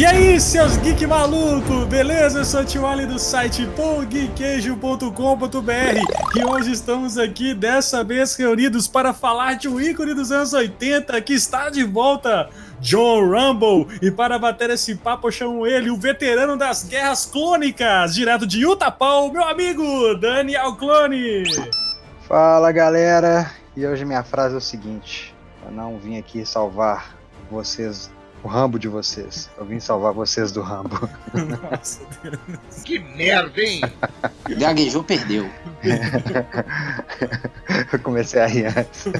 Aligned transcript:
E 0.00 0.06
aí, 0.06 0.40
seus 0.40 0.78
geek 0.78 1.06
maluco, 1.06 1.84
beleza? 1.84 2.38
Eu 2.38 2.44
sou 2.46 2.62
o 2.62 2.64
Tio 2.64 2.86
Ali 2.86 3.04
do 3.04 3.18
site 3.18 3.66
pongqueijo.com.br 3.76 5.12
e 6.34 6.42
hoje 6.42 6.72
estamos 6.72 7.18
aqui, 7.18 7.52
dessa 7.52 8.02
vez 8.02 8.34
reunidos 8.34 8.88
para 8.88 9.12
falar 9.12 9.58
de 9.58 9.68
um 9.68 9.78
ícone 9.78 10.14
dos 10.14 10.32
anos 10.32 10.54
80 10.54 11.20
que 11.20 11.34
está 11.34 11.68
de 11.68 11.84
volta, 11.84 12.48
John 12.80 13.28
Rumble. 13.28 13.88
E 14.00 14.10
para 14.10 14.38
bater 14.38 14.70
esse 14.70 14.94
papo, 14.94 15.28
eu 15.28 15.32
chamo 15.32 15.66
ele, 15.66 15.90
o 15.90 15.98
veterano 15.98 16.56
das 16.56 16.82
guerras 16.82 17.26
clônicas, 17.26 18.14
direto 18.14 18.46
de 18.46 18.64
Utapau, 18.64 19.30
meu 19.30 19.44
amigo 19.44 20.14
Daniel 20.14 20.76
Clone. 20.76 21.42
Fala 22.26 22.72
galera, 22.72 23.50
e 23.76 23.86
hoje 23.86 24.06
minha 24.06 24.22
frase 24.22 24.54
é 24.54 24.58
o 24.58 24.62
seguinte: 24.62 25.34
eu 25.62 25.70
não 25.70 25.98
vim 25.98 26.16
aqui 26.16 26.46
salvar 26.46 27.14
vocês 27.50 28.10
o 28.42 28.48
Rambo 28.48 28.78
de 28.78 28.88
vocês. 28.88 29.48
Eu 29.56 29.64
vim 29.64 29.80
salvar 29.80 30.12
vocês 30.12 30.52
do 30.52 30.60
Rambo. 30.62 31.08
Nossa, 31.32 32.00
Deus. 32.22 32.38
Que 32.84 32.98
merda, 32.98 33.58
hein? 33.60 33.80
Gaguejou, 34.48 35.04
perdeu. 35.04 35.48
Eu 37.92 37.98
comecei 38.00 38.40
a 38.40 38.46
rir 38.46 38.66
antes. 38.66 39.04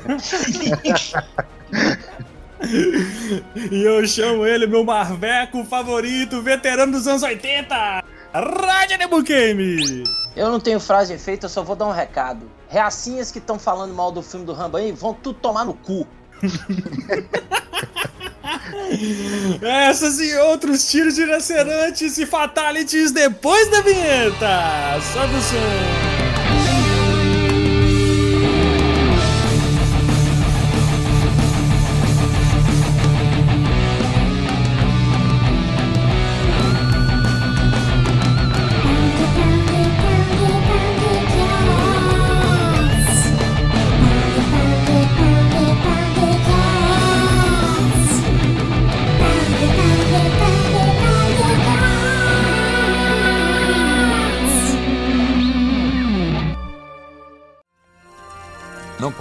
e 3.70 3.84
eu 3.84 4.06
chamo 4.06 4.46
ele, 4.46 4.66
meu 4.66 4.84
marveco 4.84 5.65
favorito, 5.65 6.43
veterano 6.43 6.93
dos 6.93 7.07
anos 7.07 7.23
80, 7.23 8.05
Rádio 8.34 8.98
Nebuqueme. 8.98 10.05
Eu 10.37 10.51
não 10.51 10.60
tenho 10.60 10.79
frase 10.79 11.16
feita, 11.18 11.46
eu 11.46 11.51
só 11.51 11.62
vou 11.62 11.74
dar 11.74 11.87
um 11.87 11.93
recado. 11.93 12.51
Reacinhas 12.68 13.32
que 13.32 13.38
estão 13.38 13.59
falando 13.59 13.95
mal 13.95 14.13
do 14.13 14.21
filme 14.23 14.45
do 14.45 14.52
Rambo 14.52 14.76
aí 14.76 14.93
vão 14.93 15.15
tudo 15.15 15.38
tomar 15.41 15.65
no 15.65 15.73
cu. 15.74 16.07
Essas 19.63 20.21
e 20.21 20.37
outros 20.37 20.91
tiros 20.91 21.15
de 21.15 21.24
lacerantes 21.24 22.19
e 22.19 22.27
fatalities 22.27 23.13
depois 23.13 23.71
da 23.71 23.80
vinheta. 23.82 25.01
Sobe 25.13 25.35
o 25.35 25.43
som. 25.43 26.29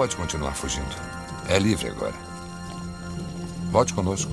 Pode 0.09 0.15
continuar 0.15 0.53
fugindo. 0.53 0.95
É 1.47 1.59
livre 1.59 1.89
agora. 1.89 2.13
Volte 3.71 3.93
conosco. 3.93 4.31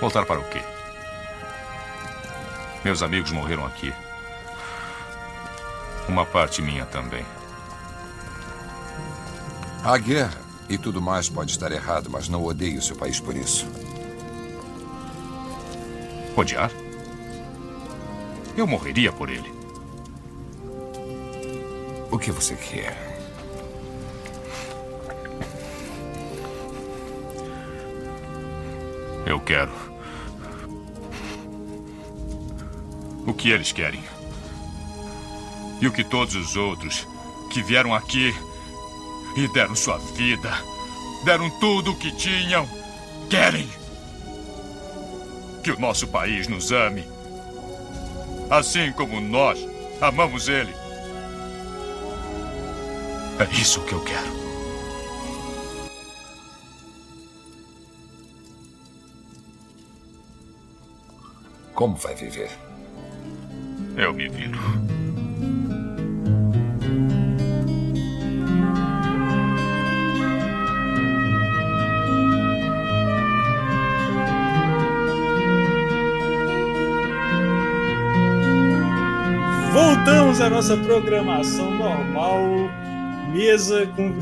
Voltar 0.00 0.26
para 0.26 0.40
o 0.40 0.44
quê? 0.50 0.60
Meus 2.84 3.02
amigos 3.02 3.30
morreram 3.30 3.64
aqui. 3.64 3.94
Uma 6.08 6.26
parte 6.26 6.60
minha 6.60 6.84
também. 6.84 7.24
A 9.84 9.96
guerra 9.96 10.40
e 10.68 10.76
tudo 10.76 11.00
mais 11.00 11.28
pode 11.28 11.52
estar 11.52 11.72
errado, 11.72 12.10
mas 12.10 12.28
não 12.28 12.44
odeio 12.44 12.82
seu 12.82 12.96
país 12.96 13.20
por 13.20 13.34
isso. 13.34 13.66
Odiar? 16.36 16.70
Eu 18.56 18.66
morreria 18.66 19.12
por 19.12 19.30
ele. 19.30 19.61
O 22.12 22.18
que 22.18 22.30
você 22.30 22.54
quer? 22.54 22.94
Eu 29.24 29.40
quero. 29.40 29.72
O 33.26 33.32
que 33.32 33.48
eles 33.48 33.72
querem. 33.72 34.04
E 35.80 35.88
o 35.88 35.90
que 35.90 36.04
todos 36.04 36.34
os 36.34 36.54
outros 36.54 37.08
que 37.50 37.62
vieram 37.62 37.94
aqui 37.94 38.34
e 39.34 39.48
deram 39.54 39.74
sua 39.74 39.96
vida, 39.96 40.50
deram 41.24 41.48
tudo 41.58 41.92
o 41.92 41.96
que 41.96 42.14
tinham, 42.14 42.68
querem. 43.30 43.66
Que 45.64 45.70
o 45.70 45.80
nosso 45.80 46.06
país 46.08 46.46
nos 46.46 46.72
ame. 46.72 47.08
Assim 48.50 48.92
como 48.92 49.18
nós 49.18 49.58
amamos 49.98 50.46
ele. 50.46 50.81
É 53.42 53.54
isso 53.60 53.80
que 53.80 53.92
eu 53.92 54.00
quero. 54.04 54.30
Como 61.74 61.96
vai 61.96 62.14
viver? 62.14 62.50
Eu 63.96 64.12
me 64.12 64.28
viro. 64.28 64.60
Voltamos 79.72 80.40
à 80.40 80.48
nossa 80.48 80.76
programação 80.76 81.72
normal 81.72 82.70
mesa 83.32 83.86
com 83.96 84.14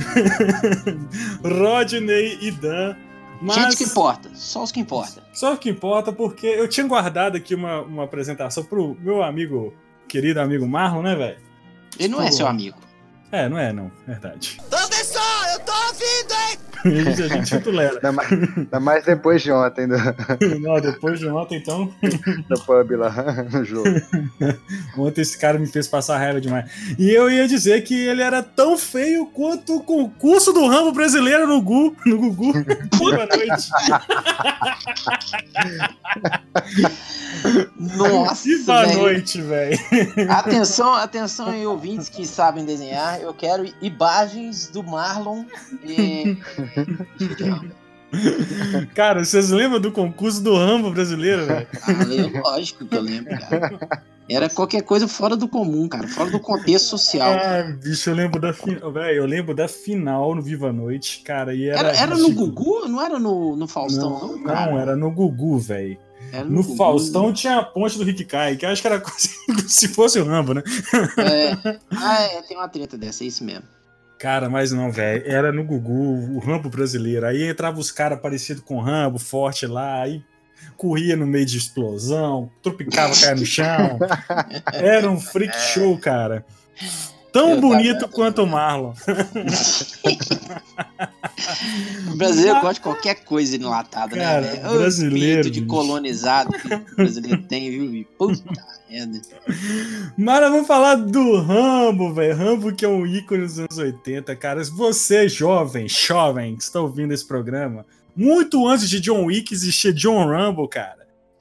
Rodney 1.47 2.38
e 2.41 2.50
Dan. 2.50 2.97
Mas... 3.43 3.56
Gente 3.56 3.76
que 3.78 3.84
importa, 3.84 4.31
só 4.34 4.62
os 4.62 4.71
que 4.71 4.81
importa. 4.81 5.22
Só 5.32 5.54
o 5.54 5.56
que 5.56 5.71
importa, 5.71 6.12
porque 6.12 6.47
eu 6.47 6.69
tinha 6.69 6.87
guardado 6.87 7.37
aqui 7.37 7.54
uma, 7.54 7.81
uma 7.81 8.04
apresentação 8.04 8.62
pro 8.62 8.97
meu 9.00 9.22
amigo, 9.22 9.72
querido 10.06 10.41
amigo 10.41 10.69
Marlon, 10.69 11.03
né, 11.03 11.15
velho? 11.15 11.38
Ele 11.98 12.09
não 12.09 12.22
é 12.22 12.31
seu 12.31 12.47
amigo. 12.47 12.78
É, 13.32 13.48
não 13.48 13.59
é, 13.59 13.72
não, 13.72 13.91
verdade. 14.06 14.60
Professor, 14.69 15.47
eu 15.53 15.60
tô 15.60 15.72
ouvindo, 15.72 16.32
hein? 16.32 16.69
A 16.84 17.28
gente 17.28 17.60
tolera. 17.60 17.94
Ainda 17.94 18.12
mais, 18.12 18.32
ainda 18.32 18.80
mais 18.80 19.04
depois 19.04 19.42
de 19.42 19.52
ontem. 19.52 19.86
Do... 19.86 19.96
Né? 19.96 20.14
Não, 20.60 20.80
depois 20.80 21.18
de 21.18 21.28
ontem, 21.28 21.58
então. 21.58 21.92
No 22.48 22.60
pub 22.60 22.91
lá, 22.92 23.12
no 23.50 23.64
jogo. 23.64 23.88
Ontem 24.96 25.20
esse 25.20 25.38
cara 25.38 25.58
me 25.58 25.66
fez 25.66 25.86
passar 25.88 26.18
raiva 26.18 26.41
demais. 26.41 26.70
E 26.98 27.10
eu 27.10 27.30
ia 27.30 27.46
dizer 27.46 27.82
que 27.82 27.94
ele 27.94 28.22
era 28.22 28.42
tão 28.42 28.78
feio 28.78 29.26
quanto 29.26 29.76
o 29.76 29.82
concurso 29.82 30.52
do 30.52 30.66
ramo 30.66 30.92
brasileiro 30.92 31.46
no 31.46 31.60
Gu, 31.60 31.96
no 32.06 32.18
Gugu. 32.18 32.52
Boa 32.97 33.26
noite. 33.26 33.70
Nossa, 37.78 38.48
Boa 38.66 38.86
noite, 38.86 39.41
velho. 39.41 39.78
Atenção, 40.28 40.94
atenção 40.94 41.48
aí, 41.48 41.66
ouvintes 41.66 42.08
que 42.08 42.26
sabem 42.26 42.64
desenhar. 42.64 43.20
Eu 43.20 43.32
quero 43.32 43.72
imagens 43.80 44.68
do 44.68 44.82
Marlon 44.82 45.44
e 45.84 46.36
Cara, 48.94 49.25
vocês 49.25 49.50
lembram 49.50 49.81
do 49.81 49.92
concurso 49.92 50.42
do 50.42 50.56
Rambo 50.56 50.91
brasileiro, 50.91 51.47
velho? 51.47 51.66
Ah, 51.82 52.41
lógico 52.50 52.84
que 52.84 52.97
eu 52.97 53.00
lembro, 53.00 53.38
cara. 53.38 54.03
Era 54.28 54.48
qualquer 54.48 54.83
coisa 54.83 55.09
fora 55.09 55.36
do 55.36 55.48
comum, 55.48 55.89
cara, 55.89 56.06
fora 56.06 56.30
do 56.30 56.39
contexto 56.39 56.86
social. 56.86 57.33
Ah, 57.33 57.62
bicho, 57.83 58.10
eu 58.10 58.15
lembro 58.15 58.41
da 58.41 58.53
final, 58.53 58.92
velho, 58.92 59.16
eu 59.16 59.27
lembro 59.27 59.54
da 59.54 59.66
final 59.66 60.34
no 60.34 60.42
Viva 60.42 60.72
Noite, 60.72 61.22
cara, 61.24 61.53
e 61.53 61.68
era 61.68 61.78
Era, 61.80 61.97
era 61.97 62.16
no 62.16 62.30
Gugu, 62.30 62.89
não 62.89 63.03
era 63.03 63.18
no, 63.18 63.56
no 63.56 63.66
Faustão, 63.66 64.10
não, 64.10 64.36
não 64.36 64.42
cara. 64.45 64.71
Não, 64.71 64.78
era 64.78 64.97
no 64.97 65.10
Gugu, 65.10 65.59
velho. 65.59 65.98
No, 66.45 66.45
no 66.45 66.77
Faustão 66.77 67.33
tinha 67.33 67.59
a 67.59 67.65
ponte 67.65 67.98
do 67.98 68.04
Rick 68.04 68.24
Kai, 68.24 68.56
que 68.56 68.65
acho 68.65 68.80
que 68.80 68.86
era 68.86 68.98
quase 69.00 69.30
se 69.66 69.89
fosse 69.89 70.21
o 70.21 70.24
Rambo, 70.24 70.54
né? 70.54 70.62
É. 71.18 71.78
Ah, 71.91 72.22
é, 72.22 72.42
tem 72.42 72.56
uma 72.56 72.68
treta 72.68 72.97
dessa, 72.97 73.24
é 73.24 73.27
isso 73.27 73.42
mesmo. 73.42 73.65
Cara, 74.21 74.51
mas 74.51 74.71
não, 74.71 74.93
velho. 74.93 75.22
Era 75.25 75.51
no 75.51 75.65
Gugu, 75.65 76.37
o 76.37 76.39
Rambo 76.41 76.69
brasileiro. 76.69 77.25
Aí 77.25 77.43
entrava 77.43 77.81
os 77.81 77.91
caras 77.91 78.21
parecidos 78.21 78.63
com 78.63 78.77
o 78.77 78.81
Rambo, 78.83 79.19
forte 79.19 79.67
lá, 79.67 80.03
aí 80.03 80.22
corria 80.77 81.17
no 81.17 81.27
meio 81.27 81.47
de 81.47 81.57
explosão, 81.57 82.51
tropicava, 82.63 83.19
caia 83.19 83.34
no 83.34 83.47
chão. 83.47 83.99
Era 84.75 85.11
um 85.11 85.19
freak 85.19 85.57
show, 85.59 85.97
cara. 85.97 86.45
Tão 87.32 87.50
eu 87.50 87.60
bonito 87.60 88.00
tava... 88.00 88.12
quanto 88.12 88.42
o 88.42 88.47
Marlon. 88.47 88.92
o 92.12 92.16
brasileiro 92.16 92.60
gosta 92.60 92.74
de 92.74 92.80
qualquer 92.80 93.15
coisa 93.24 93.56
enlatada, 93.56 94.16
né, 94.16 94.22
Cara, 94.22 94.41
né, 94.41 94.56
velho? 94.56 94.78
Brasileiro. 94.78 95.50
de 95.50 95.62
colonizado 95.62 96.53
que 96.53 96.74
o 96.74 96.97
brasileiro 96.97 97.42
tem, 97.42 97.71
viu? 97.71 98.06
Puta 98.18 98.42
merda. 98.91 99.21
Mas 100.16 100.41
vamos 100.50 100.66
falar 100.66 100.97
do 100.97 101.41
Rambo, 101.41 102.12
velho. 102.12 102.36
Rambo 102.36 102.74
que 102.74 102.84
é 102.84 102.88
um 102.88 103.06
ícone 103.06 103.42
dos 103.42 103.59
anos 103.59 103.78
80, 103.78 104.34
cara. 104.36 104.62
Você, 104.65 105.28
jovem, 105.28 105.88
jovem, 105.88 106.56
que 106.56 106.62
está 106.62 106.80
ouvindo 106.80 107.12
esse 107.12 107.26
programa, 107.26 107.86
muito 108.15 108.66
antes 108.66 108.88
de 108.88 109.00
John 109.00 109.24
Wick 109.26 109.54
existia 109.54 109.92
John 109.92 110.26
Rumble, 110.26 110.68
cara. 110.68 110.99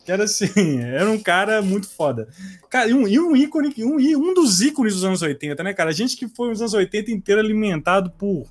Que 0.09 0.13
era 0.13 0.23
assim, 0.23 0.79
era 0.81 1.07
um 1.07 1.19
cara 1.19 1.61
muito 1.61 1.87
foda. 1.87 2.27
Cara, 2.67 2.89
e 2.89 2.93
um, 2.95 3.07
e 3.07 3.19
um 3.19 3.35
ícone, 3.35 3.71
um, 3.77 3.99
e 3.99 4.15
um 4.15 4.33
dos 4.33 4.59
ícones 4.59 4.95
dos 4.95 5.03
anos 5.03 5.21
80, 5.21 5.61
né, 5.63 5.71
cara? 5.71 5.91
A 5.91 5.93
gente 5.93 6.17
que 6.17 6.27
foi 6.27 6.51
os 6.51 6.59
anos 6.61 6.73
80 6.73 7.11
inteiro 7.11 7.39
alimentado 7.39 8.09
por, 8.17 8.47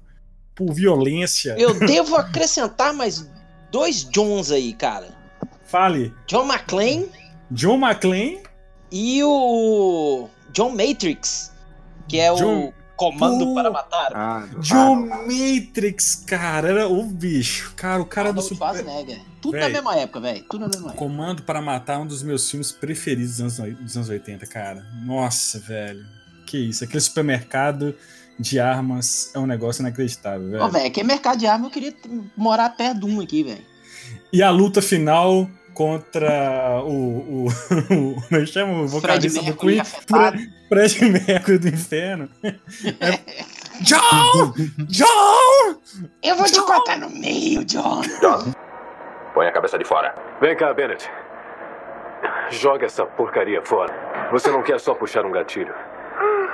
por 0.54 0.72
violência. 0.72 1.56
Eu 1.58 1.74
devo 1.74 2.14
acrescentar 2.14 2.94
mais 2.94 3.28
dois 3.72 4.04
Johns 4.08 4.52
aí, 4.52 4.72
cara. 4.72 5.08
Fale. 5.64 6.14
John 6.28 6.46
McClane 6.46 7.08
John 7.50 7.76
McClane. 7.84 8.38
e 8.92 9.20
o 9.24 10.28
John 10.52 10.70
Matrix, 10.70 11.52
que 12.06 12.20
é 12.20 12.32
John- 12.34 12.68
o 12.68 12.74
Comando 12.98 13.46
Pô. 13.46 13.54
para 13.54 13.70
Matar. 13.70 14.12
Ah, 14.14 14.46
do- 14.50 14.60
John 14.60 15.06
Matrix, 15.06 16.16
cara. 16.26 16.68
Era 16.68 16.88
o 16.88 17.02
bicho. 17.04 17.72
Cara, 17.76 18.02
o 18.02 18.04
cara 18.06 18.32
do 18.32 18.40
Arnold 18.40 18.48
Super. 18.48 18.56
Schwarzenegger. 18.74 19.20
Tudo 19.40 19.52
Véi. 19.52 19.62
na 19.62 19.68
mesma 19.68 19.96
época, 19.96 20.20
velho. 20.20 20.44
Tudo 20.50 20.60
na 20.62 20.66
mesma 20.66 20.88
época. 20.88 20.98
Comando 20.98 21.42
para 21.44 21.62
Matar 21.62 21.94
é 21.94 21.98
um 21.98 22.06
dos 22.06 22.22
meus 22.22 22.50
filmes 22.50 22.72
preferidos 22.72 23.36
dos 23.38 23.60
anos, 23.60 23.78
dos 23.78 23.96
anos 23.96 24.08
80, 24.08 24.46
cara. 24.46 24.84
Nossa, 25.04 25.58
velho. 25.60 26.04
Que 26.46 26.58
isso. 26.58 26.82
Aquele 26.84 27.00
supermercado 27.00 27.94
de 28.38 28.58
armas 28.60 29.30
é 29.34 29.38
um 29.38 29.46
negócio 29.46 29.80
inacreditável, 29.82 30.50
velho. 30.50 30.62
Ô, 30.64 30.68
velho, 30.68 30.86
aqui 30.86 31.00
é 31.00 31.04
mercado 31.04 31.38
de 31.38 31.46
arma, 31.46 31.66
eu 31.66 31.70
queria 31.70 31.94
morar 32.36 32.68
perto 32.70 33.00
de 33.00 33.06
um 33.06 33.20
aqui, 33.20 33.42
velho. 33.44 33.64
E 34.32 34.42
a 34.42 34.50
luta 34.50 34.80
final 34.82 35.48
contra 35.78 36.82
o. 36.82 36.90
o, 36.90 37.46
o 37.46 38.14
como 38.20 38.26
é 38.32 38.40
que 38.40 38.46
chama? 38.46 38.82
O 38.82 38.88
Fred 38.88 39.28
vocalista 39.28 39.42
do 39.42 39.56
Queen. 39.56 39.80
afetado. 39.80 40.38
Fred 40.68 41.04
Mercury 41.28 41.58
do 41.58 41.68
inferno. 41.68 42.28
É- 42.42 43.20
John! 43.82 44.54
John! 44.88 45.80
Eu 46.20 46.34
vou 46.34 46.46
te 46.46 46.60
cortar 46.60 46.98
no 46.98 47.08
meio, 47.10 47.64
John. 47.64 48.02
Põe 49.32 49.46
a 49.46 49.52
cabeça 49.52 49.78
de 49.78 49.84
fora. 49.84 50.12
Vem 50.40 50.56
cá, 50.56 50.74
Bennett. 50.74 51.08
Joga 52.50 52.86
essa 52.86 53.06
porcaria 53.06 53.62
fora. 53.64 53.94
Você 54.32 54.50
não 54.50 54.64
quer 54.64 54.80
só 54.80 54.94
puxar 54.94 55.24
um 55.24 55.30
gatilho. 55.30 55.72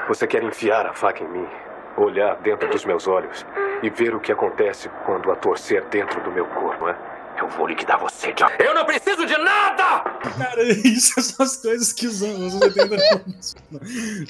Você 0.07 0.27
quer 0.27 0.43
enfiar 0.43 0.85
a 0.85 0.93
faca 0.93 1.25
em 1.25 1.29
mim, 1.29 1.49
olhar 1.97 2.37
dentro 2.43 2.69
dos 2.69 2.85
meus 2.85 3.09
olhos 3.09 3.47
e 3.83 3.89
ver 3.89 4.15
o 4.15 4.21
que 4.21 4.31
acontece 4.31 4.91
quando 5.07 5.33
a 5.33 5.37
torcer 5.37 5.83
dentro 5.87 6.23
do 6.23 6.31
meu 6.31 6.45
corpo, 6.45 6.87
é? 6.91 7.14
Eu 7.39 7.49
vou 7.49 7.67
liquidar 7.67 7.99
você, 8.01 8.33
John. 8.33 8.47
Eu 8.59 8.75
não 8.75 8.85
preciso 8.85 9.27
de 9.27 9.37
nada! 9.37 10.01
Cara, 10.39 10.63
isso 10.85 11.21
são 11.21 11.45
as 11.45 11.57
coisas 11.57 11.93
que 11.93 12.07
os 12.07 12.23
anos 12.23 12.55
80 12.55 12.97
não 13.71 13.81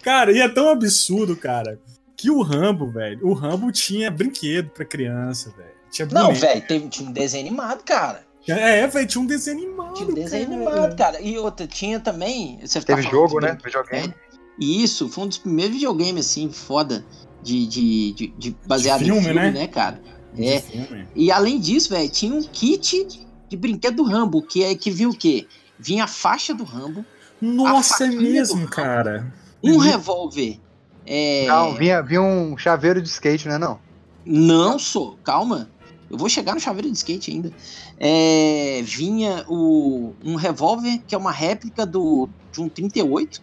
Cara, 0.02 0.32
e 0.32 0.40
é 0.40 0.48
tão 0.48 0.68
absurdo, 0.68 1.36
cara, 1.36 1.78
que 2.16 2.30
o 2.30 2.42
Rambo, 2.42 2.90
velho, 2.90 3.26
o 3.26 3.32
Rambo 3.34 3.70
tinha 3.70 4.10
brinquedo 4.10 4.70
pra 4.70 4.84
criança, 4.84 5.50
velho. 5.56 5.74
Tinha 5.90 6.08
Não, 6.10 6.32
velho, 6.34 6.62
teve- 6.66 6.88
tinha 6.88 7.08
um 7.08 7.12
desenho 7.12 7.46
animado, 7.46 7.82
cara. 7.84 8.24
É, 8.48 8.86
velho, 8.86 9.06
tinha 9.06 9.22
um 9.22 9.26
desenho 9.26 9.58
animado. 9.58 9.94
Tinha 9.94 10.08
um 10.08 10.14
desenho 10.14 10.48
cara. 10.48 10.56
animado, 10.56 10.96
cara. 10.96 11.20
E 11.20 11.38
outra, 11.38 11.66
tinha 11.66 12.00
também. 12.00 12.58
Você 12.62 12.80
tá 12.80 12.86
Teve 12.86 13.02
falando 13.02 13.12
jogo, 13.28 13.40
né? 13.40 13.56
Videogame. 13.64 14.14
E 14.58 14.82
isso, 14.82 15.08
foi 15.08 15.24
um 15.24 15.28
dos 15.28 15.38
primeiros 15.38 15.74
videogames, 15.74 16.26
assim, 16.26 16.50
foda. 16.50 17.04
De, 17.42 17.66
de, 17.66 18.12
de, 18.12 18.26
de- 18.38 18.56
baseado 18.66 19.00
filme, 19.00 19.20
em 19.20 19.22
filme, 19.24 19.38
né? 19.38 19.50
né, 19.50 19.66
cara? 19.68 20.00
É. 20.38 20.60
filme. 20.60 21.06
E 21.14 21.30
além 21.30 21.60
disso, 21.60 21.90
velho, 21.90 22.08
tinha 22.08 22.34
um 22.34 22.42
kit 22.42 23.06
de 23.48 23.56
brinquedo 23.56 23.96
do 23.96 24.04
Rambo, 24.04 24.42
que, 24.42 24.62
é, 24.62 24.74
que 24.74 24.90
vinha 24.90 25.08
o 25.08 25.16
quê? 25.16 25.46
Vinha 25.78 26.04
a 26.04 26.08
faixa 26.08 26.54
do 26.54 26.64
Rambo, 26.64 27.04
Nossa, 27.40 28.04
é 28.04 28.08
mesmo, 28.08 28.66
cara. 28.68 29.32
um 29.62 29.76
revólver. 29.78 30.58
É... 31.06 31.46
Não, 31.46 31.74
vinha, 31.74 32.02
vinha 32.02 32.22
um 32.22 32.56
chaveiro 32.56 33.00
de 33.00 33.08
skate, 33.08 33.48
né? 33.48 33.58
Não. 33.58 33.78
Não 34.24 34.78
sou, 34.78 35.18
calma. 35.22 35.68
Eu 36.10 36.16
vou 36.16 36.28
chegar 36.28 36.54
no 36.54 36.60
chaveiro 36.60 36.90
de 36.90 36.96
skate 36.96 37.30
ainda. 37.30 37.52
É, 37.98 38.80
vinha 38.84 39.44
o, 39.48 40.14
um 40.24 40.34
revólver 40.34 41.02
que 41.06 41.14
é 41.14 41.18
uma 41.18 41.32
réplica 41.32 41.84
do, 41.84 42.28
de 42.52 42.60
um 42.60 42.68
38. 42.68 43.42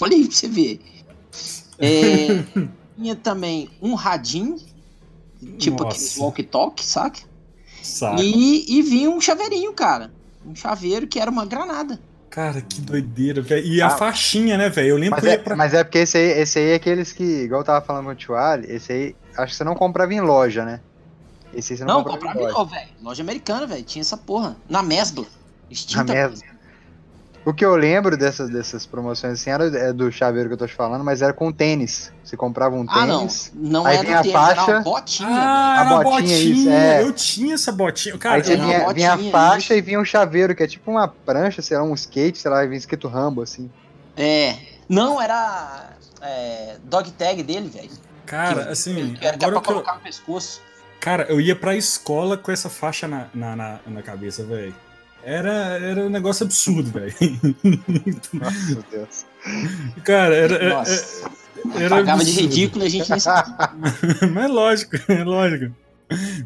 Olha 0.00 0.16
aí 0.16 0.26
pra 0.26 0.36
você 0.36 0.48
ver. 0.48 0.80
É, 1.78 2.44
vinha 2.96 3.16
também 3.16 3.68
um 3.80 3.94
radinho, 3.94 4.56
tipo 5.58 5.82
Nossa. 5.82 5.96
aqueles 5.96 6.16
walkie-talkie, 6.18 6.84
saca? 6.84 7.20
Saca. 7.82 8.22
E, 8.22 8.78
e 8.78 8.82
vinha 8.82 9.10
um 9.10 9.20
chaveirinho, 9.20 9.72
cara. 9.72 10.12
Um 10.46 10.54
chaveiro 10.54 11.06
que 11.06 11.18
era 11.18 11.30
uma 11.30 11.44
granada. 11.44 12.00
Cara, 12.30 12.62
que 12.62 12.80
doideira, 12.80 13.42
velho. 13.42 13.66
E 13.66 13.82
a 13.82 13.88
Ah. 13.88 13.90
faixinha, 13.90 14.56
né, 14.56 14.68
velho? 14.70 14.88
Eu 14.88 14.96
lembro 14.96 15.20
Mas 15.20 15.24
é, 15.32 15.36
pra. 15.38 15.54
mas 15.56 15.74
é 15.74 15.84
porque 15.84 15.98
esse 15.98 16.16
aí, 16.16 16.40
esse 16.40 16.58
aí 16.58 16.70
é 16.70 16.74
aqueles 16.76 17.12
que, 17.12 17.22
igual 17.22 17.60
eu 17.60 17.64
tava 17.64 17.84
falando 17.84 18.04
com 18.06 18.10
o 18.12 18.14
Tio 18.14 18.34
Ali, 18.34 18.66
esse 18.72 18.90
aí, 18.92 19.16
acho 19.36 19.52
que 19.52 19.56
você 19.56 19.64
não 19.64 19.74
comprava 19.74 20.14
em 20.14 20.20
loja, 20.20 20.64
né? 20.64 20.80
Esse 21.54 21.74
aí 21.74 21.78
você 21.78 21.84
não, 21.84 21.96
Não, 21.96 22.04
comprava 22.04 22.18
comprava 22.32 22.38
em 22.40 22.42
em 22.50 22.52
loja. 22.54 22.70
velho. 22.70 22.88
Loja 23.02 23.22
americana, 23.22 23.66
velho. 23.66 23.82
Tinha 23.84 24.00
essa 24.00 24.16
porra. 24.16 24.56
Na 24.68 24.82
Mesbla. 24.82 25.24
Na 25.24 25.28
Extinta. 25.70 26.32
O 27.44 27.52
que 27.52 27.64
eu 27.64 27.74
lembro 27.74 28.16
dessas, 28.16 28.48
dessas 28.50 28.86
promoções 28.86 29.32
assim 29.40 29.50
era 29.50 29.64
é 29.66 29.92
do 29.92 30.12
chaveiro 30.12 30.48
que 30.48 30.54
eu 30.54 30.58
tô 30.58 30.66
te 30.66 30.74
falando, 30.74 31.02
mas 31.04 31.22
era 31.22 31.32
com 31.32 31.50
tênis. 31.50 32.12
Você 32.22 32.36
comprava 32.36 32.76
um 32.76 32.86
Ah, 32.88 33.04
não. 33.04 33.18
tênis. 33.20 33.50
Não 33.52 33.84
Aí 33.84 33.96
era 33.96 34.04
vinha 34.04 34.18
a 34.18 34.22
tênis, 34.22 34.36
era 34.36 34.54
faixa. 34.54 34.72
uma 34.72 34.80
botinha. 34.82 35.28
Ah, 35.28 35.72
A 35.72 35.80
era 35.80 35.90
botinha, 36.04 36.20
botinha. 36.20 36.36
isso, 36.38 36.68
é. 36.70 37.02
Eu 37.02 37.12
tinha 37.12 37.54
essa 37.54 37.72
botinha. 37.72 38.16
Cara, 38.18 38.36
aí 38.36 38.44
você 38.44 38.52
era 38.52 38.62
vinha, 38.64 38.78
uma 38.84 38.94
vinha 38.94 39.12
a 39.12 39.16
botinha, 39.16 39.32
faixa 39.32 39.74
e 39.74 39.80
vinha 39.80 39.98
um 40.00 40.04
chaveiro, 40.04 40.54
que 40.54 40.62
é 40.62 40.66
tipo 40.68 40.88
uma 40.88 41.08
prancha, 41.08 41.60
sei 41.60 41.76
lá, 41.76 41.82
um 41.82 41.94
skate, 41.94 42.38
sei 42.38 42.48
lá, 42.50 42.62
e 42.64 42.68
vinha 42.68 42.78
escrito 42.78 43.08
Rambo, 43.08 43.42
assim. 43.42 43.68
É. 44.16 44.54
Não, 44.88 45.20
era 45.20 45.90
é, 46.20 46.76
dog 46.84 47.10
tag 47.12 47.42
dele, 47.42 47.68
velho. 47.68 47.90
Cara, 48.24 48.66
Que- 48.66 48.70
assim, 48.70 49.14
que 49.14 49.26
era 49.26 49.34
era 49.34 49.46
agora 49.46 49.52
pra 49.52 49.60
que 49.62 49.68
eu, 49.68 49.72
colocar 49.74 49.94
no 49.94 50.00
pescoço. 50.00 50.60
Cara, 51.00 51.24
eu 51.28 51.40
ia 51.40 51.56
pra 51.56 51.74
escola 51.74 52.36
com 52.36 52.52
essa 52.52 52.68
faixa 52.70 53.08
na, 53.08 53.26
na, 53.34 53.56
na, 53.56 53.80
na 53.84 54.02
cabeça, 54.02 54.44
velho. 54.44 54.72
Era, 55.24 55.50
era 55.78 56.00
um 56.02 56.08
negócio 56.10 56.44
absurdo, 56.44 56.90
velho. 56.90 57.14
Nossa, 58.32 58.66
meu 58.74 58.84
Deus. 58.90 59.24
Cara, 60.04 60.34
era. 60.34 60.54
era- 60.56 60.74
Nossa. 60.74 61.30
era 61.76 61.88
Pagava 61.90 62.24
de 62.24 62.30
absurdo. 62.30 62.40
ridículo 62.48 62.84
e 62.84 62.86
a 62.86 62.90
gente 62.90 63.10
nem. 63.10 63.20
Mas 64.32 64.44
é 64.44 64.48
lógico, 64.48 64.96
é 65.08 65.24
lógico. 65.24 65.74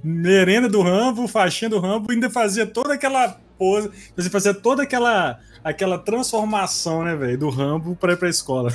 Merenda 0.03 0.69
do 0.69 0.83
Rambo, 0.83 1.27
faixinha 1.29 1.69
do 1.71 1.79
Rambo, 1.79 2.11
ainda 2.13 2.29
fazia 2.31 2.67
toda 2.67 2.95
aquela 2.95 3.39
pose, 3.59 3.91
você 4.17 4.29
fazia 4.31 4.53
toda 4.55 4.83
aquela 4.83 5.39
aquela 5.65 5.99
transformação, 5.99 7.03
né, 7.03 7.17
velho, 7.17 7.37
do 7.39 7.49
Rambo 7.51 7.97
pra 7.97 8.13
ir 8.13 8.17
pra 8.17 8.29
escola. 8.29 8.71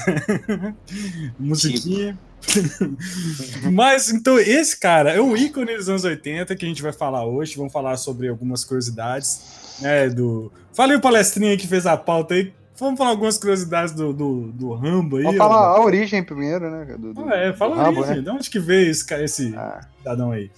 Musiquinha. 1.40 2.18
Mas 3.72 4.10
então 4.10 4.40
esse 4.40 4.78
cara 4.80 5.12
é 5.12 5.22
um 5.22 5.38
ícone 5.38 5.76
dos 5.78 5.88
anos 5.90 6.04
80 6.04 6.56
que 6.56 6.66
a 6.66 6.68
gente 6.68 6.82
vai 6.82 6.92
falar 6.92 7.26
hoje, 7.26 7.56
vamos 7.56 7.72
falar 7.72 7.98
sobre 7.98 8.28
algumas 8.28 8.64
curiosidades, 8.66 9.78
né, 9.80 10.10
do 10.10 10.52
Fala 10.74 10.94
aí 10.94 10.98
o 10.98 11.02
palestrinho 11.02 11.52
aí 11.52 11.58
que 11.58 11.68
fez 11.68 11.86
a 11.86 11.98
pauta 11.98 12.34
aí. 12.34 12.54
Vamos 12.80 12.98
falar 12.98 13.12
algumas 13.12 13.38
curiosidades 13.38 13.94
do, 13.94 14.12
do, 14.12 14.52
do 14.54 14.74
Rambo 14.74 15.18
aí. 15.18 15.24
Vamos 15.24 15.40
ó. 15.40 15.44
falar 15.44 15.68
a 15.78 15.82
origem 15.84 16.24
primeiro, 16.24 16.72
né? 16.72 16.96
Do, 16.98 17.14
do- 17.14 17.30
Ah, 17.30 17.36
é, 17.36 17.54
fala 17.54 17.76
Rambo, 17.76 18.04
aí, 18.04 18.16
né? 18.16 18.22
de 18.22 18.30
onde 18.30 18.50
que 18.50 18.58
veio 18.58 18.90
esse, 18.90 19.14
esse 19.16 19.54
Ah, 19.56 19.82
cidadão 20.00 20.32
aí? 20.32 20.50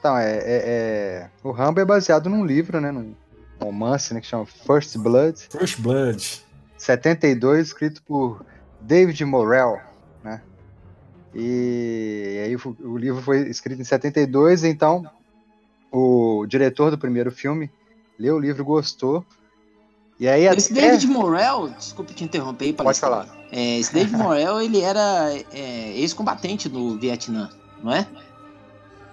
Então, 0.00 0.16
é, 0.16 0.32
é- 0.32 0.42
é- 0.44 1.30
O 1.44 1.50
Rambo 1.52 1.78
é 1.78 1.84
baseado 1.84 2.28
num 2.30 2.44
livro, 2.44 2.80
né? 2.80 2.90
Num 2.90 3.14
romance, 3.60 4.12
né? 4.14 4.20
Que 4.20 4.26
chama 4.26 4.46
First 4.46 4.96
Blood, 4.96 5.38
First 5.50 5.78
Blood. 5.80 6.42
72, 6.78 7.68
escrito 7.68 8.02
por 8.02 8.44
David 8.80 9.22
Morrell, 9.26 9.78
né? 10.24 10.40
E 11.34 12.42
aí 12.44 12.56
o, 12.56 12.76
o 12.80 12.96
livro 12.96 13.20
foi 13.20 13.40
escrito 13.48 13.80
em 13.80 13.84
72, 13.84 14.64
então 14.64 15.04
o 15.92 16.46
diretor 16.48 16.90
do 16.90 16.96
primeiro 16.96 17.30
filme 17.30 17.70
leu 18.18 18.36
o 18.36 18.40
livro, 18.40 18.64
gostou. 18.64 19.24
E 20.18 20.28
aí 20.28 20.46
Esse 20.46 20.72
até... 20.72 20.90
David 20.90 21.06
Morrell, 21.08 21.68
desculpa 21.70 22.12
te 22.12 22.24
interromper 22.24 22.66
aí, 22.66 22.72
Pode 22.72 22.98
falar. 23.00 23.26
É, 23.52 23.78
esse 23.78 23.92
David 23.92 24.16
Morrell, 24.16 24.60
ele 24.60 24.80
era 24.80 25.30
é, 25.52 25.92
ex-combatente 25.98 26.68
do 26.68 26.98
Vietnã, 26.98 27.50
não 27.82 27.92
é? 27.92 28.06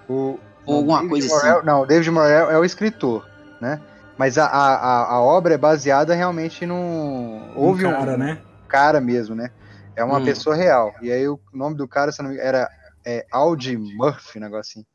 O, 0.08 0.40
Ou 0.68 0.78
alguma 0.78 0.98
David 1.02 1.10
coisa 1.10 1.28
Morrell- 1.28 1.58
assim. 1.58 1.66
Não, 1.66 1.82
o 1.82 1.86
David 1.86 2.12
Morrell 2.12 2.52
é 2.52 2.58
o 2.60 2.66
escritor, 2.66 3.26
né? 3.62 3.82
Mas 4.18 4.38
a, 4.38 4.46
a, 4.48 5.14
a- 5.14 5.22
obra 5.22 5.54
é 5.54 5.58
baseada 5.58 6.14
realmente 6.16 6.66
num. 6.66 7.54
Houve 7.56 7.86
um 7.86 7.90
um 7.90 7.94
cara, 7.94 8.18
né? 8.18 8.42
cara 8.68 9.00
mesmo, 9.02 9.36
né? 9.36 9.52
É 9.96 10.04
uma 10.04 10.20
Hum. 10.20 10.26
pessoa 10.26 10.56
real. 10.56 10.92
E 11.02 11.12
aí 11.12 11.28
o 11.28 11.40
nome 11.54 11.76
do 11.76 11.88
cara, 11.88 12.12
se 12.12 12.22
não 12.22 12.30
me 12.30 12.36
engano, 12.36 12.48
era 12.50 12.70
é, 13.06 13.26
Aldi 13.32 13.78
Murphy, 13.78 14.38
um 14.40 14.42
negócio 14.42 14.80
assim. 14.80 14.86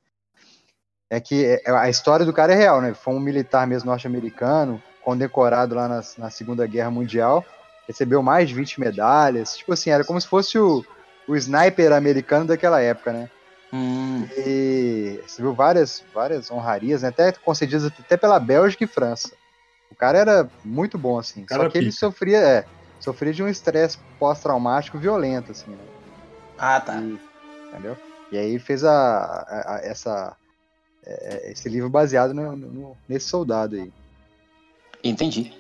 É 1.11 1.21
que 1.21 1.45
é- 1.45 1.71
a 1.71 1.89
história 1.89 2.25
do 2.25 2.33
cara 2.33 2.53
é 2.53 2.57
real, 2.57 2.81
né? 2.81 2.95
Foi 2.95 3.15
um 3.15 3.21
militar 3.21 3.67
mesmo 3.67 3.91
norte-americano, 3.91 4.83
condecorado 5.03 5.75
lá 5.75 5.89
na, 5.89 6.01
na 6.19 6.31
Segunda 6.31 6.67
Guerra 6.67 6.91
Mundial. 6.91 7.45
Recebeu 7.87 8.23
mais 8.23 8.49
de 8.49 8.55
20 8.55 8.81
medalhas. 8.81 9.57
Tipo 9.57 9.73
assim, 9.73 9.91
era 9.91 10.05
como 10.05 10.21
se 10.21 10.27
fosse 10.27 10.59
o, 10.59 10.85
o 11.29 11.37
sniper 11.37 11.93
americano 11.93 12.47
daquela 12.47 12.81
época, 12.81 13.13
né? 13.13 13.29
Hum, 13.73 14.27
E 14.37 15.21
recebeu 15.23 15.55
várias, 15.55 16.05
várias 16.13 16.51
honrarias, 16.51 17.03
né? 17.03 17.09
até 17.09 17.33
concedidas 17.33 17.87
até 17.87 18.17
pela 18.17 18.39
Bélgica 18.39 18.85
e 18.85 18.87
França. 18.87 19.33
O 19.91 19.95
cara 19.95 20.19
era 20.19 20.51
muito 20.65 20.99
bom, 20.99 21.19
assim. 21.19 21.45
cara 21.45 21.65
Só 21.65 21.71
que 21.71 21.79
ele 21.79 21.87
pica. 21.91 21.99
sofria, 21.99 22.39
é, 22.39 22.65
sofria 23.01 23.33
de 23.33 23.43
um 23.43 23.49
estresse 23.49 23.99
pós-traumático 24.19 24.99
violento, 24.99 25.53
assim, 25.53 25.71
né? 25.71 25.85
Ah, 26.59 26.81
tá. 26.81 27.01
E- 27.01 27.19
entendeu? 27.71 27.97
E 28.31 28.39
aí 28.39 28.59
fez 28.59 28.85
a, 28.85 28.93
a- 28.93 29.75
a- 29.77 29.81
essa 29.83 30.37
é, 31.05 31.51
esse 31.51 31.69
livro 31.69 31.91
baseado 31.91 32.33
no, 32.33 32.55
no, 32.57 32.97
nesse 33.09 33.27
soldado 33.29 33.77
aí. 33.77 33.93
Entendi. 35.03 35.53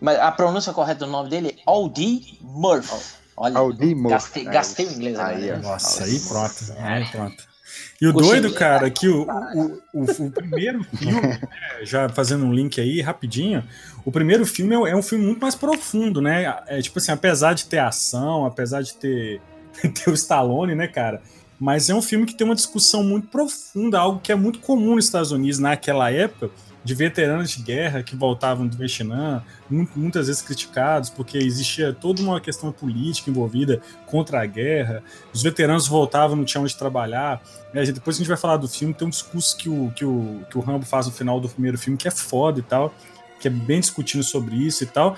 Mas 0.00 0.18
a 0.18 0.30
pronúncia 0.32 0.72
correta 0.72 1.04
do 1.04 1.10
nome 1.10 1.28
dele 1.28 1.48
é 1.58 1.62
Aldi 1.66 2.38
Murphy. 2.40 2.96
Olha, 3.36 3.60
gastei, 4.08 4.44
gastei 4.44 4.86
o 4.86 4.92
inglês 4.92 5.18
agora. 5.18 5.36
Aí, 5.36 5.50
né? 5.50 5.56
Nossa, 5.58 6.04
aí 6.04 6.20
pronto. 6.20 6.54
Aí 6.78 7.04
pronto. 7.10 7.56
E 8.00 8.06
o 8.06 8.12
doido, 8.12 8.52
cara, 8.52 8.90
que 8.90 9.08
o, 9.08 9.26
o, 9.26 9.82
o, 9.92 10.26
o 10.26 10.30
primeiro 10.30 10.84
filme, 10.84 11.20
né, 11.20 11.40
já 11.82 12.08
fazendo 12.08 12.44
um 12.44 12.52
link 12.52 12.80
aí 12.80 13.00
rapidinho, 13.00 13.64
o 14.04 14.12
primeiro 14.12 14.46
filme 14.46 14.74
é, 14.74 14.90
é 14.90 14.96
um 14.96 15.02
filme 15.02 15.24
muito 15.24 15.40
mais 15.40 15.54
profundo, 15.54 16.20
né? 16.20 16.58
É 16.66 16.80
tipo 16.80 16.98
assim, 16.98 17.12
apesar 17.12 17.54
de 17.54 17.66
ter 17.66 17.78
ação, 17.78 18.44
apesar 18.44 18.82
de 18.82 18.94
ter, 18.94 19.40
ter 19.82 20.10
o 20.10 20.14
Stallone, 20.14 20.74
né, 20.74 20.86
cara? 20.86 21.22
Mas 21.58 21.88
é 21.88 21.94
um 21.94 22.02
filme 22.02 22.26
que 22.26 22.34
tem 22.34 22.46
uma 22.46 22.54
discussão 22.54 23.02
muito 23.02 23.28
profunda, 23.28 23.98
algo 23.98 24.20
que 24.20 24.30
é 24.30 24.34
muito 24.34 24.58
comum 24.58 24.94
nos 24.94 25.06
Estados 25.06 25.32
Unidos 25.32 25.58
naquela 25.58 26.10
época, 26.10 26.50
de 26.86 26.94
veteranos 26.94 27.50
de 27.50 27.62
guerra 27.62 28.00
que 28.00 28.14
voltavam 28.14 28.64
do 28.66 28.76
Vietnã, 28.76 29.42
mu- 29.68 29.88
muitas 29.96 30.28
vezes 30.28 30.40
criticados, 30.40 31.10
porque 31.10 31.36
existia 31.36 31.92
toda 31.92 32.22
uma 32.22 32.40
questão 32.40 32.70
política 32.70 33.28
envolvida 33.28 33.80
contra 34.06 34.40
a 34.40 34.46
guerra. 34.46 35.02
Os 35.34 35.42
veteranos 35.42 35.88
voltavam, 35.88 36.36
não 36.36 36.44
tinham 36.44 36.62
onde 36.62 36.76
trabalhar. 36.76 37.42
né? 37.74 37.82
Depois 37.84 38.16
a 38.16 38.18
gente 38.18 38.28
vai 38.28 38.36
falar 38.36 38.56
do 38.56 38.68
filme, 38.68 38.94
tem 38.94 39.04
um 39.06 39.10
discurso 39.10 39.56
que 39.56 39.68
o, 39.68 39.92
que, 39.96 40.04
o, 40.04 40.42
que 40.48 40.56
o 40.56 40.60
Rambo 40.60 40.86
faz 40.86 41.06
no 41.06 41.12
final 41.12 41.40
do 41.40 41.48
primeiro 41.48 41.76
filme 41.76 41.98
que 41.98 42.06
é 42.06 42.10
foda 42.12 42.60
e 42.60 42.62
tal, 42.62 42.94
que 43.40 43.48
é 43.48 43.50
bem 43.50 43.80
discutindo 43.80 44.22
sobre 44.22 44.54
isso 44.54 44.84
e 44.84 44.86
tal. 44.86 45.16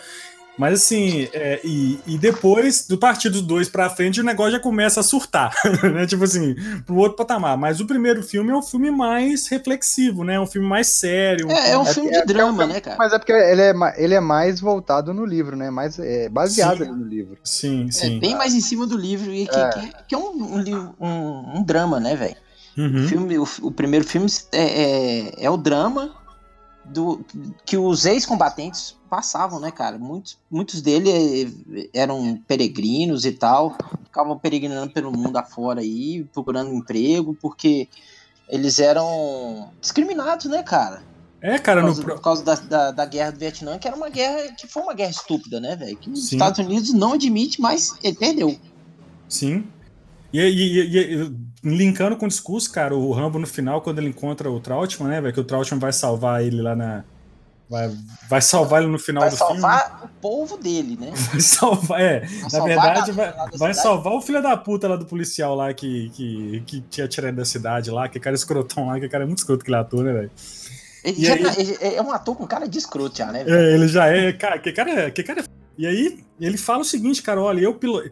Mas 0.59 0.75
assim, 0.83 1.29
é, 1.33 1.61
e, 1.63 2.01
e 2.07 2.19
depois, 2.19 2.87
do 2.87 2.99
partido 2.99 3.41
2 3.41 3.69
pra 3.69 3.89
frente, 3.89 4.21
o 4.21 4.25
negócio 4.25 4.53
já 4.53 4.61
começa 4.61 5.01
a 5.01 5.03
surtar, 5.05 5.55
né? 5.95 6.05
Tipo 6.07 6.25
assim, 6.25 6.57
pro 6.85 6.97
outro 6.97 7.17
patamar. 7.17 7.57
Mas 7.57 7.81
o 7.81 7.87
primeiro 7.87 8.23
filme 8.23 8.51
é 8.51 8.55
um 8.57 8.63
filme 8.63 8.91
mais 8.91 9.47
reflexivo, 9.47 10.25
né? 10.25 10.35
É 10.35 10.41
um 10.41 10.47
filme 10.47 10.67
mais 10.67 10.89
sério. 10.89 11.47
um 11.47 11.51
É, 11.53 11.71
é 11.71 11.79
um 11.79 11.83
É 11.83 11.95
filme 11.95 12.09
porque- 12.11 12.27
de 12.27 12.33
drama, 12.35 12.67
né, 12.67 12.81
cara? 12.81 12.97
Mas 12.99 13.13
é 13.13 13.19
porque 13.19 13.33
ele 13.33 13.63
é, 13.63 13.73
ele 13.97 14.15
é 14.15 14.21
mais 14.21 14.61
voltado 14.61 15.15
no 15.15 15.25
livro, 15.25 15.57
né? 15.57 15.71
Mais 15.71 15.99
é, 15.99 16.29
baseado 16.29 16.79
Sim. 16.79 16.83
ali 16.85 16.93
no 16.93 17.05
livro. 17.07 17.39
Sim, 17.45 17.87
É 17.89 17.93
sim. 17.93 18.19
bem 18.19 18.35
mais 18.37 18.53
em 18.53 18.61
cima 18.61 18.85
do 18.87 18.97
livro, 18.97 19.33
e 19.33 19.47
que 19.47 19.57
É. 19.57 19.69
que, 19.71 19.93
que 20.09 20.15
é 20.15 20.19
um, 20.19 20.57
um, 20.57 20.95
um- 21.01 21.59
um 21.59 21.63
drama, 21.63 22.01
né, 22.01 22.17
velho? 22.17 22.37
Uhum. 22.77 23.05
O, 23.05 23.09
filme, 23.09 23.39
o, 23.39 23.49
o 23.63 23.71
primeiro 23.71 24.05
filme 24.05 24.27
é, 24.53 24.83
é, 24.83 25.45
é 25.45 25.51
o 25.51 25.57
drama 25.57 26.15
do 26.85 27.25
que 27.67 27.77
os 27.77 28.07
ex-combatentes 28.07 28.97
passavam, 29.09 29.59
né, 29.61 29.71
cara? 29.71 29.99
Muitos, 29.99 30.39
muitos 30.51 30.81
deles 30.83 31.55
eram 31.93 32.41
peregrinos 32.47 33.25
e 33.25 33.33
tal, 33.33 33.77
ficavam 34.05 34.39
peregrinando 34.39 34.93
pelo 34.93 35.11
mundo 35.11 35.37
afora 35.37 35.81
aí, 35.81 36.25
procurando 36.33 36.73
emprego, 36.75 37.37
porque 37.41 37.89
eles 38.49 38.79
eram 38.79 39.71
discriminados, 39.81 40.47
né, 40.47 40.63
cara? 40.63 41.03
É, 41.41 41.57
cara, 41.59 41.81
Por 41.81 41.87
no 41.89 41.93
causa, 41.95 42.03
pro- 42.03 42.15
por 42.17 42.23
causa 42.23 42.45
da, 42.45 42.55
da, 42.57 42.91
da 42.91 43.05
guerra 43.07 43.31
do 43.31 43.39
Vietnã, 43.39 43.79
que 43.79 43.87
era 43.87 43.97
uma 43.97 44.09
guerra 44.11 44.53
que 44.55 44.67
foi 44.67 44.83
uma 44.83 44.95
guerra 44.95 45.11
estúpida, 45.13 45.61
né, 45.61 45.77
velho? 45.77 45.97
Que 45.97 46.11
os 46.11 46.27
Sim. 46.29 46.37
Estados 46.37 46.59
Unidos 46.59 46.93
não 46.93 47.13
admite, 47.13 47.61
mas 47.61 47.95
ele 48.03 48.17
perdeu. 48.17 48.59
Sim. 49.29 49.65
E, 50.33 50.41
e- 50.41 50.81
e- 50.81 51.15
e- 51.25 51.37
linkando 51.63 52.17
com 52.17 52.27
o 52.27 52.29
discurso, 52.29 52.71
cara, 52.73 52.95
o 52.97 53.13
Rambo 53.13 53.39
no 53.39 53.47
final, 53.47 53.81
quando 53.83 53.99
ele 53.99 54.09
encontra 54.09 54.51
o 54.51 54.61
Trautmann, 54.61 55.09
né, 55.11 55.21
velho, 55.21 55.33
que 55.33 55.41
o 55.41 55.45
Trautmann 55.45 55.79
vai 55.81 55.93
salvar 55.93 56.43
ele 56.43 56.61
lá 56.61 56.75
na. 56.75 57.05
Vai, 57.69 57.95
vai 58.29 58.41
salvar 58.41 58.83
ele 58.83 58.91
no 58.91 58.99
final 58.99 59.23
Vai 59.23 59.31
do 59.31 59.37
salvar 59.37 60.01
o 60.05 60.09
povo 60.21 60.57
dele, 60.57 60.97
né? 60.99 61.13
filme. 61.15 61.29
Vai 61.33 61.41
salvar, 61.41 62.01
é. 62.01 62.21
Vai 62.21 62.51
Na 62.61 62.65
verdade, 62.65 63.13
vai, 63.13 63.35
vai 63.59 63.75
salvar 63.75 64.13
o 64.15 64.23
filho 64.23 64.43
da 64.43 64.57
puta 64.57 64.89
lá 64.89 64.97
do 64.97 65.05
policial 65.05 65.55
lá 65.55 65.75
que, 65.75 66.11
que, 66.15 66.63
que 66.67 66.81
tinha 66.83 67.07
tirado 67.07 67.35
da 67.37 67.45
cidade 67.45 67.91
lá, 67.91 68.09
que 68.09 68.19
cara 68.19 68.35
escrotão 68.35 68.87
lá, 68.87 68.99
que 68.99 69.09
cara 69.09 69.25
é 69.25 69.27
muito 69.27 69.39
escroto 69.39 69.65
que 69.65 69.71
ele 69.71 69.77
ator, 69.77 70.03
né, 70.03 70.13
velho? 70.13 70.31
Ele 71.05 71.25
já 71.25 71.35
aí- 71.35 71.43
tá- 71.43 71.55
ele 71.59 71.95
é 71.97 72.03
um 72.03 72.11
ator 72.11 72.35
com 72.37 72.47
cara 72.47 72.67
de 72.67 72.79
escroto 72.79 73.19
já, 73.19 73.31
né? 73.31 73.45
É, 73.47 73.75
ele 73.75 73.87
já 73.89 74.07
é, 74.07 74.33
cara, 74.33 74.59
que 74.59 74.73
cara 74.73 74.91
é, 74.91 75.11
que 75.11 75.23
cara 75.23 75.41
é. 75.41 75.45
E 75.77 75.87
aí, 75.87 76.25
ele 76.41 76.57
fala 76.57 76.81
o 76.81 76.85
seguinte, 76.85 77.23
cara, 77.23 77.41
olha, 77.41 77.61
eu 77.61 77.75
piloto. 77.75 78.11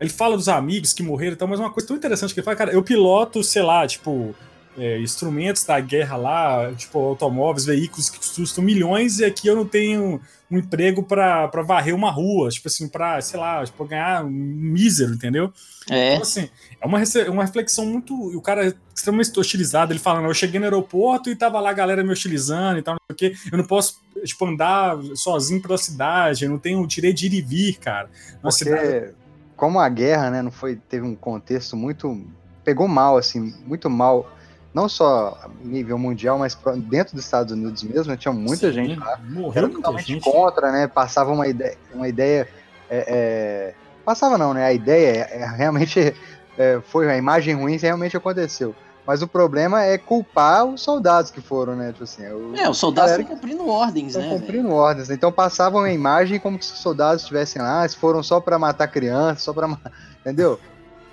Ele 0.00 0.10
fala 0.10 0.36
dos 0.36 0.48
amigos 0.48 0.92
que 0.92 1.02
morreram 1.02 1.32
e 1.32 1.36
tal, 1.36 1.48
mas 1.48 1.58
uma 1.58 1.70
coisa 1.72 1.88
tão 1.88 1.96
interessante 1.96 2.32
que 2.32 2.38
ele 2.40 2.44
fala, 2.44 2.56
cara, 2.56 2.72
eu 2.72 2.82
piloto, 2.82 3.42
sei 3.42 3.62
lá, 3.62 3.84
tipo, 3.86 4.34
é, 4.78 5.00
instrumentos 5.00 5.64
da 5.64 5.78
guerra 5.80 6.16
lá, 6.16 6.72
tipo, 6.72 6.98
automóveis, 6.98 7.66
veículos 7.66 8.08
que 8.08 8.18
custam 8.18 8.62
milhões, 8.64 9.18
e 9.18 9.24
aqui 9.24 9.48
eu 9.48 9.56
não 9.56 9.66
tenho 9.66 10.20
um 10.50 10.58
emprego 10.58 11.02
pra, 11.02 11.46
pra 11.48 11.62
varrer 11.62 11.94
uma 11.94 12.10
rua, 12.10 12.48
tipo 12.48 12.68
assim, 12.68 12.88
pra, 12.88 13.20
sei 13.20 13.38
lá, 13.38 13.62
tipo, 13.64 13.84
ganhar 13.84 14.24
um 14.24 14.30
mísero, 14.30 15.12
entendeu? 15.14 15.52
É. 15.90 16.12
Então, 16.12 16.22
assim, 16.22 16.48
é 16.80 16.86
uma, 16.86 16.98
uma 17.30 17.44
reflexão 17.44 17.84
muito. 17.84 18.14
O 18.14 18.40
cara 18.40 18.66
é 18.66 18.74
extremamente 18.94 19.38
hostilizado. 19.38 19.92
Ele 19.92 19.98
falando, 19.98 20.26
eu 20.26 20.34
cheguei 20.34 20.58
no 20.58 20.64
aeroporto 20.64 21.28
e 21.28 21.36
tava 21.36 21.60
lá 21.60 21.70
a 21.70 21.74
galera 21.74 22.02
me 22.02 22.10
hostilizando 22.10 22.78
e 22.78 22.82
tal, 22.82 22.94
não 22.94 23.16
sei 23.16 23.28
o 23.28 23.32
quê. 23.32 23.38
Eu 23.52 23.58
não 23.58 23.64
posso, 23.64 24.00
tipo, 24.24 24.46
andar 24.46 24.96
sozinho 25.14 25.60
pela 25.60 25.76
cidade, 25.76 26.44
eu 26.44 26.50
não 26.50 26.58
tenho 26.58 26.80
o 26.80 26.86
direito 26.86 27.18
de 27.18 27.26
ir 27.26 27.34
e 27.34 27.42
vir, 27.42 27.78
cara. 27.78 28.08
Uma 28.42 28.50
cidade. 28.50 28.80
Porque, 28.80 29.14
como 29.54 29.78
a 29.78 29.88
guerra, 29.88 30.30
né, 30.30 30.40
não 30.40 30.50
foi, 30.50 30.76
teve 30.76 31.04
um 31.04 31.14
contexto 31.14 31.76
muito. 31.76 32.26
pegou 32.64 32.88
mal, 32.88 33.18
assim, 33.18 33.54
muito 33.66 33.90
mal. 33.90 34.30
Não 34.74 34.88
só 34.88 35.38
a 35.42 35.48
nível 35.64 35.98
mundial, 35.98 36.38
mas 36.38 36.56
dentro 36.88 37.16
dos 37.16 37.24
Estados 37.24 37.52
Unidos 37.52 37.82
mesmo, 37.82 38.12
né, 38.12 38.16
tinha 38.18 38.32
muita 38.32 38.68
Sim, 38.68 38.72
gente 38.74 38.98
lá. 39.00 39.18
Morreu 39.28 39.64
Era 39.64 39.72
totalmente 39.72 40.06
gente. 40.06 40.22
contra, 40.24 40.70
né? 40.70 40.86
Passava 40.86 41.32
uma 41.32 41.46
ideia. 41.48 41.76
Uma 41.92 42.06
ideia 42.08 42.46
é, 42.90 43.04
é, 43.08 43.74
Passava 44.04 44.38
não, 44.38 44.54
né? 44.54 44.64
A 44.64 44.72
ideia 44.72 45.28
é, 45.30 45.40
é 45.42 45.46
realmente 45.46 46.14
é, 46.56 46.80
foi 46.84 47.10
a 47.10 47.16
imagem 47.16 47.54
ruim 47.54 47.76
realmente 47.76 48.16
aconteceu. 48.16 48.74
Mas 49.06 49.22
o 49.22 49.26
problema 49.26 49.82
é 49.84 49.96
culpar 49.96 50.66
os 50.66 50.82
soldados 50.82 51.30
que 51.30 51.40
foram, 51.40 51.74
né? 51.74 51.92
Tipo 51.92 52.04
assim, 52.04 52.26
o- 52.30 52.54
É, 52.54 52.68
os 52.68 52.76
soldados 52.76 53.12
estão 53.12 53.24
cumprindo 53.26 53.66
ordens, 53.66 54.16
né? 54.16 54.28
cumprindo 54.28 54.70
ordens. 54.70 55.08
né? 55.08 55.14
Então 55.14 55.32
passavam 55.32 55.80
a 55.82 55.90
imagem 55.92 56.38
como 56.38 56.62
se 56.62 56.72
os 56.74 56.78
soldados 56.80 57.22
estivessem 57.22 57.60
lá, 57.62 57.88
se 57.88 57.96
foram 57.96 58.22
só 58.22 58.38
pra 58.38 58.58
matar 58.58 58.86
crianças, 58.88 59.42
só 59.44 59.52
pra. 59.54 59.66
ma- 59.66 59.80
Entendeu? 60.20 60.58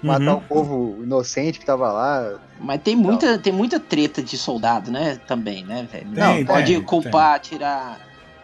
Matar 0.03 0.33
Uhum. 0.33 0.37
o 0.37 0.41
povo 0.41 1.03
inocente 1.03 1.59
que 1.59 1.65
tava 1.65 1.91
lá. 1.91 2.39
Mas 2.59 2.81
tem 2.81 2.95
muita, 2.95 3.39
tem 3.39 3.51
muita 3.51 3.79
treta 3.79 4.21
de 4.21 4.37
soldado, 4.37 4.91
né? 4.91 5.19
Também, 5.27 5.63
né, 5.65 5.87
velho? 5.91 6.09
Tem, 6.11 6.23
Não, 6.23 6.33
tem, 6.35 6.45
pode 6.45 6.73
tem. 6.73 6.83
culpar, 6.83 7.39
tirar, 7.39 7.99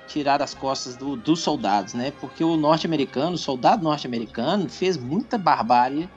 tirar 0.07 0.37
das 0.37 0.53
costas 0.53 0.95
do- 0.95 1.15
dos 1.15 1.39
soldados, 1.41 1.93
né? 1.93 2.11
Porque 2.19 2.43
o 2.43 2.57
norte-americano, 2.57 3.35
o 3.35 3.37
soldado 3.37 3.83
norte-americano, 3.83 4.67
fez 4.69 4.97
muita 4.97 5.37
barbárie 5.37 6.09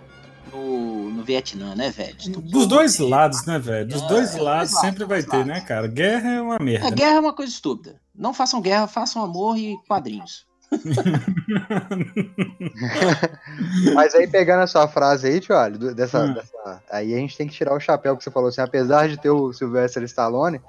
no, 0.52 1.10
no 1.10 1.22
Vietnã, 1.22 1.74
né, 1.74 1.90
velho? 1.90 2.16
Dos 2.40 2.66
dois 2.66 2.98
lados, 2.98 3.44
né, 3.44 3.58
velho? 3.58 3.86
Dos 3.88 4.02
É, 4.02 4.06
dois 4.06 4.30
dos 4.32 4.40
lados 4.40 4.70
dois 4.70 4.80
sempre 4.80 5.04
vai 5.04 5.18
lados, 5.18 5.30
ter, 5.30 5.38
dos 5.38 5.46
né, 5.46 5.60
cara? 5.60 5.86
Guerra 5.86 6.30
é 6.30 6.40
uma 6.40 6.58
merda. 6.58 6.86
A 6.86 6.90
né? 6.90 6.96
guerra 6.96 7.16
é 7.16 7.20
uma 7.20 7.32
coisa 7.32 7.52
estúpida. 7.52 8.00
Não 8.14 8.32
façam 8.32 8.60
guerra, 8.60 8.86
façam 8.86 9.22
amor 9.22 9.58
e 9.58 9.76
quadrinhos. 9.88 10.46
Mas 13.94 14.14
aí 14.14 14.26
pegando 14.28 14.62
a 14.62 14.66
sua 14.66 14.88
frase 14.88 15.26
aí, 15.28 15.40
tio, 15.40 15.54
do- 15.78 15.94
dessa, 15.94 16.24
Hum. 16.24 16.34
dessa- 16.34 16.82
aí 16.90 17.14
a 17.14 17.18
gente 17.18 17.36
tem 17.36 17.46
que 17.46 17.54
tirar 17.54 17.74
o 17.74 17.80
chapéu 17.80 18.16
que 18.16 18.24
você 18.24 18.30
falou 18.30 18.48
assim, 18.48 18.60
apesar 18.60 19.08
de 19.08 19.20
ter 19.20 19.30
o 19.30 19.52
Sylvester 19.52 20.02
Stallone, 20.04 20.60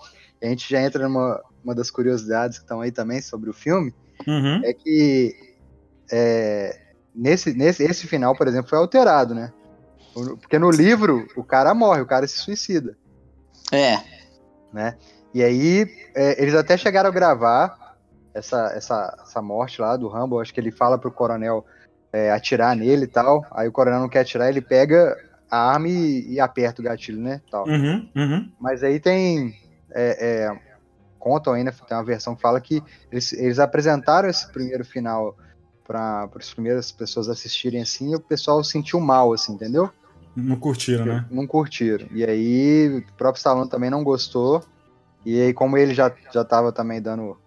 a 0.42 0.46
gente 0.48 0.70
já 0.70 0.82
entra 0.82 1.08
numa 1.08 1.42
uma 1.64 1.74
das 1.74 1.90
curiosidades 1.90 2.58
que 2.60 2.64
estão 2.64 2.82
aí 2.82 2.92
também 2.92 3.22
sobre 3.22 3.50
o 3.50 3.54
filme, 3.54 3.94
Uhum. 4.28 4.62
é 4.64 4.74
que 4.74 5.34
é, 6.12 6.78
nesse, 7.14 7.54
nesse 7.54 7.84
esse 7.84 8.08
final, 8.08 8.36
por 8.36 8.48
exemplo, 8.48 8.70
foi 8.70 8.78
alterado, 8.78 9.34
né? 9.34 9.52
O- 10.16 10.38
Porque 10.38 10.60
no 10.60 10.70
livro 10.70 11.28
o 11.36 11.44
cara 11.44 11.74
morre, 11.74 12.02
o 12.02 12.06
cara 12.06 12.28
se 12.28 12.38
suicida, 12.38 12.96
É, 13.72 13.98
né? 14.72 14.96
E 15.34 15.44
aí 15.44 15.88
é, 16.16 16.42
eles 16.42 16.54
até 16.54 16.78
chegaram 16.78 17.10
a 17.10 17.14
gravar 17.14 17.76
essa, 18.36 18.74
essa, 18.76 19.18
essa 19.24 19.42
morte 19.42 19.82
lá 19.82 19.96
do 19.96 20.10
Rambo, 20.10 20.40
acho 20.40 20.54
que 20.54 20.60
ele 20.60 20.72
fala 20.72 20.98
pro 20.98 21.10
coronel 21.10 21.66
é, 22.12 22.32
atirar 22.32 22.76
nele 22.76 23.06
e 23.06 23.08
tal, 23.08 23.46
aí 23.52 23.68
o 23.68 23.72
coronel 23.72 24.02
não 24.02 24.10
quer 24.10 24.20
atirar, 24.20 24.50
ele 24.50 24.62
pega 24.62 25.18
a 25.50 25.72
arma 25.72 25.88
e, 25.88 26.34
e 26.34 26.40
aperta 26.40 26.82
o 26.82 26.86
gatilho, 26.86 27.20
né? 27.20 27.42
Tal. 27.50 27.66
Uhum. 27.66 28.10
Uhum. 28.14 28.52
Mas 28.60 28.84
aí 28.84 29.00
tem. 29.00 29.56
é, 29.92 30.44
é, 30.44 30.60
contam 31.18 31.54
ainda, 31.54 31.72
tem 31.72 31.98
uma 31.98 32.04
versão 32.04 32.36
que 32.36 32.42
fala 32.42 32.60
que 32.60 32.84
eles, 33.12 33.32
eles 33.34 33.58
apresentaram 33.58 34.30
esse 34.30 34.52
primeiro 34.52 34.84
final 34.84 35.36
para 35.88 36.30
as 36.36 36.54
primeiras 36.54 36.92
pessoas 36.92 37.30
assistirem 37.30 37.82
assim 37.82 38.12
e 38.12 38.16
o 38.16 38.20
pessoal 38.20 38.64
sentiu 38.64 39.00
mal, 39.00 39.32
assim, 39.32 39.54
entendeu? 39.54 39.90
Não 40.36 40.58
curtiram, 40.58 41.06
né? 41.06 41.26
Não 41.32 41.48
curtiram. 41.48 42.08
E 42.12 42.26
aí 42.26 43.04
o 43.10 43.16
próprio 43.16 43.40
Stallone 43.40 43.70
também 43.70 43.90
não 43.90 44.04
gostou. 44.04 44.62
E 45.26 45.42
aí, 45.42 45.54
como 45.54 45.78
ele 45.78 45.94
já, 45.94 46.14
já 46.32 46.44
tava 46.44 46.72
também 46.72 47.02
dando 47.02 47.38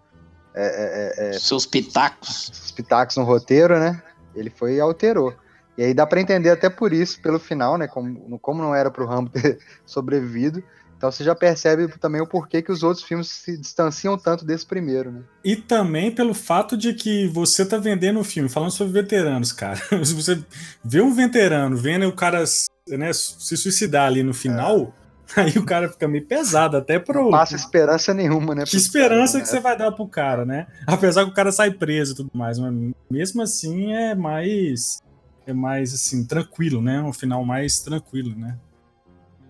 é, 0.53 0.63
é, 0.63 1.29
é, 1.29 1.33
seus 1.33 1.65
pitacos. 1.65 2.49
os 2.65 2.71
pitacos 2.71 3.15
no 3.17 3.23
roteiro, 3.23 3.79
né? 3.79 4.01
Ele 4.35 4.49
foi 4.49 4.75
e 4.75 4.79
alterou. 4.79 5.33
E 5.77 5.83
aí 5.83 5.93
dá 5.93 6.05
pra 6.05 6.19
entender 6.19 6.49
até 6.49 6.69
por 6.69 6.91
isso, 6.91 7.21
pelo 7.21 7.39
final, 7.39 7.77
né? 7.77 7.87
Como, 7.87 8.37
como 8.39 8.61
não 8.61 8.75
era 8.75 8.91
pro 8.91 9.05
Rambo 9.05 9.29
ter 9.33 9.59
sobrevivido. 9.85 10.63
Então 10.97 11.09
você 11.09 11.23
já 11.23 11.33
percebe 11.33 11.87
também 11.97 12.19
o 12.19 12.27
porquê 12.27 12.61
que 12.61 12.73
os 12.73 12.83
outros 12.83 13.05
filmes 13.05 13.29
se 13.29 13.57
distanciam 13.57 14.17
tanto 14.17 14.43
desse 14.43 14.65
primeiro, 14.65 15.09
né? 15.09 15.21
E 15.45 15.55
também 15.55 16.11
pelo 16.11 16.33
fato 16.33 16.75
de 16.75 16.93
que 16.93 17.25
você 17.27 17.65
tá 17.65 17.77
vendendo 17.77 18.19
o 18.19 18.23
filme, 18.23 18.49
falando 18.49 18.71
sobre 18.71 18.91
veteranos, 18.91 19.53
cara. 19.53 19.77
Se 20.03 20.11
você 20.13 20.43
vê 20.83 20.99
um 20.99 21.13
veterano 21.13 21.77
vendo 21.77 22.05
o 22.05 22.11
cara 22.13 22.43
né, 22.89 23.13
se 23.13 23.55
suicidar 23.55 24.07
ali 24.07 24.23
no 24.23 24.33
final, 24.33 24.93
Aí 25.37 25.51
o 25.57 25.65
cara 25.65 25.89
fica 25.89 26.07
meio 26.07 26.25
pesado, 26.25 26.75
até 26.77 26.97
pro. 26.99 27.23
Não 27.23 27.31
passa 27.31 27.55
esperança 27.55 28.13
nenhuma, 28.13 28.55
né? 28.55 28.63
Que 28.65 28.75
esperança 28.75 29.33
caras, 29.33 29.47
que 29.49 29.55
você 29.55 29.59
vai 29.59 29.77
dar 29.77 29.91
pro 29.91 30.07
cara, 30.07 30.43
né? 30.45 30.67
Apesar 30.87 31.23
que 31.25 31.31
o 31.31 31.33
cara 31.33 31.51
sai 31.51 31.71
preso 31.71 32.13
e 32.13 32.15
tudo 32.15 32.29
mais, 32.33 32.57
mas 32.57 32.73
mesmo 33.11 33.41
assim 33.41 33.93
é 33.93 34.15
mais. 34.15 35.01
É 35.45 35.53
mais 35.53 35.93
assim, 35.93 36.25
tranquilo, 36.25 36.81
né? 36.81 37.01
Um 37.01 37.13
final 37.13 37.43
mais 37.45 37.79
tranquilo, 37.79 38.35
né? 38.35 38.57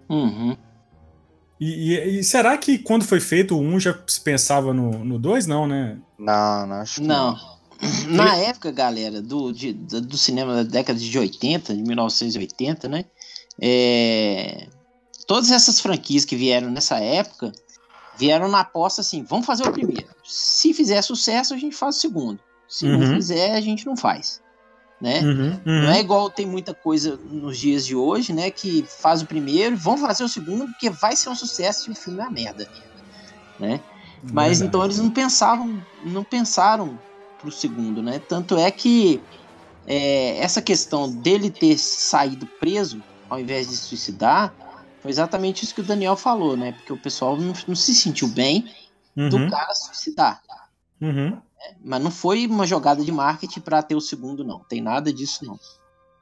Uhum. 0.09 0.55
E, 1.59 1.93
e- 1.93 2.19
e 2.19 2.23
será 2.23 2.57
que 2.57 2.77
quando 2.79 3.03
foi 3.03 3.19
feito 3.19 3.55
o 3.57 3.61
1 3.61 3.79
já 3.81 3.99
se 4.07 4.21
pensava 4.21 4.73
no 4.73 5.19
2? 5.19 5.45
não, 5.45 5.67
né? 5.67 5.97
Não, 6.17 6.65
não, 6.67 6.75
acho 6.77 7.01
que 7.01 7.07
Não. 7.07 7.37
Na 8.09 8.35
época, 8.35 8.71
galera, 8.71 9.21
do, 9.21 9.51
de- 9.53 9.73
do 9.73 10.01
do 10.01 10.17
cinema 10.17 10.53
da 10.55 10.63
década 10.63 10.97
de 10.99 11.17
80, 11.17 11.75
de 11.75 11.81
1980, 11.83 12.87
né? 12.89 13.05
é, 13.61 14.67
todas 15.29 15.51
essas 15.51 15.79
franquias 15.79 16.25
que 16.25 16.35
vieram 16.35 16.71
nessa 16.71 16.97
época 16.97 17.51
vieram 18.17 18.49
na 18.49 18.61
aposta 18.61 19.01
assim: 19.01 19.23
vamos 19.23 19.45
fazer 19.45 19.63
o 19.63 19.71
primeiro. 19.71 20.07
Se 20.23 20.73
fizer 20.73 20.99
sucesso, 21.03 21.53
a 21.53 21.57
gente 21.57 21.75
faz 21.75 21.97
o 21.97 21.99
segundo. 21.99 22.39
Se 22.67 22.87
não 22.87 22.99
Uhum. 22.99 23.13
fizer, 23.15 23.55
a 23.55 23.61
gente 23.61 23.85
não 23.85 23.95
faz. 23.95 24.41
Né? 24.99 25.21
Uhum, 25.21 25.61
uhum. 25.65 25.83
Não 25.83 25.91
é 25.91 25.99
igual 25.99 26.29
tem 26.29 26.45
muita 26.45 26.73
coisa 26.73 27.17
nos 27.31 27.57
dias 27.59 27.85
de 27.85 27.95
hoje, 27.95 28.33
né? 28.33 28.49
Que 28.49 28.83
faz 28.99 29.21
o 29.21 29.25
primeiro, 29.27 29.77
vão 29.77 29.97
fazer 29.97 30.23
o 30.23 30.27
segundo, 30.27 30.65
porque 30.65 30.89
vai 30.89 31.15
ser 31.15 31.29
um 31.29 31.35
sucesso 31.35 31.89
e 31.89 31.93
o 31.93 31.95
filme 31.95 32.19
é 32.19 32.23
uma 32.23 32.31
merda. 32.31 32.67
Né? 33.59 33.79
Mas 34.23 34.59
Verdade. 34.59 34.63
então 34.65 34.83
eles 34.83 34.97
não 34.97 35.11
pensavam, 35.11 35.81
não 36.03 36.23
pensaram 36.23 36.99
pro 37.39 37.51
segundo, 37.51 38.01
né? 38.01 38.19
Tanto 38.19 38.57
é 38.57 38.69
que 38.71 39.21
é, 39.87 40.37
essa 40.39 40.61
questão 40.61 41.09
dele 41.09 41.49
ter 41.51 41.77
saído 41.77 42.45
preso 42.59 43.01
ao 43.29 43.39
invés 43.39 43.69
de 43.69 43.77
se 43.77 43.83
suicidar 43.83 44.53
foi 45.01 45.11
exatamente 45.11 45.63
isso 45.63 45.73
que 45.75 45.81
o 45.81 45.85
Daniel 45.85 46.15
falou, 46.15 46.55
né? 46.57 46.71
Porque 46.73 46.91
o 46.93 46.97
pessoal 46.97 47.37
não, 47.37 47.53
não 47.67 47.75
se 47.75 47.93
sentiu 47.95 48.27
bem 48.27 48.73
do 49.15 49.37
Uhum, 49.37 49.49
cara 49.49 49.73
se 49.73 49.85
suicidar. 49.87 50.41
uhum. 51.01 51.41
Mas 51.83 52.01
não 52.01 52.09
foi 52.11 52.45
uma 52.47 52.65
jogada 52.65 53.03
de 53.03 53.11
marketing 53.11 53.59
para 53.59 53.83
ter 53.83 53.95
o 53.95 54.01
segundo, 54.01 54.43
não. 54.43 54.59
Tem 54.59 54.81
nada 54.81 55.11
disso, 55.11 55.45
não. 55.45 55.59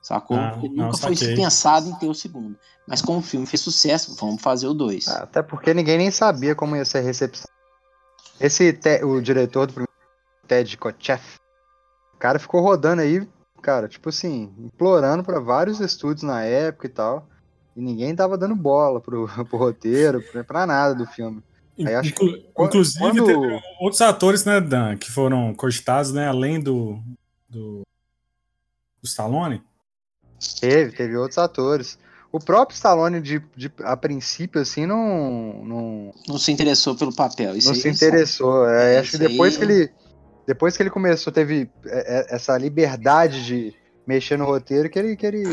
Sacou? 0.02 0.38
Ah, 0.38 0.50
Porque 0.52 0.68
não, 0.70 0.86
nunca 0.86 0.98
foi 0.98 1.16
pensado 1.16 1.90
em 1.90 1.96
ter 1.96 2.08
o 2.08 2.14
segundo. 2.14 2.58
Mas 2.88 3.02
como 3.02 3.20
o 3.20 3.22
filme 3.24 3.46
fez 3.46 3.62
sucesso, 3.62 4.16
vamos 4.16 4.42
fazer 4.42 4.68
o 4.68 4.74
dois. 4.74 5.08
Ah, 5.08 5.24
Até 5.24 5.44
porque 5.44 5.74
ninguém 5.74 5.98
nem 5.98 6.10
sabia 6.12 6.56
como 6.56 6.76
ia 6.76 6.86
ser 6.86 7.00
a 7.00 7.02
recepção. 7.02 7.46
Esse, 8.40 8.72
Te- 8.74 9.04
o 9.04 9.22
diretor 9.22 9.68
do 9.68 9.74
primeiro, 9.74 9.92
Ted 10.48 10.78
Kotcheff, 10.78 11.36
o 12.16 12.18
cara 12.18 12.40
ficou 12.40 12.62
rodando 12.62 13.02
aí, 13.02 13.28
cara, 13.62 13.88
tipo 13.88 14.10
assim, 14.10 14.54
implorando 14.58 15.24
pra 15.24 15.40
vários 15.40 15.80
estúdios 15.80 16.24
na 16.24 16.44
época 16.44 16.88
e 16.88 16.90
tal. 16.90 17.28
E 17.78 17.82
ninguém 17.82 18.16
tava 18.16 18.38
dando 18.38 18.56
bola 18.56 19.00
pro, 19.00 19.28
pro 19.48 19.58
roteiro, 19.58 20.22
pra, 20.32 20.44
pra 20.44 20.66
nada 20.66 20.96
do 20.96 21.06
filme. 21.06 21.44
Aí 21.80 21.94
acho 21.94 22.12
que 22.12 22.26
Inclu- 22.26 22.66
Inclusive, 22.66 23.00
quando- 23.00 23.26
teve 23.26 23.62
outros 23.80 24.02
atores, 24.02 24.44
né, 24.44 24.60
Dan, 24.60 24.98
que 24.98 25.12
foram 25.12 25.54
cogitados, 25.54 26.12
né, 26.12 26.28
além 26.28 26.60
do, 26.60 27.00
do, 27.48 27.84
do 29.00 29.06
Stallone. 29.06 29.62
Teve, 30.60 30.92
teve 30.94 31.16
outros 31.16 31.38
atores. 31.38 32.00
O 32.32 32.40
próprio 32.40 32.76
Stallone, 32.76 33.22
de, 33.22 33.40
de- 33.56 33.72
a 33.84 33.96
princípio, 33.96 34.60
assim, 34.60 34.88
não, 34.88 35.64
não, 35.64 36.14
Não 36.28 36.38
se 36.40 36.52
interessou 36.52 36.96
pelo 36.96 37.16
papel. 37.16 37.56
Isso 37.56 37.68
não 37.68 37.76
aí 37.76 37.80
se 37.82 37.88
é 37.88 37.92
interessou. 37.92 38.68
É, 38.68 38.96
É, 38.96 39.00
acho 39.00 39.12
que 39.12 39.18
depois 39.20 39.54
aí- 39.54 39.60
que 39.60 39.66
ele 39.66 39.92
depois 40.48 40.78
que 40.78 40.82
ele 40.84 40.90
começou, 40.90 41.32
teve 41.32 41.70
é, 41.86 42.20
é, 42.32 42.36
essa 42.36 42.58
liberdade 42.58 43.46
de 43.46 43.74
mexer 44.08 44.38
no 44.38 44.46
roteiro, 44.46 44.90
que 44.90 44.98
ele 44.98 45.16
que 45.16 45.26
ele 45.26 45.44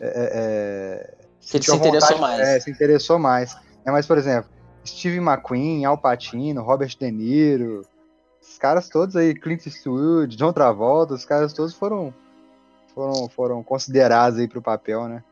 é, 0.00 0.06
é, 0.32 1.14
Que 1.50 1.56
ele 1.58 1.64
se 1.64 1.74
interessou 1.76 2.16
vontade- 2.16 2.20
mais. 2.20 2.40
É, 2.48 2.60
se 2.60 2.70
interessou 2.70 3.18
mais. 3.18 3.56
É, 3.84 3.90
mas, 3.90 4.06
por 4.06 4.18
exemplo, 4.18 4.50
Steve 4.86 5.18
McQueen, 5.18 5.84
Al 5.84 5.96
Pacino, 5.98 6.62
Robert 6.62 6.94
De 6.98 7.10
Niro, 7.10 7.82
esses 8.42 8.58
caras 8.58 8.88
todos 8.88 9.16
aí, 9.16 9.34
Clint 9.34 9.64
Eastwood, 9.66 10.36
John 10.36 10.52
Travolta, 10.52 11.14
os 11.14 11.24
caras 11.24 11.52
todos 11.52 11.72
foram 11.74 12.12
foram, 12.94 13.28
foram 13.28 13.62
considerados 13.62 14.38
aí 14.38 14.48
pro 14.48 14.62
papel, 14.62 15.06
né? 15.06 15.22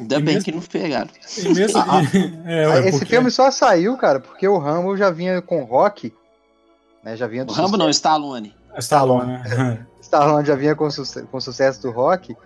Ainda 0.00 0.16
E 0.16 0.22
bem 0.22 0.34
mesmo- 0.34 0.44
que 0.44 0.52
não 0.52 0.60
pegaram. 0.60 1.08
E 1.38 1.48
mesmo, 1.54 1.78
Ah, 1.86 2.00
é, 2.44 2.64
é 2.64 2.88
Esse 2.88 2.98
porque- 2.98 3.06
filme 3.14 3.30
só 3.30 3.50
saiu, 3.50 3.96
cara, 3.96 4.18
porque 4.20 4.46
o 4.48 4.58
Rambo 4.58 4.96
já 4.96 5.10
vinha 5.10 5.40
com 5.40 5.62
rock, 5.64 6.12
né? 7.04 7.16
Já 7.16 7.26
vinha 7.26 7.44
O 7.44 7.46
do 7.46 7.52
Rambo 7.52 7.76
não, 7.76 7.88
Stallone. 7.90 8.54
Stallone, 8.78 9.32
né? 9.32 9.86
Stallone 10.02 10.46
já 10.46 10.54
vinha 10.54 10.74
com, 10.74 10.90
suce- 10.90 11.22
com 11.22 11.40
sucesso 11.40 11.80
do 11.80 11.90
rock, 11.92 12.36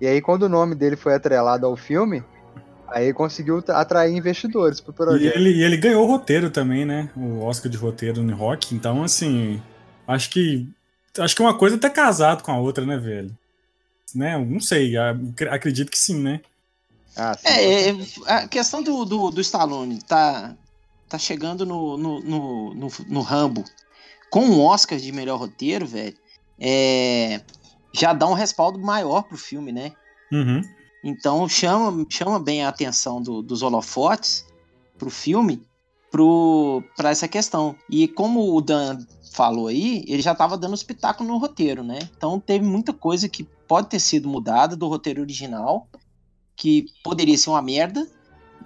e 0.00 0.06
aí 0.06 0.20
quando 0.20 0.42
o 0.44 0.48
nome 0.48 0.74
dele 0.74 0.96
foi 0.96 1.14
atrelado 1.14 1.64
ao 1.66 1.76
filme, 1.76 2.22
aí 2.90 3.12
conseguiu 3.12 3.62
tra- 3.62 3.80
atrair 3.80 4.14
investidores 4.16 4.80
pro 4.80 4.92
E 4.92 4.96
projeto. 4.96 5.36
ele, 5.36 5.50
e 5.50 5.62
ele 5.62 5.76
ganhou 5.76 6.04
o 6.04 6.10
roteiro 6.10 6.50
também, 6.50 6.84
né? 6.84 7.10
O 7.16 7.40
Oscar 7.40 7.70
de 7.70 7.76
roteiro 7.76 8.22
no 8.22 8.34
rock. 8.36 8.74
Então, 8.74 9.02
assim, 9.02 9.60
acho 10.06 10.30
que. 10.30 10.68
Acho 11.18 11.34
que 11.34 11.42
uma 11.42 11.56
coisa 11.56 11.76
é 11.76 11.78
ter 11.78 11.90
casado 11.90 12.42
com 12.42 12.52
a 12.52 12.58
outra, 12.58 12.86
né, 12.86 12.96
velho? 12.96 13.36
Né? 14.14 14.38
Não 14.38 14.60
sei, 14.60 14.94
acredito 15.50 15.90
que 15.90 15.98
sim, 15.98 16.20
né? 16.20 16.40
Ah, 17.16 17.34
sim. 17.36 17.48
É, 17.48 17.90
é, 17.90 17.96
a 18.26 18.48
questão 18.48 18.82
do, 18.82 19.04
do, 19.04 19.30
do 19.30 19.40
Stallone 19.40 20.00
tá, 20.02 20.54
tá 21.08 21.18
chegando 21.18 21.66
no, 21.66 21.96
no, 21.96 22.20
no, 22.20 22.74
no, 22.74 22.88
no 23.08 23.20
Rambo 23.22 23.64
com 24.30 24.40
um 24.44 24.60
Oscar 24.60 24.98
de 24.98 25.10
melhor 25.10 25.38
roteiro, 25.38 25.86
velho. 25.86 26.16
É, 26.58 27.40
já 27.92 28.12
dá 28.12 28.26
um 28.28 28.34
respaldo 28.34 28.78
maior 28.78 29.22
pro 29.22 29.36
filme, 29.36 29.72
né? 29.72 29.92
Uhum. 30.32 30.62
Então 31.02 31.48
chama, 31.48 32.04
chama 32.08 32.38
bem 32.38 32.64
a 32.64 32.68
atenção 32.68 33.22
do- 33.22 33.42
dos 33.42 33.62
holofotes 33.62 34.44
pro 34.98 35.10
filme 35.10 35.62
pro, 36.10 36.82
pra 36.96 37.10
essa 37.10 37.28
questão. 37.28 37.76
E 37.88 38.08
como 38.08 38.54
o 38.54 38.60
Dan 38.60 38.98
falou 39.32 39.68
aí, 39.68 40.04
ele 40.08 40.20
já 40.20 40.34
tava 40.34 40.58
dando 40.58 40.74
espetáculo 40.74 41.28
no 41.30 41.38
roteiro, 41.38 41.82
né? 41.84 42.00
Então 42.16 42.38
teve 42.40 42.64
muita 42.64 42.92
coisa 42.92 43.28
que 43.28 43.44
pode 43.68 43.88
ter 43.88 44.00
sido 44.00 44.28
mudada 44.28 44.74
do 44.74 44.88
roteiro 44.88 45.20
original, 45.22 45.86
que 46.56 46.86
poderia 47.04 47.38
ser 47.38 47.50
uma 47.50 47.62
merda, 47.62 48.06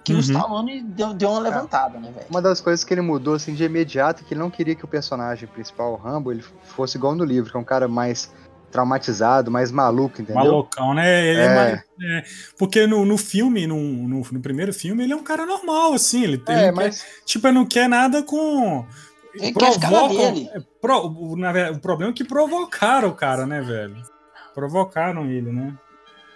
que 0.03 0.11
Uhum. 0.11 0.17
o 0.17 0.21
Stallone 0.21 0.81
deu, 0.81 1.13
deu 1.13 1.29
uma 1.29 1.39
levantada, 1.39 1.99
né, 1.99 2.11
velho? 2.11 2.25
Uma 2.29 2.41
das 2.41 2.59
coisas 2.59 2.83
que 2.83 2.93
ele 2.93 3.01
mudou 3.01 3.35
assim 3.35 3.53
de 3.53 3.63
imediato 3.63 4.23
é 4.23 4.27
que 4.27 4.33
ele 4.33 4.41
não 4.41 4.49
queria 4.49 4.75
que 4.75 4.83
o 4.83 4.87
personagem 4.87 5.47
principal, 5.47 5.93
o 5.93 5.95
Rambo, 5.95 6.31
ele 6.31 6.43
fosse 6.63 6.97
igual 6.97 7.13
no 7.15 7.23
livro, 7.23 7.51
que 7.51 7.57
é 7.57 7.59
um 7.59 7.63
cara 7.63 7.87
mais 7.87 8.31
traumatizado, 8.71 9.49
mais 9.51 9.71
maluco, 9.71 10.21
entendeu? 10.21 10.35
Malocão, 10.43 10.93
né? 10.93 11.25
Ele 11.27 11.39
é. 11.41 11.45
É. 11.45 11.55
mais- 11.55 11.83
é, 12.01 12.23
porque 12.57 12.85
no, 12.85 13.05
no 13.05 13.17
filme, 13.17 13.65
no, 13.65 13.77
no, 13.79 14.21
no 14.31 14.39
primeiro 14.41 14.73
filme, 14.73 15.03
ele 15.03 15.13
é 15.13 15.15
um 15.15 15.23
cara 15.23 15.45
normal, 15.45 15.93
assim. 15.93 16.23
Ele, 16.23 16.43
ele 16.47 16.59
É, 16.59 16.67
não 16.67 16.75
mas 16.75 17.01
quer, 17.01 17.23
tipo, 17.25 17.47
ele 17.47 17.55
não 17.55 17.65
quer 17.65 17.87
nada 17.87 18.21
com. 18.23 18.85
Ele 19.33 19.51
quer 19.53 19.73
ficar 19.73 19.91
na 19.91 20.07
dele. 20.07 20.49
é, 20.53 20.59
pro- 20.81 21.07
o, 21.07 21.35
na 21.37 21.51
verdade, 21.51 21.77
o 21.77 21.81
problema 21.81 22.11
é 22.11 22.15
que 22.15 22.23
provocaram 22.23 23.09
o 23.09 23.15
cara, 23.15 23.45
né, 23.45 23.61
velho? 23.61 23.95
Provocaram 24.53 25.25
ele, 25.29 25.51
né? 25.51 25.73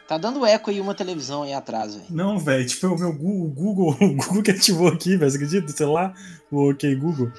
Tá 0.08 0.18
dando 0.18 0.44
eco 0.46 0.70
aí 0.72 0.82
uma 0.82 0.96
televisão 0.96 1.44
aí 1.44 1.54
atrás, 1.54 1.94
velho. 1.96 2.08
Não, 2.10 2.40
velho, 2.40 2.66
tipo, 2.66 2.88
o 2.88 2.98
meu 2.98 3.14
Google, 3.14 3.46
o 3.46 3.50
Google, 3.50 3.96
o 4.02 4.16
Google 4.16 4.44
que 4.44 4.52
ativou 4.52 4.88
aqui, 4.88 5.16
velho, 5.16 5.30
você 5.30 5.38
acredita? 5.38 5.72
Sei 5.72 5.86
lá, 5.86 6.14
o 6.52 6.72
OK 6.72 6.96
Google. 6.96 7.32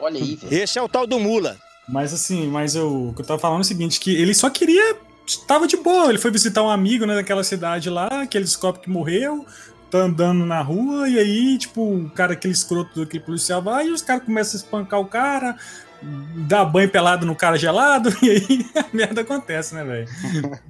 Olha 0.00 0.20
aí, 0.20 0.36
velho. 0.36 0.54
Esse 0.54 0.78
é 0.78 0.82
o 0.82 0.88
tal 0.88 1.06
do 1.06 1.18
Mula. 1.18 1.56
Mas 1.88 2.12
assim, 2.12 2.48
mas 2.48 2.74
eu, 2.74 3.08
o 3.08 3.14
que 3.14 3.22
eu 3.22 3.26
tava 3.26 3.40
falando 3.40 3.60
é 3.60 3.62
o 3.62 3.64
seguinte, 3.64 3.98
que 3.98 4.14
ele 4.14 4.34
só 4.34 4.50
queria. 4.50 4.96
Tava 5.46 5.66
de 5.66 5.76
boa, 5.76 6.08
ele 6.08 6.18
foi 6.18 6.30
visitar 6.30 6.62
um 6.62 6.70
amigo 6.70 7.04
né, 7.04 7.14
naquela 7.14 7.44
cidade 7.44 7.90
lá, 7.90 8.26
que 8.26 8.36
ele 8.36 8.46
descobre 8.46 8.80
que 8.80 8.88
morreu, 8.88 9.44
tá 9.90 9.98
andando 9.98 10.46
na 10.46 10.62
rua, 10.62 11.06
e 11.06 11.18
aí, 11.18 11.58
tipo, 11.58 11.82
o 11.82 12.10
cara, 12.10 12.32
aquele 12.32 12.54
escroto 12.54 13.00
daquele 13.00 13.22
policial 13.22 13.60
vai, 13.60 13.88
e 13.88 13.90
os 13.90 14.00
caras 14.00 14.24
começam 14.24 14.58
a 14.58 14.62
espancar 14.62 15.00
o 15.00 15.06
cara, 15.06 15.54
dá 16.46 16.64
banho 16.64 16.90
pelado 16.90 17.26
no 17.26 17.36
cara 17.36 17.58
gelado, 17.58 18.08
e 18.24 18.30
aí 18.30 18.66
a 18.74 18.86
merda 18.96 19.20
acontece, 19.20 19.74
né, 19.74 19.84
velho? 19.84 20.08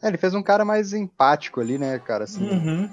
é, 0.00 0.06
ele 0.08 0.18
fez 0.18 0.32
um 0.32 0.42
cara 0.42 0.64
mais 0.64 0.92
empático 0.92 1.60
ali, 1.60 1.78
né, 1.78 1.98
cara? 1.98 2.24
Assim, 2.24 2.48
Uhum. 2.48 2.90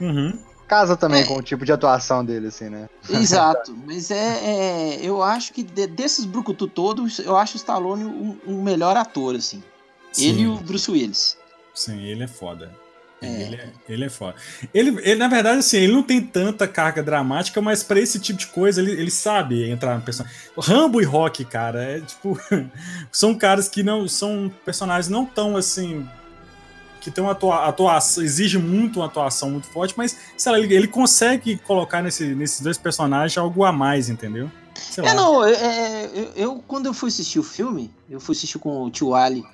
Uhum. 0.00 0.49
Casa 0.70 0.96
também 0.96 1.22
É. 1.22 1.26
com 1.26 1.34
o 1.36 1.42
tipo 1.42 1.64
de 1.64 1.72
atuação 1.72 2.24
dele, 2.24 2.46
assim, 2.46 2.68
né? 2.68 2.88
Exato, 3.08 3.76
mas 3.84 4.08
é, 4.08 4.38
é- 4.44 4.98
eu 5.02 5.20
acho 5.20 5.52
que 5.52 5.64
de- 5.64 5.88
desses 5.88 6.24
brucutu 6.24 6.68
todos, 6.68 7.18
eu 7.18 7.36
acho 7.36 7.54
o 7.54 7.56
Stallone 7.56 8.04
um, 8.04 8.38
um 8.46 8.62
melhor 8.62 8.96
ator, 8.96 9.34
assim. 9.34 9.60
Ele 10.16 10.34
Sim. 10.34 10.42
e 10.42 10.46
o 10.46 10.56
Bruce 10.58 10.88
Willis. 10.88 11.36
Sim, 11.74 12.00
ele 12.04 12.22
é 12.22 12.28
foda. 12.28 12.70
É. 13.20 13.26
Ele, 13.42 13.56
é, 13.56 13.68
ele 13.88 14.04
é 14.04 14.08
foda. 14.08 14.36
Ele, 14.72 14.90
ele, 15.02 15.16
na 15.16 15.26
verdade, 15.28 15.58
assim, 15.58 15.76
ele 15.76 15.92
não 15.92 16.02
tem 16.04 16.20
tanta 16.22 16.66
carga 16.68 17.02
dramática, 17.02 17.60
mas 17.60 17.82
pra 17.82 17.98
esse 18.00 18.18
tipo 18.20 18.38
de 18.38 18.46
coisa, 18.46 18.80
ele, 18.80 18.92
ele 18.92 19.10
sabe 19.10 19.68
entrar 19.68 19.96
no 19.96 20.02
personagem. 20.02 20.38
Rambo 20.56 21.00
e 21.00 21.04
Rock, 21.04 21.44
cara, 21.44 21.82
é 21.82 22.00
tipo. 22.00 22.38
são 23.12 23.34
caras 23.34 23.68
que 23.68 23.82
não. 23.82 24.06
São 24.08 24.50
personagens 24.64 25.08
não 25.08 25.26
tão 25.26 25.56
assim. 25.56 26.08
Que 27.00 27.10
tem 27.10 27.22
uma 27.24 27.32
atua, 27.32 27.66
atuação. 27.66 28.22
Exige 28.22 28.58
muito 28.58 29.00
uma 29.00 29.06
atuação 29.06 29.50
muito 29.50 29.66
forte, 29.68 29.94
mas, 29.96 30.16
sei 30.36 30.52
lá, 30.52 30.58
ele, 30.58 30.74
ele 30.74 30.86
consegue 30.88 31.56
colocar 31.58 32.02
nesse, 32.02 32.34
nesses 32.34 32.60
dois 32.60 32.76
personagens 32.76 33.36
algo 33.38 33.64
a 33.64 33.72
mais, 33.72 34.08
entendeu? 34.10 34.50
Sei 34.74 35.04
É, 35.04 35.08
lá. 35.08 35.14
não, 35.14 35.44
é, 35.44 35.52
é, 35.52 36.10
eu, 36.14 36.32
eu- 36.36 36.64
quando 36.66 36.86
eu 36.86 36.94
fui 36.94 37.08
assistir 37.08 37.38
o 37.38 37.42
filme, 37.42 37.90
eu 38.08 38.20
fui 38.20 38.34
assistir 38.34 38.58
com 38.58 38.82
o 38.84 38.90
tio 38.90 39.14
Ali, 39.14 39.44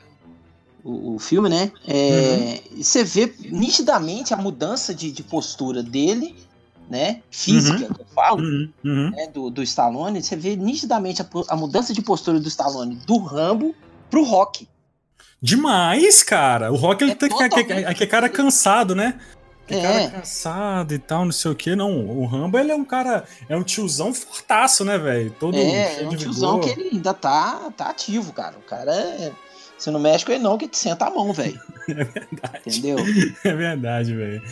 o, 0.85 1.15
o 1.15 1.19
filme, 1.19 1.49
né? 1.49 1.71
É, 1.87 2.61
Você 2.77 3.03
vê 3.05 3.33
nitidamente 3.41 4.33
a 4.35 4.37
mudança 4.37 4.95
de, 4.95 5.11
de 5.11 5.23
postura 5.23 5.83
dele, 5.83 6.37
né? 6.89 7.23
Física, 7.31 7.79
que 7.93 8.01
eu 8.01 8.07
falo, 8.15 8.41
Uhum, 8.43 8.69
uhum. 8.85 9.11
né? 9.11 9.27
Do, 9.35 9.51
do 9.51 9.63
Stallone. 9.63 10.23
Você 10.23 10.37
vê 10.37 10.55
nitidamente 10.57 11.21
a, 11.23 11.27
a 11.49 11.57
mudança 11.57 11.93
de 11.93 12.01
postura 12.03 12.39
do 12.39 12.49
Stallone 12.49 12.97
do 13.07 13.19
Rambo 13.19 13.75
pro 14.11 14.23
Rock. 14.25 14.69
Demais, 15.41 16.23
cara. 16.23 16.73
O 16.73 16.77
Rock 16.77 17.05
ele 17.05 17.13
É 17.13 17.15
tem 17.15 17.29
que, 17.29 17.35
que, 17.37 17.49
totalmente 17.49 17.95
que 17.95 18.07
cara 18.07 18.29
cansado, 18.29 18.95
né? 18.95 19.19
Que 19.67 19.75
É. 19.75 19.83
cara 19.83 20.11
cansado 20.11 20.95
e 20.95 20.99
tal, 20.99 21.25
não 21.25 21.33
sei 21.33 21.51
o 21.51 21.55
que. 21.55 21.75
Não, 21.77 22.07
o 22.07 22.25
Rambo 22.27 22.59
ele 22.59 22.73
é 22.73 22.75
um 22.75 22.85
cara, 22.85 23.25
é 23.49 23.57
um 23.57 23.63
tiozão 23.63 24.15
fortaço, 24.15 24.85
né, 24.85 24.97
velho? 24.99 25.31
Todo 25.33 25.57
É, 25.57 26.03
é 26.03 26.07
um 26.09 26.17
tiozão 26.17 26.61
vigor. 26.61 26.75
que 26.75 26.81
ele 26.81 26.91
ainda 26.95 27.13
tá, 27.13 27.71
tá 27.77 27.87
ativo, 27.91 28.33
cara. 28.33 28.57
O 28.57 28.63
cara 28.63 28.93
é. 28.95 29.33
Você 29.79 29.91
não 29.91 30.01
mexe 30.01 30.25
com 30.25 30.33
ele, 30.33 30.43
não, 30.43 30.57
que 30.57 30.67
te 30.67 30.79
senta 30.79 31.07
a 31.07 31.11
mão, 31.11 31.33
velho. 31.33 31.61
É 31.89 31.95
verdade. 32.03 32.63
Entendeu? 32.67 32.97
É 33.45 33.55
verdade, 33.55 34.13
velho. 34.13 34.43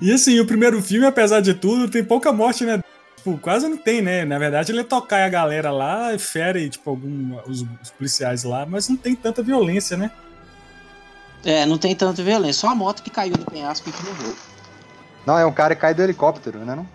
E 0.00 0.12
assim, 0.12 0.38
o 0.38 0.46
primeiro 0.46 0.80
filme, 0.80 1.04
apesar 1.04 1.40
de 1.40 1.52
tudo, 1.54 1.88
tem 1.90 2.04
pouca 2.04 2.30
morte, 2.32 2.64
né? 2.64 2.80
Tipo, 3.16 3.36
quase 3.38 3.66
não 3.68 3.76
tem, 3.76 4.00
né? 4.00 4.24
Na 4.24 4.38
verdade, 4.38 4.70
ele 4.70 4.84
tocar 4.84 5.24
a 5.24 5.28
galera 5.28 5.72
lá 5.72 6.14
e 6.14 6.18
fere, 6.18 6.68
tipo, 6.68 6.88
algum, 6.90 7.36
os, 7.48 7.62
os 7.82 7.90
policiais 7.90 8.44
lá, 8.44 8.64
mas 8.64 8.88
não 8.88 8.96
tem 8.96 9.16
tanta 9.16 9.42
violência, 9.42 9.96
né? 9.96 10.12
É, 11.44 11.64
não 11.66 11.78
tem 11.78 11.94
tanta 11.94 12.22
violência. 12.22 12.60
Só 12.60 12.68
a 12.68 12.74
moto 12.74 13.02
que 13.02 13.10
caiu 13.10 13.36
do 13.36 13.44
penhasco 13.44 13.88
e 13.88 13.92
que 13.92 14.04
morreu. 14.04 14.34
Não, 15.26 15.38
é 15.38 15.44
um 15.46 15.52
cara 15.52 15.74
que 15.74 15.80
cai 15.80 15.94
do 15.94 16.02
helicóptero, 16.02 16.58
né? 16.60 16.74
Não? 16.74 16.86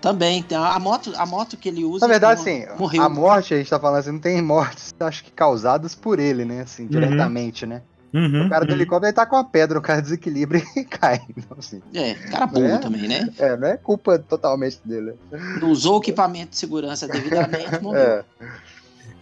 Também, 0.00 0.42
tem 0.42 0.56
a, 0.56 0.78
moto, 0.78 1.12
a 1.16 1.26
moto 1.26 1.56
que 1.56 1.68
ele 1.68 1.84
usa. 1.84 2.06
Na 2.06 2.10
verdade, 2.10 2.40
assim, 2.40 2.64
morreu. 2.78 3.02
a 3.02 3.08
morte, 3.08 3.52
a 3.52 3.58
gente 3.58 3.68
tá 3.68 3.78
falando 3.78 3.98
assim, 3.98 4.12
não 4.12 4.18
tem 4.18 4.40
mortes, 4.40 4.94
acho 4.98 5.22
que 5.24 5.30
causadas 5.30 5.94
por 5.94 6.18
ele, 6.18 6.44
né? 6.44 6.62
Assim, 6.62 6.86
diretamente, 6.86 7.66
né? 7.66 7.82
Uhum, 8.12 8.46
O 8.46 8.48
cara 8.48 8.64
do 8.64 8.70
uhum. 8.70 8.76
helicóptero 8.76 9.06
ele 9.08 9.12
tá 9.12 9.24
com 9.24 9.36
a 9.36 9.44
pedra, 9.44 9.78
o 9.78 9.82
cara 9.82 10.00
desequilibra 10.02 10.60
e 10.74 10.84
cai. 10.84 11.20
Então, 11.36 11.56
assim, 11.58 11.80
É, 11.94 12.14
cara 12.14 12.46
burro 12.46 12.66
É? 12.66 12.78
também, 12.78 13.06
né? 13.06 13.28
é, 13.38 13.56
não 13.56 13.68
é 13.68 13.76
culpa 13.76 14.18
totalmente 14.18 14.80
dele. 14.84 15.14
Não 15.60 15.70
usou 15.70 15.98
o 15.98 16.00
equipamento 16.00 16.50
de 16.52 16.56
segurança 16.56 17.06
devidamente, 17.06 17.78
morreu. 17.82 18.00
É. 18.00 18.24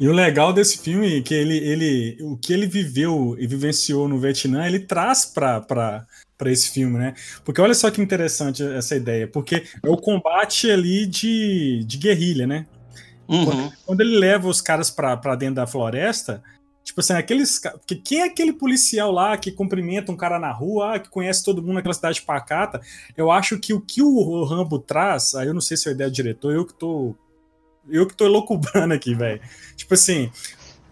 E 0.00 0.08
o 0.08 0.12
legal 0.12 0.52
desse 0.52 0.78
filme 0.78 1.18
é 1.18 1.22
que 1.22 1.34
ele, 1.34 1.56
ele, 1.56 2.18
o 2.20 2.36
que 2.36 2.52
ele 2.52 2.66
viveu 2.66 3.36
e 3.38 3.46
vivenciou 3.46 4.08
no 4.08 4.18
Vietnã, 4.18 4.66
ele 4.66 4.78
traz 4.78 5.24
pra, 5.24 5.60
pra, 5.60 6.06
pra 6.36 6.52
esse 6.52 6.70
filme, 6.70 6.98
né? 6.98 7.14
Porque 7.44 7.60
olha 7.60 7.74
só 7.74 7.90
que 7.90 8.00
interessante 8.00 8.62
essa 8.62 8.94
ideia, 8.94 9.26
porque 9.26 9.64
é 9.82 9.88
o 9.88 9.96
combate 9.96 10.70
ali 10.70 11.04
de, 11.04 11.84
de 11.84 11.98
guerrilha, 11.98 12.46
né? 12.46 12.66
Uhum. 13.28 13.70
Quando 13.84 14.00
ele 14.00 14.18
leva 14.18 14.48
os 14.48 14.60
caras 14.60 14.90
pra, 14.90 15.16
pra 15.16 15.34
dentro 15.34 15.56
da 15.56 15.66
floresta, 15.66 16.42
tipo 16.82 17.00
assim, 17.00 17.12
aqueles. 17.12 17.60
porque 17.60 17.96
Quem 17.96 18.20
é 18.20 18.24
aquele 18.24 18.52
policial 18.52 19.12
lá 19.12 19.36
que 19.36 19.52
cumprimenta 19.52 20.10
um 20.10 20.16
cara 20.16 20.38
na 20.38 20.50
rua, 20.50 20.94
ah, 20.94 20.98
que 20.98 21.10
conhece 21.10 21.44
todo 21.44 21.60
mundo 21.60 21.74
naquela 21.74 21.92
cidade 21.92 22.22
pacata? 22.22 22.80
Eu 23.16 23.30
acho 23.30 23.58
que 23.58 23.74
o 23.74 23.80
que 23.80 24.00
o 24.00 24.44
Rambo 24.44 24.78
traz, 24.78 25.34
aí 25.34 25.46
eu 25.46 25.54
não 25.54 25.60
sei 25.60 25.76
se 25.76 25.88
é 25.88 25.90
a 25.90 25.94
ideia 25.94 26.08
do 26.08 26.14
diretor, 26.14 26.54
eu 26.54 26.64
que 26.64 26.72
tô. 26.72 27.14
Eu 27.90 28.06
que 28.06 28.14
tô 28.14 28.24
elocubrando 28.24 28.92
aqui, 28.94 29.14
velho. 29.14 29.40
Tipo 29.76 29.94
assim, 29.94 30.30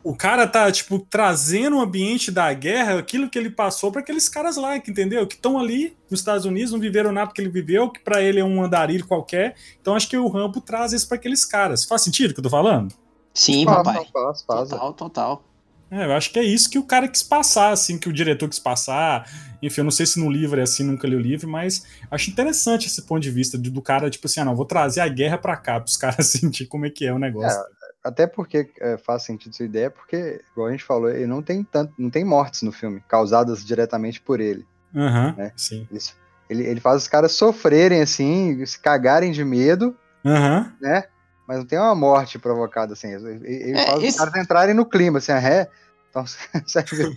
o 0.02 0.14
cara 0.14 0.46
tá, 0.46 0.70
tipo, 0.70 0.98
trazendo 1.00 1.76
o 1.76 1.80
ambiente 1.80 2.30
da 2.30 2.52
guerra, 2.52 2.98
aquilo 2.98 3.28
que 3.28 3.36
ele 3.36 3.50
passou 3.50 3.90
pra 3.90 4.00
aqueles 4.00 4.28
caras 4.28 4.56
lá, 4.56 4.78
que 4.78 4.90
entendeu? 4.90 5.26
Que 5.26 5.34
estão 5.34 5.58
ali 5.58 5.96
nos 6.08 6.20
Estados 6.20 6.44
Unidos, 6.44 6.70
não 6.72 6.78
viveram 6.78 7.10
nada 7.10 7.32
que 7.32 7.40
ele 7.40 7.50
viveu, 7.50 7.90
que 7.90 7.98
pra 8.00 8.22
ele 8.22 8.38
é 8.38 8.44
um 8.44 8.62
andarilho 8.62 9.04
qualquer. 9.06 9.56
Então 9.80 9.96
acho 9.96 10.08
que 10.08 10.16
o 10.16 10.28
Rambo 10.28 10.60
traz 10.60 10.92
isso 10.92 11.08
pra 11.08 11.16
aqueles 11.16 11.44
caras. 11.44 11.84
Faz 11.84 12.02
sentido 12.02 12.30
o 12.30 12.34
que 12.34 12.38
eu 12.40 12.44
tô 12.44 12.50
falando? 12.50 12.94
Sim, 13.34 13.64
Faz, 13.64 13.76
papai. 13.78 14.06
faz, 14.12 14.42
faz. 14.42 14.68
Total, 14.70 14.92
total. 14.92 15.44
É, 15.90 16.04
eu 16.04 16.12
acho 16.12 16.30
que 16.32 16.38
é 16.38 16.42
isso 16.42 16.68
que 16.68 16.78
o 16.78 16.82
cara 16.84 17.06
quis 17.08 17.22
passar, 17.22 17.70
assim, 17.70 17.98
que 17.98 18.08
o 18.08 18.12
diretor 18.12 18.48
quis 18.48 18.58
passar. 18.58 19.28
Enfim, 19.62 19.80
eu 19.80 19.84
não 19.84 19.90
sei 19.90 20.04
se 20.04 20.18
no 20.18 20.30
livro 20.30 20.58
é 20.58 20.64
assim, 20.64 20.82
nunca 20.82 21.06
li 21.06 21.14
o 21.14 21.20
livro, 21.20 21.48
mas 21.48 21.84
acho 22.10 22.30
interessante 22.30 22.86
esse 22.88 23.02
ponto 23.02 23.22
de 23.22 23.30
vista 23.30 23.56
do 23.56 23.80
cara, 23.80 24.10
tipo 24.10 24.26
assim, 24.26 24.40
ah, 24.40 24.44
não, 24.44 24.56
vou 24.56 24.64
trazer 24.66 25.00
a 25.00 25.08
guerra 25.08 25.38
pra 25.38 25.56
cá, 25.56 25.80
pros 25.80 25.96
caras 25.98 26.26
sentir 26.26 26.66
como 26.66 26.86
é 26.86 26.90
que 26.90 27.06
é 27.06 27.12
o 27.12 27.18
negócio. 27.18 27.60
Até 28.04 28.26
porque 28.26 28.68
é, 28.80 28.96
faz 28.98 29.22
sentido 29.24 29.54
sua 29.56 29.66
ideia, 29.66 29.90
porque, 29.90 30.40
igual 30.52 30.68
a 30.68 30.70
gente 30.70 30.84
falou, 30.84 31.08
ele 31.10 31.26
não 31.26 31.42
tem 31.42 31.64
tanto, 31.64 31.92
não 31.98 32.08
tem 32.10 32.24
mortes 32.24 32.62
no 32.62 32.70
filme, 32.72 33.02
causadas 33.08 33.64
diretamente 33.64 34.20
por 34.20 34.40
ele. 34.40 34.64
Aham, 34.94 35.34
É. 35.38 35.52
sim. 35.56 35.86
Isso- 35.90 36.14
Ele, 36.48 36.62
ele 36.64 36.78
faz 36.80 37.02
os 37.02 37.08
caras 37.08 37.32
sofrerem 37.32 38.00
assim, 38.02 38.64
se 38.64 38.78
cagarem 38.78 39.32
de 39.32 39.44
medo, 39.44 39.96
Aham, 40.24 40.72
né? 40.80 41.04
Mas 41.46 41.58
não 41.58 41.64
tem 41.66 41.78
uma 41.78 41.94
morte 41.94 42.38
provocada 42.38 42.92
assim. 42.94 43.08
Ele, 43.14 43.46
ele 43.46 43.78
É, 43.78 43.86
faz 43.86 43.98
esse- 44.02 44.08
os 44.08 44.16
caras 44.24 44.42
entrarem 44.42 44.74
no 44.74 44.84
clima, 44.86 45.18
assim, 45.18 45.32
a 45.32 45.38
ré. 45.38 45.70
Então, 46.10 46.24
você 46.66 46.82
ver 46.82 47.16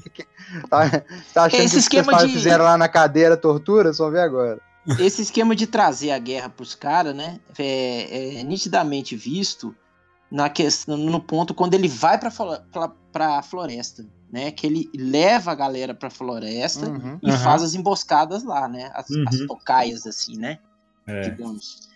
tá, 0.70 0.90
tá 1.34 1.44
achando 1.46 1.62
Esse 1.62 1.74
que 1.76 1.80
esquema 1.80 2.14
vocês 2.14 2.28
de- 2.32 2.38
fizeram 2.38 2.66
lá 2.66 2.78
na 2.78 2.88
cadeira 2.90 3.36
tortura, 3.38 3.94
só 3.94 4.10
vê 4.10 4.20
agora. 4.20 4.60
Esse 5.00 5.22
esquema 5.22 5.56
de 5.56 5.68
trazer 5.68 6.12
a 6.12 6.20
guerra 6.20 6.50
pros 6.50 6.74
caras, 6.76 7.16
né? 7.16 7.40
É, 7.58 8.40
é 8.40 8.44
nitidamente 8.44 9.16
visto 9.16 9.76
na 10.32 10.50
questão, 10.50 10.98
no 10.98 11.20
ponto 11.22 11.54
quando 11.54 11.74
ele 11.74 11.88
vai 11.88 12.18
pra, 12.20 12.32
pra 13.12 13.42
floresta, 13.42 14.06
né? 14.32 14.52
Que 14.52 14.68
ele 14.68 14.90
leva 14.96 15.52
a 15.52 15.56
galera 15.56 15.94
pra 15.94 16.10
floresta 16.10 16.88
Uhum. 16.88 17.20
e 17.22 17.30
Aham. 17.30 17.38
faz 17.40 17.62
as 17.64 17.74
emboscadas 17.76 18.44
lá, 18.44 18.68
né? 18.68 18.92
As, 18.94 19.08
as 19.28 19.40
Uhum. 19.40 19.48
tocaias, 19.48 20.06
assim, 20.08 20.38
né? 20.38 20.60
é. 21.08 21.22
digamos. 21.22 21.90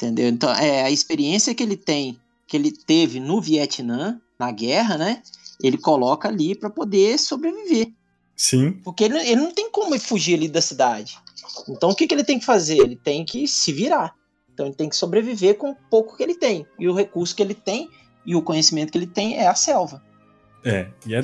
Entendeu? 0.00 0.28
Então, 0.28 0.50
é 0.54 0.82
a 0.82 0.90
experiência 0.90 1.54
que 1.54 1.62
ele 1.62 1.76
tem, 1.76 2.18
que 2.46 2.56
ele 2.56 2.72
teve 2.72 3.20
no 3.20 3.38
Vietnã, 3.38 4.18
na 4.38 4.50
guerra, 4.50 4.96
né? 4.96 5.22
Ele 5.62 5.76
coloca 5.76 6.26
ali 6.26 6.54
para 6.54 6.70
poder 6.70 7.18
sobreviver. 7.18 7.92
Sim, 8.34 8.72
Porque 8.82 9.04
ele, 9.04 9.18
ele 9.18 9.42
não 9.42 9.52
tem 9.52 9.70
como 9.70 9.98
fugir 10.00 10.36
ali 10.36 10.48
da 10.48 10.62
cidade. 10.62 11.18
Então, 11.68 11.90
o 11.90 11.94
que, 11.94 12.06
que 12.06 12.14
ele 12.14 12.24
tem 12.24 12.38
que 12.38 12.46
fazer? 12.46 12.78
Ele 12.78 12.96
tem 12.96 13.22
que 13.26 13.46
se 13.46 13.70
virar. 13.70 14.14
Então, 14.50 14.64
ele 14.64 14.74
tem 14.74 14.88
que 14.88 14.96
sobreviver 14.96 15.58
com 15.58 15.72
o 15.72 15.76
pouco 15.90 16.16
que 16.16 16.22
ele 16.22 16.34
tem. 16.34 16.66
E 16.78 16.88
o 16.88 16.94
recurso 16.94 17.36
que 17.36 17.42
ele 17.42 17.52
tem 17.52 17.90
e 18.24 18.34
o 18.34 18.40
conhecimento 18.40 18.90
que 18.90 18.96
ele 18.96 19.06
tem 19.06 19.36
é 19.36 19.46
a 19.46 19.54
selva. 19.54 20.02
é. 20.64 20.88
E 21.06 21.14
é, 21.14 21.22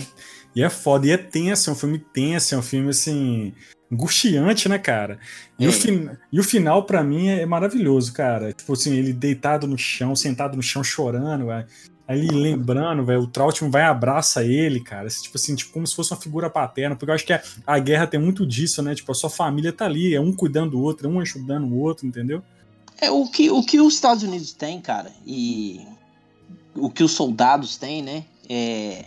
e 0.55 0.63
é 0.63 0.69
foda, 0.69 1.07
e 1.07 1.11
é 1.11 1.17
tenso, 1.17 1.71
é 1.71 1.73
um 1.73 1.77
filme 1.77 1.99
tenso, 1.99 2.55
é 2.55 2.59
um 2.59 2.63
filme, 2.63 2.91
assim, 2.91 3.55
angustiante, 3.91 4.69
né, 4.69 4.79
cara? 4.79 5.19
E, 5.59 5.65
É. 5.65 5.69
o, 5.69 5.73
fin 5.73 6.11
e 6.33 6.41
o 6.41 6.45
final, 6.45 6.85
pra 6.85 7.03
mim, 7.03 7.29
é 7.29 7.47
maravilhoso, 7.47 8.13
cara. 8.13 8.53
Tipo 8.53 8.73
assim, 8.73 8.95
ele 8.95 9.13
deitado 9.13 9.67
no 9.67 9.79
chão, 9.79 10.15
sentado 10.17 10.57
no 10.57 10.63
chão, 10.63 10.83
chorando, 10.83 11.47
velho. 11.47 11.67
Aí 12.09 12.21
ele 12.21 12.31
lembrando, 12.31 13.05
velho, 13.05 13.23
o 13.23 13.27
Trautmann 13.27 13.71
vai 13.71 13.83
e 13.83 13.87
abraça 13.87 14.45
ele, 14.45 14.81
cara. 14.81 15.09
Tipo 15.09 15.37
assim, 15.37 15.57
tipo, 15.57 15.73
como 15.73 15.87
se 15.87 15.95
fosse 15.95 16.13
uma 16.13 16.21
figura 16.21 16.49
paterna. 16.49 16.95
Porque 16.95 17.11
eu 17.11 17.15
acho 17.15 17.27
que 17.27 17.33
a, 17.33 17.43
a 17.67 17.79
guerra 17.81 18.07
tem 18.07 18.21
muito 18.21 18.47
disso, 18.47 18.81
né? 18.81 18.95
Tipo, 18.95 19.11
a 19.11 19.15
sua 19.15 19.29
família 19.31 19.73
tá 19.73 19.87
ali, 19.87 20.15
é 20.15 20.21
um 20.21 20.33
cuidando 20.33 20.73
do 20.73 20.81
outro, 20.81 21.09
é 21.09 21.11
um 21.11 21.19
ajudando 21.19 21.65
o 21.67 21.79
outro, 21.81 22.07
entendeu? 22.07 22.43
É 23.01 23.11
o 23.11 23.27
que, 23.29 23.51
o 23.51 23.63
que 23.63 23.81
os 23.81 23.95
Estados 23.95 24.23
Unidos 24.23 24.53
têm, 24.53 24.81
cara, 24.81 25.11
e 25.27 25.85
o 26.75 26.89
que 26.89 27.03
os 27.03 27.13
soldados 27.13 27.77
têm, 27.77 28.03
né? 28.03 28.25
É, 28.49 29.07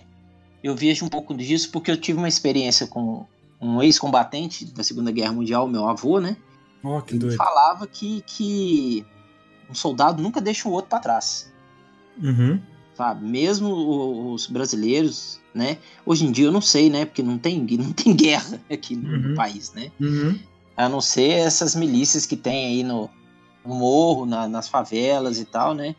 eu 0.64 0.76
vejo 0.76 1.06
um 1.06 1.10
pouco 1.10 1.34
disso 1.34 1.72
porque 1.72 1.90
eu 1.90 1.98
tive 1.98 2.20
uma 2.20 2.28
experiência 2.28 2.86
com 2.86 3.26
um 3.62 3.82
ex-combatente 3.84 4.66
da 4.66 4.84
Segunda 4.84 5.12
Guerra 5.12 5.34
Mundial, 5.34 5.68
meu 5.68 5.88
avô, 5.88 6.20
né? 6.20 6.38
Ó, 6.84 7.02
que 7.02 7.14
Ele 7.14 7.20
doido. 7.20 7.36
falava 7.38 7.86
que, 7.88 8.22
que 8.26 9.06
um 9.70 9.74
soldado 9.74 10.22
nunca 10.24 10.40
deixa 10.40 10.68
o 10.68 10.72
outro 10.72 10.90
para 10.90 11.00
trás, 11.00 11.52
Uhum. 12.22 12.60
sabe? 12.96 13.26
Mesmo 13.26 14.32
os 14.34 14.48
brasileiros, 14.48 15.40
né? 15.54 15.78
Hoje 16.06 16.26
em 16.26 16.32
dia 16.32 16.46
eu 16.46 16.52
não 16.52 16.62
sei, 16.62 16.90
né? 16.90 17.06
Porque 17.06 17.22
não 17.24 17.38
tem, 17.38 17.60
não 17.78 17.92
tem 17.92 18.16
guerra 18.16 18.60
aqui 18.72 18.96
no, 18.96 19.18
no 19.18 19.30
Uhum. 19.30 19.36
país, 19.36 19.74
né? 19.74 19.92
Uhum. 20.00 20.40
A 20.78 20.88
não 20.88 21.02
ser 21.02 21.30
essas 21.32 21.76
milícias 21.76 22.26
que 22.26 22.38
tem 22.38 22.66
aí 22.68 22.84
no, 22.84 23.10
no 23.66 23.76
morro, 23.76 24.26
na- 24.26 24.48
nas 24.48 24.70
favelas 24.70 25.38
e 25.40 25.46
tal, 25.46 25.74
né? 25.74 25.96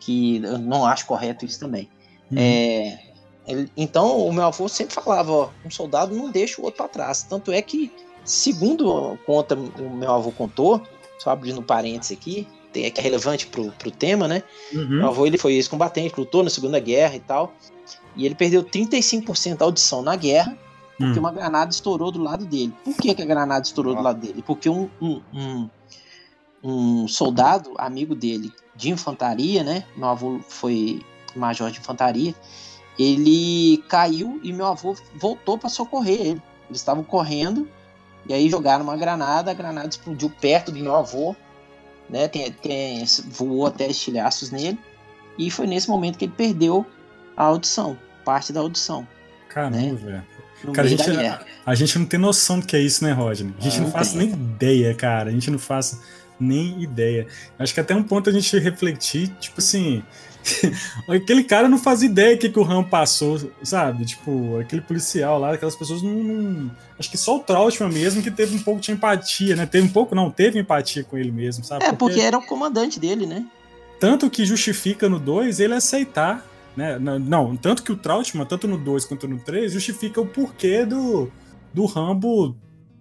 Que 0.00 0.36
eu 0.42 0.58
não 0.58 0.84
acho 0.84 1.06
correto 1.06 1.44
isso 1.44 1.60
também. 1.60 1.88
Uhum. 2.30 2.38
É, 2.38 3.07
ele- 3.48 3.72
então, 3.76 4.18
o 4.26 4.32
meu 4.32 4.44
avô 4.44 4.68
sempre 4.68 4.94
falava, 4.94 5.32
ó, 5.32 5.48
um 5.64 5.70
soldado 5.70 6.14
não 6.14 6.30
deixa 6.30 6.60
o 6.60 6.64
outro 6.64 6.78
para 6.78 6.88
trás. 6.88 7.22
Tanto 7.22 7.50
é 7.50 7.60
que, 7.62 7.90
segundo 8.24 9.18
conta, 9.26 9.54
o 9.56 9.90
meu 9.90 10.12
avô 10.12 10.30
contou, 10.30 10.82
só 11.18 11.30
abrindo 11.30 11.62
parênteses 11.62 12.16
aqui, 12.16 12.46
tem- 12.72 12.84
é 12.84 12.90
que 12.90 13.00
é 13.00 13.02
relevante 13.02 13.46
pro, 13.46 13.72
pro 13.72 13.90
tema, 13.90 14.28
né? 14.28 14.42
Uhum. 14.72 14.88
Meu 14.98 15.08
avô, 15.08 15.26
ele 15.26 15.38
foi 15.38 15.54
ex-combatente, 15.54 16.14
lutou 16.18 16.42
na 16.42 16.50
Segunda 16.50 16.78
Guerra 16.78 17.16
e 17.16 17.20
tal, 17.20 17.52
e 18.14 18.26
ele 18.26 18.34
perdeu 18.34 18.62
35% 18.62 19.58
da 19.58 19.64
audição 19.64 20.02
na 20.02 20.14
guerra, 20.14 20.56
porque 20.98 21.18
Hum. 21.18 21.20
uma 21.22 21.32
granada 21.32 21.70
estourou 21.70 22.10
do 22.10 22.20
lado 22.22 22.44
dele. 22.44 22.74
Por 22.84 22.96
que, 22.96 23.14
que 23.14 23.22
a 23.22 23.26
granada 23.26 23.64
estourou 23.64 23.94
do 23.94 24.02
lado 24.02 24.20
dele? 24.20 24.42
Porque 24.46 24.68
um, 24.68 24.90
um, 25.00 25.20
um, 25.32 25.70
um 26.62 27.08
soldado, 27.08 27.72
amigo 27.78 28.14
dele, 28.14 28.52
de 28.74 28.90
infantaria, 28.90 29.62
né? 29.62 29.84
Meu 29.96 30.08
avô 30.08 30.40
foi 30.48 31.00
major 31.36 31.70
de 31.70 31.78
infantaria. 31.78 32.34
Ele 32.98 33.82
caiu 33.88 34.40
e 34.42 34.52
meu 34.52 34.66
avô 34.66 34.96
voltou 35.14 35.56
para 35.56 35.68
socorrer 35.68 36.20
ele. 36.20 36.42
Eles 36.68 36.80
estavam 36.80 37.04
correndo 37.04 37.68
e 38.28 38.34
aí 38.34 38.50
jogaram 38.50 38.84
uma 38.84 38.96
granada. 38.96 39.50
A 39.50 39.54
granada 39.54 39.88
explodiu 39.88 40.30
perto 40.40 40.72
do 40.72 40.78
meu 40.78 40.94
avô, 40.94 41.34
né? 42.10 42.28
Tem, 42.28 42.50
tem, 42.50 43.04
voou 43.30 43.66
até 43.66 43.86
estilhaços 43.86 44.50
nele. 44.50 44.78
E 45.38 45.50
foi 45.50 45.66
nesse 45.66 45.88
momento 45.88 46.18
que 46.18 46.24
ele 46.24 46.34
perdeu 46.36 46.84
a 47.36 47.44
audição, 47.44 47.96
parte 48.24 48.52
da 48.52 48.60
audição. 48.60 49.06
Caramba, 49.48 49.76
né? 49.76 49.94
velho. 49.94 50.38
Cara, 50.72 50.88
a 50.88 50.90
gente, 50.90 51.10
guerra. 51.10 51.46
a 51.64 51.74
gente 51.76 51.98
não 51.98 52.06
tem 52.06 52.18
noção 52.18 52.58
do 52.58 52.66
que 52.66 52.74
é 52.74 52.80
isso, 52.80 53.04
né, 53.04 53.12
Rodney? 53.12 53.54
A 53.58 53.62
gente 53.62 53.76
Ah, 53.76 53.78
não 53.78 53.86
não 53.86 53.92
faz 53.92 54.12
nem 54.12 54.28
ideia, 54.28 54.92
cara. 54.92 55.30
A 55.30 55.32
gente 55.32 55.50
não 55.52 55.58
faz 55.58 56.00
nem 56.38 56.82
ideia. 56.82 57.28
Acho 57.58 57.72
que 57.72 57.80
até 57.80 57.94
um 57.94 58.02
ponto 58.02 58.28
a 58.28 58.32
gente 58.32 58.58
refletir, 58.58 59.28
tipo 59.38 59.60
assim. 59.60 60.02
aquele 61.08 61.44
cara 61.44 61.68
não 61.68 61.78
faz 61.78 62.02
ideia 62.02 62.36
o 62.36 62.38
que, 62.38 62.48
que 62.48 62.58
o 62.58 62.62
Ram 62.62 62.82
passou, 62.84 63.50
sabe? 63.62 64.04
Tipo, 64.04 64.58
aquele 64.58 64.82
policial 64.82 65.38
lá, 65.38 65.54
aquelas 65.54 65.76
pessoas 65.76 66.02
não, 66.02 66.12
não- 66.12 66.70
Acho 66.98 67.10
que 67.10 67.16
só 67.16 67.36
o 67.36 67.40
Trautmann 67.40 67.92
mesmo 67.92 68.22
que 68.22 68.30
teve 68.30 68.56
um 68.56 68.62
pouco 68.62 68.80
de 68.80 68.90
empatia, 68.90 69.54
né? 69.54 69.66
Teve 69.66 69.86
um 69.86 69.90
pouco, 69.90 70.14
não, 70.14 70.30
teve 70.30 70.58
empatia 70.58 71.04
com 71.04 71.16
ele 71.16 71.30
mesmo, 71.30 71.64
sabe? 71.64 71.84
É, 71.84 71.92
porque 71.92 72.20
era 72.20 72.36
o 72.36 72.44
comandante 72.44 72.98
dele, 72.98 73.26
né? 73.26 73.44
tanto 74.00 74.30
que 74.30 74.44
justifica 74.44 75.08
no 75.08 75.18
2 75.18 75.58
ele 75.60 75.74
aceitar, 75.74 76.46
né? 76.76 76.98
Não, 76.98 77.18
não, 77.18 77.56
tanto 77.56 77.82
que 77.82 77.90
o 77.90 77.96
Trautmann, 77.96 78.46
tanto 78.46 78.68
no 78.68 78.78
2 78.78 79.04
quanto 79.04 79.26
no 79.26 79.38
3, 79.40 79.72
justifica 79.72 80.20
o 80.20 80.26
porquê 80.26 80.86
do, 80.86 81.30
do 81.74 81.84
Rambo 81.84 82.56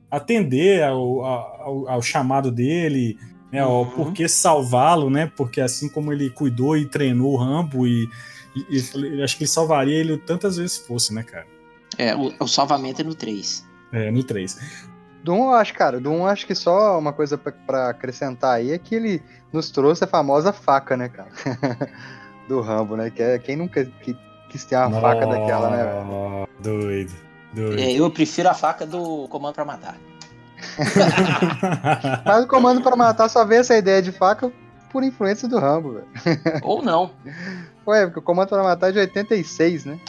atender 0.09 0.83
ao, 0.83 1.23
ao, 1.23 1.89
ao 1.89 2.01
chamado 2.01 2.51
dele, 2.51 3.17
né? 3.51 3.65
Uhum. 3.65 3.89
porquê 3.91 4.27
salvá-lo, 4.27 5.09
né? 5.09 5.31
Porque 5.35 5.61
assim 5.61 5.87
como 5.89 6.11
ele 6.11 6.29
cuidou 6.29 6.75
e 6.77 6.85
treinou 6.85 7.33
o 7.33 7.37
Rambo 7.37 7.87
e, 7.87 8.09
e- 8.55 8.81
e 9.17 9.23
acho 9.23 9.37
que 9.37 9.43
ele 9.43 9.49
salvaria 9.49 9.95
ele 9.97 10.17
tantas 10.17 10.57
vezes 10.57 10.77
fosse, 10.77 11.13
né, 11.13 11.23
cara? 11.23 11.45
É, 11.97 12.15
o, 12.15 12.33
o 12.39 12.47
salvamento 12.47 13.01
é 13.01 13.03
no 13.03 13.15
3. 13.15 13.65
É, 13.91 14.11
no 14.11 14.23
3. 14.23 14.59
Do 15.23 15.33
1, 15.33 15.37
eu 15.45 15.53
acho, 15.53 15.73
cara, 15.73 15.99
do 15.99 16.09
1 16.11 16.13
eu 16.19 16.25
acho 16.27 16.45
que 16.45 16.53
só 16.55 16.97
uma 16.99 17.11
coisa 17.11 17.37
pra, 17.37 17.51
pra 17.51 17.89
acrescentar 17.89 18.55
aí 18.55 18.71
é 18.71 18.77
que 18.77 18.95
ele 18.95 19.21
nos 19.51 19.69
trouxe 19.71 20.03
a 20.03 20.07
famosa 20.07 20.53
faca, 20.53 20.95
né, 20.95 21.09
cara? 21.09 21.29
do 22.47 22.61
Rambo, 22.61 22.95
né? 22.95 23.09
Que 23.09 23.21
é, 23.23 23.39
quem 23.39 23.55
nunca 23.55 23.83
qui- 23.85 24.17
quis 24.49 24.63
ter 24.65 24.75
uma 24.77 25.01
faca 25.01 25.25
daquela, 25.27 25.69
né, 25.69 25.83
velho? 25.83 26.47
Doido, 26.61 27.13
doido. 27.53 27.79
É, 27.79 27.91
eu 27.91 28.09
prefiro 28.09 28.49
a 28.49 28.53
faca 28.53 28.85
do 28.85 29.27
Comando 29.27 29.55
pra 29.55 29.65
Matar. 29.65 29.97
Mas 32.25 32.43
o 32.43 32.47
comando 32.47 32.81
pra 32.81 32.95
matar 32.95 33.29
só 33.29 33.45
veio 33.45 33.61
essa 33.61 33.77
ideia 33.77 34.01
de 34.01 34.11
faca 34.11 34.51
por 34.91 35.03
influência 35.03 35.47
do 35.47 35.59
Rambo, 35.59 35.93
velho. 35.93 36.07
Ou 36.63 36.81
não. 36.81 37.11
Ué, 37.85 38.05
porque 38.05 38.19
o 38.19 38.23
comando 38.23 38.49
pra 38.49 38.63
matar 38.63 38.89
é 38.89 38.91
de 38.93 38.99
86, 38.99 39.85
né? 39.85 39.99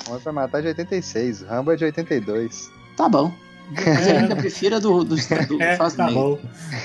O 0.00 0.04
comando 0.04 0.22
pra 0.22 0.32
matar 0.32 0.58
é 0.58 0.62
de 0.62 0.68
86, 0.68 1.42
o 1.42 1.46
Rambo 1.46 1.72
é 1.72 1.76
de 1.76 1.84
82. 1.84 2.70
Tá 2.96 3.08
bom. 3.08 3.32
Mas 3.70 4.06
eu 4.06 4.16
ainda 4.16 4.36
prefiro 4.36 4.76
a 4.76 4.78
do, 4.78 5.04
do, 5.04 5.16
do 5.46 5.62
É, 5.62 5.76
tá 5.76 6.10
bom. 6.10 6.38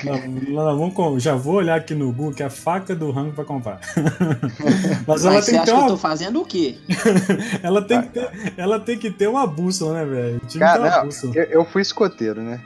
Não, 0.03 0.65
não, 0.65 0.91
vamos 0.91 1.23
já 1.23 1.35
vou 1.35 1.55
olhar 1.55 1.75
aqui 1.77 1.95
no 1.95 2.11
Google 2.11 2.33
que 2.33 2.43
é 2.43 2.45
a 2.45 2.49
faca 2.49 2.95
do 2.95 3.11
rango 3.11 3.33
pra 3.33 3.45
comprar. 3.45 3.79
Mas 5.07 5.25
ela 5.25 5.35
Mas 5.35 5.45
você 5.45 5.51
tem, 5.51 5.53
que 5.53 5.57
acha 5.57 5.65
ter 5.65 5.71
que 5.71 5.71
eu 5.71 5.75
uma, 5.75 5.87
tô 5.87 5.97
fazendo 5.97 6.41
o 6.41 6.45
quê? 6.45 6.77
ela, 7.63 7.81
tem 7.81 8.01
que 8.01 8.07
ter, 8.09 8.53
ela 8.57 8.79
tem 8.79 8.97
que 8.97 9.11
ter 9.11 9.27
uma 9.27 9.47
bússola, 9.47 9.93
né, 9.93 10.05
velho? 10.05 10.39
Tinha 10.39 10.47
que 10.47 10.53
ter 10.53 10.59
Cara, 10.59 10.81
uma 10.81 10.97
não, 10.97 11.05
bússola. 11.05 11.33
eu, 11.35 11.43
eu 11.43 11.65
fui 11.65 11.81
escoteiro, 11.81 12.41
né? 12.41 12.59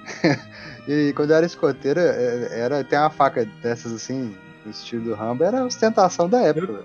e 0.88 1.13
quando 1.15 1.32
eu 1.32 1.38
era 1.38 1.45
escoteiro, 1.45 1.99
é, 1.99 2.60
era, 2.60 2.84
tem 2.84 2.97
uma 2.97 3.10
faca 3.10 3.47
dessas 3.62 3.93
assim, 3.93 4.36
no 4.67 4.71
estilo 4.71 5.03
do 5.06 5.13
Rambo, 5.15 5.43
era 5.45 5.62
a 5.62 5.65
ostentação 5.65 6.27
da 6.30 6.41
época. 6.41 6.84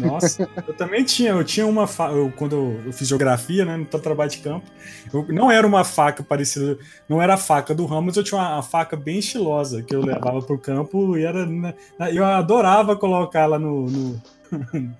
nossa. 0.00 0.48
eu 0.66 0.74
também 0.74 1.04
tinha, 1.04 1.30
eu 1.30 1.44
tinha 1.44 1.64
uma 1.66 1.86
faca, 1.86 2.12
quando 2.36 2.80
eu, 2.86 2.92
fiz 2.92 3.06
geografia, 3.06 3.64
né, 3.64 3.76
no 3.76 3.84
trabalho 3.86 4.30
de 4.30 4.38
campo, 4.38 4.66
eu, 5.12 5.24
não 5.28 5.50
era 5.50 5.64
uma 5.66 5.84
faca 5.84 6.22
parecida, 6.24 6.76
não 7.08 7.22
era 7.22 7.34
a 7.34 7.38
faca 7.38 7.72
do 7.74 7.86
Ramos, 7.86 8.06
mas 8.06 8.16
eu 8.16 8.24
tinha 8.24 8.40
uma, 8.40 8.54
uma 8.54 8.62
faca 8.62 8.96
bem 8.96 9.18
estilosa, 9.20 9.82
que 9.82 9.94
eu 9.94 10.00
levava 10.04 10.42
pro 10.42 10.58
campo 10.58 11.16
e 11.16 11.24
era, 11.24 11.46
na- 11.46 11.74
na- 11.98 12.10
eu 12.10 12.24
adorava 12.24 12.96
colocar 12.96 13.40
ela 13.40 13.58
no, 13.58 13.86
no- 13.86 14.22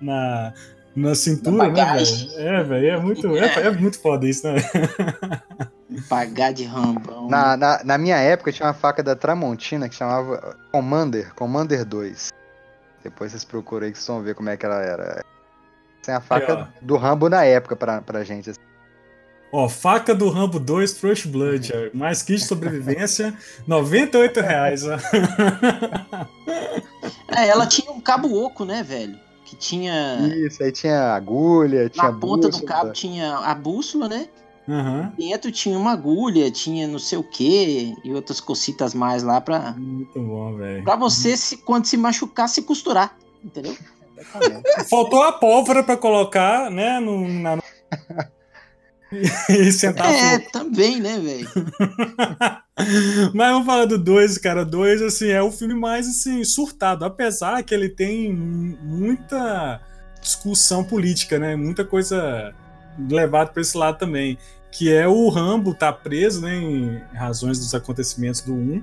na, 0.00 0.52
na 0.94 1.14
cintura, 1.14 1.68
Na 1.68 1.68
né, 1.70 1.94
velho? 1.94 2.32
É, 2.36 2.62
velho, 2.62 2.86
é 2.88 3.00
muito, 3.00 3.36
é, 3.36 3.66
é 3.66 3.70
muito 3.70 3.98
foda 3.98 4.28
isso, 4.28 4.46
né? 4.46 4.56
Pagar 6.08 6.52
de 6.52 6.64
rambão. 6.64 7.28
Na, 7.28 7.56
na, 7.56 7.84
na 7.84 7.98
minha 7.98 8.16
época 8.16 8.52
tinha 8.52 8.66
uma 8.66 8.74
faca 8.74 9.02
da 9.02 9.14
Tramontina 9.16 9.88
que 9.88 9.94
chamava 9.94 10.56
Commander, 10.70 11.34
Commander 11.34 11.84
2. 11.84 12.30
Depois 13.02 13.32
vocês 13.32 13.44
procuram 13.44 13.86
aí 13.86 13.92
que 13.92 13.98
vocês 13.98 14.06
vão 14.08 14.22
ver 14.22 14.34
como 14.34 14.48
é 14.48 14.56
que 14.56 14.64
ela 14.64 14.80
era. 14.82 15.24
Essa 16.00 16.12
é 16.12 16.14
a 16.14 16.20
faca 16.20 16.54
Aí, 16.58 16.66
do 16.86 16.96
Rambo 16.96 17.28
na 17.28 17.44
época 17.44 17.74
pra, 17.76 18.00
pra 18.00 18.24
gente. 18.24 18.50
assim. 18.50 18.60
Ó, 19.52 19.68
faca 19.68 20.14
do 20.14 20.30
Rambo 20.30 20.58
2 20.58 20.98
First 20.98 21.26
Blood, 21.26 21.72
ó, 21.74 21.96
mais 21.96 22.22
kit 22.22 22.40
de 22.40 22.46
sobrevivência, 22.46 23.36
98 23.68 24.40
reais, 24.40 24.82
ó. 24.86 24.96
É, 27.34 27.48
ela 27.48 27.66
tinha 27.66 27.90
um 27.90 28.00
cabo 28.00 28.32
oco, 28.44 28.64
né, 28.64 28.82
velho? 28.82 29.18
Que 29.44 29.56
tinha. 29.56 30.18
Isso, 30.36 30.62
aí 30.62 30.70
tinha 30.72 31.14
agulha, 31.14 31.88
tinha 31.88 32.10
Na 32.10 32.12
ponta 32.18 32.48
do 32.48 32.52
bússola. 32.52 32.68
cabo 32.68 32.92
tinha 32.92 33.36
a 33.38 33.54
bússola, 33.54 34.08
né? 34.08 34.28
Aham. 34.68 35.12
Dentro 35.18 35.50
tinha 35.50 35.76
uma 35.76 35.92
agulha, 35.92 36.50
tinha 36.50 36.86
não 36.86 36.98
sei 36.98 37.18
o 37.18 37.22
que 37.24 37.94
e 38.04 38.12
outras 38.14 38.40
cocitas 38.40 38.94
mais 38.94 39.22
lá 39.22 39.40
pra, 39.40 39.72
Muito 39.72 40.20
bom, 40.20 40.56
velho. 40.56 40.84
pra 40.84 40.94
você, 40.96 41.36
se, 41.36 41.56
quando 41.58 41.86
se 41.86 41.96
machucar, 41.96 42.48
se 42.48 42.62
costurar. 42.62 43.16
Entendeu? 43.44 43.76
Faltou 44.88 45.22
a 45.24 45.32
pólvora 45.32 45.82
pra 45.82 45.96
colocar, 45.96 46.70
né, 46.70 47.00
no, 47.00 47.26
na... 47.28 47.58
e 49.50 49.72
sentar 49.72 50.10
É, 50.12 50.38
fogo. 50.38 50.50
também, 50.52 51.00
né, 51.00 51.18
velho? 51.18 51.50
Mas 53.34 53.50
vamos 53.52 53.66
falar 53.66 53.84
do 53.84 53.98
2, 53.98 54.38
cara. 54.38 54.64
2, 54.64 55.02
assim, 55.02 55.28
é 55.28 55.42
o 55.42 55.50
filme 55.50 55.74
mais, 55.74 56.08
assim, 56.08 56.42
surtado. 56.44 57.04
Apesar 57.04 57.62
que 57.62 57.74
ele 57.74 57.88
tem 57.88 58.32
muita 58.32 59.80
discussão 60.20 60.82
política, 60.84 61.38
né? 61.38 61.54
Muita 61.56 61.84
coisa 61.84 62.54
levada 62.98 63.50
pra 63.50 63.60
esse 63.62 63.76
lado 63.76 63.98
também. 63.98 64.38
Que 64.70 64.90
é 64.92 65.06
o 65.06 65.28
Rambo 65.28 65.74
tá 65.74 65.92
preso, 65.92 66.40
né, 66.40 66.54
em 66.56 66.98
razões 67.14 67.58
dos 67.58 67.74
acontecimentos 67.74 68.40
do 68.40 68.54
1. 68.54 68.82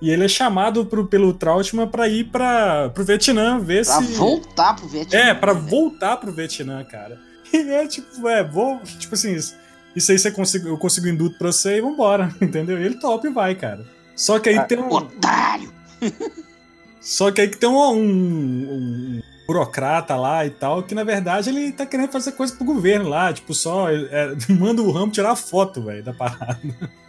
E 0.00 0.10
ele 0.10 0.24
é 0.24 0.28
chamado 0.28 0.84
pro, 0.86 1.06
pelo 1.06 1.32
Trautmann 1.32 1.88
pra 1.88 2.06
ir 2.08 2.24
pra, 2.24 2.90
pro 2.90 3.04
Vietnã, 3.04 3.58
ver 3.58 3.84
Pra 3.86 4.02
se... 4.02 4.12
voltar 4.14 4.76
pro 4.76 4.86
Vietnã. 4.86 5.18
É, 5.18 5.34
pra 5.34 5.54
né, 5.54 5.60
voltar 5.60 6.16
pro 6.18 6.30
Vietnã, 6.32 6.84
cara. 6.84 7.18
E 7.50 7.56
é 7.56 7.86
tipo, 7.86 8.28
é, 8.28 8.44
vou. 8.44 8.78
Tipo 8.98 9.14
assim, 9.14 9.32
isso, 9.34 9.56
isso 9.96 10.12
aí 10.12 10.18
você 10.18 10.30
consigo, 10.30 10.68
eu 10.68 10.76
consigo 10.76 11.08
induto 11.08 11.38
pra 11.38 11.50
você 11.50 11.78
e 11.78 11.80
vambora, 11.80 12.28
entendeu? 12.42 12.78
E 12.78 12.84
ele 12.84 12.96
topa 13.00 13.26
e 13.26 13.32
vai, 13.32 13.54
cara. 13.54 13.86
Só 14.14 14.38
que 14.38 14.50
aí 14.50 14.58
Ah, 14.58 14.64
tem 14.64 14.78
um. 14.78 14.92
Otário! 14.92 15.72
Só 17.00 17.30
que 17.30 17.40
aí 17.40 17.48
que 17.48 17.56
tem 17.56 17.68
um, 17.68 17.76
um- 17.78 18.02
um 18.70 19.20
burocrata 19.48 20.14
lá 20.14 20.44
e 20.44 20.50
tal, 20.50 20.82
que 20.82 20.94
na 20.94 21.02
verdade 21.04 21.48
ele 21.48 21.72
tá 21.72 21.86
querendo 21.86 22.12
fazer 22.12 22.32
coisa 22.32 22.54
pro 22.54 22.66
governo 22.66 23.08
lá, 23.08 23.32
tipo, 23.32 23.54
só 23.54 23.90
é, 23.90 24.36
manda 24.60 24.82
o 24.82 24.92
Rambo 24.92 25.12
tirar 25.12 25.34
foto, 25.36 25.82
velho, 25.82 26.04
da 26.04 26.12
parada. 26.12 26.60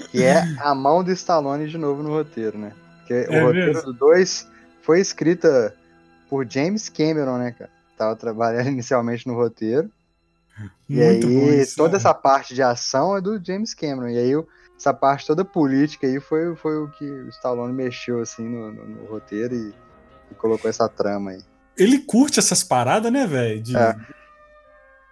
Que 0.10 0.24
é 0.24 0.42
a 0.60 0.74
mão 0.74 1.04
do 1.04 1.12
Stallone 1.12 1.68
de 1.68 1.78
novo 1.78 2.02
no 2.02 2.10
roteiro, 2.10 2.58
né? 2.58 2.74
Porque 3.00 3.30
É 3.30 3.44
o 3.44 3.48
roteiro 3.48 3.74
mesmo? 3.74 3.84
do 3.84 3.94
2 3.94 4.48
foi 4.82 5.02
escrita 5.02 5.76
por 6.30 6.50
James 6.50 6.88
Cameron, 6.90 7.38
né, 7.38 7.52
cara? 7.52 7.70
Tava 7.98 8.16
trabalhando 8.16 8.70
inicialmente 8.72 9.28
no 9.28 9.36
roteiro. 9.36 9.92
E 10.90 11.02
Muito 11.02 11.28
aí, 11.28 11.28
bom 11.28 11.54
isso, 11.54 11.76
toda 11.76 11.98
né? 11.98 11.98
essa 11.98 12.14
parte 12.14 12.54
de 12.56 12.62
ação 12.62 13.16
é 13.18 13.22
do 13.22 13.44
James 13.44 13.74
Cameron. 13.74 14.10
E 14.10 14.18
aí, 14.18 14.46
essa 14.78 14.94
parte 14.94 15.28
toda 15.28 15.44
política 15.46 16.08
aí 16.08 16.20
foi, 16.20 16.56
foi 16.56 16.78
o 16.78 16.90
que 16.90 17.04
o 17.06 17.30
Stallone 17.30 17.74
mexeu, 17.74 18.22
assim, 18.22 18.48
no, 18.48 18.72
no- 18.72 18.88
no 18.88 19.06
roteiro 19.06 19.54
e, 19.56 19.74
e 20.32 20.36
colocou 20.36 20.70
essa 20.70 20.88
trama 20.90 21.32
aí. 21.32 21.42
Ele 21.80 22.00
curte 22.00 22.40
essas 22.40 22.64
paradas, 22.64 23.12
né, 23.12 23.26
velho? 23.26 23.62
De- 23.62 23.76
É. 23.78 23.96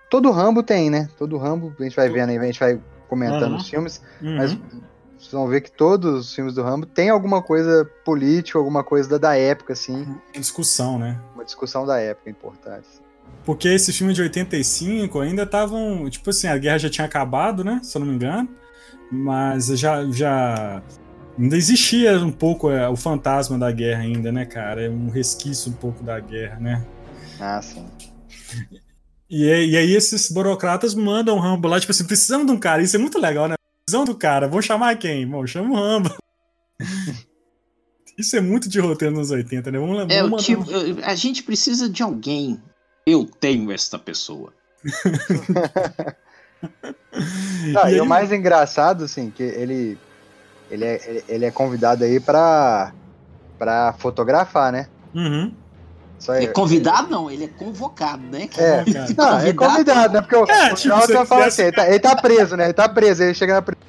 Todo 0.09 0.31
Rambo 0.31 0.63
tem, 0.63 0.89
né? 0.89 1.09
Todo 1.17 1.37
Rambo, 1.37 1.73
a 1.79 1.83
gente 1.83 1.95
vai 1.95 2.09
vendo 2.09 2.29
aí, 2.29 2.37
a 2.37 2.43
gente 2.43 2.59
vai 2.59 2.79
comentando 3.09 3.43
Aham. 3.53 3.55
os 3.57 3.69
filmes, 3.69 4.01
Uhum. 4.21 4.37
mas 4.37 4.51
vocês 5.17 5.31
vão 5.31 5.47
ver 5.47 5.61
que 5.61 5.71
todos 5.71 6.27
os 6.27 6.33
filmes 6.35 6.53
do 6.55 6.63
Rambo 6.63 6.85
tem 6.85 7.09
alguma 7.09 7.41
coisa 7.41 7.89
política, 8.05 8.57
alguma 8.57 8.83
coisa 8.83 9.09
da, 9.09 9.17
da 9.17 9.35
época, 9.37 9.73
assim, 9.73 10.05
Tem 10.31 10.41
discussão, 10.41 10.97
né? 10.97 11.19
uma 11.35 11.43
discussão 11.43 11.85
da 11.85 11.99
época 11.99 12.29
importante. 12.29 12.87
Porque 13.43 13.67
esse 13.67 13.91
filme 13.91 14.13
de 14.13 14.21
85 14.21 15.19
ainda 15.19 15.43
estavam. 15.43 16.09
Tipo 16.09 16.29
assim, 16.29 16.47
a 16.47 16.57
guerra 16.57 16.77
já 16.77 16.89
tinha 16.89 17.05
acabado, 17.05 17.63
né? 17.63 17.79
Se 17.83 17.97
eu 17.97 17.99
não 18.01 18.07
me 18.07 18.15
engano. 18.15 18.47
Mas 19.11 19.67
já. 19.67 20.03
já 20.11 20.81
ainda 21.37 21.55
existia 21.57 22.17
um 22.23 22.31
pouco 22.31 22.69
é, 22.71 22.87
o 22.89 22.95
fantasma 22.95 23.57
da 23.57 23.71
guerra, 23.71 24.01
ainda, 24.01 24.31
né, 24.31 24.45
cara? 24.45 24.83
É 24.83 24.89
um 24.89 25.09
resquício 25.09 25.71
um 25.71 25.75
pouco 25.75 26.03
da 26.03 26.19
guerra, 26.19 26.59
né? 26.59 26.85
Ah, 27.39 27.61
sim. 27.61 27.85
E, 29.29 29.51
aí- 29.51 29.69
e 29.71 29.77
aí 29.77 29.93
esses 29.93 30.31
burocratas 30.31 30.95
mandam 30.95 31.35
o 31.35 31.39
Rambo 31.39 31.67
lá, 31.67 31.79
tipo 31.79 31.91
assim, 31.91 32.05
precisamos 32.05 32.45
de 32.47 32.51
um 32.51 32.57
cara. 32.59 32.81
Isso 32.81 32.95
é 32.95 32.99
muito 32.99 33.19
legal, 33.19 33.47
né? 33.47 33.55
Precisamos 33.85 34.09
do 34.09 34.15
cara. 34.17 34.47
Vão 34.47 34.61
chamar 34.61 34.97
quem? 34.97 35.27
Bom, 35.27 35.45
chama 35.45 35.71
o 35.71 35.75
Rambo. 35.75 36.15
Isso 38.17 38.35
é 38.35 38.41
muito 38.41 38.67
de 38.67 38.79
roteiro 38.79 39.13
nos 39.15 39.29
80, 39.29 39.69
né? 39.69 39.77
Vamos, 39.77 39.95
vamos 39.97 40.13
É, 40.15 40.23
o 40.23 40.29
mandar 40.29 40.43
tipo, 40.43 40.63
a 41.03 41.13
gente 41.13 41.43
precisa 41.43 41.87
de 41.87 42.01
alguém. 42.01 42.59
Eu 43.05 43.25
tenho 43.25 43.71
esta 43.71 43.99
pessoa. 43.99 44.51
Não, 47.73 47.87
E 47.89 47.95
e, 47.95 47.99
o 47.99 48.03
aí- 48.03 48.07
mais 48.07 48.31
engraçado, 48.31 49.03
assim, 49.03 49.29
que 49.29 49.43
ele, 49.43 49.97
ele, 50.69 50.85
é, 50.85 51.23
ele- 51.27 51.45
é 51.45 51.51
convidado 51.51 52.03
aí 52.03 52.19
pra, 52.19 52.91
pra 53.57 53.93
fotografar, 53.97 54.71
né? 54.71 54.87
Uhum. 55.13 55.51
Só 56.19 56.33
É 56.33 56.47
convidado 56.47 57.09
não, 57.09 57.29
ele 57.29 57.43
é 57.45 57.47
convocado, 57.47 58.23
né? 58.31 58.49
É, 58.57 58.83
não, 59.15 59.39
é 59.39 59.53
convidado, 59.53 60.13
né? 60.13 60.21
Porque 60.21 60.35
o 60.35 60.45
É, 60.45 60.73
o 60.73 60.75
tipo, 60.75 60.95
você- 60.95 61.25
fala 61.25 61.45
assim, 61.45 61.61
ele 61.63 61.71
tá, 61.71 61.87
ele 61.87 61.99
tá 61.99 62.15
preso, 62.15 62.57
né? 62.57 62.63
Ele 62.65 62.73
tá 62.73 62.89
preso, 62.89 63.21
ele 63.23 63.33
chega 63.35 63.53
na 63.53 63.61
prisão. 63.61 63.81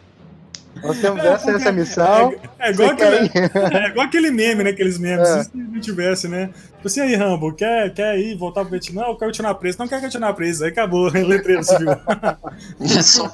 Nós 0.83 0.99
temos 1.01 1.25
É, 1.25 1.29
essa, 1.29 1.51
essa 1.51 1.73
missão. 1.73 2.33
É, 2.59 2.69
é 2.69 2.71
igual 2.73 2.89
você 2.91 2.97
quer 2.97 3.15
aquele, 3.15 3.27
ir? 3.27 3.75
é 3.77 3.89
igual 3.89 4.07
aquele 4.07 4.31
meme, 4.31 4.65
né? 4.65 4.71
Aqueles 4.71 4.99
memes. 4.99 5.29
É. 5.29 5.45
Se 5.45 5.51
não 5.57 5.81
tivesse, 5.81 6.29
né? 6.29 6.51
Tipo 6.77 6.87
assim, 6.87 7.01
aí, 7.01 7.15
Rambo, 7.15 7.53
quer, 7.55 7.93
quer 7.93 8.19
ir 8.19 8.37
voltar 8.37 8.61
pro 8.63 8.71
Vietnã? 8.71 9.03
Eu 9.03 9.17
quero 9.17 9.31
continuar 9.31 9.55
preso. 9.57 9.79
Não 9.79 9.89
quer 9.89 10.01
continuar 10.01 10.33
preso. 10.35 10.65
Aí 10.65 10.71
acabou. 10.71 11.11
Letreiro 11.13 11.63
civil. 11.65 11.91
É 11.91 13.03
só- 13.03 13.33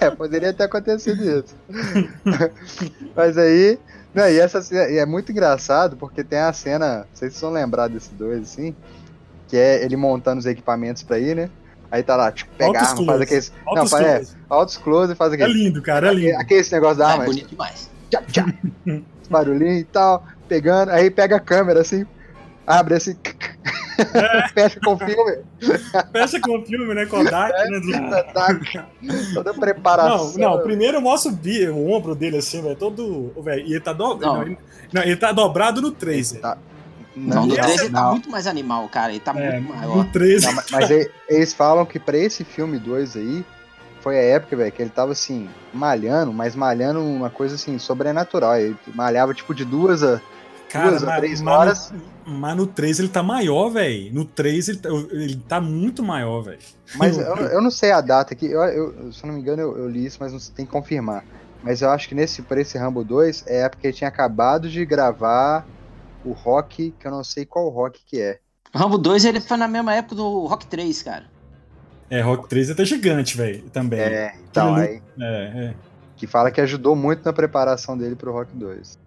É, 0.00 0.10
poderia 0.10 0.52
ter 0.52 0.64
acontecido 0.64 1.22
isso. 1.22 1.54
Mas 3.14 3.36
aí. 3.36 3.78
Não, 4.14 4.28
e 4.28 4.38
essa 4.38 4.60
e 4.90 4.96
é 4.96 5.04
muito 5.04 5.30
engraçado 5.30 5.94
porque 5.96 6.24
tem 6.24 6.38
a 6.38 6.50
cena, 6.52 6.98
não 7.00 7.04
sei 7.12 7.28
se 7.28 7.34
vocês 7.36 7.40
vão 7.42 7.50
lembrar 7.52 7.88
desses 7.88 8.08
dois, 8.12 8.40
assim, 8.42 8.74
que 9.46 9.58
é 9.58 9.84
ele 9.84 9.94
montando 9.94 10.38
os 10.38 10.46
equipamentos 10.46 11.02
pra 11.02 11.18
ir, 11.18 11.36
né? 11.36 11.50
Aí 11.90 12.02
tá 12.02 12.16
lá, 12.16 12.32
tipo, 12.32 12.50
pega 12.56 12.80
arma, 12.80 13.04
faz 13.06 13.20
aqueles. 13.20 13.52
Altos 13.64 13.82
não, 13.82 13.88
faz, 13.88 14.06
é, 14.06 14.16
close. 14.16 14.36
altos 14.50 14.76
close 14.76 15.12
e 15.12 15.16
faz 15.16 15.32
É 15.32 15.34
aquele. 15.36 15.52
lindo, 15.52 15.82
cara. 15.82 16.08
É 16.08 16.14
lindo. 16.14 16.36
Aquele 16.38 16.68
negócio 16.70 16.96
da 16.98 17.08
é 17.08 17.12
arma, 17.12 17.24
bonito 17.24 17.48
demais. 17.48 17.90
tchá, 18.10 18.22
tchá, 18.30 18.46
barulhinho 19.30 19.78
e 19.78 19.84
tal, 19.84 20.24
pegando, 20.48 20.90
aí 20.90 21.10
pega 21.10 21.36
a 21.36 21.40
câmera 21.40 21.80
assim, 21.80 22.06
abre 22.66 22.94
assim, 22.94 23.16
fecha 24.54 24.78
com 24.84 24.92
o 24.94 24.98
filme, 24.98 25.38
Fecha 26.12 26.40
com 26.40 26.58
o 26.58 26.64
filme, 26.66 26.94
né? 26.94 27.06
Kodak, 27.06 27.52
né? 27.70 27.80
do- 27.80 29.34
toda 29.34 29.54
preparação. 29.54 30.32
Não, 30.38 30.56
não, 30.56 30.62
primeiro 30.62 31.00
mostra 31.00 31.32
o, 31.32 31.34
bi- 31.34 31.68
o 31.68 31.90
ombro 31.90 32.14
dele 32.14 32.38
assim, 32.38 32.62
velho, 32.62 32.76
todo. 32.76 33.32
velho, 33.42 33.66
e 33.66 33.72
ele 33.72 33.80
tá, 33.80 33.92
do... 33.92 34.16
Não. 34.16 34.18
não, 34.18 34.42
ele... 34.42 34.58
não, 34.92 35.02
ele 35.02 35.16
tá 35.16 35.32
dobrado 35.32 35.80
no 35.80 35.90
3, 35.90 36.32
velho. 36.32 36.42
Tá. 36.42 36.58
Não, 37.16 37.46
no 37.46 37.54
3 37.54 37.80
ele 37.82 37.90
tá 37.90 38.02
não. 38.02 38.10
muito 38.12 38.30
mais 38.30 38.46
animal, 38.46 38.88
cara. 38.88 39.10
Ele 39.12 39.20
tá 39.20 39.32
É, 39.36 39.58
muito 39.58 39.72
no 39.72 39.76
maior. 39.78 40.04
3. 40.12 40.42
Não, 40.44 40.52
mas 40.70 40.90
eles 41.28 41.52
falam 41.54 41.86
que 41.86 41.98
pra 41.98 42.16
esse 42.18 42.44
filme 42.44 42.78
2 42.78 43.16
aí, 43.16 43.44
foi 44.00 44.18
a 44.18 44.22
época, 44.22 44.54
velho, 44.56 44.70
que 44.70 44.82
ele 44.82 44.90
tava 44.90 45.12
assim, 45.12 45.48
malhando, 45.72 46.32
mas 46.32 46.54
malhando 46.54 47.02
uma 47.02 47.30
coisa 47.30 47.54
assim, 47.54 47.78
sobrenatural. 47.78 48.56
Ele 48.56 48.76
malhava 48.94 49.32
tipo 49.34 49.54
de 49.54 49.64
duas 49.64 50.02
a, 50.02 50.20
Cara, 50.68 50.90
duas 50.90 51.04
a 51.04 51.16
três 51.16 51.40
mas 51.40 51.54
horas. 51.58 51.92
no, 52.26 52.34
mas 52.34 52.56
no 52.56 52.66
3 52.66 52.98
ele 52.98 53.08
tá 53.08 53.22
maior, 53.22 53.70
velho. 53.70 54.12
No 54.14 54.24
3 54.24 54.68
ele 54.68 54.78
tá, 54.78 54.88
ele 54.90 55.36
tá 55.48 55.60
muito 55.60 56.02
maior, 56.02 56.42
velho. 56.42 56.58
Mas 56.96 57.16
eu, 57.18 57.24
eu 57.36 57.62
não 57.62 57.70
sei 57.70 57.92
a 57.92 58.00
data 58.00 58.34
aqui, 58.34 58.46
eu, 58.46 58.60
eu- 58.62 59.12
se 59.12 59.24
eu 59.24 59.28
não 59.28 59.34
me 59.34 59.40
engano, 59.40 59.62
eu, 59.62 59.78
eu 59.78 59.88
li 59.88 60.04
isso, 60.04 60.18
mas 60.20 60.32
não 60.32 60.38
tem 60.54 60.66
que 60.66 60.70
confirmar. 60.72 61.24
Mas 61.62 61.80
eu 61.82 61.90
acho 61.90 62.08
que 62.08 62.14
nesse, 62.14 62.42
por 62.42 62.58
esse 62.58 62.76
Rambo 62.78 63.02
2 63.02 63.44
é 63.46 63.62
a 63.62 63.66
época 63.66 63.80
que 63.80 63.86
ele 63.88 63.96
tinha 63.96 64.08
acabado 64.08 64.68
de 64.68 64.84
gravar 64.84 65.66
o 66.26 66.32
rock, 66.32 66.92
que 66.98 67.06
eu 67.06 67.10
não 67.10 67.22
sei 67.22 67.46
qual 67.46 67.68
rock 67.68 68.02
que 68.04 68.20
é. 68.20 68.40
Rambo 68.74 68.98
2 68.98 69.24
ele 69.24 69.40
foi 69.40 69.56
na 69.56 69.68
mesma 69.68 69.94
época 69.94 70.16
do 70.16 70.46
Rock 70.46 70.66
3, 70.66 71.02
cara. 71.02 71.24
É, 72.10 72.20
Rock 72.20 72.48
3 72.48 72.68
é 72.68 72.72
até 72.72 72.84
gigante, 72.84 73.36
velho, 73.36 73.62
também. 73.70 74.00
É, 74.00 74.04
É, 74.04 74.34
então, 74.48 74.74
aí, 74.74 75.02
é. 75.20 75.74
que 76.16 76.26
fala 76.26 76.50
que 76.50 76.60
ajudou 76.60 76.94
muito 76.94 77.24
na 77.24 77.32
preparação 77.32 77.96
dele 77.96 78.14
pro 78.14 78.32
Rock 78.32 78.54
2. 78.54 78.98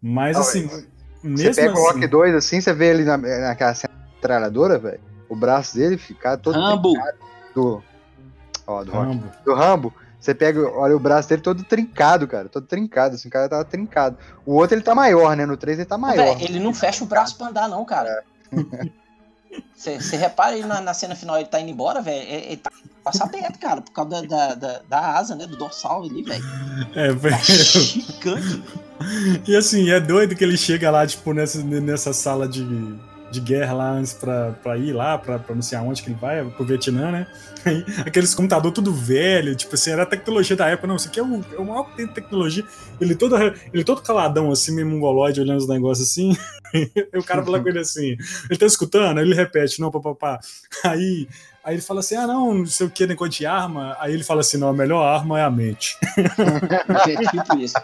Mas 0.00 0.34
Não, 0.36 0.42
assim, 0.42 0.66
Você 0.66 0.86
mesmo 1.22 1.54
pega 1.54 1.74
o 1.74 1.88
assim, 1.88 1.94
Rock 2.00 2.06
2 2.06 2.34
assim, 2.34 2.60
você 2.60 2.72
vê 2.72 2.90
ele 2.90 3.04
na, 3.04 3.16
naquela 3.16 3.74
cena 3.74 3.92
tralhadora, 4.20 4.78
velho. 4.78 5.00
O 5.28 5.36
braço 5.36 5.76
dele 5.76 5.96
fica 5.98 6.36
todo 6.36 6.58
Rambo. 6.58 6.92
do. 7.54 7.82
Ó, 8.66 8.84
do 8.84 8.90
Rock. 8.90 9.06
Rambo. 9.06 9.32
Do 9.44 9.54
Rambo. 9.54 9.94
Você 10.22 10.32
pega, 10.32 10.60
olha 10.78 10.96
o 10.96 11.00
braço 11.00 11.28
dele 11.28 11.42
todo 11.42 11.64
trincado, 11.64 12.28
cara. 12.28 12.48
Todo 12.48 12.64
trincado, 12.64 13.16
assim, 13.16 13.26
o 13.26 13.30
cara 13.30 13.48
tava 13.48 13.64
trincado. 13.64 14.16
O 14.46 14.54
outro 14.54 14.76
ele 14.76 14.82
tá 14.84 14.94
maior, 14.94 15.36
né? 15.36 15.44
No 15.44 15.56
3 15.56 15.80
ele 15.80 15.84
tá 15.84 15.98
maior. 15.98 16.36
Véi, 16.36 16.44
ele 16.44 16.60
não 16.60 16.72
fecha 16.72 17.02
o 17.02 17.08
braço 17.08 17.36
pra 17.36 17.48
andar, 17.48 17.68
não, 17.68 17.84
cara. 17.84 18.22
Você 19.76 20.16
repara 20.16 20.56
ele 20.56 20.64
na, 20.66 20.80
na 20.80 20.94
cena 20.94 21.16
final, 21.16 21.36
ele 21.36 21.46
tá 21.46 21.60
indo 21.60 21.70
embora, 21.72 22.00
velho. 22.00 22.22
Ele, 22.22 22.46
ele 22.46 22.56
tá 22.56 22.70
passa 23.02 23.24
aberto, 23.24 23.58
cara, 23.58 23.82
por 23.82 23.90
causa 23.90 24.10
da, 24.10 24.20
da, 24.22 24.54
da, 24.54 24.82
da 24.88 25.16
asa, 25.18 25.34
né? 25.34 25.44
Do 25.44 25.56
dorsal 25.56 26.04
ali, 26.04 26.22
velho. 26.22 26.44
É, 26.94 27.08
Tá 27.08 27.14
velho. 27.14 27.44
gigante. 27.44 28.62
E 29.48 29.56
assim, 29.56 29.90
é 29.90 29.98
doido 29.98 30.36
que 30.36 30.44
ele 30.44 30.56
chega 30.56 30.88
lá, 30.88 31.04
tipo, 31.04 31.34
nessa, 31.34 31.60
nessa 31.64 32.12
sala 32.12 32.46
de, 32.46 32.64
de 33.32 33.40
guerra 33.40 33.72
lá 33.72 33.90
antes 33.90 34.12
pra, 34.12 34.52
pra 34.62 34.76
ir 34.76 34.92
lá, 34.92 35.18
pra, 35.18 35.38
pra 35.38 35.54
não 35.54 35.62
sei 35.62 35.78
aonde 35.78 36.02
que 36.02 36.10
ele 36.10 36.18
vai, 36.20 36.44
pro 36.44 36.64
Vietnã, 36.64 37.10
né? 37.10 37.26
Aí, 37.64 37.84
aqueles 38.04 38.34
computador 38.34 38.72
tudo 38.72 38.92
velho, 38.92 39.54
tipo 39.54 39.74
assim, 39.74 39.90
era 39.90 40.02
a 40.02 40.06
tecnologia 40.06 40.56
da 40.56 40.68
época, 40.68 40.86
não, 40.86 40.96
isso 40.96 41.08
aqui 41.08 41.20
é 41.20 41.22
o, 41.22 41.44
é 41.54 41.58
o 41.58 41.64
maior 41.64 41.84
que 41.84 41.96
tem 41.96 42.06
de 42.06 42.12
tecnologia. 42.12 42.64
Ele 43.00 43.14
todo, 43.14 43.36
ele 43.72 43.84
todo 43.84 44.02
caladão, 44.02 44.50
assim, 44.50 44.74
meio 44.74 44.86
mongoloide, 44.86 45.40
olhando 45.40 45.58
os 45.58 45.68
negócios 45.68 46.08
assim. 46.08 46.36
Aí 46.74 46.90
o 47.14 47.24
cara 47.24 47.42
fala 47.44 47.60
com 47.60 47.68
ele 47.68 47.78
assim, 47.78 48.16
ele 48.50 48.58
tá 48.58 48.66
escutando? 48.66 49.18
Aí 49.18 49.24
ele 49.24 49.34
repete, 49.34 49.80
não, 49.80 49.90
papapá. 49.90 50.40
Aí, 50.84 51.28
aí 51.62 51.74
ele 51.74 51.82
fala 51.82 52.00
assim, 52.00 52.16
ah, 52.16 52.26
não, 52.26 52.54
não 52.54 52.66
sei 52.66 52.86
o 52.86 52.90
que, 52.90 53.06
negócio 53.06 53.32
de 53.32 53.46
arma. 53.46 53.96
Aí 54.00 54.12
ele 54.12 54.24
fala 54.24 54.40
assim, 54.40 54.56
não, 54.56 54.68
a 54.68 54.72
melhor 54.72 55.02
arma 55.02 55.38
é 55.38 55.44
a 55.44 55.50
mente. 55.50 55.96
É 57.08 57.16
tipo 57.16 57.58
isso. 57.58 57.74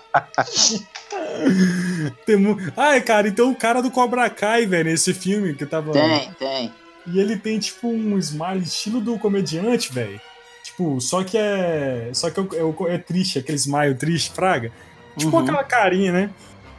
Tem 2.26 2.37
mu- 2.37 2.57
Ai, 2.76 3.00
cara, 3.00 3.28
então 3.28 3.50
o 3.50 3.54
cara 3.57 3.81
do 3.83 3.90
Cobra 3.90 4.28
Kai, 4.31 4.66
velho, 4.66 4.90
nesse 4.90 5.12
filme 5.14 5.54
que 5.54 5.66
tava. 5.66 5.92
Tem, 5.92 6.31
tem. 6.38 6.72
E 7.07 7.18
ele 7.18 7.37
tem, 7.37 7.59
tipo, 7.59 7.88
um 7.88 8.18
smile 8.18 8.61
estilo 8.62 9.00
do 9.00 9.18
comediante, 9.18 9.92
velho. 9.92 10.20
Tipo, 10.64 11.00
só 11.00 11.22
que 11.24 11.37
é. 11.38 12.11
Só 12.12 12.31
que 12.31 12.38
é, 12.38 12.42
o- 12.42 12.54
é, 12.57 12.62
o- 12.64 12.88
é 12.88 12.98
triste, 12.98 13.38
aquele 13.38 13.57
smile 13.59 13.94
triste, 13.94 14.31
fraga. 14.33 14.70
Tipo 15.16 15.37
Uhum. 15.37 15.42
aquela 15.42 15.64
carinha, 15.64 16.12
né? 16.12 16.31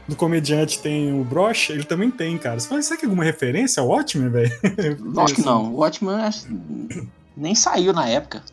Do 0.07 0.15
comediante 0.15 0.79
tem 0.79 1.13
o 1.13 1.23
broche, 1.23 1.71
ele 1.71 1.83
também 1.83 2.09
tem, 2.09 2.37
cara. 2.37 2.59
Você 2.59 2.67
fala, 2.67 2.81
será 2.81 2.97
que 2.99 3.05
é 3.05 3.07
alguma 3.07 3.23
referência 3.23 3.81
ao 3.81 3.89
Watchmen, 3.89 4.29
velho? 4.29 4.51
Lógico 5.13 5.41
que 5.41 5.45
não. 5.45 5.73
O 5.73 5.77
Watchmen 5.77 6.15
acho- 6.15 6.47
nem 7.37 7.53
saiu 7.53 7.93
na 7.93 8.07
época. 8.07 8.43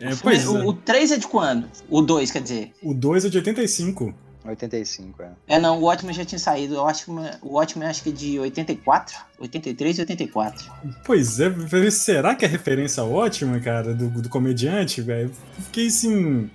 É, 0.00 0.10
pois 0.22 0.48
o, 0.48 0.56
é. 0.58 0.64
o 0.64 0.72
3 0.72 1.12
é 1.12 1.16
de 1.18 1.26
quando? 1.28 1.68
O 1.88 2.00
2, 2.00 2.30
quer 2.30 2.40
dizer. 2.42 2.72
O 2.82 2.94
2 2.94 3.24
é 3.24 3.28
de 3.28 3.36
85. 3.38 4.14
85, 4.44 5.22
é. 5.22 5.30
É, 5.48 5.58
não, 5.58 5.78
o 5.78 5.82
Watchmen 5.82 6.14
já 6.14 6.24
tinha 6.24 6.38
saído. 6.38 6.74
Eu 6.74 6.86
acho 6.86 7.10
o 7.42 7.54
Watchmen 7.54 7.88
acho 7.88 8.02
que 8.02 8.08
é 8.08 8.12
de 8.12 8.38
84, 8.38 9.16
83 9.38 9.98
e 9.98 10.00
84. 10.00 10.72
Pois 11.04 11.38
é, 11.40 11.90
será 11.90 12.34
que 12.34 12.44
é 12.44 12.48
referência 12.48 13.02
ao 13.02 13.10
Watchmen, 13.10 13.60
cara, 13.60 13.92
do, 13.94 14.08
do 14.08 14.28
comediante, 14.28 15.02
velho? 15.02 15.30
Eu 15.58 15.64
fiquei 15.64 15.86
assim. 15.88 16.50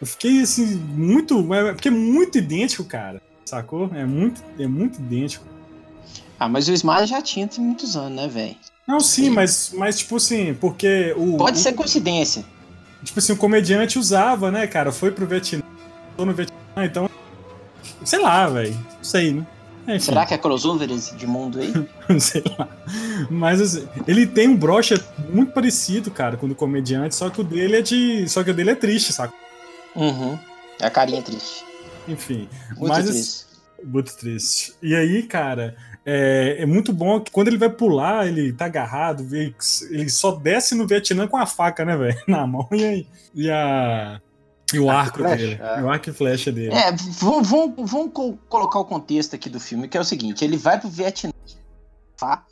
Eu 0.00 0.06
fiquei 0.06 0.40
assim, 0.40 0.76
muito. 0.76 1.52
é, 1.54 1.72
Porque 1.72 1.88
é 1.88 1.92
muito 1.92 2.38
idêntico, 2.38 2.84
cara. 2.84 3.20
Sacou? 3.44 3.90
É 3.94 4.04
muito, 4.06 4.42
é 4.58 4.66
muito 4.66 4.98
idêntico. 4.98 5.44
Ah, 6.38 6.48
mas 6.48 6.68
o 6.68 6.72
Smile 6.72 7.06
já 7.06 7.20
tinha 7.20 7.46
tem 7.46 7.62
muitos 7.62 7.96
anos, 7.96 8.16
né, 8.16 8.28
velho? 8.28 8.56
Não, 8.88 8.98
sim, 8.98 9.24
Sim. 9.24 9.30
mas, 9.30 9.72
mas 9.76 9.98
tipo 9.98 10.16
assim, 10.16 10.54
porque 10.54 11.14
o. 11.16 11.36
Pode 11.36 11.58
o- 11.58 11.60
ser 11.62 11.74
coincidência. 11.74 12.44
Tipo 13.04 13.18
assim, 13.18 13.32
o 13.32 13.36
comediante 13.36 13.98
usava, 13.98 14.50
né, 14.50 14.66
cara? 14.66 14.90
Foi 14.90 15.10
pro 15.10 15.26
Vietnã, 15.26 15.62
tô 16.16 16.24
no 16.24 16.32
Vietnã, 16.34 16.56
então. 16.76 17.08
Sei 18.04 18.18
lá, 18.18 18.46
velho. 18.48 18.74
Não 18.74 19.04
sei, 19.04 19.34
né? 19.34 19.46
Enfim, 19.88 19.98
Será 19.98 20.26
que 20.26 20.34
é 20.34 20.38
crossover 20.38 20.90
esse 20.90 21.16
de 21.16 21.26
mundo 21.26 21.58
aí? 21.58 21.72
sei 22.20 22.42
lá. 22.58 22.68
Mas 23.30 23.60
assim, 23.60 23.88
ele 24.06 24.26
tem 24.26 24.48
um 24.48 24.56
broche 24.56 24.94
muito 25.30 25.52
parecido, 25.52 26.10
cara, 26.10 26.36
com 26.36 26.46
o 26.46 26.48
do 26.48 26.54
comediante, 26.54 27.14
só 27.14 27.30
que 27.30 27.40
o 27.40 27.44
dele 27.44 27.76
é 27.76 27.82
de. 27.82 28.28
Só 28.28 28.44
que 28.44 28.50
o 28.50 28.54
dele 28.54 28.70
é 28.70 28.74
triste, 28.74 29.12
saca? 29.12 29.34
Uhum. 29.96 30.38
É 30.80 30.86
a 30.86 30.90
carinha 30.90 31.22
triste. 31.22 31.64
Enfim. 32.06 32.48
Muito 32.76 32.88
mas, 32.88 33.06
triste. 33.06 33.46
Muito 33.82 34.16
triste. 34.16 34.74
E 34.82 34.94
aí, 34.94 35.22
cara, 35.22 35.76
é, 36.04 36.56
é 36.60 36.66
muito 36.66 36.92
bom 36.92 37.20
que 37.20 37.30
quando 37.30 37.48
ele 37.48 37.58
vai 37.58 37.70
pular, 37.70 38.26
ele 38.26 38.52
tá 38.52 38.66
agarrado, 38.66 39.22
ele, 39.34 39.54
ele 39.90 40.08
só 40.08 40.32
desce 40.32 40.74
no 40.74 40.86
Vietnã 40.86 41.26
com 41.26 41.36
a 41.36 41.46
faca, 41.46 41.84
né, 41.84 41.96
velho? 41.96 42.18
Na 42.28 42.46
mão 42.46 42.68
e, 42.72 42.84
aí, 42.84 43.06
e 43.34 43.50
a. 43.50 44.20
E 44.74 44.78
o 44.78 44.88
arco, 44.90 45.18
flecha, 45.18 45.36
dele. 45.36 45.60
é. 45.62 45.80
E 45.80 45.82
o 45.82 45.90
arco 45.90 46.10
e 46.10 46.12
flecha 46.12 46.52
dele. 46.52 46.74
É, 46.74 46.92
vamos, 46.92 47.48
vamos, 47.48 47.90
vamos 47.90 48.12
co- 48.12 48.38
colocar 48.48 48.78
o 48.78 48.84
contexto 48.84 49.34
aqui 49.34 49.48
do 49.48 49.58
filme, 49.60 49.88
que 49.88 49.96
é 49.96 50.00
o 50.00 50.04
seguinte: 50.04 50.44
ele 50.44 50.56
vai 50.56 50.78
pro 50.78 50.88
Vietnã, 50.88 51.32
tá? 52.16 52.44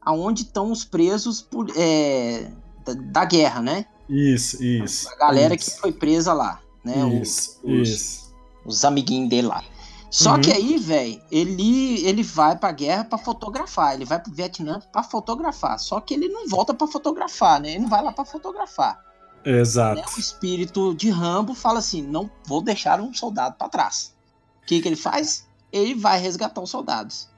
Aonde 0.00 0.42
estão 0.42 0.70
os 0.70 0.84
presos 0.84 1.40
por, 1.40 1.66
é, 1.76 2.50
da, 2.84 2.92
da 2.94 3.24
guerra, 3.24 3.60
né? 3.62 3.86
Isso, 4.08 4.62
isso. 4.62 5.08
A 5.12 5.16
galera 5.16 5.54
isso, 5.54 5.70
que 5.74 5.80
foi 5.80 5.92
presa 5.92 6.32
lá, 6.32 6.60
né? 6.84 6.94
Isso, 7.22 7.58
os, 7.64 7.88
isso. 7.88 8.34
os 8.64 8.84
amiguinhos 8.84 9.30
dele 9.30 9.48
lá. 9.48 9.64
Só 10.10 10.34
Uhum. 10.34 10.42
que 10.42 10.52
aí, 10.52 10.78
velho, 10.78 11.20
ele, 11.28 12.06
ele 12.06 12.22
vai 12.22 12.54
pra 12.56 12.70
guerra 12.70 13.02
pra 13.04 13.18
fotografar. 13.18 13.94
Ele 13.94 14.04
vai 14.04 14.20
pro 14.20 14.32
Vietnã 14.32 14.78
pra 14.92 15.02
fotografar. 15.02 15.76
Só 15.80 16.00
que 16.00 16.14
ele 16.14 16.28
não 16.28 16.46
volta 16.48 16.72
pra 16.72 16.86
fotografar, 16.86 17.60
né? 17.60 17.70
Ele 17.70 17.80
não 17.80 17.88
vai 17.88 18.00
lá 18.00 18.12
pra 18.12 18.24
fotografar. 18.24 18.96
Exato. 19.44 20.00
né? 20.00 20.06
O 20.16 20.20
espírito 20.20 20.94
de 20.94 21.10
Rambo 21.10 21.54
fala 21.54 21.78
assim: 21.78 22.02
não 22.02 22.30
vou 22.46 22.62
deixar 22.62 23.00
um 23.00 23.12
soldado 23.12 23.56
pra 23.58 23.68
trás. 23.68 24.14
O 24.62 24.66
que, 24.66 24.80
que 24.80 24.88
ele 24.88 24.96
faz? 24.96 25.46
Ele 25.72 25.94
vai 25.94 26.18
resgatar 26.18 26.60
os 26.60 26.70
soldados. 26.70 27.28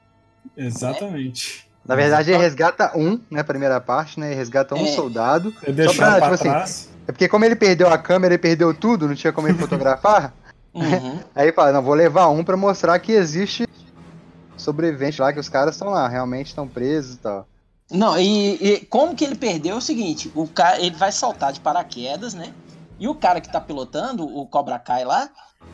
Exatamente. 0.55 1.67
Na 1.85 1.95
verdade, 1.95 2.31
ele 2.31 2.37
resgata 2.37 2.91
um, 2.97 3.19
né? 3.31 3.43
Primeira 3.43 3.79
parte, 3.79 4.19
né? 4.19 4.27
Ele 4.27 4.35
resgata 4.35 4.75
um 4.75 4.85
É. 4.85 4.95
soldado. 4.95 5.53
É 5.63 5.71
deixar 5.71 5.93
pra, 5.95 6.11
pra 6.11 6.21
tipo 6.21 6.33
assim, 6.35 6.49
trás. 6.49 6.89
É 7.07 7.11
porque 7.11 7.27
como 7.29 7.45
ele 7.45 7.55
perdeu 7.55 7.87
a 7.89 7.97
câmera, 7.97 8.33
ele 8.33 8.41
perdeu 8.41 8.73
tudo, 8.73 9.07
não 9.07 9.15
tinha 9.15 9.31
como 9.31 9.47
ele 9.47 9.57
fotografar. 9.59 10.33
Uhum. 10.73 11.19
Aí 11.33 11.45
ele 11.45 11.53
fala, 11.53 11.71
não, 11.71 11.81
vou 11.81 11.93
levar 11.93 12.27
um 12.29 12.43
pra 12.43 12.57
mostrar 12.57 12.99
que 12.99 13.13
existe 13.13 13.67
sobreviventes 14.57 15.19
lá, 15.19 15.31
que 15.31 15.39
os 15.39 15.47
caras 15.49 15.75
estão 15.75 15.89
lá, 15.89 16.07
realmente 16.07 16.47
estão 16.47 16.67
presos 16.67 17.15
e 17.15 17.19
tal. 17.19 17.47
Não, 17.89 18.19
e, 18.19 18.55
e 18.55 18.79
como 18.85 19.15
que 19.15 19.23
ele 19.23 19.35
perdeu 19.35 19.75
é 19.75 19.77
o 19.77 19.81
seguinte, 19.81 20.31
o 20.35 20.47
cara, 20.47 20.79
ele 20.79 20.95
vai 20.95 21.11
saltar 21.11 21.53
de 21.53 21.59
paraquedas, 21.59 22.33
né? 22.33 22.53
E 22.99 23.07
o 23.07 23.15
cara 23.15 23.39
que 23.39 23.51
tá 23.51 23.61
pilotando, 23.61 24.25
o 24.25 24.45
Cobra 24.45 24.77
Kai 24.77 25.05
lá, 25.05 25.29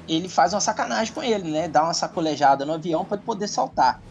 ele 0.07 0.30
faz 0.30 0.53
uma 0.53 0.59
sacanagem 0.59 1.14
com 1.14 1.24
ele, 1.24 1.49
né? 1.49 1.68
Dá 1.68 1.84
uma 1.84 1.93
sacolejada 1.93 2.66
no 2.66 2.74
avião 2.74 3.03
para 3.03 3.18
ele 3.18 3.26
poder 3.26 3.47
saltar. 3.47 4.01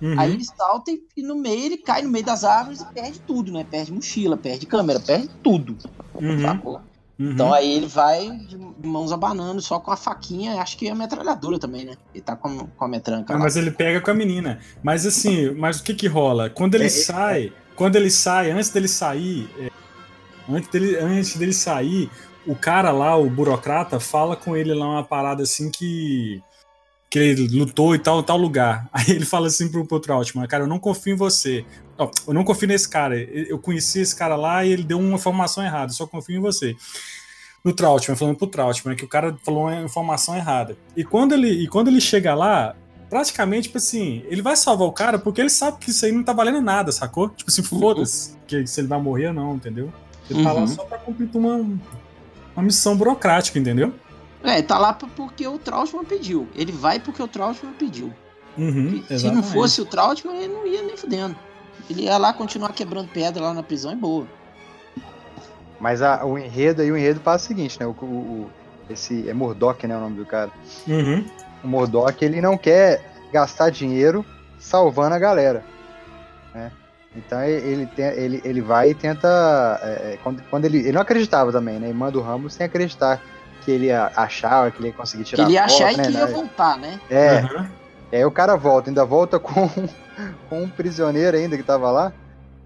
Uhum. 0.00 0.18
Aí 0.18 0.32
ele 0.32 0.44
salta 0.44 0.90
e, 0.90 1.02
e 1.16 1.22
no 1.22 1.34
meio 1.34 1.66
ele 1.66 1.76
cai 1.76 2.00
no 2.00 2.08
meio 2.08 2.24
das 2.24 2.44
árvores 2.44 2.80
e 2.80 2.86
perde 2.86 3.20
tudo, 3.20 3.52
né? 3.52 3.66
Perde 3.68 3.92
mochila, 3.92 4.36
perde 4.36 4.64
câmera, 4.64 4.98
perde 4.98 5.28
tudo. 5.42 5.76
Uhum. 6.14 6.40
Sacou? 6.40 6.80
Uhum. 7.20 7.32
Então 7.32 7.52
aí 7.52 7.70
ele 7.70 7.86
vai 7.86 8.30
de 8.30 8.56
mãos 8.82 9.12
abanando, 9.12 9.60
só 9.60 9.78
com 9.78 9.90
a 9.90 9.96
faquinha, 9.96 10.58
acho 10.62 10.78
que 10.78 10.88
a 10.88 10.94
metralhadora 10.94 11.58
também, 11.58 11.84
né? 11.84 11.92
Ele 12.14 12.24
tá 12.24 12.34
com, 12.34 12.66
com 12.66 12.84
a 12.84 12.88
metranca 12.88 13.34
Ah, 13.34 13.38
mas 13.38 13.56
ele 13.56 13.70
pega 13.70 14.00
com 14.00 14.10
a 14.10 14.14
menina. 14.14 14.58
Mas 14.82 15.04
assim, 15.04 15.50
mas 15.50 15.80
o 15.80 15.82
que 15.82 15.92
que 15.92 16.06
rola? 16.06 16.48
Quando 16.48 16.76
ele 16.76 16.84
É, 16.84 16.86
é, 16.86 16.90
sai, 16.90 17.52
quando 17.76 17.96
ele 17.96 18.10
sai, 18.10 18.50
antes 18.50 18.70
dele 18.70 18.88
sair, 18.88 19.50
é, 19.58 19.70
antes, 20.48 20.70
dele, 20.70 20.96
antes 20.96 21.36
dele 21.36 21.52
sair, 21.52 22.10
o 22.46 22.56
cara 22.56 22.90
lá, 22.90 23.14
o 23.18 23.28
burocrata, 23.28 24.00
fala 24.00 24.34
com 24.34 24.56
ele 24.56 24.72
lá 24.72 24.88
uma 24.88 25.04
parada 25.04 25.42
assim 25.42 25.70
que 25.70 26.42
que 27.10 27.18
ele 27.18 27.48
lutou 27.48 27.94
em 27.94 27.98
tal, 27.98 28.22
tal 28.22 28.38
lugar. 28.38 28.88
Aí 28.94 29.10
ele 29.10 29.26
fala 29.26 29.48
assim 29.48 29.68
pro, 29.68 29.84
pro 29.84 30.00
Trautmann, 30.00 30.46
cara, 30.46 30.62
eu 30.62 30.68
não 30.68 30.78
confio 30.78 31.12
em 31.12 31.16
você. 31.16 31.66
Eu 32.26 32.34
não 32.34 32.44
confio 32.44 32.68
nesse 32.68 32.88
cara. 32.88 33.16
Eu 33.16 33.58
conheci 33.58 34.00
esse 34.00 34.14
cara 34.16 34.36
lá 34.36 34.64
e 34.64 34.72
ele 34.72 34.82
deu 34.84 34.98
uma 34.98 35.16
informação 35.16 35.64
errada, 35.64 35.90
eu 35.92 35.96
só 35.96 36.06
confio 36.06 36.36
em 36.36 36.40
você. 36.40 36.76
No 37.62 37.72
Trautmann, 37.74 38.16
falando 38.16 38.36
pro 38.36 38.46
Trautmann, 38.46 38.96
que 38.96 39.04
o 39.04 39.08
cara 39.08 39.36
falou 39.44 39.64
uma 39.64 39.82
informação 39.82 40.34
errada. 40.34 40.76
E 40.96 41.04
quando 41.04 41.32
ele, 41.34 41.48
e 41.50 41.68
quando 41.68 41.88
ele 41.88 42.00
chega 42.00 42.34
lá, 42.34 42.74
praticamente, 43.10 43.64
tipo 43.68 43.76
assim, 43.76 44.22
ele 44.28 44.40
vai 44.40 44.56
salvar 44.56 44.88
o 44.88 44.92
cara 44.92 45.18
porque 45.18 45.40
ele 45.42 45.50
sabe 45.50 45.76
que 45.78 45.90
isso 45.90 46.06
aí 46.06 46.12
não 46.12 46.22
tá 46.22 46.32
valendo 46.32 46.60
nada, 46.62 46.90
sacou? 46.90 47.28
Tipo 47.28 47.50
assim, 47.50 47.62
foda-se 47.62 48.34
que 48.46 48.66
se 48.66 48.80
ele 48.80 48.88
vai 48.88 48.98
morrer 49.00 49.26
ou 49.28 49.34
não, 49.34 49.54
entendeu? 49.56 49.92
Ele 50.30 50.42
tá 50.42 50.52
lá 50.52 50.60
Uhum. 50.62 50.66
só 50.68 50.84
pra 50.84 50.96
cumprir 50.96 51.28
uma, 51.34 51.56
uma 52.56 52.62
missão 52.62 52.96
burocrática, 52.96 53.58
entendeu? 53.58 53.92
É, 54.42 54.62
tá 54.62 54.78
lá 54.78 54.94
porque 54.94 55.46
o 55.46 55.58
Trautmann 55.58 56.04
pediu. 56.06 56.48
Ele 56.54 56.72
vai 56.72 56.98
porque 56.98 57.22
o 57.22 57.28
Trautmann 57.28 57.74
pediu. 57.74 58.10
Uhum, 58.56 59.02
Se 59.06 59.30
não 59.30 59.42
fosse 59.42 59.80
o 59.82 59.84
Trautmann, 59.84 60.36
ele 60.38 60.52
não 60.54 60.66
ia 60.66 60.82
nem 60.82 60.96
fudendo. 60.96 61.36
Ele 61.90 62.02
ia 62.04 62.16
lá 62.16 62.32
continuar 62.32 62.72
quebrando 62.72 63.08
pedra 63.08 63.42
lá 63.42 63.52
na 63.52 63.62
prisão 63.64 63.92
e 63.92 63.96
boa. 63.96 64.26
Mas 65.80 66.00
a- 66.02 66.24
o 66.24 66.38
enredo 66.38 66.82
aí, 66.82 66.92
o 66.92 66.96
enredo 66.96 67.20
faz 67.20 67.42
o 67.42 67.46
seguinte, 67.46 67.80
né? 67.80 67.86
O, 67.86 67.90
o- 68.00 68.04
o- 68.04 68.50
esse 68.88 69.28
é 69.28 69.34
Murdoch, 69.34 69.84
né? 69.86 69.96
O 69.96 70.00
nome 70.00 70.16
do 70.16 70.24
cara. 70.26 70.50
Uhum. 70.86 71.24
O 71.64 71.66
Murdoch, 71.68 72.24
ele 72.24 72.40
não 72.40 72.56
quer 72.56 73.02
gastar 73.32 73.70
dinheiro 73.70 74.24
salvando 74.58 75.14
a 75.14 75.18
galera. 75.18 75.64
Né? 76.54 76.70
Então 77.16 77.42
ele, 77.42 77.66
ele, 77.66 77.86
tem- 77.86 78.04
ele, 78.06 78.40
ele 78.44 78.60
vai 78.60 78.90
e 78.90 78.94
tenta. 78.94 79.80
é, 79.82 80.12
é, 80.12 80.18
quando, 80.22 80.42
quando 80.48 80.64
ele, 80.66 80.78
ele 80.78 80.92
não 80.92 81.00
acreditava 81.00 81.50
também, 81.50 81.80
né? 81.80 81.88
E 81.88 81.92
manda 81.92 82.16
o 82.18 82.22
Ramos 82.22 82.52
sem 82.54 82.66
acreditar 82.66 83.20
que 83.64 83.70
ele 83.70 83.86
ia 83.86 84.12
achar, 84.14 84.70
que 84.70 84.78
ele 84.80 84.88
ia 84.88 84.94
conseguir 84.94 85.24
Que 85.24 85.30
tirar 85.30 85.44
ele 85.44 85.52
ia 85.54 85.68
foto, 85.68 85.82
achar 85.84 85.96
né? 85.96 86.04
que 86.04 86.12
ia 86.12 86.26
né? 86.26 86.32
voltar, 86.32 86.78
né? 86.78 87.00
É, 87.10 87.38
Aham. 87.40 87.70
E 88.12 88.16
aí 88.16 88.24
o 88.24 88.30
cara 88.30 88.56
volta, 88.56 88.90
ainda 88.90 89.04
volta 89.04 89.38
com, 89.40 89.68
com 90.48 90.62
um 90.62 90.68
prisioneiro 90.68 91.36
ainda 91.36 91.56
que 91.56 91.62
tava 91.62 91.90
lá. 91.90 92.12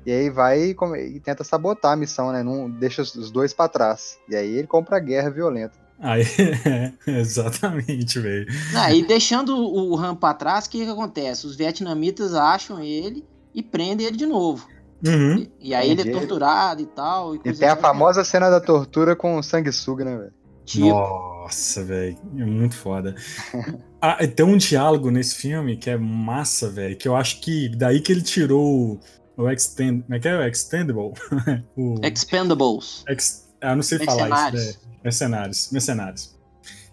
E 0.06 0.12
aí 0.12 0.28
vai 0.30 0.60
e, 0.62 0.74
come- 0.74 1.02
e 1.02 1.20
tenta 1.20 1.42
sabotar 1.44 1.92
a 1.92 1.96
missão, 1.96 2.30
né? 2.32 2.42
Não 2.42 2.68
deixa 2.70 3.02
os- 3.02 3.30
dois 3.30 3.52
pra 3.54 3.68
trás. 3.68 4.18
E 4.28 4.36
aí 4.36 4.56
ele 4.58 4.66
compra 4.66 4.96
a 4.96 5.00
guerra 5.00 5.30
violenta. 5.30 5.72
Aí, 6.00 6.24
exatamente, 7.06 8.18
velho. 8.18 8.46
Ah, 8.76 8.92
e 8.92 9.02
deixando 9.06 9.56
o 9.56 9.94
Ram 9.94 10.14
pra 10.14 10.34
trás, 10.34 10.66
o 10.66 10.70
que, 10.70 10.84
que 10.84 10.90
acontece? 10.90 11.46
Os 11.46 11.56
vietnamitas 11.56 12.34
acham 12.34 12.80
ele 12.82 13.24
e 13.54 13.62
prendem 13.62 14.06
ele 14.06 14.16
de 14.16 14.26
novo. 14.26 14.66
Uhum. 15.06 15.36
E, 15.38 15.52
e 15.70 15.74
aí 15.74 15.90
ele 15.90 16.02
é 16.02 16.12
torturado 16.12 16.82
e 16.82 16.86
tal. 16.86 17.34
E, 17.36 17.40
E 17.44 17.52
tem 17.52 17.68
a 17.68 17.72
assim. 17.72 17.82
famosa 17.82 18.24
cena 18.24 18.50
da 18.50 18.60
tortura 18.60 19.14
com 19.16 19.42
sanguessuga, 19.42 20.04
né, 20.04 20.16
velho? 20.16 20.32
Tipo, 20.64 20.88
Nossa, 20.88 21.84
velho. 21.84 22.16
É 22.38 22.44
muito 22.44 22.74
foda. 22.74 23.14
Ah, 24.06 24.18
tem 24.26 24.44
um 24.44 24.58
diálogo 24.58 25.10
nesse 25.10 25.34
filme 25.34 25.78
que 25.78 25.88
é 25.88 25.96
massa, 25.96 26.68
velho. 26.68 26.94
Que 26.94 27.08
eu 27.08 27.16
acho 27.16 27.40
que 27.40 27.70
daí 27.70 28.02
que 28.02 28.12
ele 28.12 28.20
tirou 28.20 29.00
o, 29.34 29.48
Extend. 29.48 30.02
Como 30.02 30.14
é 30.14 30.20
que 30.20 30.28
é? 30.28 30.36
O 30.36 30.42
Extendable? 30.42 31.14
o, 31.74 31.94
Expendables. 32.04 33.02
ex, 33.08 33.48
ah, 33.62 33.74
não 33.74 33.82
sei 33.82 34.04
falar 34.04 34.52
isso, 34.52 34.78
né? 34.82 34.88
Mercenários. 35.02 35.70
Mercenários. 35.72 36.38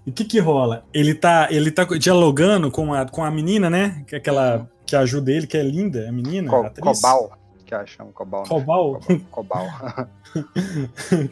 E 0.07 0.09
o 0.09 0.13
que 0.13 0.23
que 0.23 0.39
rola? 0.39 0.85
Ele 0.93 1.13
tá, 1.13 1.49
ele 1.51 1.69
tá 1.69 1.83
dialogando 1.83 2.71
com 2.71 2.93
a, 2.93 3.05
com 3.05 3.25
a 3.25 3.29
menina, 3.29 3.69
né? 3.69 4.05
Que 4.07 4.15
é 4.15 4.17
aquela 4.17 4.71
que 4.85 4.95
ajuda 4.95 5.33
ele, 5.33 5.47
que 5.47 5.57
é 5.57 5.63
linda, 5.63 6.07
a 6.07 6.13
menina, 6.13 6.47
a 6.47 6.51
Co 6.51 6.65
atriz. 6.65 7.01
Cobal, 7.01 7.37
que 7.65 7.75
a 7.75 7.85
chama 7.85 8.13
Cobal. 8.13 8.43
né? 8.43 8.47
Cobal? 8.47 9.01
Cobal. 9.31 9.67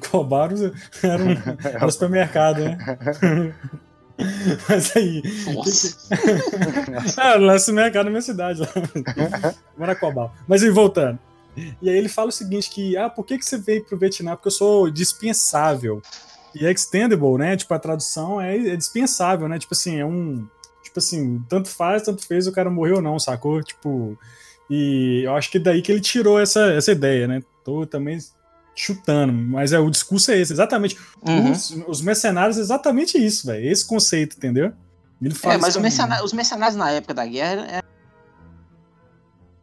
Cobal 0.12 0.50
era 1.02 1.24
um, 1.24 1.30
era 1.64 1.86
um 1.86 1.92
supermercado, 1.92 2.66
né? 2.66 2.78
Mas 4.68 4.96
aí. 4.96 5.24
Nossa. 5.54 5.98
Ah, 7.18 7.36
lá 7.40 7.56
no 7.56 7.74
mercado 7.74 8.06
na 8.06 8.12
minha 8.12 8.22
cidade, 8.22 8.62
lá. 8.62 8.68
Maracobal. 9.78 10.34
Mas 10.48 10.64
aí, 10.64 10.70
voltando. 10.70 11.20
E 11.82 11.90
aí 11.90 11.98
ele 11.98 12.10
fala 12.10 12.30
o 12.30 12.32
seguinte: 12.32 12.70
que, 12.70 12.98
ah, 12.98 13.10
por 13.10 13.26
que, 13.26 13.38
que 13.38 13.46
você 13.46 13.58
veio 13.58 13.84
pro 13.84 13.98
Vietnã? 13.98 14.36
Porque 14.36 14.48
eu 14.48 14.52
sou 14.52 14.90
dispensável. 14.90 16.02
E 16.54 16.66
extendable, 16.66 17.38
né? 17.38 17.56
Tipo, 17.56 17.74
a 17.74 17.80
tradução 17.80 18.42
é, 18.42 18.56
é 18.58 18.76
dispensável, 18.76 19.48
né? 19.48 19.60
Tipo 19.60 19.74
assim, 19.74 20.00
é 20.00 20.06
um. 20.06 20.48
Tipo 20.84 21.00
assim, 21.00 21.44
tanto 21.48 21.70
faz, 21.70 22.04
tanto 22.04 22.26
fez, 22.26 22.48
o 22.48 22.52
cara 22.52 22.70
morreu 22.70 22.98
ou 22.98 23.02
não, 23.02 23.20
sacou? 23.20 23.62
Tipo. 23.62 24.18
E 24.70 25.24
eu 25.26 25.36
acho 25.36 25.50
que 25.50 25.58
daí 25.58 25.82
que 25.82 25.92
ele 25.92 26.02
tirou 26.02 26.40
essa, 26.40 26.72
essa 26.72 26.92
ideia, 26.92 27.28
né? 27.28 27.42
Tô 27.64 27.86
também 27.86 28.20
chutando, 28.82 29.34
mas 29.34 29.74
é 29.74 29.80
o 29.80 29.90
discurso 29.90 30.32
é 30.32 30.38
esse, 30.40 30.54
exatamente. 30.54 30.98
Uhum. 31.28 31.52
Os, 31.52 31.72
os 31.88 32.02
mercenários 32.02 32.58
é 32.58 32.62
exatamente 32.62 33.18
isso, 33.18 33.46
velho. 33.48 33.70
Esse 33.70 33.86
conceito, 33.86 34.38
entendeu? 34.38 34.72
Ele 35.22 35.36
fala 35.36 35.56
É, 35.56 35.58
mas 35.58 35.70
isso 35.70 35.78
o 35.78 35.82
também. 35.82 35.92
mercenário- 35.92 36.26
os 36.26 36.32
mercenários 36.34 36.76
na 36.78 36.92
época 36.92 37.14
da 37.14 37.26
guerra 37.26 37.66
é- 37.70 37.82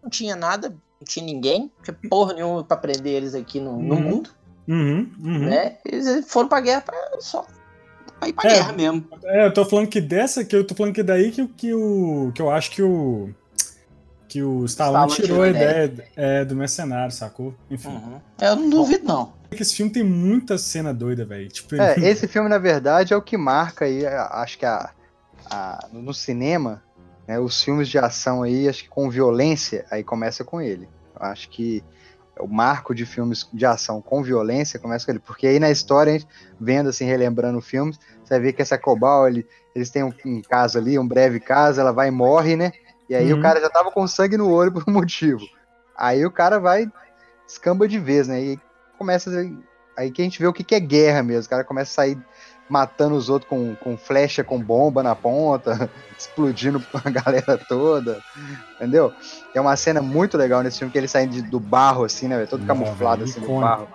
não 0.03 0.11
tinha 0.11 0.37
nada, 0.37 0.69
não 0.71 1.05
tinha 1.07 1.25
ninguém, 1.25 1.71
não 1.79 1.83
tinha 1.85 1.97
porra 2.11 2.35
nenhuma 2.35 2.63
pra 2.63 2.77
prender 2.77 3.15
eles 3.15 3.35
aqui 3.35 3.59
no, 3.59 3.81
no 3.83 3.95
Uhum. 3.95 4.01
mundo, 4.03 4.31
Uhum, 4.69 5.11
uhum. 5.25 5.39
né? 5.47 5.79
Eles 5.85 6.27
foram 6.31 6.49
pra 6.49 6.61
guerra 6.61 6.83
pra 6.83 6.95
só 7.21 7.47
pra 8.21 8.29
ir 8.29 8.33
pra 8.35 8.51
É. 8.51 8.55
guerra 8.55 8.73
mesmo. 8.75 9.05
É, 9.25 9.47
eu 9.47 9.53
tô 9.55 9.65
falando 9.65 9.89
que 9.89 10.01
dessa, 10.01 10.45
que 10.45 10.55
eu 10.55 10.67
tô 10.67 10.75
falando 10.75 10.93
que 10.95 11.03
daí 11.03 11.31
que, 11.33 11.47
que 11.49 11.73
o. 11.75 12.33
que 12.35 12.43
eu 12.43 12.51
acho 12.51 12.71
que 12.71 12.83
o. 12.83 13.31
Que 14.29 14.43
o 14.43 14.65
Stallone 14.65 15.09
Stallone 15.13 15.15
tirou 15.15 15.43
a 15.43 15.49
ideia 15.49 15.95
é, 16.17 16.45
do 16.45 16.57
mercenário, 16.57 17.13
sacou? 17.13 17.55
Enfim. 17.71 17.89
Uhum. 17.89 18.21
Eu 18.41 18.57
não 18.57 18.69
duvido, 18.69 19.05
não. 19.05 19.33
É 19.51 19.57
que 19.57 19.63
esse 19.63 19.75
filme 19.77 19.93
tem 19.93 20.03
muita 20.03 20.59
cena 20.59 20.93
doida, 20.93 21.25
velho. 21.25 21.49
Tipo, 21.49 21.77
É, 21.77 21.95
esse 22.03 22.27
filme, 22.27 22.49
na 22.49 22.59
verdade, 22.59 23.15
é 23.15 23.17
o 23.17 23.23
que 23.23 23.37
marca 23.37 23.85
aí, 23.85 24.05
acho 24.07 24.59
que 24.59 24.67
a, 24.67 24.91
a- 25.49 25.89
no 25.93 26.13
cinema, 26.13 26.83
né, 27.27 27.39
os 27.39 27.63
filmes 27.63 27.89
de 27.89 27.99
ação 27.99 28.43
aí, 28.43 28.69
acho 28.69 28.83
que 28.85 28.89
com 28.89 29.09
violência, 29.09 29.85
aí 29.91 30.03
começa 30.03 30.43
com 30.45 30.61
ele. 30.61 30.89
Eu 31.19 31.27
acho 31.27 31.49
que 31.49 31.83
o 32.39 32.47
marco 32.49 32.95
de 32.95 33.07
filmes 33.07 33.49
de 33.53 33.65
ação 33.65 34.03
com 34.03 34.23
violência 34.23 34.79
começa 34.79 35.07
com 35.07 35.13
ele, 35.13 35.21
porque 35.21 35.47
aí 35.47 35.59
na 35.59 35.71
história, 35.71 36.13
a 36.15 36.19
gente, 36.19 36.29
vendo 36.61 36.89
assim, 36.91 37.05
relembrando 37.07 37.61
filmes, 37.61 37.99
você 38.25 38.39
ver 38.39 38.53
que 38.53 38.61
essa 38.61 38.77
Cobal, 38.77 39.27
ele, 39.29 39.47
eles 39.75 39.89
têm 39.89 40.03
um, 40.03 40.13
um 40.27 40.43
caso 40.43 40.77
ali, 40.79 40.99
um 40.99 41.07
breve 41.07 41.41
caso, 41.41 41.81
ela 41.81 41.93
vai 41.93 42.09
e 42.09 42.11
morre, 42.11 42.57
né? 42.57 42.73
E 43.09 43.15
aí 43.15 43.33
Uhum. 43.33 43.39
o 43.39 43.43
cara 43.43 43.61
já 43.61 43.71
tava 43.71 43.91
com 43.91 44.07
sangue 44.07 44.37
no 44.37 44.51
olho 44.51 44.71
por 44.73 44.85
um 44.87 44.93
motivo. 44.93 45.45
Aí 45.97 46.25
o 46.27 46.31
cara 46.31 46.59
vai, 46.59 46.87
escamba 47.49 47.87
de 47.89 47.99
vez, 47.99 48.29
né? 48.29 48.41
E 48.41 48.61
começa 48.99 49.31
aí 49.97 50.11
que 50.11 50.21
a 50.21 50.25
gente 50.25 50.39
vê 50.39 50.47
o 50.47 50.53
que, 50.53 50.65
que 50.65 50.75
é 50.75 50.81
guerra 50.81 51.23
mesmo. 51.23 51.47
O 51.47 51.51
cara 51.51 51.65
começa 51.65 51.91
a 51.93 51.95
sair 51.95 52.19
matando 52.69 53.15
os 53.15 53.29
outros 53.29 53.49
com, 53.49 53.77
com 53.77 53.97
flecha, 53.97 54.43
com 54.43 54.61
bomba 54.61 55.01
na 55.03 55.15
ponta, 55.15 55.89
explodindo 56.19 56.85
a 57.05 57.09
galera 57.11 57.57
toda, 57.69 58.21
entendeu? 58.75 59.15
Tem 59.53 59.63
uma 59.63 59.77
cena 59.77 60.03
muito 60.03 60.37
legal 60.37 60.63
nesse 60.63 60.79
filme 60.79 60.91
que 60.91 60.99
ele 60.99 61.07
sai 61.09 61.27
de- 61.29 61.43
do 61.43 61.61
barro, 61.61 62.05
assim, 62.05 62.27
né? 62.29 62.45
Todo 62.47 62.67
camuflado, 62.67 63.23
assim, 63.25 63.41
no 63.41 63.47
barro. 63.61 63.89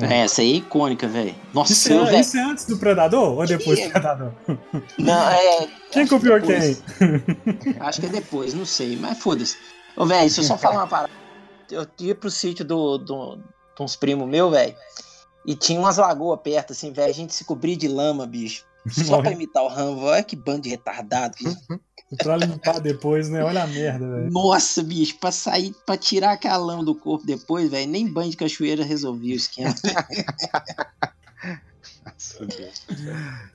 É, 0.00 0.20
essa 0.20 0.40
aí 0.40 0.52
é 0.52 0.56
icônica, 0.56 1.06
velho. 1.06 1.34
Nossa, 1.52 1.72
Isso, 1.72 1.92
é, 1.92 2.20
isso 2.20 2.36
é 2.36 2.40
antes 2.42 2.64
do 2.66 2.78
Predador 2.78 3.38
ou 3.38 3.46
depois 3.46 3.78
Que- 3.78 3.86
do 3.86 3.90
Predador? 3.92 4.32
Não, 4.98 5.28
é. 5.30 5.68
Quem 5.92 6.04
que 6.04 6.10
copiou 6.10 6.40
depois. 6.40 6.82
quem? 6.98 7.76
Acho 7.80 8.00
que 8.00 8.06
é 8.06 8.10
depois, 8.10 8.54
não 8.54 8.64
sei, 8.66 8.96
mas 8.96 9.18
foda-se. 9.18 9.56
Ô, 9.96 10.04
velho, 10.06 10.28
se 10.30 10.40
eu 10.40 10.44
só 10.44 10.56
falar 10.58 10.76
uma 10.76 10.86
parada. 10.86 11.10
Eu 11.70 11.86
ia 12.00 12.14
pro 12.14 12.30
sítio 12.30 12.64
do, 12.64 12.98
do, 12.98 13.36
de 13.36 13.82
uns 13.82 13.96
primos 13.96 14.28
meu, 14.28 14.50
velho. 14.50 14.74
E 15.46 15.54
tinha 15.54 15.78
umas 15.78 15.96
lagoas 15.96 16.40
perto, 16.42 16.72
assim, 16.72 16.92
velho. 16.92 17.10
A 17.10 17.14
gente 17.14 17.34
se 17.34 17.44
cobria 17.44 17.76
de 17.76 17.88
lama, 17.88 18.26
bicho. 18.26 18.64
Só 18.88 19.20
pra 19.22 19.32
imitar 19.32 19.62
o 19.62 19.68
Rambo. 19.68 20.02
Olha 20.06 20.22
que 20.22 20.36
bando 20.36 20.62
de 20.62 20.68
retardado. 20.70 21.34
bicho. 21.38 21.56
Pra 22.14 22.36
limpar 22.36 22.80
depois, 22.80 23.28
né? 23.28 23.42
Olha 23.42 23.64
a 23.64 23.66
merda, 23.66 24.06
velho. 24.06 24.30
Nossa, 24.30 24.82
bicho, 24.82 25.16
pra 25.18 25.32
sair, 25.32 25.74
pra 25.84 25.96
tirar 25.96 26.32
aquela 26.32 26.58
lama 26.58 26.84
do 26.84 26.94
corpo 26.94 27.26
depois, 27.26 27.70
velho, 27.70 27.90
nem 27.90 28.06
banho 28.06 28.30
de 28.30 28.36
cachoeira 28.36 28.84
resolvia 28.84 29.34
o 29.34 29.36
esquema. 29.36 29.74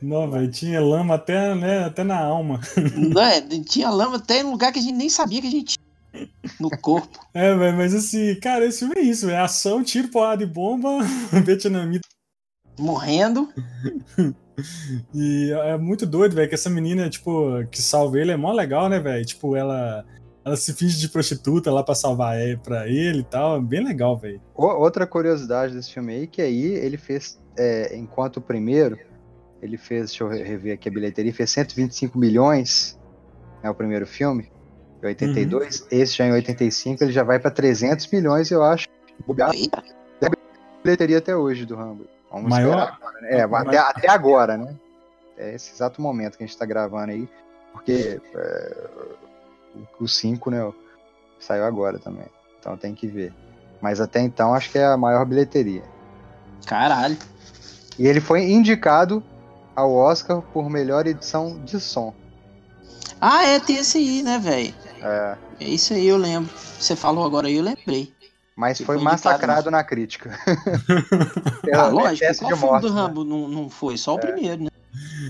Não, 0.01 0.29
velho, 0.29 0.51
tinha 0.51 0.81
lama 0.81 1.15
até, 1.15 1.55
né, 1.55 1.85
até 1.85 2.03
na 2.03 2.19
alma. 2.19 2.59
Não 2.95 3.21
é, 3.21 3.41
tinha 3.41 3.89
lama 3.89 4.17
até 4.17 4.39
em 4.41 4.43
lugar 4.43 4.71
que 4.71 4.79
a 4.79 4.81
gente 4.81 4.95
nem 4.95 5.09
sabia 5.09 5.41
que 5.41 5.47
a 5.47 5.51
gente 5.51 5.77
tinha 5.77 6.29
no 6.59 6.69
corpo. 6.69 7.25
É, 7.33 7.55
velho, 7.55 7.77
mas 7.77 7.93
assim, 7.93 8.35
cara, 8.35 8.65
esse 8.65 8.79
filme 8.79 8.95
é 8.97 9.01
isso, 9.01 9.29
é 9.29 9.39
ação, 9.39 9.83
tiro, 9.83 10.09
porrada 10.09 10.43
e 10.43 10.45
bomba, 10.45 10.99
vietnamita. 11.45 12.07
Morrendo. 12.77 13.49
E 15.13 15.51
é 15.51 15.77
muito 15.77 16.05
doido, 16.05 16.35
velho, 16.35 16.47
que 16.49 16.55
essa 16.55 16.69
menina, 16.69 17.09
tipo, 17.09 17.65
que 17.69 17.81
salva 17.81 18.19
ele 18.19 18.31
é 18.31 18.37
mó 18.37 18.51
legal, 18.51 18.87
né, 18.89 18.99
velho? 18.99 19.25
Tipo, 19.25 19.55
ela, 19.55 20.05
ela 20.45 20.55
se 20.57 20.73
finge 20.73 20.97
de 20.99 21.09
prostituta 21.09 21.71
lá 21.71 21.83
pra 21.83 21.95
salvar 21.95 22.39
ele, 22.39 22.57
pra 22.57 22.87
ele 22.87 23.19
e 23.19 23.23
tal. 23.23 23.57
É 23.57 23.61
bem 23.61 23.83
legal, 23.83 24.17
velho. 24.17 24.41
Outra 24.55 25.05
curiosidade 25.07 25.73
desse 25.73 25.93
filme 25.93 26.13
aí, 26.13 26.27
que 26.27 26.41
aí 26.41 26.63
ele 26.65 26.97
fez, 26.97 27.39
é, 27.57 27.95
enquanto 27.97 28.37
o 28.37 28.41
primeiro, 28.41 28.97
ele 29.61 29.77
fez, 29.77 30.07
deixa 30.09 30.23
eu 30.23 30.27
re- 30.29 30.43
rever 30.43 30.73
aqui 30.73 30.89
a 30.89 30.91
bilheteria, 30.91 31.33
fez 31.33 31.49
125 31.51 32.17
milhões, 32.17 32.99
é 33.61 33.69
o 33.69 33.75
primeiro 33.75 34.07
filme, 34.07 34.51
em 35.03 35.07
82. 35.07 35.87
Esse 35.91 36.17
já 36.17 36.25
em 36.27 36.31
85, 36.31 37.03
ele 37.03 37.11
já 37.11 37.23
vai 37.23 37.39
pra 37.39 37.51
300 37.51 38.07
milhões, 38.11 38.49
eu 38.51 38.63
acho. 38.63 38.87
bilheteria 40.83 41.19
até 41.19 41.35
hoje 41.35 41.63
do 41.65 41.75
Rambo. 41.75 42.05
Vamos 42.31 42.49
Maior? 42.49 42.69
esperar 42.79 42.93
agora, 42.97 43.21
né? 43.21 43.29
É, 43.39 43.45
Mas- 43.47 43.67
até, 43.67 43.77
até 43.77 44.09
agora, 44.09 44.57
né? 44.57 44.75
É 45.37 45.53
esse 45.55 45.71
exato 45.73 46.01
momento 46.01 46.37
que 46.37 46.43
a 46.43 46.47
gente 46.47 46.57
tá 46.57 46.65
gravando 46.65 47.11
aí, 47.11 47.27
porque 47.73 48.21
é, 48.35 48.87
o 49.99 50.07
5, 50.07 50.49
né, 50.51 50.71
saiu 51.39 51.65
agora 51.65 51.97
também. 51.99 52.25
Então 52.59 52.77
tem 52.77 52.93
que 52.93 53.07
ver. 53.07 53.33
Mas 53.81 53.99
até 53.99 54.19
então 54.21 54.53
acho 54.53 54.69
que 54.71 54.77
é 54.77 54.85
a 54.85 54.97
maior 54.97 55.25
bilheteria. 55.25 55.83
caralho. 56.65 57.17
E 57.97 58.07
ele 58.07 58.21
foi 58.21 58.43
indicado 58.49 59.23
ao 59.75 59.93
Oscar 59.93 60.41
por 60.41 60.69
melhor 60.69 61.07
edição 61.07 61.59
de 61.65 61.79
som. 61.79 62.13
Ah, 63.19 63.43
é, 63.45 63.59
tem 63.59 63.77
esse 63.77 63.97
aí, 63.97 64.23
né, 64.23 64.39
velho? 64.39 64.73
É, 65.01 65.37
É 65.59 65.63
isso 65.65 65.93
aí, 65.93 66.07
eu 66.07 66.17
lembro. 66.17 66.49
Você 66.79 66.95
falou 66.95 67.25
agora 67.25 67.47
aí, 67.47 67.55
eu 67.57 67.63
lembrei. 67.63 68.13
Mas 68.55 68.79
foi 68.81 68.97
massacrado 68.97 69.69
na 69.71 69.83
crítica. 69.83 70.37
Ah, 71.73 71.85
Pelo 71.87 71.91
lógico, 72.01 72.13
excesso 72.25 72.39
qual 72.41 72.51
de 72.53 72.59
filme 72.59 72.59
do 72.59 72.71
mortes, 72.71 72.93
né? 72.93 73.01
Rambo 73.01 73.23
não, 73.23 73.47
não 73.47 73.69
foi? 73.69 73.97
Só 73.97 74.15
o 74.15 74.19
primeiro, 74.19 74.63
né? 74.63 74.69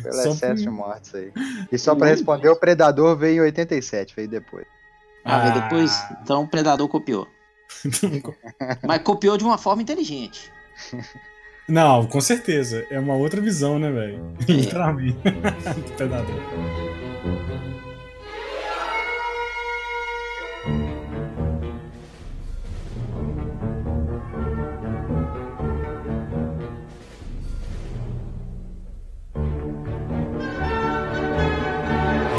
Pelo 0.01 0.13
Só 0.15 0.29
excesso 0.29 0.55
por- 0.55 0.55
de 0.63 0.69
mortes 0.69 1.13
aí. 1.15 1.31
E 1.71 1.77
só 1.77 1.93
pra 1.93 2.07
responder, 2.07 2.49
o 2.49 2.55
Predador 2.55 3.15
veio 3.17 3.43
em 3.43 3.45
87, 3.45 4.15
veio 4.15 4.27
depois. 4.27 4.65
Ah, 5.23 5.35
Ah. 5.35 5.39
velho, 5.49 5.61
depois, 5.61 6.03
então 6.23 6.43
o 6.43 6.47
Predador 6.47 6.87
copiou. 6.87 7.27
Mas 8.87 9.01
copiou 9.03 9.37
de 9.37 9.43
uma 9.43 9.57
forma 9.57 9.81
inteligente. 9.81 10.51
Não, 11.69 12.07
com 12.07 12.19
certeza. 12.19 12.85
É 12.89 12.99
uma 12.99 13.13
outra 13.15 13.39
visão, 13.39 13.77
né, 13.77 13.91
velho? 13.91 14.35
Literalmente. 14.47 15.17
Do 15.19 15.91
Predador. 15.95 16.90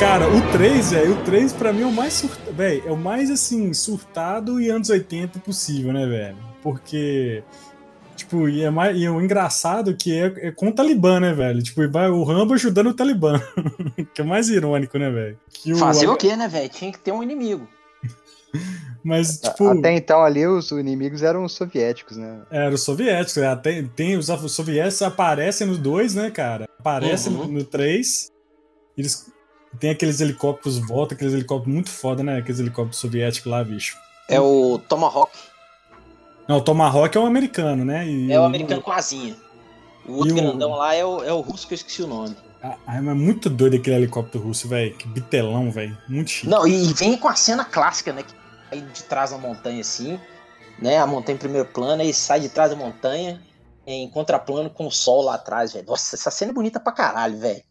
Cara, 0.03 0.28
o 0.28 0.50
3, 0.50 0.90
velho, 0.90 1.12
o 1.12 1.24
3 1.24 1.53
pra 1.53 1.72
mim 1.72 1.82
é 1.82 1.86
o 1.86 1.92
mais 1.92 2.12
surtado, 2.14 2.53
velho, 2.53 2.82
é 2.84 2.90
o 2.90 2.96
mais 2.96 3.30
assim, 3.30 3.72
surtado 3.72 4.61
e 4.61 4.68
anos 4.68 4.90
80 4.90 5.38
possível, 5.38 5.92
né, 5.92 6.05
velho? 6.07 6.36
Porque 6.61 7.44
Tipo, 8.16 8.48
e 8.48 8.64
é, 8.64 8.68
mais, 8.70 8.96
e 8.96 9.05
é 9.05 9.11
o 9.11 9.20
engraçado 9.20 9.96
que 9.96 10.18
é, 10.18 10.48
é 10.48 10.50
com 10.50 10.68
o 10.68 10.72
Talibã, 10.72 11.20
né, 11.20 11.32
velho? 11.32 11.62
Tipo, 11.62 11.88
vai 11.88 12.11
o 12.11 12.24
Rambo 12.24 12.53
ajudando 12.55 12.88
o 12.88 12.94
Talibã. 12.94 13.40
que 14.12 14.20
é 14.20 14.24
mais 14.24 14.48
irônico, 14.48 14.98
né, 14.98 15.09
velho? 15.09 15.38
Que 15.48 15.72
Fazer 15.76 16.09
o 16.09 16.16
quê, 16.16 16.34
né, 16.34 16.48
velho? 16.48 16.68
Tinha 16.68 16.90
que 16.90 16.98
ter 16.98 17.12
um 17.12 17.22
inimigo. 17.22 17.68
Mas, 19.05 19.38
tipo, 19.38 19.68
Até 19.68 19.92
então 19.92 20.20
ali 20.24 20.44
os 20.44 20.72
inimigos 20.72 21.22
eram 21.22 21.44
os 21.44 21.53
soviéticos, 21.53 22.16
né? 22.16 22.42
era 22.50 22.74
os 22.74 22.82
soviéticos. 22.82 23.36
né? 23.36 23.46
Até, 23.46 23.82
tem, 23.94 24.16
os, 24.16 24.28
os 24.28 24.53
soviéticos 24.53 25.00
aparecem 25.03 25.64
no 25.66 25.78
2, 25.78 26.16
né, 26.16 26.28
cara? 26.28 26.68
Aparecem 26.80 27.32
Uhum. 27.32 27.46
no 27.46 27.64
3. 27.64 28.32
Eles 28.98 29.32
tem 29.78 29.90
aqueles 29.90 30.20
helicópteros 30.20 30.78
volta, 30.78 31.14
aqueles 31.14 31.32
helicópteros 31.34 31.72
muito 31.74 31.90
foda, 31.90 32.22
né? 32.22 32.38
Aqueles 32.38 32.60
helicópteros 32.60 32.98
soviéticos 32.98 33.50
lá, 33.50 33.62
bicho. 33.64 33.96
É 34.28 34.40
o 34.40 34.78
Tomahawk. 34.88 35.32
Não, 36.48 36.58
o 36.58 36.60
Tomahawk 36.60 37.16
é 37.16 37.20
um 37.20 37.26
americano, 37.26 37.84
né? 37.84 38.06
E 38.06 38.32
É 38.32 38.38
o 38.40 38.44
americano 38.44 38.82
com 38.82 38.92
asinha. 38.92 39.36
O 40.06 40.14
outro 40.14 40.28
E 40.30 40.32
o- 40.32 40.34
grandão 40.42 40.70
lá 40.70 40.94
é 40.94 41.04
o, 41.04 41.22
é 41.22 41.32
o 41.32 41.40
russo 41.40 41.66
que 41.66 41.74
eu 41.74 41.76
esqueci 41.76 42.02
o 42.02 42.06
nome. 42.06 42.36
Ah, 42.62 42.76
ah, 42.86 43.02
mas 43.02 43.08
é 43.08 43.14
muito 43.14 43.50
doido 43.50 43.76
aquele 43.76 43.96
helicóptero 43.96 44.44
russo, 44.44 44.68
velho. 44.68 44.94
Que 44.96 45.06
bitelão, 45.08 45.70
velho. 45.70 45.96
Muito 46.08 46.30
chique. 46.30 46.48
Não, 46.48 46.66
e 46.66 46.92
vem 46.94 47.16
com 47.16 47.28
a 47.28 47.34
cena 47.34 47.64
clássica, 47.64 48.12
né? 48.12 48.22
Que 48.22 48.32
sai 48.70 48.80
de 48.80 49.02
trás 49.04 49.30
da 49.30 49.38
montanha 49.38 49.80
assim, 49.80 50.18
né? 50.78 50.98
A 50.98 51.06
montanha 51.06 51.34
em 51.34 51.38
primeiro 51.38 51.68
plano, 51.68 52.02
aí 52.02 52.12
sai 52.14 52.40
de 52.40 52.48
trás 52.48 52.70
da 52.70 52.76
montanha 52.76 53.40
em 53.86 54.08
contraplano 54.10 54.70
com 54.70 54.86
o 54.86 54.90
sol 54.92 55.22
lá 55.22 55.34
atrás, 55.34 55.72
velho. 55.72 55.86
Nossa, 55.86 56.14
essa 56.14 56.30
cena 56.30 56.52
é 56.52 56.54
bonita 56.54 56.78
pra 56.78 56.92
caralho, 56.92 57.36
velho. 57.38 57.62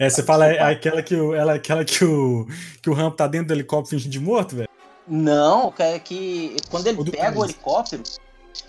É, 0.00 0.08
você 0.08 0.22
fala 0.22 0.46
é 0.46 0.58
aquela 0.62 1.02
que 1.02 1.14
o, 1.14 1.34
ela, 1.34 1.52
aquela 1.54 1.84
que 1.84 2.02
o, 2.02 2.46
que 2.80 2.88
o 2.88 2.94
Rambo 2.94 3.14
tá 3.16 3.26
dentro 3.26 3.48
do 3.48 3.52
helicóptero 3.52 3.90
fingindo 3.90 4.10
de 4.12 4.18
morto, 4.18 4.56
velho? 4.56 4.68
Não, 5.06 5.70
que 5.70 5.82
é 5.82 5.98
que 5.98 6.56
quando 6.70 6.86
ele 6.86 6.96
do 7.04 7.10
pega 7.10 7.38
o 7.38 7.44
helicóptero, 7.44 8.02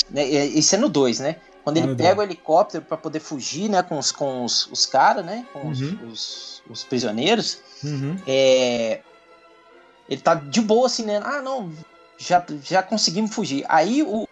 né? 0.10 0.24
é- 0.24 0.46
Isso 0.46 0.76
é 0.76 0.78
no 0.78 0.90
2, 0.90 1.22
né? 1.22 1.38
Quando 1.64 1.78
ele 1.78 1.96
pega 1.96 2.20
o 2.20 2.24
helicóptero 2.24 2.84
pra 2.84 2.98
poder 2.98 3.22
fugir, 3.22 3.70
né? 3.70 3.82
Com 3.82 3.98
os, 3.98 4.12
com 4.12 4.44
os, 4.44 4.68
os 4.72 4.86
caras, 4.86 5.24
né? 5.26 5.46
Com 5.54 5.70
os, 5.70 5.80
Uhum. 5.80 6.10
os, 6.12 6.64
os 6.70 6.84
prisioneiros, 6.84 7.60
Uhum. 7.82 8.18
é, 8.28 9.00
ele 10.10 10.20
tá 10.22 10.34
de 10.36 10.60
boa 10.60 10.88
assim, 10.88 11.06
né? 11.06 11.22
Ah, 11.24 11.42
não, 11.42 11.72
já, 12.18 12.44
já 12.62 12.84
conseguimos 12.84 13.34
fugir. 13.34 13.64
Aí 13.70 14.04
o, 14.04 14.28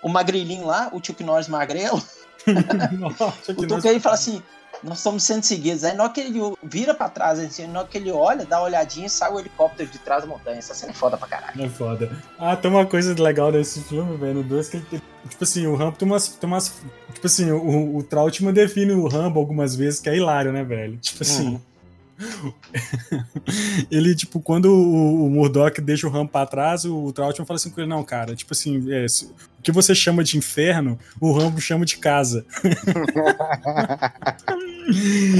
o 0.00 0.08
magrelinho 0.08 0.66
lá, 0.66 0.90
o 0.92 1.04
Chuck 1.04 1.24
Norris 1.24 1.48
magrelo, 1.48 2.00
o 3.48 3.66
Tuca 3.66 3.88
aí 3.90 3.98
fala 3.98 4.14
assim: 4.14 4.40
nós 4.82 4.98
estamos 4.98 5.22
sendo 5.22 5.42
seguidos. 5.42 5.84
Aí 5.84 5.94
na 5.94 6.04
hora 6.04 6.12
que 6.12 6.20
ele 6.20 6.40
vira 6.62 6.94
pra 6.94 7.08
trás, 7.08 7.38
assim, 7.38 7.66
na 7.66 7.80
hora 7.80 7.88
que 7.88 7.98
ele 7.98 8.10
olha, 8.10 8.44
dá 8.44 8.58
uma 8.58 8.66
olhadinha 8.66 9.06
e 9.06 9.10
sai 9.10 9.32
o 9.32 9.38
helicóptero 9.38 9.90
de 9.90 9.98
trás 9.98 10.22
da 10.22 10.28
montanha. 10.28 10.58
Essa 10.58 10.74
cena 10.74 10.92
é 10.92 10.94
foda 10.94 11.16
pra 11.16 11.28
caralho. 11.28 11.62
É 11.62 11.68
foda. 11.68 12.10
Ah, 12.38 12.56
tem 12.56 12.70
uma 12.70 12.86
coisa 12.86 13.14
legal 13.20 13.52
desse 13.52 13.80
filme, 13.82 14.16
velho, 14.16 14.34
no 14.34 14.42
2, 14.42 14.68
que 14.68 14.76
ele 14.76 15.02
tipo 15.28 15.44
assim, 15.44 15.66
o 15.66 15.76
Rambo 15.76 15.96
tem 15.96 16.08
umas, 16.08 16.28
tem 16.28 16.48
umas 16.48 16.80
tipo 17.12 17.26
assim, 17.26 17.50
o, 17.50 17.96
o 17.96 18.02
Trautmann 18.02 18.52
define 18.52 18.92
o 18.92 19.06
Rambo 19.06 19.38
algumas 19.38 19.76
vezes, 19.76 20.00
que 20.00 20.08
é 20.08 20.16
hilário, 20.16 20.52
né, 20.52 20.64
velho? 20.64 20.96
Tipo 20.96 21.22
assim, 21.22 21.60
ele, 23.90 24.14
tipo, 24.14 24.40
quando 24.40 24.66
o, 24.66 25.26
o 25.26 25.30
Murdoch 25.30 25.80
deixa 25.80 26.06
o 26.06 26.10
Rambo 26.10 26.30
pra 26.30 26.46
trás, 26.46 26.84
o 26.84 27.12
Trautmann 27.12 27.46
fala 27.46 27.56
assim 27.56 27.70
com 27.70 27.80
ele, 27.80 27.88
não, 27.88 28.02
cara, 28.04 28.34
tipo 28.36 28.52
assim, 28.52 28.92
é, 28.92 29.06
se- 29.08 29.26
o 29.26 29.62
que 29.62 29.72
você 29.72 29.94
chama 29.94 30.22
de 30.24 30.36
inferno, 30.38 30.98
o 31.20 31.32
Rambo 31.32 31.60
chama 31.60 31.84
de 31.84 31.96
casa. 31.98 32.44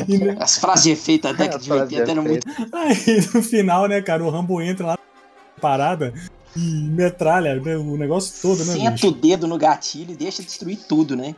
Né, 0.09 0.37
As 0.39 0.59
frases 0.59 0.85
de 0.85 0.91
efeito 0.91 1.27
até 1.27 1.49
que 1.49 1.57
As 1.57 1.63
de 1.63 1.69
frases 1.69 1.89
de 1.89 1.95
80 1.97 2.11
eram 2.13 2.23
muito. 2.23 2.47
Aí 2.73 3.29
no 3.35 3.43
final, 3.43 3.87
né, 3.89 4.01
cara, 4.01 4.23
o 4.25 4.31
Rambo 4.31 4.61
entra 4.63 4.87
lá 4.87 4.93
na 4.93 5.61
parada 5.61 6.13
metralha 6.57 7.55
né, 7.57 7.77
o 7.77 7.97
negócio 7.97 8.41
todo, 8.43 8.59
né, 8.65 8.73
Senta 8.75 8.91
bicho? 8.91 9.09
o 9.09 9.13
dedo 9.13 9.47
no 9.47 9.57
gatilho 9.57 10.13
e 10.13 10.17
deixa 10.17 10.43
destruir 10.43 10.79
tudo, 10.89 11.15
né? 11.17 11.35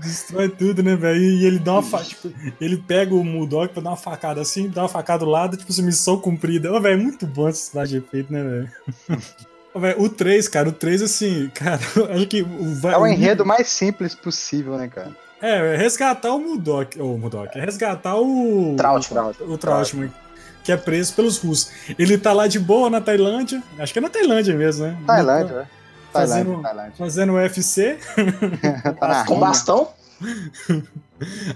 Destrói 0.00 0.48
tudo, 0.48 0.82
né, 0.82 0.94
velho? 0.96 1.20
E 1.20 1.44
ele 1.46 1.58
dá 1.58 1.72
uma 1.74 1.82
fa... 1.82 1.98
tipo, 2.02 2.30
ele 2.60 2.76
pega 2.76 3.14
o 3.14 3.24
Mudok 3.24 3.72
pra 3.72 3.82
dar 3.82 3.90
uma 3.90 3.96
facada 3.96 4.40
assim, 4.40 4.68
dá 4.68 4.82
uma 4.82 4.88
facada 4.88 5.24
do 5.24 5.30
lado, 5.30 5.56
tipo 5.56 5.72
assim, 5.72 5.82
missão 5.82 6.18
cumprida. 6.18 6.72
Ô, 6.72 6.80
velho, 6.80 7.00
é 7.00 7.02
muito 7.02 7.26
bom 7.26 7.48
esse 7.48 7.70
traje 7.72 7.92
de 7.92 7.98
efeito, 8.06 8.32
né, 8.32 8.42
velho? 8.42 8.70
O 9.96 10.06
3, 10.06 10.48
cara, 10.48 10.68
o 10.68 10.72
3, 10.72 11.00
assim, 11.00 11.50
cara, 11.54 11.80
acho 12.14 12.26
que 12.26 12.42
o, 12.42 12.74
vai- 12.74 12.92
É 12.92 12.98
o 12.98 13.00
o- 13.00 13.06
enredo 13.06 13.42
mais 13.46 13.68
simples 13.68 14.14
possível, 14.14 14.76
né, 14.76 14.86
cara? 14.86 15.10
É, 15.40 15.72
é 15.74 15.76
resgatar 15.78 16.34
o 16.34 16.38
Mudok, 16.38 17.00
ou 17.00 17.16
Mudok, 17.16 17.56
é 17.58 17.64
resgatar 17.64 18.16
o. 18.16 18.74
Trautmann. 18.76 19.32
O 19.40 19.56
Trautmann, 19.56 20.12
que 20.64 20.70
é 20.72 20.76
preso 20.76 21.14
pelos 21.14 21.38
russos. 21.38 21.70
Ele 21.98 22.16
tá 22.18 22.32
lá 22.32 22.46
de 22.46 22.58
boa 22.58 22.88
na 22.90 23.00
Tailândia, 23.00 23.62
acho 23.78 23.92
que 23.92 23.98
é 23.98 24.02
na 24.02 24.08
Tailândia 24.08 24.54
mesmo, 24.54 24.86
né? 24.86 24.96
Tailândia, 25.06 25.56
né? 25.56 25.66
Tailândia, 26.12 26.44
Fazendo- 26.44 26.62
Tailândia. 26.62 26.92
Fazendo 26.96 27.32
UFC. 27.34 27.98
Tá 29.00 29.08
na 29.08 29.24
Com 29.24 29.38
bastão? 29.40 29.88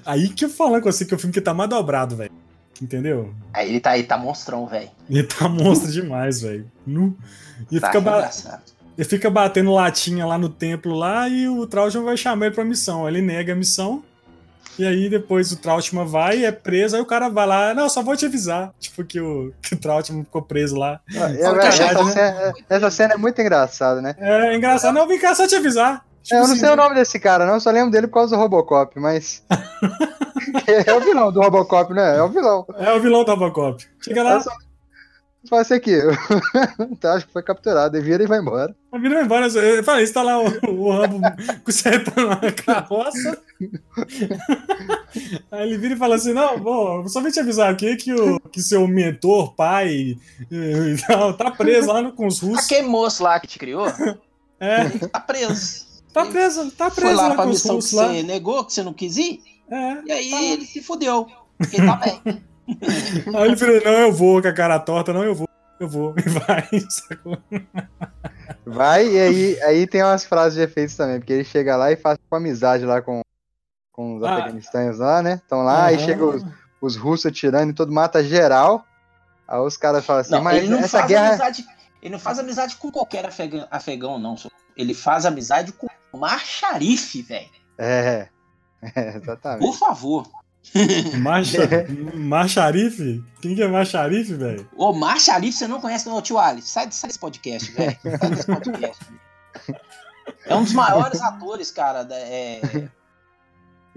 Aí 0.05 0.29
que 0.29 0.45
eu 0.45 0.49
falo 0.49 0.81
com 0.81 0.91
você 0.91 1.05
que 1.05 1.13
é 1.15 1.17
o 1.17 1.21
filme 1.21 1.33
que 1.33 1.41
tá 1.41 1.53
mais 1.55 1.69
dobrado, 1.71 2.17
velho. 2.17 2.33
Entendeu? 2.81 3.33
Aí 3.55 3.69
ele 3.71 3.81
tá 3.81 3.93
aí, 3.93 4.03
tá 4.03 4.19
monstrão, 4.19 4.67
velho. 4.67 4.91
Ele 5.09 5.23
tá 5.23 5.49
monstro 5.49 5.91
demais, 5.91 6.41
velho. 6.43 6.71
Nu. 6.87 7.17
E 7.71 7.81
Tá 7.81 7.87
fica, 7.89 8.01
ba- 8.01 8.31
ele 8.99 9.09
fica 9.09 9.31
batendo 9.31 9.73
latinha 9.73 10.27
lá 10.27 10.37
no 10.37 10.49
templo 10.49 10.95
lá 10.95 11.29
e 11.29 11.49
o 11.49 11.67
Trautmann 11.67 12.05
vai 12.05 12.17
chamar 12.17 12.47
ele 12.47 12.55
pra 12.55 12.65
missão. 12.65 13.09
Ele 13.09 13.23
nega 13.23 13.53
a 13.55 13.57
missão. 13.57 14.03
E 14.79 14.87
aí 14.87 15.09
depois 15.09 15.51
o 15.53 15.57
Trautmann 15.57 16.07
vai, 16.07 16.45
é 16.45 16.53
preso, 16.53 16.97
aí 16.97 17.03
o 17.03 17.07
cara 17.07 17.29
vai 17.29 17.47
lá, 17.47 17.75
não, 17.75 17.89
só 17.89 18.03
vou 18.03 18.17
te 18.17 18.27
avisar. 18.27 18.73
Tipo, 18.79 19.05
que 19.05 19.21
o, 19.21 19.53
que 19.63 19.75
o 19.75 19.79
Trautmann 19.79 20.25
ficou 20.25 20.43
preso 20.43 20.77
lá. 20.77 21.01
Ah, 21.17 21.31
é 21.31 21.33
verdade, 21.33 21.83
essa, 21.83 22.05
né? 22.05 22.13
cena, 22.13 22.55
essa 22.69 22.91
cena 22.91 23.15
é 23.15 23.17
muito 23.17 23.41
engraçada, 23.41 24.03
né? 24.03 24.15
É 24.19 24.55
engraçado, 24.55 24.95
não, 24.95 25.07
vem 25.07 25.19
cá 25.19 25.35
só 25.35 25.47
te 25.47 25.57
avisar. 25.57 26.05
Tipo 26.23 26.37
eu 26.37 26.41
não 26.41 26.53
assim, 26.53 26.61
sei 26.61 26.69
o 26.71 26.77
nome 26.77 26.95
desse 26.95 27.21
cara, 27.21 27.47
não, 27.47 27.55
eu 27.55 27.61
só 27.61 27.71
lembro 27.71 27.91
dele 27.91 28.09
por 28.09 28.15
causa 28.15 28.37
do 28.37 28.41
Robocop, 28.41 28.99
mas. 28.99 29.43
É 30.67 30.93
o 30.93 31.01
vilão 31.01 31.33
do 31.33 31.41
Robocop, 31.41 31.93
né? 31.93 32.19
É 32.19 32.23
o 32.23 32.29
vilão. 32.29 32.67
É 32.79 32.93
o 32.93 33.01
vilão 33.01 33.25
do 33.25 33.31
Robocop. 33.31 33.85
Chega 34.01 34.23
lá, 34.23 34.43
Fala 35.49 35.63
assim 35.63 35.75
aqui. 35.75 35.97
Então, 36.91 37.13
acho 37.15 37.27
que 37.27 37.33
foi 37.33 37.43
capturado. 37.43 37.97
Ele 37.97 38.05
vira 38.05 38.23
e 38.23 38.27
vai 38.27 38.41
embora. 38.41 38.75
a 38.93 38.99
vida 38.99 39.15
vai 39.15 39.25
embora. 39.25 39.47
Eu 39.47 39.85
falei, 39.85 40.05
está 40.05 40.23
lá 40.23 40.41
o, 40.41 40.47
o 40.69 40.91
Rambo 40.91 41.21
consertando 41.65 42.33
a 42.33 42.53
carroça. 42.53 43.39
Aí 45.51 45.69
ele 45.69 45.79
vira 45.79 45.95
e 45.95 45.99
fala 45.99 46.17
assim: 46.17 46.33
Não, 46.33 46.59
bom, 46.59 47.07
só 47.09 47.21
vim 47.21 47.31
te 47.31 47.41
avisar 47.41 47.73
aqui 47.73 47.97
que, 47.97 48.13
o, 48.13 48.39
que 48.41 48.63
seu 48.63 48.87
mentor, 48.87 49.55
pai, 49.55 50.17
e 50.51 50.97
tal, 51.07 51.35
tá 51.39 51.51
preso 51.51 51.89
lá 51.89 52.03
no, 52.03 52.13
com 52.13 52.27
os 52.27 52.41
russos. 52.41 52.65
Aquele 52.67 52.87
moço 52.89 53.23
lá 53.23 53.41
que 53.41 53.47
te 53.47 53.59
criou, 53.59 53.87
É, 54.61 54.89
tá 55.09 55.21
preso. 55.21 55.87
tá 56.13 56.27
preso, 56.27 56.71
tá 56.73 56.91
Foi 56.91 57.05
preso 57.05 57.17
lá 57.17 57.29
lá, 57.29 57.35
pra 57.35 57.45
com 57.45 57.51
os 57.51 57.57
missão 57.57 57.71
que 57.71 57.75
russos 57.77 57.93
lá. 57.93 58.09
você 58.09 58.23
negou, 58.23 58.65
que 58.65 58.73
você 58.73 58.83
não 58.83 58.93
quis 58.93 59.17
ir. 59.17 59.41
É. 59.71 60.03
E 60.07 60.13
aí 60.13 60.31
tá 60.31 60.43
ele 60.43 60.67
se 60.67 60.83
fudeu. 60.83 61.27
Porque 61.59 61.77
tá 61.79 61.97
bem. 61.97 62.21
Aí 63.35 63.45
ele 63.49 63.57
falou: 63.57 63.81
Não, 63.85 63.93
eu 63.93 64.13
vou 64.13 64.43
com 64.43 64.49
a 64.49 64.53
cara 64.53 64.79
torta, 64.79 65.13
não, 65.13 65.23
eu 65.23 65.35
vou. 65.35 65.47
Eu 65.79 65.89
vou, 65.89 66.15
e 66.17 66.23
vai, 66.31 66.67
sacou? 66.89 67.37
Vai, 68.65 69.07
e 69.07 69.21
aí, 69.21 69.63
aí 69.63 69.87
tem 69.87 70.03
umas 70.03 70.25
frases 70.25 70.55
de 70.55 70.63
efeitos 70.65 70.97
também, 70.97 71.19
porque 71.19 71.35
ele 71.35 71.45
chega 71.45 71.77
lá 71.77 71.93
e 71.93 71.97
faz 71.97 72.19
uma 72.31 72.39
amizade 72.39 72.87
lá 72.87 73.03
com, 73.03 73.21
com 73.97 74.17
os 74.19 74.23
Ah. 74.23 74.35
afeganistães 74.35 74.99
lá, 74.99 75.23
né? 75.23 75.41
Estão 75.43 75.63
lá, 75.63 75.87
aí 75.87 75.97
Aham. 75.97 76.05
chega 76.05 76.25
os, 76.25 76.45
os 76.81 76.97
russos 76.97 77.27
atirando 77.27 77.71
e 77.71 77.75
todo 77.75 77.91
mata 77.91 78.23
geral. 78.23 78.85
Aí 79.49 79.59
os 79.59 79.77
caras 79.77 80.05
falam 80.05 80.21
assim, 80.21 80.33
Não, 80.33 80.43
mas 80.43 80.59
ele 80.59 80.69
não 80.69 80.79
essa 80.81 80.99
faz 80.99 81.09
guerra. 81.09 81.29
amizade. 81.31 81.65
Ele 82.03 82.13
não 82.13 82.19
faz 82.21 82.39
amizade 82.39 82.77
com 82.77 82.91
qualquer 82.93 83.25
afegão, 83.27 83.67
afegão 83.71 84.19
não. 84.19 84.37
Ele 84.77 84.93
faz 84.95 85.25
amizade 85.25 85.73
com 85.73 85.87
o 86.13 86.19
Mar 86.19 86.41
Sharif, 86.41 87.23
velho. 87.23 87.49
É, 87.79 88.29
é, 88.95 89.17
exatamente. 89.17 89.61
Por 89.67 89.75
favor. 89.77 90.29
Marcha, 91.23 91.61
Marcharif? 92.15 93.23
Quem 93.41 93.55
que 93.55 93.63
é 93.63 93.69
Marcharif, 93.69 94.35
velho? 94.35 94.69
O 94.77 94.93
Mar 94.93 95.19
Sharif 95.21 95.57
você 95.57 95.67
não 95.69 95.81
conhece, 95.81 96.09
não, 96.09 96.21
tio 96.21 96.39
Ali. 96.39 96.61
Sai, 96.61 96.91
sai 96.91 97.07
desse 97.09 97.19
podcast, 97.21 97.71
velho. 97.73 97.97
Sai 98.21 98.31
desse 98.31 98.47
podcast. 98.47 98.99
É 100.45 100.55
um 100.55 100.63
dos 100.65 100.73
maiores 100.73 101.21
atores, 101.23 101.71
cara. 101.71 102.03
da- 102.05 102.17
é- 102.19 102.89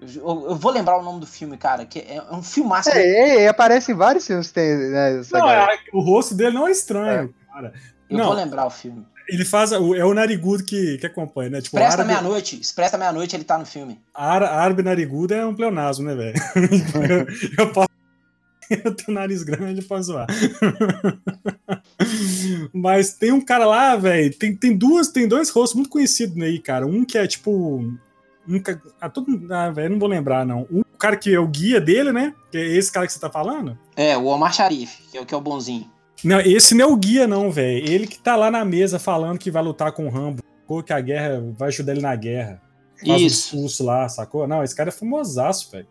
Eu, 0.02 0.50
eu 0.50 0.56
vou 0.56 0.72
lembrar 0.72 0.98
o 0.98 1.04
nome 1.04 1.20
do 1.20 1.28
filme, 1.28 1.58
cara, 1.58 1.86
que 1.86 2.00
é 2.00 2.22
um 2.32 2.42
filmaço. 2.42 2.90
É, 2.90 3.02
é, 3.02 3.42
é, 3.44 3.48
aparece 3.48 3.92
em 3.92 3.96
vários 3.96 4.26
filmes 4.26 4.48
que 4.48 4.54
tem, 4.54 4.76
né? 4.78 5.22
Não, 5.32 5.40
galera. 5.40 5.74
é- 5.74 5.78
o 5.94 6.00
rosto 6.00 6.34
dele 6.36 6.56
não 6.56 6.68
é 6.68 6.72
estranho, 6.72 7.34
cara. 7.52 7.74
Eu 8.10 8.18
não. 8.18 8.26
vou 8.26 8.34
lembrar 8.34 8.66
o 8.66 8.70
filme. 8.70 9.06
Ele 9.28 9.46
faz. 9.46 9.72
É 9.72 9.78
o 9.78 10.14
Narigudo 10.14 10.64
que, 10.64 10.98
que 10.98 11.06
acompanha, 11.06 11.52
né? 11.52 11.62
Tipo, 11.62 11.78
Expressa 11.78 11.98
árabe, 12.02 12.08
Meia-Noite. 12.10 12.60
Expressa 12.60 12.98
Meia-Noite, 12.98 13.36
ele 13.36 13.44
tá 13.44 13.58
no 13.60 13.66
filme. 13.66 14.02
ára- 14.14 14.50
árabe 14.50 14.82
narigudo 14.82 15.34
é 15.36 15.46
um 15.46 15.54
pleonasmo, 15.54 16.06
né, 16.06 16.16
velho? 16.16 16.34
eu, 17.58 17.66
eu 17.66 17.72
posso. 17.72 17.90
Eu 18.72 18.96
tenho 18.96 19.16
nariz 19.18 19.42
grande, 19.44 19.82
posso 19.82 20.04
zoar. 20.04 20.28
Mas 22.74 23.14
tem 23.14 23.32
um 23.32 23.42
cara 23.42 23.66
lá, 23.66 23.96
velho. 23.96 24.34
Tem, 24.36 24.56
tem 24.56 24.76
duas, 24.78 25.08
tem 25.10 25.28
dois 25.28 25.50
rostos 25.50 25.76
muito 25.76 25.90
conhecidos 25.90 26.42
aí, 26.42 26.60
cara. 26.60 26.86
Um 26.86 27.04
que 27.06 27.18
é 27.18 27.28
tipo. 27.28 27.84
Um, 28.50 28.60
ca- 28.60 28.80
ah, 29.00 29.10
todo, 29.10 29.28
ah, 29.54 29.70
velho, 29.70 29.92
não 29.92 30.00
vou 30.00 30.10
lembrar, 30.10 30.46
não. 30.46 30.66
Um 30.72 30.82
cara 30.98 31.16
que 31.16 31.34
é 31.34 31.40
o 31.40 31.48
guia 31.48 31.80
dele, 31.80 32.12
né? 32.12 32.34
Que 32.52 32.58
é 32.58 32.66
esse 32.78 32.92
cara 32.92 33.06
que 33.06 33.14
você 33.14 33.20
tá 33.20 33.30
falando. 33.30 33.78
É, 33.96 34.18
o 34.18 34.26
Omar 34.26 34.54
Sharif, 34.54 35.04
que 35.12 35.18
é 35.18 35.22
o 35.22 35.26
que 35.26 35.34
é 35.34 35.38
o 35.38 35.42
bonzinho. 35.42 35.90
Não, 36.24 36.40
esse 36.42 36.74
não 36.76 36.86
é 36.86 36.88
o 36.88 36.96
guia, 36.98 37.28
não, 37.28 37.52
velho. 37.52 37.88
Ele 37.88 38.08
que 38.08 38.20
tá 38.20 38.36
lá 38.36 38.50
na 38.52 38.66
mesa 38.66 38.98
falando 39.00 39.38
que 39.38 39.52
vai 39.52 39.62
lutar 39.64 39.92
com 39.92 40.08
o 40.08 40.10
Rambo. 40.10 40.42
sacou? 40.62 40.84
Que 40.84 40.92
a 40.94 41.00
guerra 41.00 41.42
vai 41.58 41.68
ajudar 41.70 41.94
ele 41.94 42.02
na 42.02 42.16
guerra. 42.16 42.62
Faz 42.98 43.10
um 43.22 43.26
Isso. 43.26 43.52
discurso 43.52 43.86
lá, 43.86 44.10
sacou? 44.10 44.46
Não, 44.48 44.62
esse 44.64 44.76
cara 44.76 44.90
é 44.90 44.92
famosaço, 44.92 45.72
velho. 45.72 45.88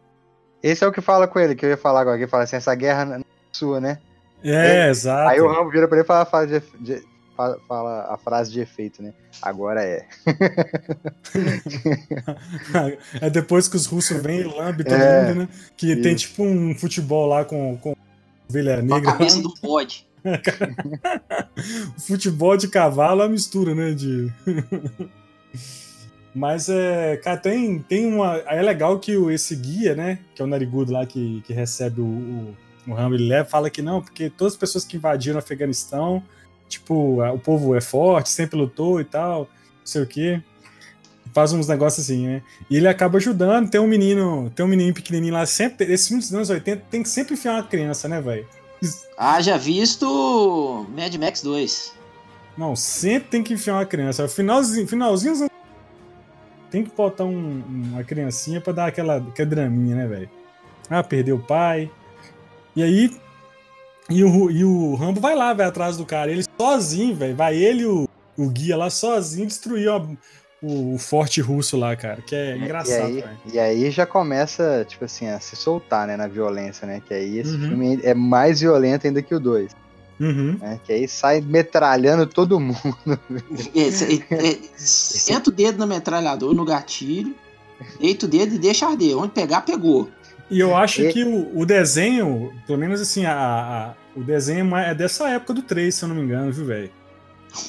Esse 0.62 0.84
é 0.84 0.86
o 0.86 0.92
que 0.92 1.00
fala 1.00 1.26
com 1.28 1.38
ele, 1.38 1.54
que 1.54 1.64
eu 1.64 1.70
ia 1.70 1.76
falar 1.76 2.00
agora, 2.00 2.16
que 2.18 2.24
ele 2.24 2.30
fala 2.30 2.42
assim, 2.42 2.56
essa 2.56 2.74
guerra 2.74 3.04
não 3.04 3.14
é 3.16 3.20
sua, 3.52 3.80
né? 3.80 3.98
É, 4.42 4.88
exato. 4.90 5.30
Aí 5.30 5.40
o 5.40 5.48
Rambo 5.48 5.70
vira 5.70 5.88
pra 5.88 5.96
ele 5.96 6.04
e 6.04 6.06
fala 6.06 6.22
a 6.22 6.26
frase 6.26 6.60
de, 6.80 6.84
de- 6.96 7.04
fala- 7.38 7.58
fala 7.68 8.12
a 8.12 8.18
frase 8.18 8.50
de 8.50 8.60
efeito, 8.60 9.00
né? 9.02 9.14
Agora 9.40 9.80
é. 9.82 10.04
é 13.20 13.30
depois 13.30 13.68
que 13.68 13.76
os 13.76 13.86
russos 13.86 14.20
vêm 14.20 14.40
e 14.40 14.44
lambem 14.44 14.84
todo 14.84 14.94
É, 15.00 15.28
mundo, 15.28 15.38
né? 15.42 15.48
Que 15.76 15.94
tem 15.96 16.14
isso. 16.14 16.28
tipo 16.28 16.42
um 16.42 16.74
futebol 16.76 17.26
lá 17.28 17.44
com, 17.44 17.76
com 17.78 17.94
ovelha 18.50 18.76
Com 18.76 18.80
a 18.94 18.96
negra. 18.96 19.12
cabeça 19.12 19.40
do 19.40 19.54
bode. 19.62 20.06
Futebol 21.98 22.56
de 22.56 22.68
cavalo 22.68 23.22
é 23.22 23.24
uma 23.24 23.30
mistura, 23.30 23.74
né? 23.74 23.92
De... 23.92 24.30
Mas 26.34 26.68
é, 26.68 27.16
cara, 27.18 27.36
tem, 27.36 27.78
tem 27.80 28.06
uma. 28.12 28.34
aí 28.46 28.58
É 28.58 28.62
legal 28.62 28.98
que 28.98 29.16
o, 29.16 29.30
esse 29.30 29.54
guia, 29.56 29.94
né? 29.94 30.18
Que 30.34 30.42
é 30.42 30.44
o 30.44 30.48
Narigudo 30.48 30.92
lá 30.92 31.06
que, 31.06 31.40
que 31.46 31.52
recebe 31.52 32.00
o, 32.00 32.04
o, 32.04 32.56
o 32.88 32.94
Rambo, 32.94 33.14
ele 33.14 33.28
leva, 33.28 33.48
fala 33.48 33.70
que 33.70 33.80
não, 33.80 34.02
porque 34.02 34.28
todas 34.28 34.54
as 34.54 34.58
pessoas 34.58 34.84
que 34.84 34.96
invadiram 34.96 35.36
o 35.36 35.38
Afeganistão, 35.38 36.22
tipo, 36.68 37.22
o 37.22 37.38
povo 37.38 37.74
é 37.74 37.80
forte, 37.80 38.28
sempre 38.30 38.58
lutou 38.58 39.00
e 39.00 39.04
tal, 39.04 39.40
não 39.40 39.46
sei 39.84 40.02
o 40.02 40.06
quê. 40.06 40.42
Faz 41.34 41.52
uns 41.52 41.68
negócios 41.68 42.04
assim, 42.06 42.26
né? 42.26 42.42
E 42.70 42.76
ele 42.76 42.88
acaba 42.88 43.18
ajudando. 43.18 43.68
Tem 43.70 43.80
um 43.80 43.86
menino, 43.86 44.50
tem 44.54 44.64
um 44.64 44.68
menino 44.68 44.92
pequenininho 44.94 45.34
lá, 45.34 45.44
sempre. 45.46 45.92
Esse 45.92 46.08
filme 46.08 46.22
dos 46.22 46.32
anos 46.34 46.50
80 46.50 46.82
tem 46.90 47.02
que 47.02 47.08
sempre 47.08 47.34
enfiar 47.34 47.54
uma 47.54 47.62
criança, 47.62 48.08
né, 48.08 48.20
velho? 48.20 48.46
Haja 49.16 49.58
visto 49.58 50.86
Mad 50.96 51.14
Max 51.16 51.42
2. 51.42 51.92
Não, 52.56 52.74
sempre 52.74 53.28
tem 53.28 53.42
que 53.42 53.52
enfiar 53.54 53.74
uma 53.74 53.86
criança. 53.86 54.26
Finalzinho, 54.26 54.86
finalzinho 54.88 55.48
tem 56.70 56.84
que 56.84 56.90
botar 56.94 57.24
um- 57.24 57.62
uma 57.66 58.04
criancinha 58.04 58.60
pra 58.60 58.72
dar 58.72 58.86
aquela, 58.86 59.16
aquela 59.18 59.48
draminha, 59.48 59.96
né, 59.96 60.06
velho? 60.06 60.30
Ah, 60.90 61.02
perdeu 61.02 61.36
o 61.36 61.42
pai. 61.42 61.90
E 62.74 62.82
aí. 62.82 63.10
E 64.10 64.24
o, 64.24 64.50
e 64.50 64.64
o 64.64 64.94
Rambo 64.94 65.20
vai 65.20 65.34
lá, 65.34 65.52
vai 65.52 65.66
atrás 65.66 65.96
do 65.96 66.06
cara. 66.06 66.30
Ele 66.30 66.44
sozinho, 66.60 67.14
velho. 67.14 67.36
Vai 67.36 67.56
ele 67.56 67.82
e 67.82 67.86
o, 67.86 68.08
o 68.36 68.48
guia 68.48 68.76
lá 68.76 68.88
sozinho 68.88 69.46
destruir 69.46 69.88
ó, 69.88 70.02
o, 70.62 70.94
o 70.94 70.98
forte 70.98 71.40
russo 71.40 71.76
lá, 71.76 71.94
cara. 71.94 72.22
Que 72.22 72.34
é 72.34 72.56
e, 72.56 72.60
engraçado, 72.62 73.04
aí, 73.06 73.20
velho. 73.20 73.38
e 73.52 73.58
aí 73.58 73.90
já 73.90 74.06
começa, 74.06 74.84
tipo 74.88 75.04
assim, 75.04 75.28
a 75.28 75.38
se 75.40 75.54
soltar, 75.56 76.06
né, 76.06 76.16
na 76.16 76.26
violência, 76.26 76.86
né? 76.86 77.02
Que 77.06 77.12
aí 77.12 77.38
esse 77.38 77.52
Uhum. 77.54 77.68
filme 77.68 78.00
é 78.02 78.14
mais 78.14 78.60
violento 78.60 79.06
ainda 79.06 79.20
que 79.20 79.34
o 79.34 79.40
2, 79.40 79.72
Uhum. 80.18 80.56
né? 80.58 80.80
Que 80.84 80.92
aí 80.94 81.06
sai 81.06 81.40
metralhando 81.42 82.26
todo 82.26 82.58
mundo. 82.58 82.74
É, 83.74 84.58
senta 84.76 85.50
o 85.50 85.52
dedo 85.52 85.78
na 85.78 85.86
metralhadora, 85.86 86.54
no 86.54 86.64
gatilho, 86.64 87.34
deita 88.00 88.26
o 88.26 88.28
dedo 88.28 88.54
e 88.54 88.58
deixa 88.58 88.86
arder. 88.88 89.16
Onde 89.16 89.32
pegar, 89.32 89.60
pegou. 89.60 90.08
E 90.50 90.58
eu 90.60 90.74
acho 90.76 91.02
E- 91.02 91.12
que 91.12 91.24
o, 91.24 91.58
o 91.58 91.66
desenho, 91.66 92.52
pelo 92.66 92.78
menos 92.78 93.00
assim, 93.00 93.26
a, 93.26 93.32
a- 93.34 93.94
o 94.16 94.22
desenho 94.22 94.74
é 94.76 94.90
é 94.90 94.94
dessa 94.94 95.28
época 95.28 95.52
do 95.54 95.62
3, 95.62 95.94
se 95.94 96.02
eu 96.04 96.08
não 96.08 96.16
me 96.16 96.22
engano, 96.22 96.50
viu, 96.52 96.64
velho? 96.66 96.90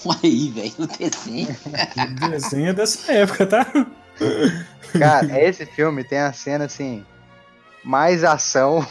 Olha 0.05 0.19
aí, 0.23 0.49
velho, 0.49 0.73
o 0.79 0.87
desenho. 0.87 1.47
O 2.25 2.29
desenho 2.29 2.69
é 2.69 2.73
dessa 2.73 3.11
época, 3.11 3.45
tá? 3.45 3.65
Cara, 4.97 5.41
esse 5.41 5.65
filme 5.65 6.03
tem 6.03 6.19
a 6.19 6.33
cena 6.33 6.65
assim, 6.65 7.05
mais 7.83 8.23
ação. 8.23 8.85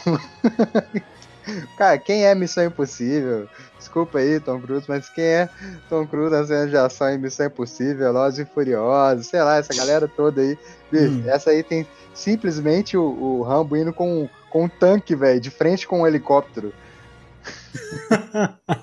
Cara, 1.77 1.97
quem 1.97 2.25
é 2.25 2.35
Missão 2.35 2.65
Impossível? 2.65 3.47
Desculpa 3.77 4.19
aí, 4.19 4.39
Tom 4.39 4.59
Cruise, 4.59 4.85
mas 4.87 5.09
quem 5.09 5.23
é 5.23 5.49
Tom 5.89 6.05
Cruise 6.05 6.31
na 6.31 6.45
cena 6.45 6.67
de 6.67 6.77
ação 6.77 7.09
em 7.09 7.17
Missão 7.17 7.45
Impossível, 7.47 7.97
Velozes 7.97 8.39
e 8.39 8.45
Furiosos, 8.45 9.27
sei 9.27 9.41
lá, 9.41 9.57
essa 9.57 9.73
galera 9.73 10.07
toda 10.07 10.41
aí. 10.41 10.57
Bicho, 10.91 11.05
Hum. 11.11 11.23
essa 11.27 11.51
aí 11.51 11.63
tem 11.63 11.87
simplesmente 12.13 12.97
o, 12.97 13.03
o 13.03 13.41
Rambo 13.43 13.77
indo 13.77 13.93
com, 13.93 14.27
com 14.49 14.65
um 14.65 14.69
tanque, 14.69 15.15
velho, 15.15 15.39
de 15.39 15.49
frente 15.49 15.87
com 15.87 16.01
um 16.01 16.07
helicóptero. 16.07 16.73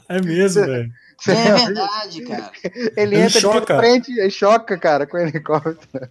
É 0.09 0.21
mesmo, 0.23 0.65
velho. 0.65 0.91
É 1.29 1.53
verdade, 1.67 2.23
cara. 2.23 2.51
Ele, 2.65 2.93
Ele 2.97 3.17
entra 3.17 3.41
choca. 3.41 3.75
de 3.75 3.81
frente 3.81 4.13
e 4.13 4.31
choca, 4.31 4.79
cara, 4.79 5.07
com 5.07 5.17
o 5.17 5.21
helicóptero. 5.21 6.09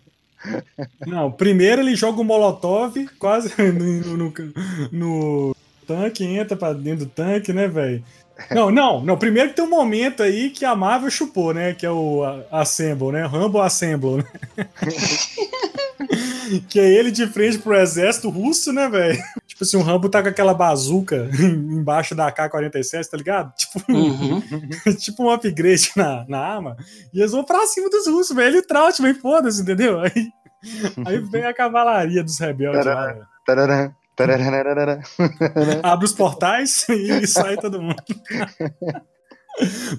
Não, 1.08 1.32
primeiro 1.32 1.82
ele 1.82 1.96
joga 1.96 2.22
o 2.22 2.24
Molotov 2.24 2.94
quase 3.18 3.52
no, 3.58 4.18
no, 4.18 4.34
no 4.92 5.56
tanque, 5.86 6.26
entra 6.26 6.58
pra 6.58 6.74
dentro 6.74 7.06
do 7.06 7.12
tanque, 7.12 7.54
né, 7.54 7.68
velho? 7.68 8.04
Não, 8.52 8.70
não, 8.70 9.02
não. 9.02 9.18
Primeiro 9.18 9.50
que 9.50 9.56
tem 9.56 9.66
um 9.66 9.70
momento 9.70 10.22
aí 10.22 10.50
que 10.50 10.66
a 10.66 10.76
Marvel 10.76 11.10
chupou, 11.10 11.54
né? 11.54 11.74
Que 11.74 11.86
é 11.86 11.92
o 11.92 12.22
Assemble, 12.52 13.12
né? 13.12 13.26
Rambo 13.26 13.62
Assemble, 13.62 14.18
né? 14.18 14.26
que 16.70 16.80
é 16.80 16.92
ele 16.92 17.12
de 17.12 17.26
frente 17.28 17.58
pro 17.58 17.76
exército 17.76 18.30
russo, 18.30 18.72
né, 18.72 18.90
velho? 18.90 19.18
Tipo 19.48 19.64
assim, 19.64 19.78
o 19.78 19.82
Rambo 19.82 20.10
tá 20.10 20.22
com 20.22 20.28
aquela 20.28 20.54
bazuca 20.54 21.30
embaixo 21.40 22.14
da 22.14 22.28
AK-47, 22.28 23.08
tá 23.10 23.18
ligado? 23.18 23.54
Tipo, 23.56 23.92
Uhum. 23.92 24.42
tipo 25.00 25.24
um 25.24 25.30
upgrade 25.30 25.92
na, 25.96 26.26
na 26.28 26.40
arma, 26.40 26.78
e 27.14 27.20
eles 27.20 27.32
vão 27.32 27.44
pra 27.44 27.66
cima 27.68 27.90
dos 27.90 28.08
russos, 28.08 28.36
velho. 28.36 28.56
Ele 28.58 28.62
trote, 28.62 29.02
vem 29.02 29.14
foda-se, 29.14 29.62
entendeu? 29.62 30.00
Aí, 30.02 30.30
aí 31.06 31.20
vem 31.20 31.46
a 31.46 31.54
cavalaria 31.54 32.24
dos 32.24 32.38
rebeldes 32.40 32.86
lá, 32.86 33.08
velho. 33.08 33.26
Abre 35.84 36.06
os 36.06 36.14
portais 36.14 36.88
e 36.90 37.28
sai 37.28 37.58
todo 37.58 37.82
mundo. 37.82 37.96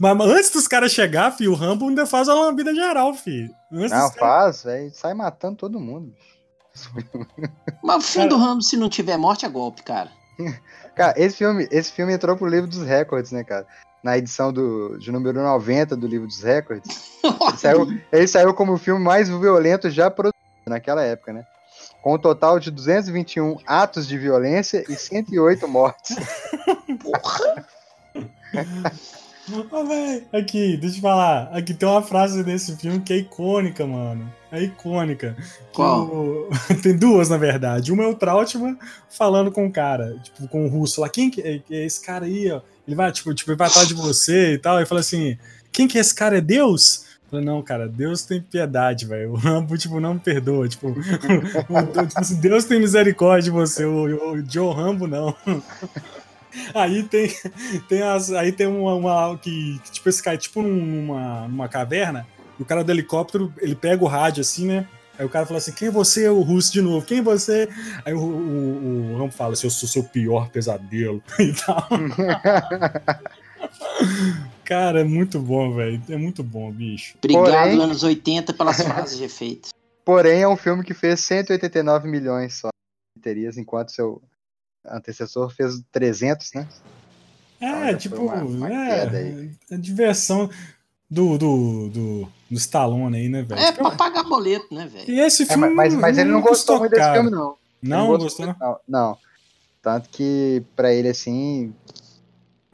Mas 0.00 0.20
antes 0.20 0.50
dos 0.50 0.68
caras 0.68 0.92
chegar, 0.92 1.30
filho, 1.32 1.52
o 1.52 1.54
Rambo 1.54 1.88
ainda 1.88 2.06
faz 2.06 2.28
uma 2.28 2.34
lambida 2.46 2.74
geral, 2.74 3.14
filho. 3.14 3.50
Antes 3.72 3.90
Não, 3.90 4.06
dos 4.08 4.14
caras- 4.16 4.62
faz, 4.62 4.64
velho. 4.64 4.94
Sai 4.94 5.14
matando 5.14 5.56
todo 5.56 5.80
mundo. 5.80 6.12
bicho. 6.12 6.36
Mas 7.82 7.96
o 7.96 8.00
fim 8.06 8.28
do 8.28 8.36
Rambo, 8.36 8.62
se 8.62 8.76
não 8.76 8.88
tiver 8.88 9.16
morte, 9.16 9.46
é 9.46 9.48
golpe, 9.48 9.82
cara. 9.82 10.10
Cara, 10.94 11.12
esse 11.18 11.36
filme, 11.36 11.68
esse 11.70 11.92
filme 11.92 12.14
entrou 12.14 12.34
pro 12.38 12.46
livro 12.48 12.66
dos 12.66 12.82
recordes, 12.82 13.30
né, 13.30 13.44
cara? 13.44 13.66
Na 14.02 14.16
edição 14.16 14.50
do, 14.50 14.96
de 14.98 15.12
número 15.12 15.42
90 15.42 15.94
do 15.94 16.06
livro 16.06 16.26
dos 16.26 16.42
recordes. 16.42 17.18
Ele 17.22 17.56
saiu, 17.58 18.00
ele 18.10 18.26
saiu 18.26 18.54
como 18.54 18.72
o 18.72 18.78
filme 18.78 19.04
mais 19.04 19.28
violento 19.28 19.90
já 19.90 20.10
produzido 20.10 20.34
naquela 20.66 21.02
época, 21.02 21.34
né? 21.34 21.44
Com 22.06 22.14
um 22.14 22.18
total 22.18 22.60
de 22.60 22.70
221 22.70 23.56
atos 23.66 24.06
de 24.06 24.16
violência 24.16 24.84
e 24.88 24.94
108 24.94 25.66
mortes. 25.66 26.16
Porra! 27.02 27.66
Véi, 29.88 30.24
aqui, 30.32 30.76
deixa 30.76 30.98
eu 30.98 31.02
falar. 31.02 31.48
Aqui 31.52 31.74
tem 31.74 31.88
uma 31.88 32.02
frase 32.02 32.44
desse 32.44 32.76
filme 32.76 33.00
que 33.00 33.12
é 33.12 33.16
icônica, 33.16 33.84
mano. 33.84 34.32
É 34.52 34.62
icônica. 34.62 35.34
Que 35.36 35.72
Qual? 35.72 36.06
o- 36.06 36.48
tem 36.80 36.96
duas, 36.96 37.28
na 37.28 37.38
verdade. 37.38 37.90
Uma 37.90 38.04
é 38.04 38.06
o 38.06 38.14
Trautmann 38.14 38.78
falando 39.10 39.50
com 39.50 39.66
o 39.66 39.72
cara, 39.72 40.16
tipo, 40.22 40.46
com 40.46 40.64
o 40.64 40.68
russo 40.68 41.00
lá. 41.00 41.08
Quem 41.08 41.28
que 41.28 41.40
é, 41.40 41.58
que 41.58 41.74
é 41.74 41.84
esse 41.84 42.00
cara 42.00 42.26
aí, 42.26 42.52
ó? 42.52 42.60
Ele 42.86 42.94
vai, 42.94 43.10
tipo, 43.10 43.34
tipo, 43.34 43.50
ele 43.50 43.58
vai 43.58 43.66
atrás 43.66 43.88
de 43.88 43.94
você 43.94 44.52
e 44.52 44.58
tal. 44.58 44.80
E 44.80 44.86
fala 44.86 45.00
assim: 45.00 45.36
quem 45.72 45.88
que 45.88 45.98
é 45.98 46.00
esse 46.02 46.14
cara? 46.14 46.38
É 46.38 46.40
Deus? 46.40 47.04
Falei, 47.30 47.44
não, 47.44 47.60
cara, 47.60 47.88
Deus 47.88 48.22
tem 48.22 48.40
piedade, 48.40 49.04
velho. 49.04 49.32
O 49.32 49.36
Rambo, 49.36 49.76
tipo, 49.76 49.98
não 49.98 50.14
me 50.14 50.20
perdoa. 50.20 50.68
Tipo, 50.68 50.94
tipo 50.94 52.34
Deus 52.40 52.64
tem 52.64 52.78
misericórdia 52.78 53.44
de 53.44 53.50
você. 53.50 53.84
O, 53.84 54.32
o 54.32 54.50
Joe 54.50 54.74
Rambo, 54.74 55.06
não. 55.06 55.34
Aí 56.74 57.02
tem, 57.02 57.30
tem 57.88 58.02
as, 58.02 58.32
aí 58.32 58.50
tem 58.50 58.66
uma, 58.66 58.94
uma 58.94 59.38
que, 59.38 59.78
que, 59.84 59.90
tipo 59.92 60.08
esse 60.08 60.22
cara, 60.22 60.38
tipo 60.38 60.62
numa, 60.62 61.46
numa 61.46 61.68
caverna, 61.68 62.26
e 62.58 62.62
o 62.62 62.64
cara 62.64 62.82
do 62.82 62.90
helicóptero, 62.90 63.52
ele 63.58 63.74
pega 63.74 64.02
o 64.02 64.06
rádio 64.06 64.40
assim, 64.40 64.66
né? 64.66 64.86
Aí 65.18 65.24
o 65.24 65.28
cara 65.28 65.46
fala 65.46 65.58
assim: 65.58 65.72
"Quem 65.72 65.88
é 65.88 65.90
você, 65.90 66.28
o 66.28 66.40
russo 66.40 66.72
de 66.72 66.80
novo? 66.80 67.04
Quem 67.04 67.18
é 67.18 67.22
você?" 67.22 67.68
Aí 68.04 68.14
o, 68.14 68.20
o, 68.20 69.12
o 69.12 69.18
Rambo 69.18 69.32
fala 69.32 69.52
assim: 69.52 69.66
"Eu 69.66 69.70
sou 69.70 69.88
seu 69.88 70.04
pior 70.04 70.48
pesadelo" 70.48 71.22
e 71.38 71.52
tal. 71.52 71.88
Cara, 74.66 75.00
é 75.00 75.04
muito 75.04 75.38
bom, 75.38 75.72
velho. 75.74 76.02
É 76.08 76.16
muito 76.16 76.42
bom, 76.42 76.70
bicho. 76.72 77.14
Obrigado, 77.18 77.44
Porém- 77.44 77.80
anos 77.80 78.02
80, 78.02 78.52
pelas 78.52 78.76
frases 78.82 79.16
de 79.16 79.24
efeito. 79.24 79.68
Porém, 80.04 80.42
é 80.42 80.48
um 80.48 80.56
filme 80.56 80.84
que 80.84 80.92
fez 80.94 81.20
189 81.20 82.08
milhões 82.08 82.54
só 82.54 82.68
de 82.68 83.20
bilheterias, 83.22 83.56
enquanto 83.56 83.92
seu 83.92 84.20
antecessor 84.84 85.50
fez 85.50 85.80
300, 85.92 86.52
né? 86.52 86.68
É, 87.60 87.86
foi 87.86 87.96
tipo, 87.96 88.16
uma- 88.16 88.34
uma 88.42 88.70
é, 88.72 89.48
é 89.70 89.76
diversão 89.76 90.50
do, 91.08 91.38
do, 91.38 91.88
do, 91.88 92.28
do 92.50 92.56
Stallone 92.56 93.16
aí, 93.16 93.28
né, 93.28 93.42
velho? 93.42 93.60
É, 93.60 93.70
Tipo, 93.72 93.84
pra 93.88 93.96
pagar 93.96 94.24
boleto, 94.24 94.72
né, 94.74 94.86
velho? 94.86 95.10
E 95.10 95.20
esse 95.20 95.44
É, 95.44 95.46
filme. 95.46 95.70
mas, 95.70 95.94
mas 95.94 96.18
ele 96.18 96.30
não 96.30 96.40
gostou 96.40 96.78
muito 96.80 96.90
desse 96.92 97.12
filme, 97.12 97.30
não. 97.30 97.56
Não, 97.82 98.08
não 98.10 98.18
gostou, 98.18 98.46
não. 98.46 98.56
Não, 98.60 98.78
não. 98.88 99.18
Tanto 99.80 100.08
que, 100.08 100.62
pra 100.74 100.92
ele, 100.92 101.08
assim. 101.08 101.72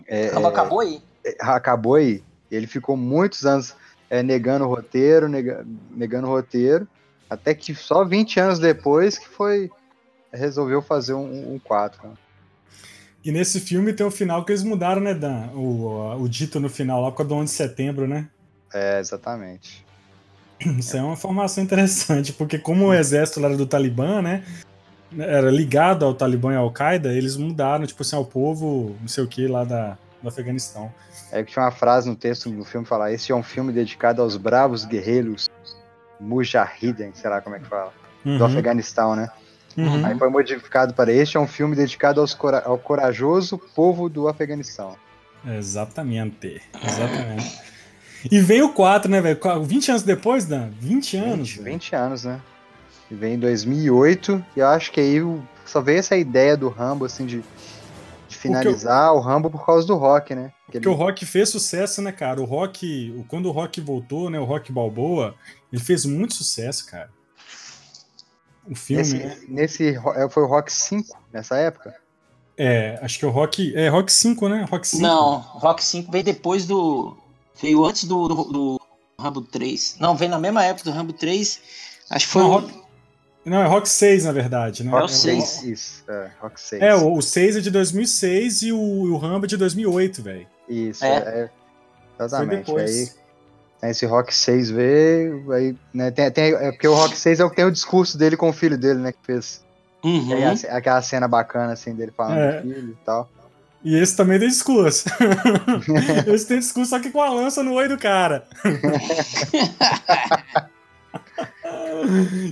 é, 0.07 0.29
Acabou, 0.29 0.49
acabou 0.49 0.81
aí. 0.81 1.03
É, 1.25 1.37
acabou 1.41 1.95
aí. 1.95 2.23
Ele 2.51 2.67
ficou 2.67 2.97
muitos 2.97 3.45
anos 3.47 3.75
é, 4.11 4.23
negando 4.23 4.65
o 4.65 4.69
roteiro, 4.69 5.29
nega- 5.29 5.65
negando 5.91 6.27
o 6.27 6.31
roteiro, 6.31 6.87
até 7.31 7.55
que 7.55 7.75
só 7.75 8.05
20 8.05 8.39
anos 8.41 8.59
depois 8.59 9.19
que 9.19 9.29
foi. 9.29 9.71
Resolveu 10.33 10.81
fazer 10.81 11.13
um, 11.13 11.55
um 11.55 11.59
4. 11.59 12.09
né? 12.09 12.15
E 13.25 13.31
nesse 13.31 13.61
filme 13.61 13.93
tem 13.93 14.05
o 14.05 14.11
final 14.11 14.45
que 14.45 14.51
eles 14.53 14.63
mudaram, 14.63 15.01
né, 15.01 15.15
Dan? 15.15 15.49
O, 15.55 16.17
o 16.23 16.29
dito 16.29 16.59
no 16.59 16.69
final, 16.69 17.03
lá 17.03 17.11
por 17.11 17.19
causa 17.19 17.29
do 17.29 17.35
11 17.37 17.45
de 17.53 17.57
setembro, 17.57 18.09
né? 18.09 18.29
É, 18.73 18.99
exatamente. 18.99 19.85
Isso 20.79 20.97
é 20.97 21.03
uma 21.03 21.13
informação 21.13 21.63
interessante, 21.63 22.33
porque 22.33 22.59
como 22.59 22.87
o 22.87 22.95
exército 22.95 23.41
lá 23.41 23.49
era 23.49 23.57
do 23.57 23.67
Talibã, 23.67 24.23
né? 24.23 24.45
Era 25.19 25.51
ligado 25.51 26.05
ao 26.05 26.15
Talibã 26.15 26.53
e 26.55 26.57
ao 26.57 26.65
Al-Qaeda, 26.65 27.13
eles 27.13 27.37
mudaram, 27.37 27.87
tipo 27.87 28.03
assim, 28.03 28.17
ao 28.17 28.25
povo, 28.25 28.97
não 29.01 29.09
sei 29.09 29.23
o 29.23 29.29
que, 29.29 29.47
lá 29.47 29.63
da, 29.65 29.99
do 30.23 30.29
Afeganistão. 30.29 30.91
É 31.33 31.43
que 31.43 31.51
tinha 31.51 31.65
uma 31.65 31.71
frase 31.71 32.09
no 32.09 32.15
texto 32.15 32.51
do 32.51 32.65
filme 32.65 32.87
falar: 32.87 33.11
esse 33.13 33.33
é 33.33 33.35
um 33.35 33.43
filme 33.43 33.73
dedicado 33.73 34.21
aos 34.23 34.37
bravos 34.37 34.85
guerreiros 34.85 35.49
Mujahideen, 36.21 37.13
sei 37.15 37.29
lá 37.31 37.41
como 37.41 37.57
é 37.57 37.59
que 37.59 37.67
fala, 37.67 37.93
do 38.25 38.31
Uhum, 38.31 38.45
Afeganistão, 38.45 39.17
né? 39.17 39.29
uhum. 39.77 40.05
Aí 40.07 40.17
foi 40.19 40.29
modificado 40.29 40.95
para 40.95 41.11
este 41.11 41.37
é 41.37 41.41
um 41.41 41.47
filme 41.49 41.75
dedicado 41.75 42.21
aos 42.21 42.35
cora- 42.35 42.63
ao 42.65 42.79
corajoso 42.79 43.59
povo 43.75 44.09
do 44.09 44.29
Afeganistão. 44.29 44.95
Exatamente. 45.45 46.63
Exatamente. 46.85 47.59
E 48.31 48.39
vem 48.39 48.63
o 48.63 48.73
4, 48.73 49.11
né, 49.11 49.21
velho? 49.21 49.41
20 49.65 49.91
anos 49.91 50.03
depois, 50.05 50.45
Dan? 50.45 50.71
20 50.79 51.17
anos. 51.17 51.49
20, 51.49 51.57
velho. 51.57 51.73
20 51.73 51.97
anos, 51.97 52.25
né? 52.25 52.41
E 53.11 53.15
vem 53.15 53.35
em 53.35 53.39
2008, 53.39 54.45
e 54.57 54.61
eu 54.61 54.69
acho 54.69 54.93
que 54.93 55.01
aí 55.01 55.21
o- 55.21 55.43
só 55.67 55.81
veio 55.81 55.99
essa 55.99 56.17
ideia 56.17 56.57
do 56.57 56.69
Rambo, 56.69 57.05
assim, 57.05 57.27
de, 57.27 57.43
de 58.29 58.37
finalizar 58.37 59.13
o 59.15 59.19
Rambo 59.21 59.51
por 59.51 59.67
causa 59.67 59.87
do 59.87 59.97
rock, 59.97 60.35
né? 60.37 60.53
Que 60.73 60.79
Porque 60.81 60.89
o 60.89 60.95
Rock 60.95 61.27
fez 61.27 61.49
sucesso, 61.51 62.01
né, 62.01 62.11
cara? 62.11 62.41
O 62.41 62.45
Rock, 62.45 63.15
o- 63.17 63.25
quando 63.25 63.47
o 63.47 63.53
Rock 63.53 63.81
voltou, 63.81 64.31
né, 64.31 64.41
o 64.41 64.45
Rock 64.45 64.73
Balboa, 64.73 65.35
ele 65.73 65.81
fez 65.83 66.05
muito 66.07 66.33
sucesso, 66.35 66.87
cara. 66.87 67.11
O 68.69 68.75
filme, 68.75 69.03
nesse, 69.03 69.51
nesse 69.51 69.89
é, 70.17 70.29
foi 70.31 70.43
o 70.45 70.47
Rock 70.47 70.73
5 70.73 71.19
nessa 71.33 71.57
época? 71.57 71.95
É, 72.57 72.99
acho 73.03 73.19
que 73.19 73.25
é 73.25 73.29
o 73.29 73.31
Rock, 73.31 73.75
é 73.77 73.89
Rock 73.89 74.13
5, 74.13 74.49
né? 74.49 74.67
Rock 74.71 74.87
5. 74.87 75.03
Não, 75.03 75.39
Rock 75.39 75.83
5 75.85 76.11
veio 76.13 76.25
depois 76.25 76.67
do. 76.67 77.17
Veio 77.61 77.85
antes 77.85 78.05
do, 78.05 78.29
do, 78.29 78.35
do 78.45 78.81
Rambo 79.19 79.41
3. 79.43 79.97
Não, 79.99 80.17
veio 80.17 80.31
na 80.31 80.39
mesma 80.39 80.65
época 80.65 80.91
do 80.91 80.95
Rambo 80.97 81.13
3. 81.13 81.61
Acho 82.11 82.27
que 82.27 82.33
foi 82.33 82.43
Não, 82.43 82.49
o. 82.49 82.53
Rock- 82.53 82.83
Não, 83.45 83.59
é 83.63 83.67
Rock 83.67 83.89
6, 83.89 84.25
na 84.27 84.33
verdade, 84.33 84.85
né? 84.85 84.93
É 84.93 84.95
o 84.95 84.99
Rock 85.01 85.13
6. 85.13 85.63
Isso, 85.65 86.05
é, 86.09 86.31
Rock 86.41 86.61
6. 86.61 86.83
É, 86.83 86.95
o, 86.95 87.15
o 87.15 87.23
6 87.23 87.57
é 87.57 87.61
de 87.61 87.71
2006 87.71 88.63
e 88.63 88.73
o, 88.73 88.79
o 88.79 89.17
Rambo 89.17 89.47
é 89.47 89.49
de 89.49 89.57
2008, 89.57 90.23
velho. 90.23 90.47
Isso, 90.73 91.05
É. 91.05 91.17
é. 91.17 91.51
Foi 92.17 92.27
Exatamente. 92.27 92.67
depois. 92.67 92.91
Aí 92.91 93.11
tem 93.81 93.91
esse 93.91 94.07
Rock 94.07 94.33
6 94.35 94.71
veio, 94.71 95.51
aí, 95.53 95.77
né, 95.93 96.11
tem, 96.13 96.31
tem- 96.31 96.55
é 96.55 96.71
porque 96.71 96.87
o 96.87 96.95
Rock 96.95 97.17
6 97.17 97.41
é 97.41 97.45
o 97.45 97.51
que 97.51 97.57
tem 97.57 97.65
o 97.65 97.71
discurso 97.73 98.17
dele 98.17 98.37
com 98.37 98.49
o 98.49 98.53
filho 98.53 98.79
dele, 98.79 99.01
né, 99.01 99.11
que 99.13 99.19
fez. 99.25 99.65
Uhum. 100.05 100.29
E 100.29 100.35
aí, 100.35 100.45
a- 100.45 100.77
aquela 100.77 101.03
cena 101.03 101.27
bacana, 101.27 101.73
assim, 101.73 101.93
dele 101.95 102.13
falando 102.17 102.39
É. 102.39 102.61
do 102.61 102.75
filho 102.75 102.91
e 102.93 103.05
tal. 103.05 103.29
E 103.85 103.99
esse 103.99 104.17
também 104.17 104.39
tem 104.39 104.49
discurso. 104.49 105.07
esse 106.33 106.47
tem 106.47 106.61
discurso, 106.61 106.91
só 106.91 107.01
que 107.01 107.11
com 107.11 107.21
a 107.21 107.29
lança 107.31 107.65
no 107.65 107.73
olho 107.73 107.89
do 107.89 107.99
cara. 107.99 108.47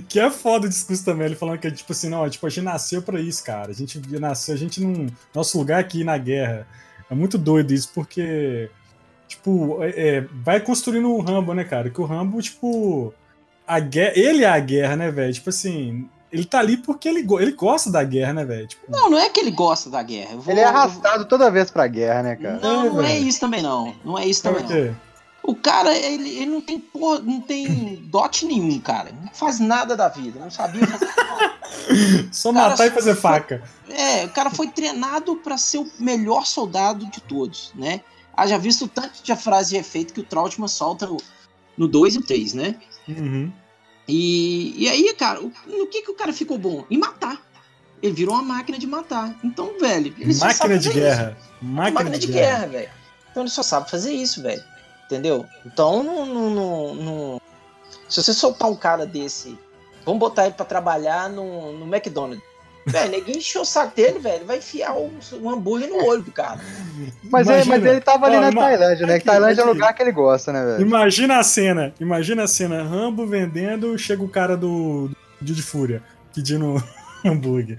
que 0.09 0.19
é 0.19 0.29
foda 0.29 0.65
o 0.65 0.69
discurso 0.69 1.03
também, 1.05 1.27
ele 1.27 1.35
falando 1.35 1.59
que 1.59 1.67
é 1.67 1.71
tipo 1.71 1.91
assim, 1.91 2.09
não, 2.09 2.29
tipo, 2.29 2.45
a 2.45 2.49
gente 2.49 2.63
nasceu 2.63 3.01
pra 3.01 3.19
isso, 3.19 3.43
cara. 3.43 3.71
A 3.71 3.73
gente 3.73 3.99
nasceu, 4.19 4.53
a 4.53 4.57
gente 4.57 4.81
não. 4.81 5.07
Nosso 5.33 5.57
lugar 5.57 5.79
aqui 5.79 6.03
na 6.03 6.17
guerra. 6.17 6.67
É 7.11 7.15
muito 7.15 7.37
doido 7.37 7.71
isso, 7.73 7.91
porque. 7.93 8.69
Tipo, 9.27 9.83
é, 9.83 9.89
é, 10.17 10.21
vai 10.43 10.59
construindo 10.59 11.13
um 11.13 11.21
Rambo, 11.21 11.53
né, 11.53 11.63
cara? 11.63 11.89
Que 11.89 12.01
o 12.01 12.05
Rambo, 12.05 12.41
tipo. 12.41 13.13
A 13.67 13.79
guerra, 13.79 14.13
ele 14.15 14.43
é 14.43 14.49
a 14.49 14.59
guerra, 14.59 14.95
né, 14.95 15.11
velho? 15.11 15.33
Tipo 15.33 15.49
assim. 15.49 16.09
Ele 16.31 16.45
tá 16.45 16.59
ali 16.59 16.77
porque 16.77 17.09
ele, 17.09 17.27
ele 17.41 17.51
gosta 17.51 17.91
da 17.91 18.01
guerra, 18.05 18.31
né, 18.33 18.45
velho? 18.45 18.65
Tipo, 18.65 18.89
Não, 18.89 19.09
não 19.09 19.17
é 19.19 19.27
que 19.29 19.41
ele 19.41 19.51
gosta 19.51 19.89
da 19.89 20.01
guerra. 20.01 20.37
Vou- 20.37 20.49
Ele 20.53 20.61
é 20.61 20.63
arrastado 20.63 21.25
toda 21.25 21.51
vez 21.51 21.69
pra 21.69 21.85
guerra, 21.87 22.23
né, 22.23 22.35
cara? 22.37 22.57
Não, 22.61 22.85
É, 22.85 22.89
não 22.89 23.01
é 23.03 23.19
isso 23.19 23.39
também 23.41 23.61
não. 23.61 23.93
Não 24.05 24.17
é 24.17 24.25
isso 24.25 24.47
é 24.47 24.51
o 24.51 24.55
também 24.55 24.85
não. 24.87 24.95
O 25.43 25.55
cara, 25.55 25.93
ele, 25.93 26.29
ele 26.37 26.45
não 26.45 26.61
tem 26.61 26.79
porra, 26.79 27.19
não 27.19 27.41
tem 27.41 27.95
dote 28.09 28.45
nenhum, 28.45 28.79
cara. 28.79 29.11
Não 29.11 29.33
faz 29.33 29.59
nada 29.59 29.93
da 29.97 30.07
vida. 30.07 30.39
Não 30.39 30.49
sabia 30.49 30.87
fazer. 30.87 31.09
Só 32.31 32.51
Cara, 32.53 32.69
matar 32.69 32.87
e 32.87 32.91
fazer 32.91 33.15
faca. 33.15 33.63
É, 33.89 34.25
o 34.25 34.29
cara 34.29 34.49
foi 34.49 34.67
treinado 34.67 35.35
pra 35.37 35.57
ser 35.57 35.77
o 35.79 35.89
melhor 35.99 36.45
soldado 36.45 37.05
de 37.05 37.21
todos, 37.21 37.71
né? 37.75 38.01
Haja 38.35 38.57
visto 38.57 38.85
o 38.85 38.87
tanto 38.87 39.21
de 39.23 39.35
frase 39.35 39.71
de 39.71 39.77
efeito 39.77 40.13
que 40.13 40.19
o 40.21 40.23
Trautmann 40.23 40.67
solta 40.67 41.05
no- 41.07 41.17
no 41.77 41.87
2 41.87 42.15
e 42.15 42.17
no 42.19 42.23
3, 42.25 42.53
né? 42.53 42.75
Uhum. 43.07 43.51
E, 44.07 44.73
e 44.83 44.89
aí, 44.89 45.13
cara, 45.13 45.41
o- 45.41 45.51
no 45.67 45.87
que, 45.87 46.01
que 46.01 46.11
o 46.11 46.15
cara 46.15 46.33
ficou 46.33 46.57
bom? 46.57 46.85
Em 46.89 46.97
matar. 46.97 47.41
Ele 48.01 48.13
virou 48.13 48.33
uma 48.33 48.41
máquina 48.43 48.79
de 48.79 48.87
matar. 48.87 49.37
Então, 49.43 49.77
velho. 49.79 50.13
Máquina 50.39 50.77
de 50.79 50.89
guerra. 50.91 51.37
isso. 51.39 51.65
Máquina, 51.65 51.91
Máquina 51.99 52.17
de 52.17 52.27
guerra, 52.27 52.65
velho. 52.67 52.89
Então 53.29 53.43
ele 53.43 53.49
só 53.51 53.61
sabe 53.63 53.89
fazer 53.91 54.11
isso, 54.11 54.41
velho. 54.41 54.63
Entendeu? 55.05 55.45
Então, 55.65 56.01
não, 56.03 56.25
não, 56.25 56.49
não, 56.49 56.95
não- 56.95 57.41
se 58.09 58.21
você 58.23 58.33
soltar 58.33 58.69
um 58.71 58.75
cara 58.75 59.05
desse, 59.05 59.57
vamos 60.05 60.19
botar 60.19 60.45
ele 60.45 60.53
pra 60.55 60.65
trabalhar 60.65 61.29
no, 61.29 61.73
no 61.73 61.85
McDonald's. 61.95 62.43
Velho, 62.83 63.11
ninguém 63.11 63.37
encheu 63.37 63.61
o 63.61 63.65
saco 63.65 63.95
dele, 63.95 64.17
velho. 64.17 64.43
Vai 64.43 64.57
enfiar 64.57 64.93
um, 64.93 65.11
um 65.39 65.49
hambúrguer 65.51 65.87
no 65.87 66.03
olho 66.03 66.23
do 66.23 66.31
cara. 66.31 66.59
Mas, 67.29 67.47
é, 67.47 67.51
Imagina. 67.61 67.77
mas 67.77 67.85
ele 67.85 68.01
tava 68.01 68.25
ali 68.25 68.37
Ó, 68.37 68.41
na 68.41 68.49
ima- 68.49 68.61
Tailândia, 68.61 69.05
né? 69.05 69.13
aqui, 69.13 69.19
Que 69.23 69.29
Tailândia 69.31 69.61
é 69.61 69.63
o 69.65 69.67
aqui. 69.67 69.73
lugar 69.77 69.93
que 69.93 70.01
ele 70.01 70.11
gosta, 70.11 70.51
né, 70.51 70.65
velho? 70.65 70.81
Imagina 70.81 71.37
a 71.37 71.43
cena. 71.43 71.93
Imagina 71.99 72.43
a 72.43 72.47
cena. 72.47 72.81
Rambo 72.81 73.27
vendendo, 73.27 73.95
chega 73.99 74.23
o 74.23 74.27
cara 74.27 74.57
do, 74.57 75.11
do 75.39 75.53
de 75.53 75.61
Fúria 75.61 76.01
pedindo 76.33 76.83
hambúrguer. 77.23 77.77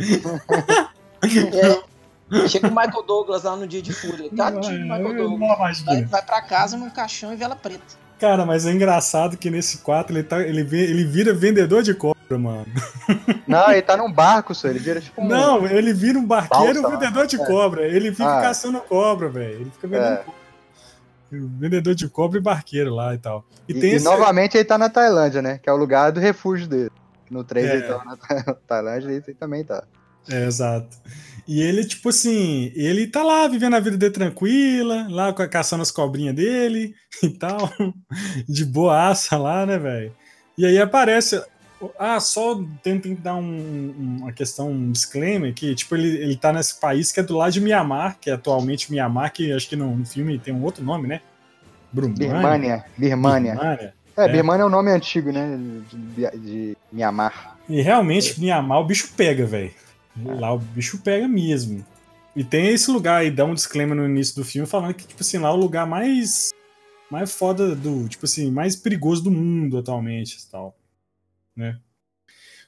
É. 1.23 2.49
Chega 2.49 2.69
o 2.69 2.71
Michael 2.71 3.03
Douglas 3.07 3.43
lá 3.43 3.57
no 3.57 3.67
dia 3.67 3.83
de 3.83 3.93
fúria. 3.93 4.31
Tadinho 4.35 4.79
do 4.79 4.85
Michael 4.85 5.17
Douglas. 5.39 5.81
Vai, 5.83 6.05
vai 6.05 6.23
pra 6.23 6.41
casa 6.43 6.77
num 6.77 6.89
caixão 6.89 7.33
e 7.33 7.37
vela 7.37 7.55
preta. 7.57 8.01
Cara, 8.23 8.47
mas 8.47 8.65
é 8.67 8.71
engraçado 8.73 9.37
que 9.37 9.51
nesse 9.51 9.79
4 9.79 10.15
ele, 10.17 10.23
tá, 10.23 10.41
ele, 10.41 10.61
ele 10.61 11.05
vira 11.05 11.35
vendedor 11.35 11.83
de 11.83 11.93
copo. 11.93 12.17
mano. 12.39 12.65
Não, 13.49 13.71
ele 13.73 13.83
tá 13.83 13.97
num 13.97 14.11
barco, 14.13 14.55
só. 14.55 14.69
Ele 14.69 14.79
vira 14.79 15.01
tipo 15.01 15.21
um. 15.21 15.27
Não, 15.27 15.67
ele 15.67 15.93
vira 15.93 16.17
um 16.17 16.25
barqueiro 16.25 16.81
Balsa, 16.83 16.97
vendedor 16.97 17.27
de 17.27 17.35
é. 17.35 17.45
cobra. 17.45 17.83
Ele 17.87 18.13
fica 18.13 18.39
Ah. 18.39 18.41
caçando 18.41 18.81
cobra, 18.81 19.29
velho. 19.29 19.63
Ele 19.63 19.71
fica 19.71 19.89
vendendo 19.89 20.13
É. 20.13 20.17
cobra. 20.19 20.41
Vendedor 21.33 21.95
de 21.97 22.09
cobra 22.09 22.39
e 22.39 22.41
barqueiro 22.41 22.95
lá 22.95 23.13
e 23.13 23.19
tal. 23.19 23.45
E, 23.69 23.73
E, 23.73 23.77
e 23.81 23.87
esse. 23.97 24.05
novamente 24.05 24.57
ele 24.57 24.65
tá 24.65 24.79
na 24.79 24.89
Tailândia, 24.89 25.43
né? 25.43 25.59
Que 25.61 25.69
é 25.69 25.73
o 25.73 25.77
lugar 25.77 26.13
do 26.13 26.21
refúgio 26.21 26.69
dele. 26.69 26.91
No 27.29 27.43
3 27.43 27.67
É. 27.69 27.75
ele 27.75 27.83
tava 27.89 28.05
na 28.05 28.17
Ta- 28.17 28.57
Tailândia 28.69 29.09
e 29.11 29.15
ele 29.17 29.35
também 29.35 29.65
tá. 29.65 29.83
É, 30.29 30.45
exato. 30.47 30.97
E 31.47 31.61
ele, 31.61 31.85
tipo 31.85 32.09
assim, 32.11 32.71
ele 32.77 33.07
tá 33.07 33.23
lá 33.23 33.49
vivendo 33.49 33.75
a 33.75 33.81
vida 33.81 33.97
dele 33.97 34.13
tranquila, 34.13 35.07
lá 35.11 35.33
ca- 35.33 35.49
caçando 35.49 35.83
as 35.83 35.91
cobrinhas 35.91 36.35
dele 36.37 36.95
e 37.23 37.29
tal, 37.31 37.71
de 38.49 38.65
boaça 38.65 39.37
lá, 39.37 39.67
né, 39.67 39.79
velho? 39.79 40.13
E 40.57 40.65
aí 40.65 40.79
aparece. 40.79 41.43
Ah, 41.99 42.21
só 42.21 42.55
que 42.85 43.15
dar 43.17 43.35
um- 43.35 43.41
um- 43.43 44.17
uma 44.21 44.33
questão, 44.33 44.71
um 44.71 44.93
disclaimer, 44.93 45.53
que, 45.53 45.75
tipo, 45.75 45.97
ele, 45.97 46.17
ele 46.17 46.37
tá 46.37 46.53
nesse 46.53 46.79
país 46.79 47.11
que 47.11 47.19
é 47.19 47.23
do 47.25 47.37
lado 47.37 47.53
de 47.53 47.61
Mianmar, 47.61 48.19
que 48.21 48.31
é 48.31 48.35
atualmente 48.35 48.93
Mianmar, 48.93 49.33
que 49.33 49.51
acho 49.53 49.69
que 49.69 49.75
no, 49.75 49.97
no 49.97 50.07
filme 50.07 50.39
tem 50.39 50.55
um 50.55 50.63
outro 50.63 50.85
nome, 50.85 51.09
né? 51.09 51.21
Birmania. 51.93 52.85
Birmania. 52.97 53.55
Birmania. 53.55 53.93
É, 54.17 54.25
É. 54.25 54.29
Birmania 54.29 54.63
é 54.63 54.67
um 54.67 54.71
nome 54.71 54.93
antigo, 54.93 55.33
né? 55.33 55.59
De, 55.93 56.39
de 56.39 56.77
Mianmar. 56.93 57.59
E 57.69 57.81
realmente, 57.83 58.39
Mianmar, 58.41 58.79
o 58.79 58.85
bicho 58.85 59.09
pega, 59.17 59.45
velho. 59.45 59.73
Lá 60.17 60.53
o 60.53 60.59
bicho 60.59 60.99
pega 60.99 61.27
mesmo. 61.27 61.85
E 62.35 62.43
tem 62.45 62.69
esse 62.69 62.91
lugar 62.91 63.21
aí, 63.21 63.31
dá 63.31 63.45
um 63.45 63.55
disclaimer 63.55 63.97
no 63.97 64.07
início 64.07 64.35
do 64.37 64.45
filme 64.45 64.67
falando 64.67 64.95
que, 64.95 65.07
tipo 65.07 65.21
assim, 65.23 65.39
lá 65.39 65.49
é 65.49 65.53
o 65.53 65.57
lugar 65.57 65.87
mais. 65.87 66.51
Mais 67.11 67.31
foda 67.33 67.75
do. 67.75 68.09
Tipo 68.09 68.25
assim, 68.25 68.51
mais 68.51 68.75
perigoso 68.75 69.23
do 69.25 69.31
mundo 69.31 69.79
atualmente 69.79 70.39
e 70.39 70.51
tal. 70.51 70.75
Né? 71.55 71.79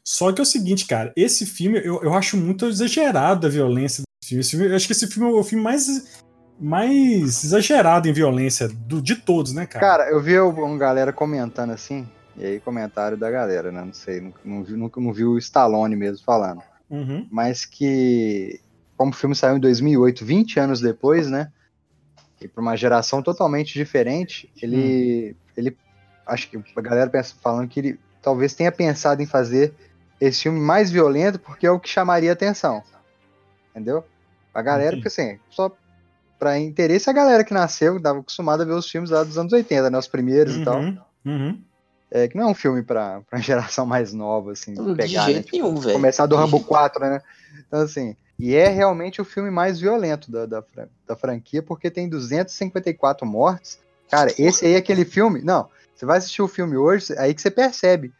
Só 0.03 0.30
que 0.32 0.40
é 0.40 0.42
o 0.42 0.47
seguinte, 0.47 0.86
cara, 0.86 1.12
esse 1.16 1.47
filme 1.47 1.78
eu, 1.82 2.03
eu 2.03 2.12
acho 2.12 2.36
muito 2.36 2.66
exagerado 2.66 3.47
a 3.47 3.51
violência 3.51 4.03
desse 4.03 4.28
filme. 4.28 4.45
Filme- 4.45 4.66
Eu 4.66 4.76
acho 4.76 4.86
que 4.86 4.92
esse 4.92 5.07
filme 5.07 5.30
é 5.30 5.32
o 5.32 5.42
filme 5.45 5.64
mais. 5.64 6.22
Mais 6.61 7.42
exagerado 7.45 8.09
em 8.09 8.12
violência 8.12 8.68
do, 8.68 9.03
de 9.03 9.16
todos, 9.16 9.53
né, 9.53 9.66
cara? 9.66 9.84
Cara, 9.84 10.11
eu 10.11 10.22
vi 10.22 10.38
uma 10.38 10.78
galera 10.78 11.12
comentando 11.12 11.70
assim. 11.70 12.07
E 12.36 12.45
aí, 12.45 12.61
comentário 12.61 13.16
da 13.16 13.30
galera, 13.30 13.72
né? 13.72 13.82
Não 13.84 13.92
sei, 13.92 14.20
vi, 14.62 14.72
nunca 14.76 15.01
não 15.01 15.12
vi 15.12 15.24
o 15.24 15.38
Stallone 15.38 15.97
mesmo 15.97 16.24
falando. 16.24 16.62
Uhum. 16.91 17.26
Mas 17.30 17.64
que, 17.64 18.61
como 18.97 19.11
o 19.11 19.14
filme 19.14 19.35
saiu 19.35 19.57
em 19.57 19.61
2008, 19.61 20.24
20 20.24 20.61
anos 20.61 20.80
depois, 20.80 21.28
né? 21.28 21.51
E 22.41 22.49
para 22.49 22.61
uma 22.61 22.76
geração 22.76 23.22
totalmente 23.22 23.72
diferente, 23.74 24.51
ele, 24.61 25.35
ele. 25.57 25.76
Acho 26.26 26.51
que 26.51 26.62
a 26.76 26.80
galera 26.80 27.09
pensa, 27.09 27.35
falando 27.41 27.68
que 27.68 27.80
ele 27.80 28.01
talvez 28.20 28.55
tenha 28.55 28.72
pensado 28.72 29.22
em 29.22 29.26
fazer 29.26 29.72
esse 30.20 30.43
filme 30.43 30.61
mais 30.61 30.91
violento 30.91 31.39
porque 31.39 31.66
é 31.66 31.70
o 31.70 31.80
que 31.80 31.89
chamaria 31.89 32.32
atenção. 32.32 32.82
Entendeu? 33.70 34.05
A 34.53 34.62
galera, 34.62 34.97
Entendi. 34.97 35.03
porque 35.03 35.20
assim, 35.20 35.39
só 35.51 35.74
para 36.39 36.59
interesse 36.59 37.09
a 37.09 37.12
galera 37.12 37.45
que 37.45 37.55
nasceu, 37.55 37.97
estava 37.97 38.18
acostumada 38.18 38.62
a 38.62 38.66
ver 38.66 38.74
os 38.74 38.91
filmes 38.91 39.11
lá 39.11 39.24
dos 39.24 39.39
anos 39.39 39.53
80, 39.53 39.91
né? 39.91 39.99
Os 39.99 40.09
primeiros 40.09 40.57
e 40.57 40.64
tal. 40.64 40.80
Uhum. 41.24 41.62
É 42.16 42.28
que 42.28 42.36
não 42.36 42.44
é 42.44 42.46
um 42.46 42.54
filme 42.54 42.80
pra, 42.80 43.20
pra 43.28 43.40
geração 43.40 43.84
mais 43.84 44.14
nova, 44.14 44.52
assim, 44.52 44.72
De 44.72 44.94
pegar, 44.94 45.26
né? 45.26 45.32
jeito 45.32 45.48
nenhum, 45.52 45.74
velho. 45.74 45.94
Começar 45.94 46.26
do 46.26 46.36
Rambo 46.36 46.60
4, 46.60 47.00
né? 47.00 47.20
Então, 47.66 47.80
assim, 47.80 48.16
e 48.38 48.54
é 48.54 48.68
realmente 48.68 49.20
o 49.20 49.24
filme 49.24 49.50
mais 49.50 49.80
violento 49.80 50.30
da, 50.30 50.46
da, 50.46 50.62
da 51.06 51.16
franquia, 51.16 51.60
porque 51.60 51.90
tem 51.90 52.08
254 52.08 53.26
mortes. 53.26 53.80
Cara, 54.08 54.32
esse 54.38 54.64
aí 54.64 54.74
é 54.74 54.76
aquele 54.76 55.04
filme. 55.04 55.42
Não, 55.42 55.68
você 55.94 56.06
vai 56.06 56.18
assistir 56.18 56.40
o 56.42 56.46
filme 56.48 56.76
hoje, 56.76 57.12
é 57.14 57.20
aí 57.20 57.34
que 57.34 57.42
você 57.42 57.50
percebe 57.50 58.12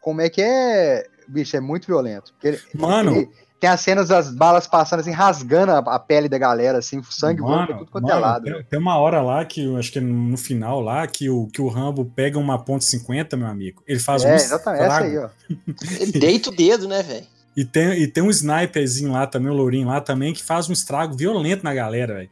como 0.00 0.20
é 0.20 0.28
que 0.28 0.42
é. 0.42 1.06
Bicho, 1.28 1.56
é 1.56 1.60
muito 1.60 1.86
violento. 1.86 2.32
Ele- 2.42 2.60
Mano, 2.74 3.14
ele- 3.16 3.30
tem 3.58 3.70
as 3.70 3.80
cenas 3.80 4.08
das 4.08 4.30
balas 4.30 4.66
passando 4.66 5.00
assim, 5.00 5.10
rasgando 5.12 5.72
a, 5.72 5.78
a 5.78 5.98
pele 5.98 6.28
da 6.28 6.36
galera, 6.38 6.78
assim, 6.78 7.02
sangue 7.10 7.40
voando 7.40 7.72
Mano, 7.72 7.78
tudo 7.78 7.90
quanto 7.90 8.04
é 8.06 8.10
mano, 8.10 8.20
lado. 8.20 8.44
tem, 8.44 8.64
tem 8.64 8.78
uma 8.78 8.98
hora 8.98 9.22
lá 9.22 9.44
que 9.44 9.64
eu 9.64 9.76
acho 9.76 9.90
que 9.90 9.98
é 9.98 10.02
no 10.02 10.36
final 10.36 10.80
lá 10.80 11.06
que 11.06 11.30
o, 11.30 11.46
que 11.48 11.60
o 11.62 11.68
Rambo 11.68 12.04
pega 12.04 12.38
uma 12.38 12.62
ponte 12.62 12.84
50, 12.84 13.36
meu 13.36 13.46
amigo. 13.46 13.82
Ele 13.86 13.98
faz 13.98 14.24
um 14.24 14.28
É, 14.28 14.34
exatamente, 14.34 14.82
essa 14.84 15.06
estrago. 15.06 15.16
aí, 15.16 15.18
ó. 15.18 16.00
Ele 16.00 16.12
deita 16.12 16.50
o 16.50 16.54
dedo, 16.54 16.86
né, 16.86 17.02
velho? 17.02 17.26
E 17.56 17.64
tem, 17.64 17.92
e 18.02 18.06
tem 18.06 18.22
um 18.22 18.28
sniperzinho 18.30 19.12
lá 19.12 19.26
também, 19.26 19.50
o 19.50 19.54
Lourinho 19.54 19.88
lá 19.88 20.00
também, 20.00 20.34
que 20.34 20.42
faz 20.44 20.68
um 20.68 20.72
estrago 20.74 21.16
violento 21.16 21.64
na 21.64 21.72
galera, 21.72 22.14
velho. 22.16 22.30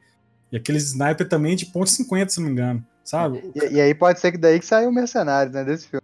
E 0.53 0.57
aquele 0.59 0.77
sniper 0.79 1.27
também 1.27 1.57
de 1.57 1.64
ponto 1.66 1.89
50, 1.89 2.31
se 2.31 2.39
não 2.39 2.47
me 2.47 2.53
engano. 2.53 2.85
Sabe? 3.03 3.51
E, 3.55 3.75
e 3.77 3.81
aí 3.81 3.95
pode 3.95 4.20
ser 4.20 4.33
que 4.33 4.39
daí 4.39 4.61
que 4.61 4.66
saiu 4.66 4.91
o 4.91 4.93
Mercenário, 4.93 5.51
né, 5.53 5.64
desse 5.64 5.89
filme. 5.89 6.03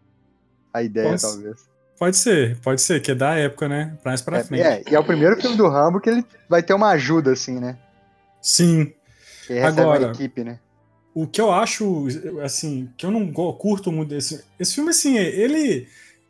A 0.72 0.82
ideia, 0.82 1.10
Pode- 1.10 1.22
talvez. 1.22 1.69
Pode 2.00 2.16
ser, 2.16 2.56
pode 2.60 2.80
ser, 2.80 3.00
que 3.02 3.10
é 3.10 3.14
da 3.14 3.34
época, 3.34 3.68
né? 3.68 3.92
Mais 4.02 4.22
pra 4.22 4.38
É, 4.38 4.42
frente. 4.44 4.62
é, 4.62 4.82
e 4.90 4.94
é 4.94 4.98
o 4.98 5.04
primeiro 5.04 5.38
filme 5.38 5.54
do 5.54 5.68
Rambo 5.68 6.00
que 6.00 6.08
ele 6.08 6.24
vai 6.48 6.62
ter 6.62 6.72
uma 6.72 6.88
ajuda, 6.92 7.30
assim, 7.32 7.60
né? 7.60 7.76
Sim. 8.40 8.90
Que 9.46 9.58
Agora- 9.58 10.06
uma 10.06 10.12
equipe, 10.12 10.42
né? 10.42 10.58
O 11.14 11.26
que 11.26 11.40
eu 11.40 11.52
acho, 11.52 12.06
assim, 12.42 12.88
que 12.96 13.04
eu 13.04 13.10
não 13.10 13.30
curto 13.52 13.92
muito 13.92 14.08
desse. 14.08 14.42
Esse 14.58 14.74
filme, 14.76 14.90
assim, 14.90 15.18
ele. 15.18 15.86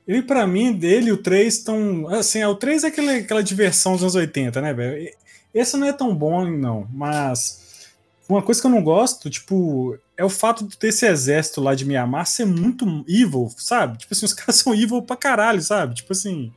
Ele, 0.08 0.22
pra 0.22 0.44
mim, 0.44 0.72
dele 0.72 1.10
e 1.10 1.12
o 1.12 1.18
3 1.22 1.54
estão. 1.54 2.08
Assim, 2.08 2.40
é, 2.40 2.48
o 2.48 2.54
3 2.56 2.82
é 2.82 2.88
aquela, 2.88 3.12
aquela 3.12 3.42
diversão 3.42 3.92
dos 3.92 4.02
anos 4.02 4.14
80, 4.16 4.60
né, 4.60 4.74
velho? 4.74 5.08
Esse 5.54 5.76
não 5.76 5.86
é 5.86 5.92
tão 5.92 6.12
bom, 6.12 6.44
não. 6.50 6.88
Mas. 6.92 7.86
Uma 8.28 8.42
coisa 8.42 8.60
que 8.60 8.66
eu 8.66 8.70
não 8.70 8.82
gosto, 8.82 9.30
tipo, 9.30 9.96
é 10.20 10.24
o 10.24 10.28
fato 10.28 10.66
de 10.66 10.76
ter 10.76 10.88
esse 10.88 11.06
exército 11.06 11.62
lá 11.62 11.74
de 11.74 11.84
Mianmar 11.86 12.26
ser 12.26 12.44
muito 12.44 12.84
evil, 13.08 13.50
sabe? 13.56 13.96
Tipo 13.96 14.12
assim, 14.12 14.26
os 14.26 14.34
caras 14.34 14.56
são 14.56 14.74
evil 14.74 15.00
pra 15.02 15.16
caralho, 15.16 15.62
sabe? 15.62 15.94
Tipo 15.94 16.12
assim. 16.12 16.52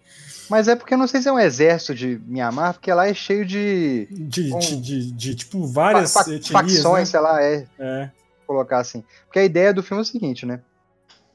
Mas 0.50 0.68
é 0.68 0.76
porque 0.76 0.94
eu 0.94 0.98
não 0.98 1.08
sei 1.08 1.22
se 1.22 1.30
é 1.30 1.32
um 1.32 1.40
exército 1.40 1.96
de 1.96 2.22
Mianmar, 2.28 2.74
porque 2.74 2.94
lá 2.94 3.08
é 3.08 3.14
cheio 3.14 3.46
de 3.46 4.06
De, 4.12 4.50
Bom, 4.50 4.60
de, 4.60 4.76
de, 4.82 5.12
de, 5.14 5.36
tipo, 5.36 5.66
várias 5.66 6.12
fa- 6.12 6.22
etnias, 6.24 6.48
facções, 6.50 7.08
né? 7.08 7.12
sei 7.12 7.20
lá, 7.22 7.42
é 7.42 7.66
É. 7.80 8.12
colocar 8.46 8.80
assim. 8.80 9.02
Porque 9.26 9.40
a 9.40 9.46
ideia 9.46 9.74
do 9.74 9.82
filme 9.82 10.02
é 10.02 10.04
o 10.04 10.06
seguinte, 10.06 10.46
né? 10.46 10.60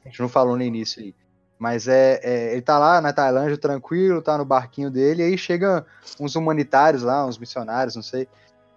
A 0.05 0.09
gente 0.09 0.19
não 0.19 0.29
falou 0.29 0.55
no 0.55 0.61
início 0.63 1.01
aí. 1.01 1.15
Mas 1.57 1.87
é, 1.87 2.19
é, 2.23 2.51
ele 2.53 2.61
tá 2.61 2.77
lá 2.77 3.01
na 3.01 3.11
Tailândia 3.11 3.57
tranquilo, 3.57 4.21
tá 4.21 4.37
no 4.37 4.45
barquinho 4.45 4.91
dele, 4.91 5.23
e 5.23 5.25
aí 5.25 5.37
chegam 5.37 5.83
uns 6.19 6.35
humanitários 6.35 7.01
lá, 7.01 7.25
uns 7.25 7.39
missionários, 7.39 7.95
não 7.95 8.03
sei. 8.03 8.27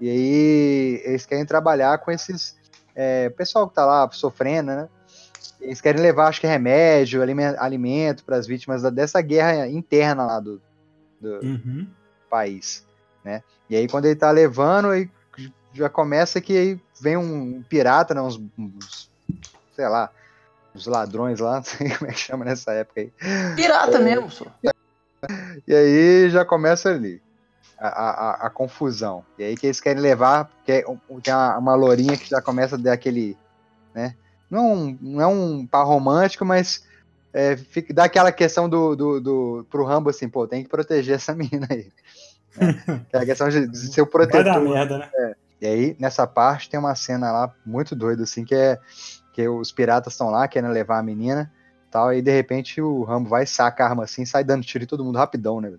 E 0.01 0.09
aí 0.09 1.03
eles 1.05 1.27
querem 1.27 1.45
trabalhar 1.45 1.99
com 1.99 2.11
esses 2.11 2.57
é, 2.95 3.31
pessoal 3.31 3.69
que 3.69 3.75
tá 3.75 3.85
lá 3.85 4.11
sofrendo, 4.11 4.73
né? 4.73 4.89
Eles 5.61 5.81
querem 5.81 6.03
levar, 6.03 6.27
acho 6.29 6.41
que 6.41 6.47
remédio, 6.47 7.23
alime- 7.23 7.57
alimento 7.59 8.25
para 8.25 8.37
as 8.37 8.47
vítimas 8.47 8.83
dessa 8.93 9.21
guerra 9.21 9.69
interna 9.69 10.27
lá 10.27 10.41
do, 10.41 10.61
do 11.21 11.41
Uhum. 11.43 11.89
país, 12.29 12.85
né? 13.25 13.43
E 13.71 13.77
aí 13.77 13.89
quando 13.89 14.07
ele 14.07 14.17
tá 14.17 14.31
levando, 14.31 14.89
aí 14.89 15.09
já 15.73 15.89
começa 15.89 16.41
que 16.41 16.57
aí 16.57 16.81
vem 17.01 17.17
um 17.17 17.63
pirata, 17.63 18.13
né? 18.15 18.21
Uns, 18.21 18.37
uns 18.59 19.11
sei 19.75 19.89
lá, 19.89 20.11
uns 20.75 20.87
ladrões 20.87 21.41
lá, 21.41 21.57
não 21.57 21.65
sei 21.65 21.91
como 21.97 22.11
é 22.11 22.15
que 22.15 22.21
chama 22.21 22.45
nessa 22.45 22.73
época 22.73 23.01
aí. 23.01 23.13
Pirata 23.57 24.01
mesmo, 24.01 24.31
só. 24.31 24.47
E 25.67 25.75
aí 25.75 26.29
já 26.31 26.45
começa 26.45 26.91
ali 26.91 27.23
a, 27.89 28.11
a, 28.45 28.47
a- 28.47 28.51
confusão. 28.51 29.25
E 29.39 29.45
aí 29.45 29.57
que 29.57 29.67
eles 29.67 29.81
querem 29.81 30.03
levar, 30.03 30.47
porque 30.47 30.85
tem 31.23 31.35
uma, 31.35 31.59
uma 31.59 31.75
lourinha 31.75 32.17
que 32.17 32.29
já 32.31 32.41
começa 32.41 32.77
a 32.77 32.79
dar 32.79 32.93
aquele, 32.93 33.37
né? 33.95 34.15
Não, 34.51 34.61
é 34.61 34.73
um- 34.75 34.99
não 35.01 35.21
é 35.23 35.27
um 35.27 35.67
par 35.67 35.85
romântico, 35.87 36.45
mas 36.45 36.83
é, 37.33 37.57
fica, 37.57 37.93
dá 37.95 38.05
aquela 38.05 38.31
questão 38.31 38.69
do, 38.69 38.95
do, 38.95 39.21
do 39.21 39.67
pro 39.71 39.85
Rambo 39.85 40.11
assim, 40.11 40.29
pô, 40.29 40.47
tem 40.47 40.63
que 40.63 40.69
proteger 40.69 41.17
essa 41.17 41.35
menina 41.37 41.67
aí. 41.71 41.91
Né? 42.57 43.07
É 43.13 43.19
a 43.19 43.25
questão 43.27 43.49
de, 43.49 43.67
de 43.67 43.93
ser 43.93 44.03
o 44.03 44.05
Vai 44.07 44.27
dar 44.29 44.29
protetor. 44.29 44.69
merda, 44.69 44.99
né? 44.99 45.11
E 45.61 45.67
aí, 45.67 45.97
nessa 45.99 46.27
parte, 46.27 46.69
tem 46.69 46.79
uma 46.79 46.95
cena 46.95 47.31
lá 47.31 47.55
muito 47.65 47.95
doida, 47.95 48.25
assim, 48.25 48.45
que 48.45 48.55
é 48.55 48.79
que 49.33 49.49
os 49.49 49.73
piratas 49.73 50.13
estão 50.13 50.29
lá 50.29 50.47
querendo 50.47 50.73
levar 50.73 50.99
a 50.99 51.03
menina 51.03 51.51
tal, 51.91 52.13
e 52.13 52.23
de 52.23 52.31
repente 52.33 52.81
o 52.81 53.05
Rambo 53.05 53.29
vai, 53.29 53.47
saca 53.47 53.85
a 53.85 53.89
arma 53.89 54.05
assim, 54.05 54.25
sai 54.25 54.43
dando 54.43 54.65
tiro 54.65 54.83
em 54.85 54.87
todo 54.87 55.05
mundo 55.05 55.19
rapidão, 55.19 55.61
né? 55.61 55.73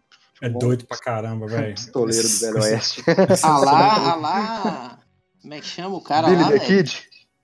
É 0.46 0.50
doido 0.50 0.86
pra 0.86 0.98
caramba, 0.98 1.48
velho. 1.48 1.74
Pistoleiro 1.74 2.28
do 2.28 2.40
Velho 2.40 2.58
Oeste. 2.62 3.04
Ah 3.44 3.58
lá, 3.60 4.12
ah 4.12 4.16
lá. 4.16 5.00
Como 5.42 5.54
é 5.54 5.60
que 5.60 5.66
chama 5.66 5.96
o 5.96 6.02
cara 6.02 6.28
Billy 6.28 6.42
lá, 6.44 6.52
the? 6.52 6.60
Kid, 6.60 7.04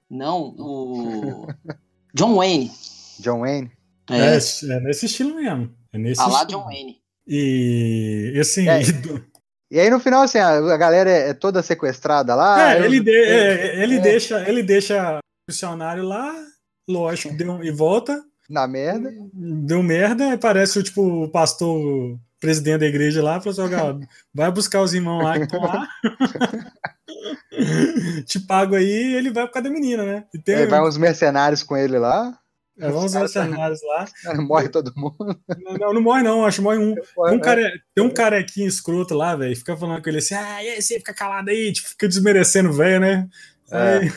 Não, 0.10 0.54
o. 0.58 1.48
John 2.14 2.36
Wayne. 2.36 2.72
John 3.20 3.40
Wayne. 3.42 3.72
É, 4.10 4.36
É, 4.36 4.38
é 4.38 4.80
nesse 4.82 5.06
estilo 5.06 5.36
mesmo. 5.36 5.72
É 5.94 5.98
nesse 5.98 6.20
ah 6.22 6.28
lá, 6.28 6.42
estilo. 6.42 6.60
John 6.62 6.66
Wayne. 6.66 6.98
E, 7.28 8.34
e 8.36 8.40
assim, 8.40 8.68
É. 8.68 8.82
e 8.82 8.92
do- 8.92 9.24
E 9.72 9.80
aí 9.80 9.90
no 9.90 10.00
final, 10.00 10.24
assim, 10.24 10.40
a, 10.40 10.50
a 10.58 10.78
galera 10.78 11.10
é, 11.10 11.30
é 11.30 11.34
toda 11.34 11.62
sequestrada 11.64 12.34
lá. 12.36 12.74
é, 12.74 12.80
eu- 12.80 12.86
ele, 12.86 13.00
de- 13.00 13.12
é, 13.12 13.84
ele 13.84 13.96
é. 13.98 14.02
deixa, 14.02 14.50
ele 14.50 14.64
deixa 14.64 15.18
o 15.18 15.22
missionário 15.50 16.04
lá, 16.04 16.34
lógico, 16.90 17.34
deu, 17.36 17.64
e 17.64 17.72
volta, 17.72 18.22
Na 18.50 18.68
merda. 18.68 19.10
deu 19.34 19.84
merda, 19.84 20.32
aí 20.32 20.38
parece 20.38 20.80
o 20.80 20.84
tipo 20.84 21.24
o 21.24 21.30
pastor, 21.30 22.18
presidente 22.40 22.80
da 22.80 22.88
igreja 22.88 23.22
lá, 23.22 23.42
falou 23.42 23.66
assim, 23.66 23.76
ó, 23.76 24.00
vai 24.34 24.52
buscar 24.52 24.82
os 24.82 24.94
irmãos 24.94 25.24
lá 25.24 25.38
que 25.38 25.44
estão 25.44 25.62
lá. 25.62 25.88
Te 28.26 28.40
pago 28.40 28.76
aí 28.76 28.86
e 28.86 29.16
ele 29.16 29.32
vai 29.32 29.46
por 29.46 29.54
causa 29.54 29.70
da 29.70 29.74
menina, 29.74 30.04
né? 30.04 30.26
E 30.34 30.40
tem, 30.40 30.56
Aí 30.56 30.66
vai 30.66 30.82
uns 30.82 30.98
mercenários 30.98 31.64
com 31.64 31.76
ele 31.76 31.98
lá. 31.98 32.38
É, 32.80 32.90
vamos 32.90 33.12
ver 33.12 33.24
os 33.24 33.32
cenários 33.32 33.80
lá. 33.84 34.06
Morre 34.48 34.70
todo 34.70 34.94
mundo. 34.96 35.38
Não, 35.80 35.94
não 35.94 36.02
morre, 36.02 36.24
não, 36.24 36.46
acho 36.46 36.58
que 36.58 36.64
morre 36.64 36.78
um. 36.78 36.96
Tem 37.28 37.36
um, 37.36 37.40
care... 37.40 37.72
tem 37.94 38.04
um 38.06 38.10
carequinho 38.10 38.68
escroto 38.68 39.14
lá, 39.14 39.36
velho. 39.36 39.56
Fica 39.56 39.76
falando 39.76 40.02
com 40.02 40.10
ele 40.10 40.20
assim, 40.20 40.36
ah, 40.36 40.64
e 40.64 40.70
aí, 40.70 40.82
você 40.82 40.98
fica 40.98 41.14
calado 41.14 41.50
aí, 41.50 41.74
tipo, 41.74 41.90
fica 41.90 42.08
desmerecendo 42.08 42.70
o 42.70 42.74
velho, 42.74 43.02
né? 43.02 43.28
É. 43.70 43.98
Aí- 43.98 44.12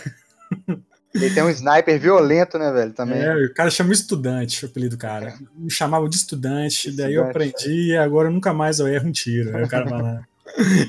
Ele 1.14 1.30
tem 1.30 1.42
um 1.42 1.50
sniper 1.50 2.00
violento, 2.00 2.58
né, 2.58 2.72
velho? 2.72 2.92
Também. 2.92 3.20
É, 3.20 3.34
o 3.44 3.52
cara 3.52 3.70
chama 3.70 3.92
estudante, 3.92 4.64
o 4.64 4.68
apelido 4.68 4.96
do 4.96 4.98
cara. 4.98 5.34
Me 5.54 5.70
chamava 5.70 6.08
de 6.08 6.16
estudante, 6.16 6.90
daí 6.90 7.14
eu 7.14 7.26
Estudante. 7.26 7.50
aprendi 7.54 7.88
e 7.90 7.96
agora 7.96 8.30
nunca 8.30 8.52
mais 8.54 8.78
eu 8.78 8.88
erro 8.88 9.08
um 9.08 9.12
tiro. 9.12 9.56
Aí 9.56 9.62
o 9.64 9.68
cara 9.68 9.84
vai 9.84 10.02
lá. 10.02 10.22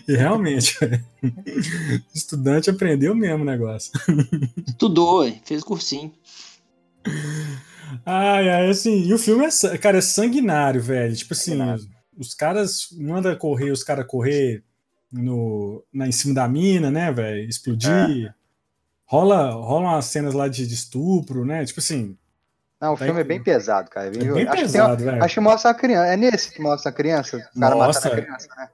E 0.10 0.14
realmente, 0.16 0.78
estudante 2.14 2.70
aprendeu 2.70 3.16
mesmo 3.16 3.44
o 3.44 3.46
negócio. 3.46 3.92
Estudou, 4.68 5.32
fez 5.46 5.64
cursinho. 5.64 6.12
Ai, 8.06 8.50
ai, 8.50 8.70
assim, 8.70 9.04
e 9.06 9.14
o 9.14 9.18
filme 9.18 9.46
é, 9.46 9.78
cara, 9.78 10.00
é 10.00 10.02
sanguinário, 10.02 10.82
velho. 10.82 11.16
Tipo 11.16 11.34
assim, 11.34 11.52
Sanguinário. 11.52 11.84
os 12.18 12.34
caras 12.34 12.88
mandam 13.00 13.34
correr, 13.38 13.72
os 13.72 13.84
caras 13.84 14.06
correr 14.06 14.64
no, 15.12 15.84
na, 15.94 16.08
em 16.08 16.12
cima 16.12 16.34
da 16.34 16.48
mina, 16.48 16.90
né, 16.92 17.12
velho? 17.12 17.48
Explodir. 17.48 18.34
Rola, 19.06 19.52
rola 19.52 19.90
umas 19.92 20.06
cenas 20.06 20.34
lá 20.34 20.48
de, 20.48 20.66
de 20.66 20.74
estupro, 20.74 21.46
né? 21.46 21.64
Tipo 21.66 21.80
assim, 21.80 22.18
Não, 22.82 22.94
o 22.94 22.98
Tá 22.98 23.06
filme 23.06 23.20
é 23.20 23.24
incrível. 23.24 23.26
bem 23.26 23.44
pesado, 23.44 23.90
cara. 23.90 24.08
É 24.08 24.12
bem, 24.12 24.20
é 24.22 24.24
acho, 24.24 24.34
que 24.34 24.34
tem 24.34 24.46
uma- 24.46 24.56
pesado, 24.56 25.04
velho. 25.04 25.24
acho 25.24 25.34
que 25.36 25.40
mostra 25.40 25.72
a 25.72 25.74
criança. 25.74 26.08
É 26.08 26.18
nesse 26.18 26.52
que 26.52 26.62
mostra 26.62 26.90
a 26.90 26.94
criança? 26.94 27.38
O 27.56 27.60
cara 27.60 27.76
Mostra. 27.76 28.12
a 28.14 28.22
criança, 28.22 28.48
né? 28.58 28.70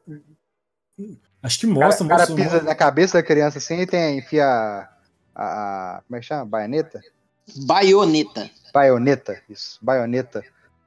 Acho 1.41 1.59
que 1.59 1.65
O 1.67 1.73
cara, 1.73 1.85
mostra, 1.85 2.05
o 2.05 2.09
cara 2.09 2.19
mostra. 2.27 2.35
pisa 2.35 2.61
na 2.63 2.75
cabeça 2.75 3.17
da 3.17 3.23
criança 3.23 3.57
assim 3.59 3.79
e 3.79 3.85
tem, 3.87 4.17
enfia 4.19 4.45
a, 4.45 4.89
a, 5.35 5.97
a- 5.97 6.01
Como 6.07 6.17
é 6.17 6.19
que 6.19 6.25
chama? 6.25 6.45
Baioneta? 6.45 7.01
Baioneta, 7.65 8.49
Baioneta, 8.73 9.41
isso. 9.49 9.79
Baioneta. 9.81 10.43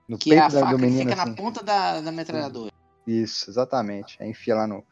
No 0.09 0.19
que 0.19 0.35
é 0.35 0.39
a 0.39 0.43
peito 0.43 0.55
da- 0.55 0.61
faca 0.61 0.73
do 0.73 0.79
que 0.79 0.85
menino, 0.87 1.11
fica 1.11 1.23
assim. 1.23 1.31
na 1.31 1.37
ponta 1.37 1.63
da, 1.65 2.01
da 2.01 2.13
metralhadora. 2.13 2.71
Isso, 3.07 3.51
exatamente. 3.51 4.17
Aí 4.21 4.29
enfia 4.31 4.55
lá 4.55 4.67
no, 4.67 4.85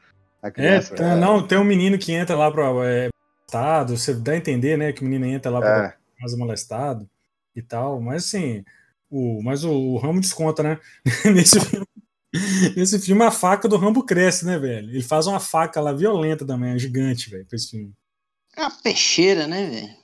É, 0.56 0.80
tá- 0.80 1.16
não, 1.16 1.46
tem 1.46 1.58
um 1.58 1.64
menino 1.64 1.98
que 1.98 2.12
entra 2.12 2.34
lá 2.36 2.50
pra 2.50 2.64
é, 2.86 3.08
molestado, 3.54 3.96
você 3.96 4.14
dá 4.14 4.32
a 4.32 4.36
entender, 4.36 4.76
né, 4.78 4.92
que 4.92 5.02
o 5.02 5.04
menino 5.04 5.26
entra 5.26 5.50
lá 5.50 5.60
pra 5.60 5.86
É. 5.86 5.94
casa 6.22 6.36
molestado 6.36 7.08
e 7.54 7.62
tal, 7.62 8.00
mas 8.00 8.24
assim, 8.24 8.64
o, 9.10 9.42
mas 9.42 9.64
o, 9.64 9.72
o 9.72 9.98
Rambo 9.98 10.20
desconta, 10.20 10.62
né? 10.62 10.78
Nesse 11.34 11.60
filme, 11.60 11.86
nesse 12.76 12.98
filme 13.00 13.24
a 13.24 13.30
faca 13.30 13.66
do 13.68 13.76
Rambo 13.76 14.04
cresce, 14.04 14.46
né, 14.46 14.56
velho? 14.58 14.88
Ele 14.90 15.02
faz 15.02 15.26
uma 15.26 15.40
faca 15.40 15.80
lá 15.80 15.92
violenta 15.92 16.46
também, 16.46 16.78
gigante, 16.78 17.28
velho, 17.28 17.44
pra 17.44 17.56
esse 17.56 17.70
filme. 17.70 17.92
É 18.56 18.62
uma 18.62 18.70
peixeira, 18.70 19.46
né, 19.48 19.68
velho? 19.68 20.00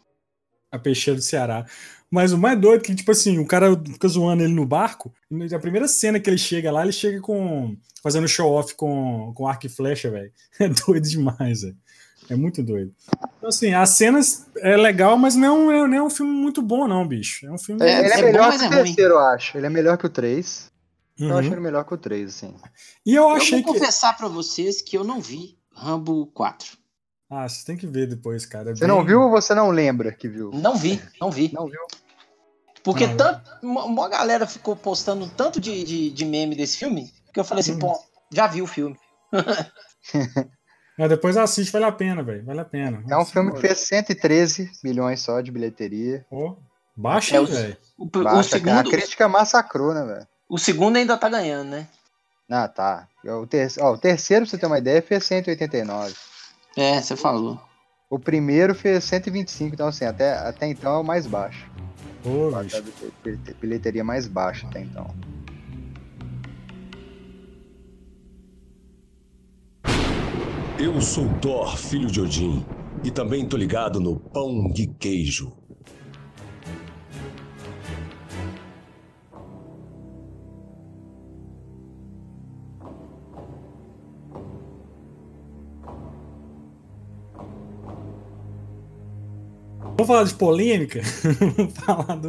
A 0.72 0.78
peixeira 0.78 1.16
do 1.16 1.22
Ceará. 1.22 1.64
Mas 2.10 2.32
o 2.32 2.38
mais 2.38 2.60
doido 2.60 2.80
é 2.80 2.84
que, 2.84 2.94
tipo 2.94 3.10
assim, 3.10 3.38
o 3.38 3.46
cara 3.46 3.68
fica 3.84 4.08
zoando 4.08 4.42
ele 4.42 4.52
no 4.52 4.66
barco. 4.66 5.12
E 5.30 5.54
a 5.54 5.58
primeira 5.58 5.86
cena 5.88 6.18
que 6.20 6.28
ele 6.28 6.38
chega 6.38 6.70
lá, 6.70 6.82
ele 6.82 6.92
chega 6.92 7.20
com. 7.20 7.76
fazendo 8.02 8.28
show-off 8.28 8.74
com, 8.74 9.32
com 9.34 9.46
arco 9.46 9.66
e 9.66 9.68
flecha, 9.68 10.10
velho. 10.10 10.32
É 10.60 10.68
doido 10.68 11.08
demais, 11.08 11.62
velho. 11.62 11.76
É 12.28 12.36
muito 12.36 12.62
doido. 12.62 12.92
Então, 13.36 13.48
assim, 13.48 13.72
as 13.74 13.90
cenas 13.90 14.46
é 14.58 14.76
legal, 14.76 15.16
mas 15.16 15.34
não 15.36 15.70
é, 15.70 15.86
não 15.86 15.94
é 15.96 16.02
um 16.02 16.10
filme 16.10 16.32
muito 16.32 16.60
bom, 16.60 16.88
não, 16.88 17.06
bicho. 17.06 17.46
É 17.46 17.50
um 17.52 17.58
filme. 17.58 17.84
É, 17.84 18.00
Ele 18.00 18.08
é, 18.08 18.12
é 18.12 18.16
bom, 18.16 18.26
melhor 18.26 18.48
mas 18.48 18.60
que 18.62 18.66
o 18.68 18.72
é 18.72 18.82
terceiro, 18.84 19.14
eu 19.14 19.18
acho. 19.20 19.56
Ele 19.58 19.66
é 19.66 19.70
melhor 19.70 19.96
que 19.96 20.06
o 20.06 20.10
3. 20.10 20.70
Uhum. 21.18 21.28
Eu 21.30 21.38
acho 21.38 21.48
ele 21.52 21.60
melhor 21.60 21.84
que 21.84 21.94
o 21.94 21.98
3, 21.98 22.28
assim. 22.28 22.54
E 23.04 23.14
eu 23.14 23.22
Eu 23.24 23.30
achei 23.30 23.62
vou 23.62 23.72
que. 23.72 23.78
confessar 23.78 24.16
pra 24.16 24.28
vocês 24.28 24.82
que 24.82 24.96
eu 24.98 25.04
não 25.04 25.20
vi 25.20 25.56
Rambo 25.72 26.26
4. 26.34 26.76
Ah, 27.30 27.48
você 27.48 27.64
tem 27.64 27.76
que 27.76 27.86
ver 27.86 28.06
depois, 28.06 28.44
cara. 28.46 28.70
É 28.70 28.74
Você 28.74 28.80
bem- 28.86 28.88
não 28.88 29.04
viu 29.04 29.20
ou 29.22 29.30
você 29.30 29.54
não 29.54 29.70
lembra 29.70 30.12
que 30.12 30.28
viu? 30.28 30.50
Não 30.52 30.76
vi, 30.76 31.00
não 31.20 31.30
vi. 31.30 31.50
Não 31.52 31.66
viu? 31.66 31.80
Porque 32.84 33.06
Não. 33.06 33.16
tanto, 33.16 33.42
uma, 33.62 33.84
uma 33.84 34.08
galera 34.08 34.46
ficou 34.46 34.76
postando 34.76 35.28
tanto 35.36 35.60
de, 35.60 35.82
de, 35.84 36.10
de 36.10 36.24
meme 36.24 36.54
desse 36.54 36.76
filme 36.78 37.12
que 37.32 37.40
eu 37.40 37.44
falei 37.44 37.60
assim, 37.62 37.74
Hum. 37.74 37.78
pô, 37.80 37.98
já 38.32 38.46
vi 38.46 38.62
o 38.62 38.66
filme. 38.66 38.96
Mas 40.98 41.08
depois 41.08 41.36
assiste, 41.36 41.70
vale 41.72 41.84
a 41.84 41.92
pena, 41.92 42.22
velho. 42.22 42.44
Vale 42.44 42.60
a 42.60 42.64
pena. 42.64 43.04
É 43.08 43.16
um 43.18 43.24
filme 43.24 43.52
que 43.52 43.60
fez 43.60 43.80
113 43.80 44.70
milhões 44.82 45.20
só 45.20 45.40
de 45.40 45.50
bilheteria. 45.50 46.24
Pô, 46.30 46.56
baixa, 46.96 47.36
É 47.36 47.44
velho. 47.44 47.76
O, 47.98 48.04
o 48.04 48.22
Baixa, 48.22 48.40
A 48.40 48.42
segundo, 48.42 48.90
crítica 48.90 49.28
massacrou, 49.28 49.92
né, 49.94 50.04
velho? 50.04 50.26
o 50.48 50.58
segundo 50.58 50.96
ainda 50.96 51.16
tá 51.16 51.28
ganhando, 51.28 51.70
né? 51.70 51.88
Ah, 52.48 52.68
tá. 52.68 53.08
O, 53.24 53.46
ter... 53.46 53.68
ó, 53.80 53.92
o 53.92 53.98
terceiro, 53.98 54.44
pra 54.44 54.50
você 54.50 54.58
ter 54.58 54.66
uma 54.66 54.78
ideia, 54.78 55.02
fez 55.02 55.24
189. 55.24 56.14
É, 56.76 57.00
você 57.00 57.16
falou. 57.16 57.60
O 58.08 58.18
primeiro 58.18 58.74
fez 58.74 59.02
125, 59.04 59.74
então 59.74 59.88
assim, 59.88 60.04
até, 60.04 60.34
até 60.38 60.66
então 60.66 60.94
é 60.94 60.98
o 60.98 61.04
mais 61.04 61.26
baixo. 61.26 61.68
Pô, 62.22 62.50
bilheteria 63.60 64.04
mais 64.04 64.28
baixa 64.28 64.66
até 64.66 64.80
então. 64.80 65.12
Eu 70.78 71.00
sou 71.00 71.26
Thor, 71.40 71.74
filho 71.78 72.06
de 72.06 72.20
Odin, 72.20 72.62
e 73.02 73.10
também 73.10 73.48
tô 73.48 73.56
ligado 73.56 73.98
no 73.98 74.20
pão 74.20 74.70
de 74.70 74.86
queijo. 74.86 75.50
Vamos 89.80 90.06
falar 90.06 90.24
de 90.24 90.34
polêmica? 90.34 91.00
Vamos 91.56 91.72
falar 91.72 92.16
do, 92.16 92.28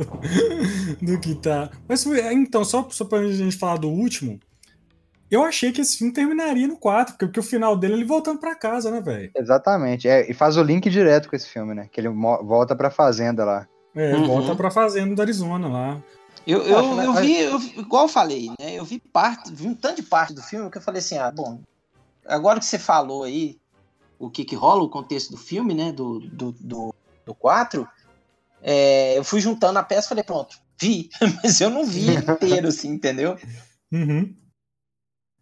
do 1.01 1.19
que 1.19 1.35
tá. 1.35 1.69
Mas 1.85 2.05
então, 2.05 2.63
só, 2.63 2.87
só 2.89 3.03
pra 3.03 3.27
gente 3.27 3.57
falar 3.57 3.75
do 3.75 3.89
último, 3.89 4.39
eu 5.29 5.43
achei 5.43 5.71
que 5.71 5.81
esse 5.81 5.97
filme 5.97 6.13
terminaria 6.13 6.67
no 6.67 6.77
4, 6.77 7.13
porque, 7.13 7.25
porque 7.25 7.39
o 7.39 7.43
final 7.43 7.75
dele 7.77 7.93
é 7.93 7.97
ele 7.97 8.05
voltando 8.05 8.39
pra 8.39 8.55
casa, 8.55 8.89
né, 8.91 9.01
velho? 9.01 9.31
Exatamente. 9.35 10.07
É, 10.07 10.29
e 10.29 10.33
faz 10.33 10.57
o 10.57 10.63
link 10.63 10.89
direto 10.89 11.29
com 11.29 11.35
esse 11.35 11.47
filme, 11.47 11.73
né? 11.73 11.89
Que 11.91 11.99
ele 12.01 12.09
volta 12.09 12.75
pra 12.75 12.89
fazenda 12.89 13.43
lá. 13.45 13.67
É, 13.95 14.15
Uhum. 14.15 14.25
volta 14.27 14.55
pra 14.55 14.69
fazenda 14.71 15.15
do 15.15 15.21
Arizona 15.21 15.67
lá. 15.67 16.01
Eu, 16.45 16.61
eu, 16.63 16.95
né, 16.95 17.05
eu 17.07 17.13
vi, 17.15 17.39
eu 17.41 17.59
vi- 17.59 17.79
igual 17.79 18.03
eu 18.05 18.09
falei, 18.09 18.47
né? 18.59 18.75
Eu 18.75 18.85
vi 18.85 18.99
parte, 18.99 19.51
vi 19.53 19.67
um 19.67 19.75
tanto 19.75 19.97
de 19.97 20.03
parte 20.03 20.33
do 20.33 20.41
filme 20.41 20.69
que 20.71 20.77
eu 20.77 20.81
falei 20.81 20.99
assim, 20.99 21.17
ah, 21.17 21.29
bom, 21.29 21.59
agora 22.25 22.59
que 22.59 22.65
você 22.65 22.79
falou 22.79 23.23
aí 23.23 23.57
o 24.17 24.29
que 24.29 24.45
que 24.45 24.55
rola, 24.55 24.81
o 24.83 24.89
contexto 24.89 25.31
do 25.31 25.37
filme, 25.37 25.73
né? 25.73 25.91
Do, 25.91 26.19
do, 26.21 26.51
do, 26.53 26.93
do 27.25 27.35
4, 27.35 27.85
é, 28.61 29.17
eu 29.17 29.23
fui 29.23 29.41
juntando 29.41 29.77
a 29.77 29.83
peça 29.83 30.05
e 30.05 30.09
falei, 30.09 30.23
pronto, 30.23 30.57
vi, 30.79 31.09
mas 31.43 31.59
eu 31.59 31.69
não 31.69 31.85
vi 31.85 32.09
ele 32.11 32.31
inteiro, 32.31 32.67
assim, 32.69 32.89
entendeu? 32.89 33.37
Uhum. 33.91 34.33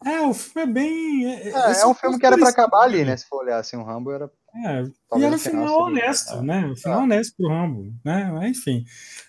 É, 0.05 0.21
o 0.21 0.33
filme 0.33 0.61
é 0.69 0.73
bem. 0.73 1.25
É, 1.33 1.49
É, 1.49 1.71
esse 1.71 1.81
é 1.83 1.87
um 1.87 1.93
filme 1.95 2.19
que 2.19 2.25
era 2.25 2.35
pra 2.37 2.45
parecido, 2.45 2.61
acabar 2.61 2.83
ali, 2.83 3.03
né? 3.03 3.17
Se 3.17 3.25
for 3.27 3.41
olhar 3.43 3.57
assim, 3.57 3.75
o 3.75 3.83
Rambo 3.83 4.11
era. 4.11 4.29
É, 4.55 4.59
e 4.59 4.63
era 4.69 5.27
um 5.27 5.31
no 5.31 5.37
final 5.37 5.39
final 5.39 5.67
seria- 5.67 5.77
honesto, 5.79 6.33
é. 6.35 6.41
né? 6.43 6.65
Um 6.67 6.75
final 6.75 7.01
honesto 7.03 7.33
pro 7.35 7.49
Rambo, 7.49 7.93
né? 8.05 8.31
Mas, 8.31 8.57
Enfim. 8.57 8.85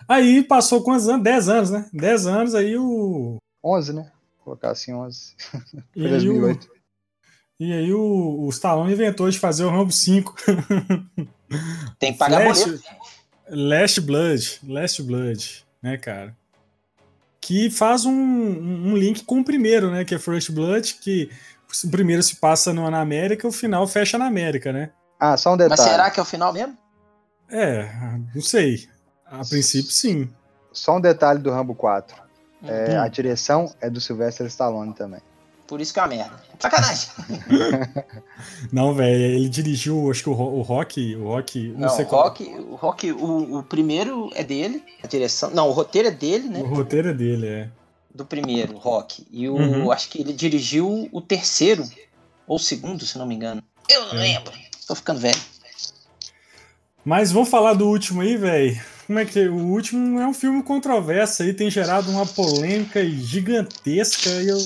Aí 0.09 0.43
passou 0.45 0.83
quantos 0.85 1.09
anos? 1.09 1.25
10 1.25 1.49
anos, 1.49 1.71
né? 1.71 1.89
10 1.93 2.27
anos, 2.27 2.55
aí 2.55 2.77
o. 2.77 3.39
11, 3.65 3.93
né? 3.95 4.03
Vou 4.37 4.45
colocar 4.45 4.71
assim 4.71 4.93
11. 4.95 5.35
E 5.97 6.01
Foi 6.03 6.07
aí 6.09 6.29
o, 6.29 6.41
2008. 6.41 6.69
e 7.59 7.73
aí 7.73 7.93
o, 7.95 8.45
o 8.45 8.49
Stallone 8.51 8.93
inventou 8.93 9.29
de 9.31 9.39
fazer 9.39 9.65
o 9.65 9.71
Rambo 9.71 9.91
5. 9.93 10.35
Tem 11.99 12.13
que 12.13 12.19
pagar 12.19 12.43
Flash- 12.43 12.65
boleto. 12.65 12.85
Last 13.49 14.01
Blood, 14.01 14.61
Last 14.69 15.03
Blood, 15.03 15.65
né, 15.83 15.97
cara? 15.97 16.37
Que 17.47 17.71
faz 17.71 18.05
um, 18.05 18.13
um 18.13 18.97
link 18.97 19.23
com 19.25 19.39
o 19.39 19.45
primeiro, 19.45 19.89
né? 19.91 20.05
Que 20.05 20.17
é 20.17 20.19
First 20.19 20.51
Blood, 20.51 20.95
que 21.01 21.31
o 21.85 21.91
primeiro 21.91 22.21
se 22.23 22.37
passa 22.37 22.73
no- 22.73 22.91
na 22.91 23.01
América, 23.01 23.47
o 23.47 23.53
final 23.53 23.87
fecha 23.87 24.19
na 24.19 24.27
América, 24.27 24.73
né? 24.73 24.91
Ah, 25.21 25.37
só 25.37 25.51
um 25.55 25.57
Mas 25.57 25.69
detalhe. 25.71 25.89
será 25.91 26.11
que 26.11 26.19
é 26.19 26.23
o 26.23 26.27
final 26.27 26.53
mesmo? 26.53 26.77
É, 27.49 27.89
não 28.35 28.43
sei. 28.43 28.89
A 29.25 29.45
princípio, 29.45 29.93
sim. 29.93 30.29
Só 30.73 30.97
um 30.97 31.01
detalhe 31.01 31.39
do 31.39 31.51
Rambo 31.53 31.75
4. 31.75 32.17
É, 32.65 32.97
Hum. 32.99 33.01
A 33.01 33.07
direção 33.09 33.73
é 33.81 33.89
do 33.89 34.01
Sylvester 34.01 34.47
Stallone 34.49 34.93
também. 34.93 35.21
Por 35.67 35.81
isso 35.81 35.93
que 35.93 35.99
é 35.99 36.03
uma 36.03 36.09
merda. 36.09 36.43
Sacanagem. 36.61 37.09
Não, 38.73 38.95
velho, 38.95 39.21
ele 39.21 39.49
dirigiu, 39.49 40.11
acho 40.11 40.23
que 40.23 40.29
o, 40.29 40.33
o 40.33 40.63
Rock, 40.63 41.17
o 41.17 41.25
Rock, 41.25 41.69
não, 41.69 41.81
Não, 41.81 41.89
sei 41.89 42.05
o 42.05 42.09
qual. 42.09 42.25
Rock, 42.25 42.45
o, 42.45 42.75
Rock 42.77 43.13
o, 43.13 43.59
o 43.59 43.63
primeiro 43.63 44.31
é 44.35 44.45
dele, 44.45 44.83
a 45.03 45.07
direção. 45.07 45.51
Não, 45.51 45.69
o 45.69 45.73
roteiro 45.73 46.09
é 46.09 46.11
dele, 46.11 46.49
né? 46.49 46.61
O 46.61 46.67
roteiro 46.67 47.09
é 47.09 47.13
dele, 47.15 47.47
é. 47.47 47.69
Do 48.15 48.25
primeiro, 48.25 48.75
o 48.75 48.79
Rock. 48.79 49.27
E 49.31 49.49
o, 49.49 49.55
Uhum. 49.57 49.91
acho 49.91 50.09
que 50.09 50.21
ele 50.21 50.33
dirigiu 50.33 51.09
o 51.13 51.21
terceiro, 51.21 51.85
ou 52.47 52.57
o 52.57 52.61
segundo, 52.61 53.05
se 53.05 53.19
não 53.19 53.27
me 53.27 53.35
engano. 53.35 53.63
Eu 53.89 54.07
não 54.07 54.15
É. 54.15 54.23
lembro. 54.23 54.53
Tô 54.87 54.95
ficando 54.95 55.21
velho. 55.21 55.41
Mas 57.05 57.31
vamos 57.31 57.49
falar 57.49 57.75
do 57.75 57.87
último 57.89 58.21
aí, 58.21 58.37
velho. 58.37 58.81
Como 59.07 59.19
é 59.21 59.25
que 59.25 59.47
o 59.49 59.67
último 59.69 60.19
é 60.21 60.27
um 60.27 60.35
filme 60.35 60.63
controverso 60.63 61.43
aí, 61.43 61.53
tem 61.55 61.71
gerado 61.71 62.11
uma 62.11 62.27
polêmica 62.27 63.05
gigantesca 63.09 64.29
e 64.43 64.49
eu 64.49 64.59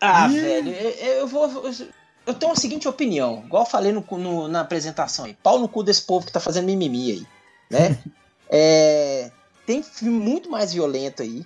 Ah, 0.00 0.28
Ih. 0.28 0.40
velho, 0.40 0.72
eu, 0.72 0.90
eu 1.20 1.26
vou. 1.26 1.50
Eu 2.26 2.34
tenho 2.34 2.52
a 2.52 2.56
seguinte 2.56 2.88
opinião, 2.88 3.42
igual 3.46 3.62
eu 3.62 3.70
falei 3.70 3.92
no, 3.92 4.04
no- 4.18 4.48
na 4.48 4.60
apresentação 4.62 5.24
aí. 5.26 5.34
Pau 5.42 5.58
no 5.60 5.68
cu 5.68 5.82
desse 5.84 6.02
povo 6.02 6.26
que 6.26 6.32
tá 6.32 6.40
fazendo 6.40 6.66
mimimi 6.66 7.12
aí, 7.12 7.26
né? 7.70 7.98
É, 8.48 9.32
tem 9.66 9.82
filme 9.82 10.20
muito 10.20 10.48
mais 10.48 10.72
violento 10.72 11.20
aí, 11.20 11.44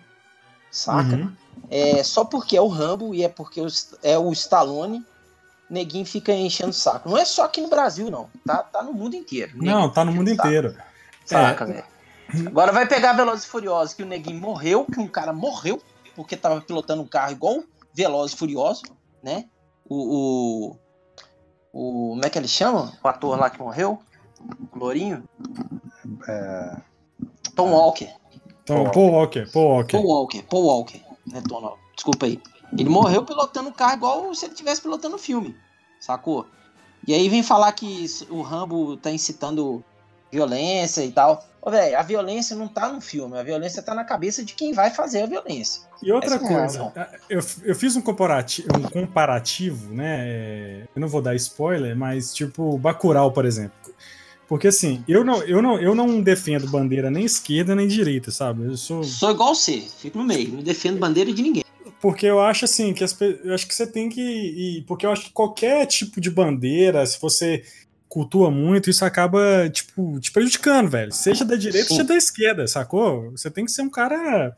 saca? 0.70 1.16
Uhum. 1.16 1.32
É, 1.70 2.02
só 2.02 2.26
porque 2.26 2.54
é 2.56 2.60
o 2.60 2.68
Rambo 2.68 3.14
e 3.14 3.24
é 3.24 3.28
porque 3.28 3.58
é 4.02 4.18
o 4.18 4.30
Stallone, 4.32 5.02
neguinho 5.70 6.04
fica 6.04 6.30
enchendo 6.30 6.70
o 6.70 6.74
saco. 6.74 7.08
Não 7.08 7.16
é 7.16 7.24
só 7.24 7.44
aqui 7.44 7.62
no 7.62 7.68
Brasil, 7.68 8.10
não. 8.10 8.28
Tá, 8.44 8.58
tá 8.62 8.82
no 8.82 8.92
mundo 8.92 9.14
inteiro. 9.16 9.52
Não, 9.54 9.88
tá 9.90 10.04
no 10.04 10.12
mundo 10.12 10.28
inteiro. 10.30 10.76
Saca, 11.24 11.64
É. 11.64 11.66
velho. 11.68 11.84
Agora 12.48 12.70
vai 12.70 12.86
pegar 12.86 13.14
Velozes 13.14 13.44
e 13.46 13.48
Furiosos, 13.48 13.94
que 13.94 14.02
o 14.02 14.06
neguinho 14.06 14.38
morreu, 14.38 14.84
que 14.84 15.00
um 15.00 15.08
cara 15.08 15.32
morreu, 15.32 15.80
porque 16.14 16.36
tava 16.36 16.60
pilotando 16.60 17.00
um 17.02 17.06
carro 17.08 17.32
igual 17.32 17.64
Velozes 18.00 18.34
e 18.34 18.38
Furiosos, 18.38 18.82
né? 19.22 19.46
O, 19.88 19.96
o, 19.96 20.76
o. 21.72 22.08
Como 22.10 22.24
é 22.24 22.30
que 22.30 22.38
ele 22.38 22.48
chama? 22.48 22.92
O 23.02 23.08
ator 23.08 23.38
lá 23.38 23.50
que 23.50 23.58
morreu? 23.58 23.98
O 24.72 24.78
Lourinho? 24.78 25.22
É, 26.26 26.76
Tom 27.54 27.72
Walker. 27.72 28.10
Então, 28.62 28.90
Paul 28.90 29.10
Walker, 29.10 29.50
Paul 29.52 29.68
Walker. 29.68 29.92
Paul 29.92 30.06
Walker, 30.06 30.42
Paul 30.42 30.64
Walker. 30.64 31.02
Né, 31.26 31.42
Tom, 31.46 31.60
não. 31.60 31.76
Desculpa 31.94 32.26
aí. 32.26 32.40
Ele 32.78 32.88
morreu 32.88 33.24
pilotando 33.24 33.68
o 33.68 33.72
carro 33.72 33.94
igual 33.94 34.34
se 34.34 34.46
ele 34.46 34.52
estivesse 34.52 34.80
pilotando 34.80 35.16
o 35.16 35.18
filme. 35.18 35.56
Sacou? 36.00 36.46
E 37.06 37.12
aí 37.12 37.28
vem 37.28 37.42
falar 37.42 37.72
que 37.72 38.06
o 38.30 38.42
Rambo 38.42 38.96
tá 38.96 39.10
incitando 39.10 39.84
violência 40.30 41.04
e 41.04 41.10
tal. 41.10 41.44
Ô, 41.62 41.70
velho, 41.70 41.98
a 41.98 42.02
violência 42.02 42.56
não 42.56 42.66
tá 42.66 42.90
no 42.90 43.00
filme, 43.00 43.36
a 43.38 43.42
violência 43.42 43.82
tá 43.82 43.94
na 43.94 44.02
cabeça 44.04 44.42
de 44.42 44.54
quem 44.54 44.72
vai 44.72 44.90
fazer 44.90 45.22
a 45.22 45.26
violência. 45.26 45.82
E 46.02 46.10
outra 46.10 46.36
Essa 46.36 46.44
é 46.44 46.48
coisa, 46.48 46.92
eu, 47.28 47.40
eu 47.64 47.74
fiz 47.74 47.94
um 47.96 48.00
comparativo, 48.00 48.68
um 48.78 48.82
comparativo, 48.88 49.92
né? 49.94 50.16
é, 50.26 50.82
Eu 50.96 51.00
não 51.00 51.08
vou 51.08 51.20
dar 51.20 51.34
spoiler, 51.34 51.94
mas 51.94 52.32
tipo 52.32 52.78
Bacurau, 52.78 53.30
por 53.32 53.44
exemplo. 53.44 53.72
Porque 54.48 54.68
assim, 54.68 55.04
eu 55.06 55.22
não, 55.22 55.42
eu 55.44 55.60
não, 55.62 55.78
eu 55.78 55.94
não 55.94 56.20
defendo 56.20 56.66
bandeira 56.68 57.10
nem 57.10 57.24
esquerda 57.24 57.74
nem 57.74 57.86
direita, 57.86 58.30
sabe? 58.30 58.64
Eu 58.64 58.76
sou 58.76 59.04
Sou 59.04 59.30
igual 59.30 59.54
você, 59.54 59.80
fico 59.98 60.18
no 60.18 60.24
meio, 60.24 60.54
não 60.54 60.62
defendo 60.62 60.98
bandeira 60.98 61.32
de 61.32 61.42
ninguém. 61.42 61.62
porque 62.00 62.26
eu 62.26 62.40
acho 62.40 62.64
assim 62.64 62.92
que 62.94 63.04
as, 63.04 63.14
eu 63.20 63.54
acho 63.54 63.66
que 63.68 63.74
você 63.74 63.86
tem 63.86 64.08
que 64.08 64.20
ir, 64.20 64.84
porque 64.86 65.04
eu 65.06 65.12
acho 65.12 65.26
que 65.26 65.32
qualquer 65.32 65.86
tipo 65.86 66.20
de 66.20 66.30
bandeira, 66.30 67.04
se 67.06 67.20
você 67.20 67.62
cultua 68.10 68.50
muito, 68.50 68.90
isso 68.90 69.04
acaba 69.04 69.70
tipo 69.70 70.18
te 70.20 70.30
prejudicando, 70.32 70.90
velho. 70.90 71.12
Seja 71.12 71.44
da 71.44 71.54
direita, 71.56 71.88
Sim. 71.88 71.94
seja 71.94 72.04
da 72.04 72.16
esquerda, 72.16 72.66
sacou? 72.66 73.30
Você 73.30 73.48
tem 73.50 73.64
que 73.64 73.70
ser 73.70 73.82
um 73.82 73.88
cara 73.90 74.54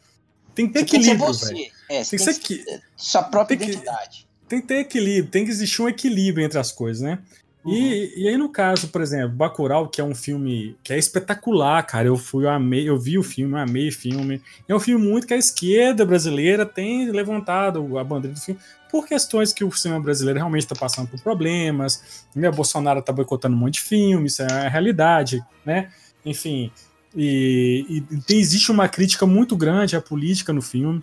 tem 0.55 0.66
que 0.66 0.72
ter 0.72 0.80
Você 0.80 0.86
tem 0.86 1.00
que 1.00 1.05
ser 1.05 1.12
equilíbrio, 1.12 1.34
você. 1.34 1.70
É, 1.90 2.03
você 2.03 2.16
Tem 2.16 2.18
que 2.18 2.24
tem 2.24 2.34
ser 2.34 2.40
que 2.40 2.59
que 2.59 2.64
ser 2.70 2.82
sua 2.96 3.22
própria 3.22 3.57
tem 3.57 3.66
que- 3.68 3.72
identidade. 3.74 4.26
tem 4.48 4.61
que 4.61 4.66
ter 4.66 4.78
equilíbrio, 4.80 5.30
tem 5.30 5.44
que 5.44 5.50
existir 5.50 5.82
um 5.82 5.88
equilíbrio 5.88 6.44
entre 6.44 6.59
as 6.59 6.72
coisas, 6.72 7.03
né? 7.03 7.18
Uhum. 7.65 7.73
E, 7.73 8.23
e 8.25 8.29
aí, 8.29 8.37
no 8.37 8.49
caso, 8.49 8.89
por 8.89 9.01
exemplo, 9.01 9.37
Bacurau, 9.37 9.89
que 9.89 10.01
é 10.01 10.05
um 10.05 10.15
filme 10.15 10.77
que 10.83 10.93
é 10.93 10.99
espetacular, 10.99 11.83
cara. 11.87 12.09
Eu 12.09 12.17
fui, 12.17 12.45
eu 12.45 12.51
amei, 12.51 12.89
eu 12.89 12.99
vi 12.99 13.19
o 13.19 13.23
filme, 13.23 13.55
eu 13.55 13.59
amei 13.59 13.89
o 13.89 13.93
filme. 13.93 14.43
É 14.69 14.75
um 14.75 14.81
filme 14.81 15.07
muito 15.07 15.27
que 15.27 15.35
a 15.35 15.37
esquerda 15.37 16.05
brasileira 16.05 16.67
tem 16.67 17.11
levantado 17.11 17.99
a 17.99 18.05
bandeira 18.05 18.35
do 18.35 18.41
filme 18.41 18.61
por 18.91 19.07
questões 19.07 19.53
que 19.53 19.65
o 19.65 19.73
cinema 19.73 20.01
brasileiro 20.01 20.39
realmente 20.39 20.65
está 20.65 20.75
passando 20.75 21.09
por 21.09 21.21
problemas. 21.21 22.27
Né? 22.35 22.51
Bolsonaro 22.51 23.01
está 23.01 23.13
boicotando 23.13 23.57
um 23.57 23.59
monte 23.59 23.75
de 23.75 23.83
filmes, 23.83 24.35
isso 24.35 24.43
é 24.43 24.67
a 24.67 24.69
realidade, 24.69 25.43
né? 25.65 25.91
Enfim. 26.27 26.71
E, 27.17 27.87
e 28.11 28.17
tem- 28.23 28.39
existe 28.39 28.71
uma 28.71 28.89
crítica 28.89 29.25
muito 29.25 29.57
grande 29.57 29.97
à 29.97 30.01
política 30.01 30.53
no 30.53 30.61
filme. 30.63 31.03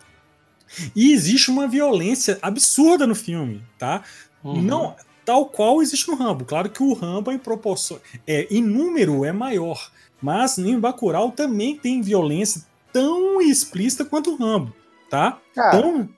E 0.95 1.13
existe 1.13 1.49
uma 1.49 1.67
violência 1.67 2.37
absurda 2.41 3.07
no 3.07 3.15
filme, 3.15 3.63
tá? 3.77 4.03
Uhum. 4.43 4.61
Não, 4.61 4.95
tal 5.29 5.45
qual 5.45 5.79
existe 5.79 6.07
no 6.09 6.15
Rambo. 6.15 6.43
Claro 6.43 6.71
que 6.71 6.81
o 6.81 6.91
Rambo 6.93 7.31
em 7.31 7.37
proporção, 7.37 7.99
é, 8.25 8.47
em 8.49 8.63
número 8.63 9.23
é 9.23 9.31
maior, 9.31 9.91
mas 10.19 10.57
em 10.57 10.79
Bacurau 10.79 11.31
também 11.31 11.77
tem 11.77 12.01
violência 12.01 12.63
tão 12.91 13.39
explícita 13.39 14.03
quanto 14.03 14.31
o 14.31 14.35
Rambo, 14.35 14.73
tá? 15.07 15.37
Cara, 15.53 15.77
Então, 15.77 16.09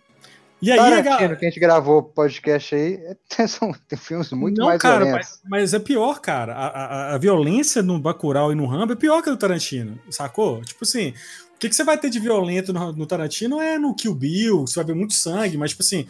e 0.62 0.72
aí 0.72 0.80
a 0.80 1.01
galera, 1.01 1.36
que 1.36 1.45
a 1.45 1.49
gente 1.49 1.59
gravou 1.59 2.01
podcast 2.01 2.74
aí, 2.74 2.93
é- 2.93 3.18
são 3.47 3.74
tem 3.86 3.99
filmes 3.99 4.32
muito 4.32 4.59
não, 4.59 4.68
mais 4.68 4.82
cara, 4.82 5.03
violentos. 5.03 5.39
mas, 5.43 5.49
mas 5.62 5.74
é 5.74 5.80
pior, 5.80 6.22
cara. 6.22 6.53
A, 6.53 6.68
a- 6.68 7.16
a 7.16 7.18
violência 7.18 7.84
no 7.84 7.99
Bacurau 7.99 8.49
e 8.51 8.55
no 8.55 8.66
Rambo 8.66 8.93
é 8.93 8.95
pior 8.95 9.22
que 9.22 9.28
a 9.30 9.34
do 9.34 9.38
Tarantino, 9.38 9.99
sacou? 10.09 10.62
Tipo 10.64 10.86
assim, 10.86 11.09
o 11.53 11.59
que, 11.59 11.68
que 11.68 11.76
você 11.76 11.84
vai 11.84 11.97
ter 11.97 12.09
de 12.09 12.18
violento 12.20 12.72
no, 12.72 12.93
no 12.93 13.05
Tarantino 13.05 13.59
é 13.59 13.78
no 13.78 13.93
Kill 13.93 14.16
Bill, 14.16 14.62
você 14.62 14.76
vai 14.76 14.86
ver 14.86 14.95
muito 14.95 15.14
sangue, 15.14 15.57
mas 15.57 15.72
tipo 15.72 15.84
assim, 15.84 16.07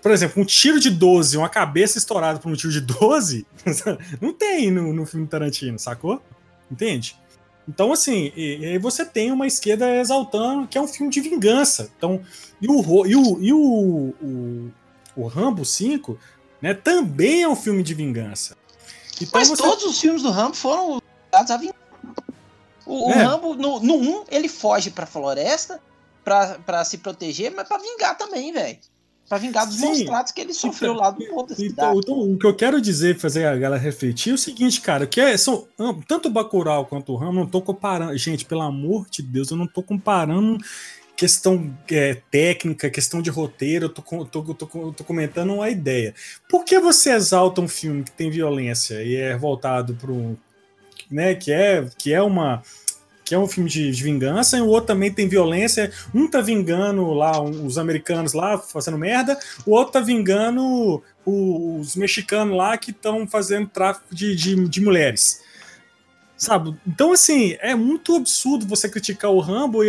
por 0.00 0.10
exemplo, 0.10 0.42
um 0.42 0.44
tiro 0.44 0.78
de 0.80 0.90
12, 0.90 1.36
uma 1.36 1.48
cabeça 1.48 1.98
estourada 1.98 2.38
por 2.38 2.50
um 2.50 2.54
tiro 2.54 2.72
de 2.72 2.80
12, 2.80 3.46
não 4.20 4.32
tem 4.32 4.70
no, 4.70 4.92
no 4.92 5.06
filme 5.06 5.26
Tarantino, 5.26 5.78
sacou? 5.78 6.22
Entende? 6.70 7.16
Então, 7.68 7.92
assim, 7.92 8.32
e, 8.36 8.58
e 8.58 8.66
aí 8.66 8.78
você 8.78 9.04
tem 9.04 9.30
uma 9.30 9.46
esquerda 9.46 9.94
exaltando 9.96 10.66
que 10.66 10.76
é 10.76 10.80
um 10.80 10.88
filme 10.88 11.10
de 11.12 11.20
vingança. 11.20 11.90
Então, 11.96 12.20
e 12.60 12.66
o, 12.68 13.06
e 13.06 13.14
o, 13.16 13.38
e 13.40 13.52
o, 13.52 14.14
o, 14.20 14.72
o 15.16 15.26
Rambo 15.26 15.64
5 15.64 16.18
né, 16.60 16.74
também 16.74 17.42
é 17.42 17.48
um 17.48 17.54
filme 17.56 17.82
de 17.82 17.94
vingança. 17.94 18.56
Então 19.20 19.38
Mas 19.40 19.48
você- 19.48 19.62
todos 19.62 19.84
os 19.84 20.00
filmes 20.00 20.22
do 20.22 20.30
Rambo 20.30 20.56
foram 20.56 21.00
dados 21.30 21.50
a 21.50 21.56
vingança. 21.56 21.76
O, 22.84 23.08
o 23.08 23.12
É. 23.12 23.22
Rambo, 23.22 23.54
no, 23.54 23.78
no 23.80 23.94
1, 23.96 24.24
ele 24.28 24.48
foge 24.48 24.90
pra 24.90 25.06
floresta 25.06 25.80
pra, 26.24 26.58
pra 26.66 26.84
se 26.84 26.98
proteger, 26.98 27.52
mas 27.54 27.68
pra 27.68 27.78
vingar 27.78 28.16
também, 28.18 28.52
velho. 28.52 28.78
Pra 29.32 29.38
vingar 29.38 29.66
dos 29.66 29.76
Sim. 29.76 29.86
maus 29.86 30.02
tratos 30.02 30.32
que 30.32 30.42
ele 30.42 30.52
sofreu 30.52 30.92
lá 30.92 31.10
do 31.10 31.24
povo 31.24 31.46
da 31.46 31.54
Então, 31.54 31.56
cidade. 31.56 31.98
então, 32.00 32.20
o 32.20 32.38
que 32.38 32.46
eu 32.46 32.54
quero 32.54 32.78
dizer, 32.82 33.16
fazer 33.18 33.46
a 33.46 33.56
galera 33.56 33.80
refletir 33.82 34.32
é 34.32 34.34
o 34.34 34.38
seguinte, 34.38 34.78
cara, 34.82 35.06
que 35.06 35.18
é, 35.18 35.34
são 35.38 35.66
am- 35.78 36.02
tanto 36.06 36.28
o 36.28 36.30
Bacurau 36.30 36.84
quanto 36.84 37.14
o 37.14 37.16
Rambo, 37.16 37.32
não 37.40 37.46
tô 37.46 37.62
comparando, 37.62 38.14
gente, 38.18 38.44
pelo 38.44 38.60
amor 38.60 39.06
de 39.08 39.22
Deus, 39.22 39.50
eu 39.50 39.56
não 39.56 39.66
tô 39.66 39.82
comparando 39.82 40.58
questão 41.16 41.74
é, 41.90 42.20
técnica, 42.30 42.90
questão 42.90 43.22
de 43.22 43.30
roteiro, 43.30 43.86
eu 43.86 43.88
tô, 43.88 44.02
tô, 44.26 44.42
tô, 44.54 44.92
tô 44.92 45.02
comentando 45.04 45.54
uma 45.54 45.70
ideia. 45.70 46.14
Por 46.46 46.62
que 46.62 46.78
você 46.78 47.12
exalta 47.12 47.62
um 47.62 47.68
filme 47.68 48.04
que 48.04 48.10
tem 48.10 48.28
violência 48.28 49.02
e 49.02 49.16
é 49.16 49.34
voltado 49.34 49.94
para 49.94 50.12
um, 50.12 50.36
né, 51.10 51.34
que 51.34 51.50
é 51.50 51.88
que 51.96 52.12
é 52.12 52.20
uma 52.20 52.62
que 53.32 53.36
é 53.36 53.38
um 53.38 53.48
filme 53.48 53.70
de, 53.70 53.90
de 53.90 54.02
vingança, 54.04 54.58
e 54.58 54.60
o 54.60 54.66
outro 54.66 54.88
também 54.88 55.10
tem 55.10 55.26
violência. 55.26 55.90
Um 56.14 56.28
tá 56.28 56.42
vingando 56.42 57.14
lá 57.14 57.40
um- 57.40 57.64
os 57.64 57.78
americanos 57.78 58.34
lá 58.34 58.58
fazendo 58.58 58.98
merda, 58.98 59.38
o 59.64 59.70
outro 59.70 59.94
tá 59.94 60.00
vingando 60.00 61.02
os 61.24 61.96
mexicanos 61.96 62.54
lá 62.54 62.76
que 62.76 62.90
estão 62.90 63.26
fazendo 63.26 63.68
tráfico 63.68 64.14
de, 64.14 64.36
de, 64.36 64.68
de 64.68 64.80
mulheres. 64.82 65.40
Sabe? 66.36 66.76
Então, 66.86 67.12
assim, 67.12 67.56
é 67.60 67.74
muito 67.74 68.16
absurdo 68.16 68.66
você 68.66 68.86
criticar 68.86 69.30
o 69.30 69.40
Rambo 69.40 69.82
e, 69.82 69.88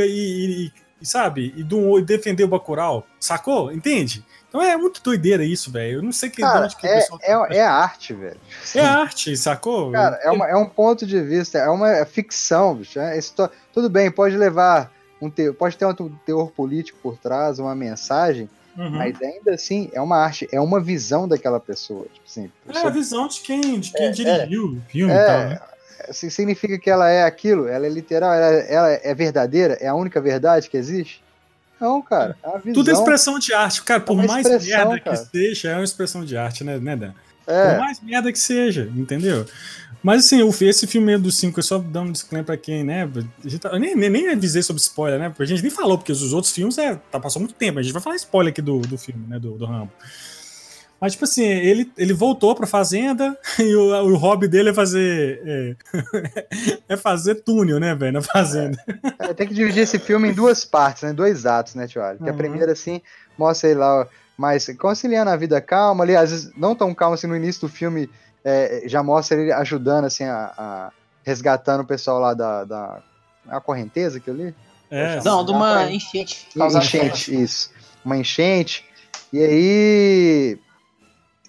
e- 0.68 0.72
e, 1.02 1.06
sabe? 1.06 1.54
E, 1.58 1.64
do, 1.64 2.00
e 2.00 2.02
defender 2.02 2.46
o 2.46 2.48
Bacurau. 2.48 3.06
Sacou? 3.20 3.74
Entende? 3.74 4.24
Então 4.54 4.62
é 4.62 4.78
muito 4.78 5.01
doideira 5.01 5.43
isso, 5.43 5.72
velho. 5.72 5.97
Eu 5.97 6.04
não 6.04 6.12
sei 6.12 6.30
que, 6.30 6.43
Cara, 6.43 6.66
onde 6.66 6.76
que 6.76 6.86
é, 6.86 6.93
pessoal- 6.99 7.19
é, 7.49 7.57
é 7.57 7.61
arte, 7.65 8.14
velho. 8.14 8.40
É 8.76 8.86
arte, 8.86 9.36
sacou? 9.36 9.91
Cara, 9.91 10.19
é, 10.22 10.30
uma- 10.30 10.48
é 10.48 10.56
um 10.56 10.68
ponto 10.68 11.07
de 11.07 11.19
vista, 11.22 11.57
é 11.57 11.68
uma 11.69 12.06
ficção, 12.06 12.76
bicho. 12.76 12.99
É 12.99 13.18
Tudo 13.73 13.90
bem, 13.90 14.11
pode 14.11 14.38
levar 14.38 14.91
um 15.19 15.32
pode 15.57 15.76
ter 15.76 15.86
um 15.88 15.94
teor 16.23 16.52
político 16.52 16.99
por 17.02 17.18
trás, 17.18 17.57
uma 17.57 17.73
mensagem, 17.73 18.48
Uhum. 18.77 18.91
mas 18.91 19.19
ainda 19.22 19.53
assim 19.56 19.90
é 19.91 19.99
uma 19.99 20.18
arte, 20.18 20.48
é 20.52 20.60
uma 20.61 20.80
visão 20.80 21.27
daquela 21.27 21.60
pessoa. 21.60 22.06
Tipo 22.14 22.26
assim, 22.27 22.52
É 22.68 22.77
a 22.88 22.90
visão 22.91 23.27
de 23.27 23.40
quem, 23.40 23.80
de 23.80 23.91
quem 23.91 24.06
É, 24.07 24.11
dirigiu 24.11 24.65
o 24.65 24.82
filme 24.88 25.11
e 25.14 25.18
é, 25.18 25.26
tal, 25.26 25.38
né? 25.49 25.60
se- 26.11 26.30
significa 26.30 26.77
que 26.77 26.91
ela 26.91 27.10
é 27.10 27.23
aquilo, 27.23 27.68
ela 27.68 27.88
é 27.88 27.90
literal, 27.90 28.32
ela, 28.34 28.45
ela 28.45 28.90
é 28.91 29.15
verdadeira, 29.15 29.76
é 29.82 29.88
a 29.88 29.95
única 29.95 30.22
verdade 30.22 30.69
que 30.69 30.77
existe? 30.77 31.23
Não, 31.80 32.02
cara, 32.02 32.38
é. 32.44 32.72
Tudo 32.72 32.90
é 32.90 32.94
expressão 32.94 33.38
de 33.38 33.54
arte. 33.54 33.84
Cara, 33.84 34.00
por 34.00 34.14
uma 34.14 34.26
mais 34.26 34.48
merda 34.48 35.00
cara. 35.00 35.18
que 35.18 35.38
seja, 35.38 35.72
é 35.72 35.76
uma 35.76 35.84
expressão 35.84 36.24
de 36.24 36.38
arte, 36.38 36.64
né, 36.64 36.78
né 36.78 36.95
Dan? 36.95 37.12
É. 37.45 37.72
Por 37.72 37.80
mais 37.80 38.00
merda 38.02 38.32
que 38.32 38.40
seja, 38.40 38.90
entendeu? 38.95 39.45
Mas 40.04 40.26
assim, 40.26 40.45
esse 40.66 40.86
filme 40.86 41.18
do 41.18 41.32
5, 41.32 41.58
eu 41.58 41.64
só 41.64 41.78
dando 41.78 42.10
um 42.10 42.12
disclaimer 42.12 42.45
pra 42.45 42.58
quem, 42.58 42.84
né? 42.84 43.10
tá- 43.62 43.70
eu 43.70 43.80
nem, 43.80 43.95
nem, 43.95 44.10
nem 44.10 44.30
avisei 44.30 44.62
sobre 44.62 44.82
spoiler, 44.82 45.18
né? 45.18 45.30
Porque 45.30 45.44
a 45.44 45.45
gente 45.45 45.62
nem 45.62 45.72
falou, 45.72 45.98
porque 45.98 46.12
os 46.12 46.34
outros 46.34 46.52
filmes 46.52 46.78
é, 46.78 46.95
tá, 47.10 47.22
passou 47.22 47.41
muito 47.41 47.56
tempo. 47.56 47.80
A 47.80 47.82
gente 47.82 47.94
vai 47.94 48.02
falar 48.02 48.18
spoiler 48.18 48.52
aqui 48.52 48.62
do, 48.62 48.80
do 48.80 48.98
filme, 48.98 49.26
né? 49.28 49.40
Do, 49.40 49.58
do 49.58 49.66
Rambo. 49.66 49.91
Mas, 51.03 51.11
tipo 51.11 51.25
assim, 51.25 51.43
ele, 51.43 51.91
ele 51.97 52.13
voltou 52.13 52.55
pra 52.55 52.65
fazenda 52.65 53.38
e 53.59 53.75
o, 53.75 53.89
o 54.13 54.15
hobby 54.15 54.47
dele 54.47 54.69
é 54.69 54.73
fazer. 54.73 55.41
É, 55.45 55.75
é 56.88 56.95
fazer 56.95 57.35
túnel, 57.43 57.77
né, 57.77 57.93
velho? 57.93 58.13
Na 58.13 58.21
fazenda. 58.21 58.81
É, 59.19 59.34
tem 59.34 59.45
que 59.45 59.53
dividir 59.53 59.81
esse 59.84 59.99
filme 59.99 60.30
em 60.30 60.34
duas 60.34 60.63
partes, 60.63 61.03
né? 61.03 61.09
em 61.09 61.13
Dois 61.13 61.45
atos, 61.45 61.75
né, 61.75 61.88
Tio 61.88 62.01
Ali? 62.01 62.19
Que 62.19 62.30
a 62.30 62.31
Uhum. 62.31 62.38
primeira, 62.38 62.71
assim, 62.71 63.01
mostra 63.38 63.69
ele 63.69 63.80
lá, 63.81 64.07
mas 64.38 64.65
conciliando 64.80 65.30
a 65.30 65.35
vida 65.35 65.59
calma 65.59 66.05
ali, 66.05 66.15
às 66.15 66.31
vezes 66.31 66.51
não 66.55 66.73
tão 66.73 66.95
calma 66.95 67.15
assim 67.15 67.27
no 67.27 67.35
início 67.35 67.67
do 67.67 67.67
filme, 67.67 68.09
é, 68.41 68.84
já 68.85 69.03
mostra 69.03 69.38
ele 69.38 69.51
ajudando, 69.51 70.05
assim, 70.05 70.23
a, 70.23 70.53
a- 70.57 70.91
resgatando 71.25 71.81
o 71.81 71.85
pessoal 71.85 72.17
lá 72.17 72.34
da, 72.34 72.63
da 72.63 73.03
a 73.49 73.59
correnteza 73.59 74.21
que 74.21 74.30
eu 74.30 74.35
li. 74.35 74.55
É, 74.89 75.21
Não, 75.21 75.43
de 75.43 75.51
uma 75.51 75.91
enchente. 75.91 76.47
Enchente, 76.57 77.35
isso. 77.43 77.71
Uma 78.05 78.15
enchente. 78.15 78.85
E 79.34 79.43
aí 79.43 80.57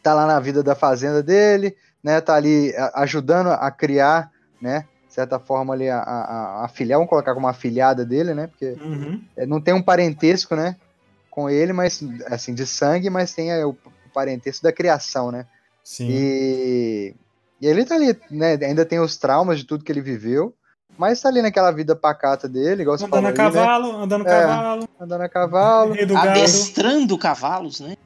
tá 0.04 0.14
lá 0.14 0.26
na 0.26 0.38
vida 0.38 0.62
da 0.62 0.74
fazenda 0.74 1.22
dele, 1.22 1.76
né? 2.02 2.20
Tá 2.20 2.34
ali 2.34 2.72
ajudando 2.94 3.48
a 3.48 3.70
criar, 3.70 4.30
né? 4.60 4.86
de 5.14 5.14
certa 5.14 5.38
forma, 5.38 5.72
ali 5.72 5.88
a, 5.88 6.00
a, 6.00 6.64
a 6.64 6.68
filha, 6.68 6.96
vamos 6.96 7.08
colocar 7.08 7.34
como 7.34 7.46
afilhada 7.46 8.04
dele, 8.04 8.34
né? 8.34 8.48
Porque 8.48 8.76
Uhum. 8.82 9.22
é, 9.36 9.46
não 9.46 9.60
tem 9.60 9.72
um 9.72 9.80
parentesco, 9.80 10.56
né? 10.56 10.74
Com 11.30 11.48
ele, 11.48 11.72
mas 11.72 12.02
assim, 12.26 12.52
de 12.52 12.66
sangue, 12.66 13.08
mas 13.08 13.32
tem 13.32 13.52
é, 13.52 13.64
o, 13.64 13.70
o 13.70 14.10
parentesco 14.12 14.64
da 14.64 14.72
criação, 14.72 15.30
né? 15.30 15.46
Sim. 15.84 16.08
E, 16.10 17.14
e 17.60 17.66
ele 17.68 17.84
tá 17.84 17.94
ali, 17.94 18.18
né? 18.28 18.58
Ainda 18.60 18.84
tem 18.84 18.98
os 18.98 19.16
traumas 19.16 19.60
de 19.60 19.64
tudo 19.64 19.84
que 19.84 19.92
ele 19.92 20.00
viveu, 20.00 20.52
mas 20.98 21.20
tá 21.20 21.28
ali 21.28 21.42
naquela 21.42 21.70
vida 21.70 21.94
pacata 21.96 22.48
dele, 22.48 22.82
igual 22.82 22.96
você 22.98 23.04
Andando 23.04 23.26
a 23.28 23.32
falou. 23.34 23.48
aí, 23.48 23.54
né? 23.54 23.60
cavalo, 23.60 23.96
andando 24.02 24.26
a 24.26 24.30
É. 24.30 24.40
cavalo, 24.40 24.88
Andando 25.00 25.20
a 25.22 25.28
cavalo, 25.28 25.92
rei 25.92 26.06
do 26.06 26.14
gado, 26.14 26.28
Adestrando 26.28 27.18
cavalos, 27.18 27.80
né? 27.80 27.96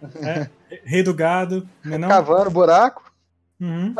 rei 0.84 1.02
do 1.02 1.14
gado, 1.14 1.68
né 1.84 1.98
não? 1.98 2.08
cavando 2.08 2.50
buraco. 2.50 3.02
Uhum. 3.60 3.94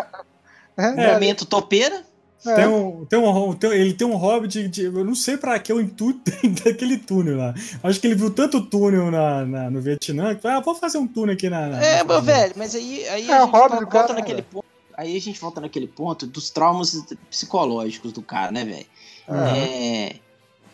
né? 0.77 1.13
Momento 1.15 1.45
topeira. 1.47 2.03
É. 2.47 2.55
Tem 2.55 2.67
um, 2.69 3.05
tem 3.05 3.19
um, 3.19 3.53
tem- 3.53 3.73
ele 3.73 3.93
tem 3.95 4.07
um 4.07 4.15
hobby 4.15 4.47
de, 4.47 4.69
de- 4.69 4.85
Eu 4.85 5.05
não 5.05 5.15
sei 5.17 5.37
pra 5.37 5.59
que 5.59 5.73
o 5.73 5.81
intuito 5.81 6.31
daquele 6.65 6.97
túnel 6.97 7.37
lá. 7.37 7.53
Acho 7.83 8.01
que 8.01 8.07
ele 8.07 8.15
viu 8.15 8.31
tanto 8.31 8.61
túnel 8.65 9.11
na, 9.11 9.45
na- 9.45 9.69
no 9.71 9.81
Vietnã 9.81 10.37
que 10.37 10.43
falou, 10.43 10.59
ah, 10.59 10.61
vou 10.61 10.75
fazer 10.77 10.99
um 10.99 11.07
túnel 11.07 11.35
aqui 11.35 11.51
na. 11.51 11.67
na 11.67 11.83
É, 11.85 11.99
na 11.99 12.05
meu 12.05 12.15
fazenda." 12.21 12.39
velho, 12.39 12.55
mas 12.57 12.75
aí, 12.77 13.09
aí 13.09 13.29
É, 13.29 13.35
a 13.35 13.41
gente 13.41 13.51
hobby 13.51 13.59
volta 13.59 13.81
do 13.81 13.87
cara, 13.89 14.13
naquele 14.15 14.39
né, 14.43 14.45
ponto. 14.53 14.68
Aí 14.99 15.17
a 15.17 15.21
gente 15.21 15.39
volta 15.39 15.61
naquele 15.61 15.87
ponto 15.87 16.27
dos 16.27 16.51
traumas 16.51 17.07
psicológicos 17.31 18.13
do 18.13 18.21
cara, 18.21 18.51
né, 18.51 18.65
velho? 18.65 18.87
É, 19.29 20.17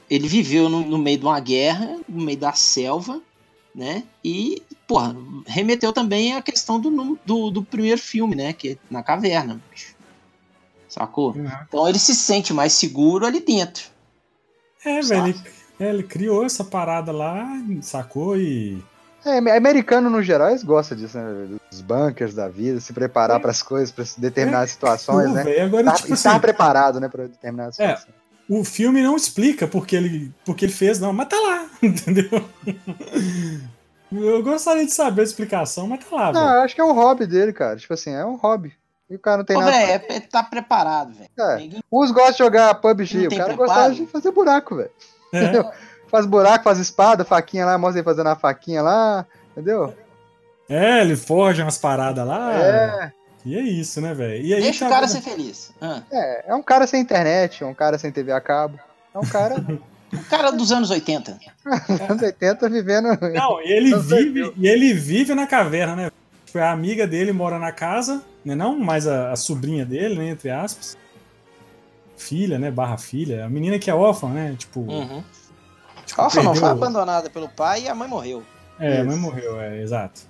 ele 0.08 0.26
viveu 0.26 0.70
no, 0.70 0.80
no 0.80 0.96
meio 0.96 1.18
de 1.18 1.26
uma 1.26 1.38
guerra, 1.38 2.00
no 2.08 2.24
meio 2.24 2.38
da 2.38 2.54
selva, 2.54 3.20
né? 3.74 4.02
E, 4.24 4.62
porra, 4.88 5.14
remeteu 5.46 5.92
também 5.92 6.32
à 6.32 6.40
questão 6.40 6.80
do, 6.80 7.18
do, 7.22 7.50
do 7.50 7.62
primeiro 7.62 8.00
filme, 8.00 8.34
né? 8.34 8.54
Que 8.54 8.70
é 8.70 8.76
na 8.90 9.02
caverna, 9.02 9.60
bicho. 9.70 9.94
Sacou? 10.88 11.32
Uhum. 11.32 11.50
Então 11.68 11.86
ele 11.86 11.98
se 11.98 12.14
sente 12.14 12.50
mais 12.54 12.72
seguro 12.72 13.26
ali 13.26 13.40
dentro. 13.40 13.90
É, 14.82 15.02
velho. 15.02 15.26
Ele, 15.26 15.40
é, 15.78 15.90
ele 15.90 16.02
criou 16.02 16.46
essa 16.46 16.64
parada 16.64 17.12
lá, 17.12 17.46
sacou? 17.82 18.38
E. 18.38 18.82
É, 19.24 19.38
americano 19.56 20.10
no 20.10 20.22
geral, 20.22 20.50
eles 20.50 20.62
gostam 20.62 20.96
disso, 20.98 21.16
né? 21.18 21.58
Dos 21.70 21.80
bunkers 21.80 22.34
da 22.34 22.48
vida, 22.48 22.78
se 22.80 22.92
preparar 22.92 23.40
para 23.40 23.50
as 23.50 23.62
coisas, 23.62 23.90
para 23.90 24.04
determinadas 24.18 24.70
situações, 24.70 25.28
Pô, 25.28 25.34
né? 25.34 25.42
velho, 25.44 25.64
agora, 25.66 25.84
Tá- 25.86 25.92
tipo 25.94 26.12
estar 26.14 26.30
assim, 26.32 26.40
preparado, 26.40 27.00
né, 27.00 27.08
para 27.08 27.26
determinadas 27.28 27.80
É. 27.80 27.88
situações. 27.96 28.14
o 28.48 28.62
filme 28.62 29.02
não 29.02 29.16
explica 29.16 29.66
porque 29.66 29.96
ele, 29.96 30.30
porque 30.44 30.66
ele 30.66 30.72
fez, 30.72 31.00
não, 31.00 31.12
mas 31.14 31.28
tá 31.28 31.36
lá, 31.36 31.66
entendeu? 31.82 32.28
Eu 34.12 34.42
gostaria 34.42 34.84
de 34.84 34.92
saber 34.92 35.22
a 35.22 35.24
explicação, 35.24 35.86
mas 35.88 36.04
tá 36.04 36.14
lá, 36.14 36.32
Não, 36.32 36.44
velho. 36.44 36.54
eu 36.56 36.62
acho 36.62 36.74
que 36.74 36.80
é 36.80 36.84
um 36.84 36.92
hobby 36.92 37.26
dele, 37.26 37.52
cara. 37.52 37.76
Tipo 37.76 37.94
assim, 37.94 38.12
é 38.12 38.24
um 38.24 38.36
hobby. 38.36 38.72
E 39.10 39.16
o 39.16 39.18
cara 39.18 39.38
não 39.38 39.44
tem 39.44 39.56
Ô, 39.56 39.60
nada. 39.60 39.72
velho, 39.72 39.90
é, 40.08 40.16
é 40.16 40.20
tá 40.20 40.42
preparado, 40.42 41.12
velho. 41.14 41.30
É. 41.38 41.56
Ninguém- 41.56 41.82
Uns 41.90 42.10
gostam 42.10 42.32
de 42.32 42.38
jogar 42.38 42.74
PUBG, 42.76 43.18
Não 43.18 43.26
o 43.26 43.30
cara 43.30 43.44
preparo? 43.46 43.56
gostava 43.68 43.94
de 43.94 44.06
fazer 44.06 44.30
buraco, 44.30 44.76
velho. 44.76 44.90
É. 45.32 45.72
Faz 46.08 46.26
buraco, 46.26 46.64
faz 46.64 46.78
espada, 46.78 47.24
faquinha 47.24 47.66
lá, 47.66 47.76
mostra 47.78 47.98
ele 48.00 48.04
fazendo 48.04 48.28
a 48.28 48.36
faquinha 48.36 48.82
lá, 48.82 49.26
entendeu? 49.52 49.94
É, 50.68 51.00
ele 51.00 51.16
forja 51.16 51.62
umas 51.64 51.76
paradas 51.78 52.26
lá. 52.26 52.54
É, 52.54 53.12
E 53.44 53.56
é 53.56 53.60
isso, 53.62 54.00
né, 54.00 54.14
velho? 54.14 54.42
Deixa 54.60 54.86
o 54.86 54.88
tá- 54.88 54.94
cara 54.94 55.08
ser 55.08 55.20
feliz. 55.20 55.72
Ah. 55.80 56.02
é, 56.10 56.50
é 56.50 56.54
um 56.54 56.62
cara 56.62 56.86
sem 56.86 57.00
internet, 57.00 57.62
é 57.62 57.66
um 57.66 57.74
cara 57.74 57.98
sem 57.98 58.10
TV 58.12 58.32
a 58.32 58.40
cabo. 58.40 58.78
É 59.14 59.18
um 59.18 59.26
cara 59.26 59.56
O 60.12 60.24
cara 60.30 60.50
dos 60.52 60.72
anos 60.72 60.90
80. 60.90 61.38
anos 62.08 62.22
80 62.22 62.68
vivendo. 62.70 63.08
Não, 63.34 63.60
e 63.60 63.72
ele 63.72 63.96
vive, 63.98 64.52
e 64.56 64.66
ele 64.68 64.94
vive 64.94 65.34
na 65.34 65.46
caverna, 65.46 65.94
né? 65.96 66.10
Tipo, 66.46 66.58
a 66.58 66.70
amiga 66.70 67.06
dele 67.06 67.32
mora 67.32 67.58
na 67.58 67.72
casa, 67.72 68.22
né? 68.44 68.54
Não, 68.54 68.78
mas 68.78 69.06
a, 69.06 69.32
a 69.32 69.36
sobrinha 69.36 69.84
dele, 69.84 70.14
né? 70.16 70.28
Entre 70.30 70.50
aspas. 70.50 70.96
Filha, 72.16 72.58
né? 72.58 72.70
Barra 72.70 72.96
filha. 72.96 73.44
A 73.44 73.48
menina 73.50 73.78
que 73.78 73.90
é 73.90 73.94
órfã, 73.94 74.28
né? 74.28 74.54
Tipo. 74.56 74.80
Uhum. 74.80 75.22
Órfã 76.16 76.42
não, 76.42 76.54
foi 76.54 76.68
abandonada 76.68 77.28
pelo 77.30 77.48
pai 77.48 77.82
e 77.84 77.88
a 77.88 77.94
mãe 77.94 78.08
morreu. 78.08 78.42
É, 78.78 79.00
a 79.00 79.04
mãe 79.04 79.16
morreu, 79.16 79.60
é, 79.60 79.80
exato. 79.82 80.22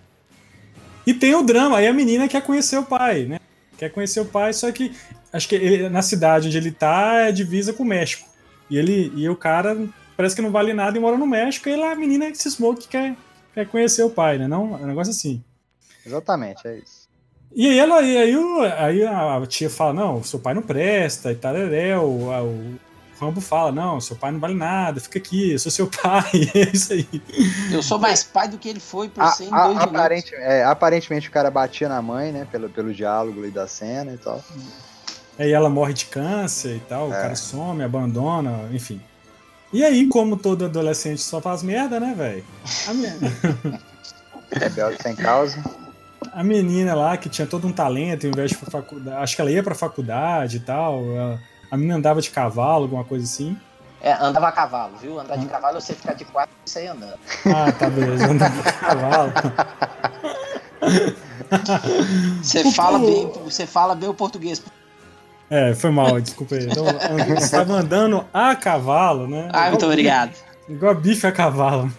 E 1.06 1.12
tem 1.12 1.34
o 1.34 1.42
drama, 1.42 1.78
aí 1.78 1.86
a 1.86 1.92
menina 1.92 2.26
quer 2.28 2.42
conhecer 2.42 2.76
o 2.78 2.82
pai, 2.84 3.24
né? 3.24 3.38
Quer 3.76 3.90
conhecer 3.90 4.20
o 4.20 4.24
pai, 4.24 4.52
só 4.52 4.70
que 4.72 4.94
acho 5.32 5.48
que 5.48 5.54
ele- 5.54 5.88
na 5.88 6.00
cidade 6.02 6.48
onde 6.48 6.56
ele 6.56 6.70
tá 6.70 7.26
é 7.28 7.32
divisa 7.32 7.72
com 7.72 7.82
o 7.82 7.86
México. 7.86 8.26
E 8.70 8.78
ele 8.78 9.12
e 9.14 9.28
o 9.28 9.36
cara 9.36 9.76
parece 10.16 10.34
que 10.34 10.40
não 10.42 10.50
vale 10.50 10.72
nada 10.72 10.96
e 10.96 11.00
mora 11.00 11.18
no 11.18 11.26
México, 11.26 11.68
e 11.68 11.76
lá 11.76 11.92
a 11.92 11.96
menina 11.96 12.30
que 12.30 12.38
cismou 12.38 12.74
que 12.74 12.88
quer, 12.88 13.14
quer 13.52 13.66
conhecer 13.68 14.02
o 14.02 14.10
pai, 14.10 14.38
né? 14.38 14.46
Não, 14.48 14.74
é 14.78 14.82
um 14.82 14.86
negócio 14.86 15.10
assim. 15.10 15.42
Exatamente, 16.06 16.66
é 16.66 16.78
isso. 16.78 17.04
E 17.54 17.68
aí, 17.68 17.78
ela, 17.78 18.02
e 18.02 18.16
aí, 18.16 18.36
o- 18.36 18.62
aí 18.62 19.04
a 19.06 19.46
tia 19.46 19.70
fala, 19.70 19.92
não, 19.92 20.22
seu 20.24 20.38
pai 20.40 20.54
não 20.54 20.62
presta, 20.62 21.30
e 21.30 21.34
tal, 21.36 21.54
o, 21.54 22.32
a- 22.32 22.42
o 22.42 22.78
Rambo 23.26 23.40
fala, 23.40 23.70
não, 23.72 24.00
seu 24.00 24.16
pai 24.16 24.30
não 24.32 24.38
vale 24.40 24.54
nada, 24.54 25.00
fica 25.00 25.18
aqui, 25.18 25.52
eu 25.52 25.58
sou 25.58 25.70
seu 25.72 25.86
pai, 26.02 26.30
é 26.54 26.70
isso 26.74 26.92
aí. 26.92 27.08
Eu 27.72 27.82
sou 27.82 27.98
mais 27.98 28.22
pai 28.22 28.48
do 28.48 28.58
que 28.58 28.68
ele 28.68 28.80
foi 28.80 29.08
por 29.08 29.22
A- 29.22 29.30
ser 29.32 29.44
em 29.44 29.52
a- 29.54 29.66
dois 29.66 29.78
aparente- 29.80 30.34
é, 30.34 30.64
aparentemente 30.64 31.28
o 31.28 31.32
cara 31.32 31.50
batia 31.50 31.88
na 31.88 32.00
mãe, 32.02 32.32
né? 32.32 32.46
Pelo, 32.50 32.68
pelo 32.68 32.92
diálogo 32.94 33.40
ali 33.40 33.50
da 33.50 33.66
cena 33.66 34.12
e 34.12 34.16
tal. 34.18 34.42
Aí 35.38 35.50
ela 35.52 35.68
morre 35.68 35.92
de 35.94 36.04
câncer 36.06 36.76
e 36.76 36.80
tal, 36.80 37.08
o 37.08 37.12
É. 37.14 37.20
cara 37.22 37.34
some, 37.34 37.82
abandona, 37.82 38.68
enfim. 38.72 39.00
E 39.72 39.82
aí, 39.84 40.06
como 40.08 40.36
todo 40.36 40.64
adolescente 40.66 41.20
só 41.20 41.40
faz 41.40 41.62
merda, 41.62 41.98
né, 41.98 42.14
velho? 42.16 42.44
A, 42.88 42.94
me- 42.94 43.78
Rebelde 44.52 45.02
sem 45.02 45.16
causa. 45.16 45.62
a 46.32 46.44
menina 46.44 46.94
lá, 46.94 47.16
que 47.16 47.28
tinha 47.28 47.46
todo 47.46 47.66
um 47.66 47.72
talento, 47.72 48.24
ao 48.26 48.30
invés 48.32 48.50
de 48.50 48.56
faculdade, 48.56 49.16
acho 49.22 49.34
que 49.34 49.40
ela 49.42 49.50
ia 49.50 49.62
pra 49.62 49.74
faculdade 49.74 50.58
e 50.58 50.60
tal, 50.60 51.04
ela- 51.12 51.40
a 51.74 51.76
menina 51.76 51.96
andava 51.96 52.20
de 52.20 52.30
cavalo, 52.30 52.84
alguma 52.84 53.02
coisa 53.04 53.24
assim. 53.24 53.58
É, 54.00 54.12
andava 54.12 54.48
a 54.48 54.52
cavalo, 54.52 54.96
viu? 55.00 55.18
Andar 55.18 55.36
de 55.36 55.46
cavalo, 55.46 55.80
você 55.80 55.92
ficar 55.94 56.12
de 56.14 56.24
quatro 56.24 56.54
e 56.64 56.70
sair 56.70 56.86
andando. 56.88 57.18
Ah, 57.46 57.72
tá, 57.72 57.90
beleza, 57.90 58.26
andava 58.30 58.62
de 58.62 58.72
cavalo. 58.78 59.32
Você 62.42 62.70
fala 62.72 62.98
bem, 62.98 63.32
você 63.44 63.66
fala 63.66 63.94
bem 63.94 64.08
o 64.08 64.14
português. 64.14 64.62
É, 65.50 65.74
foi 65.74 65.90
mal, 65.90 66.20
desculpa 66.20 66.54
aí. 66.54 66.66
Então, 66.66 66.84
estava 67.36 67.74
andando 67.74 68.24
a 68.32 68.54
cavalo, 68.54 69.26
né? 69.26 69.48
Ah, 69.52 69.62
muito 69.70 69.76
Igual- 69.80 69.90
obrigado. 69.90 70.32
Igual 70.68 70.94
bife 70.94 71.26
a 71.26 71.32
cavalo. 71.32 71.90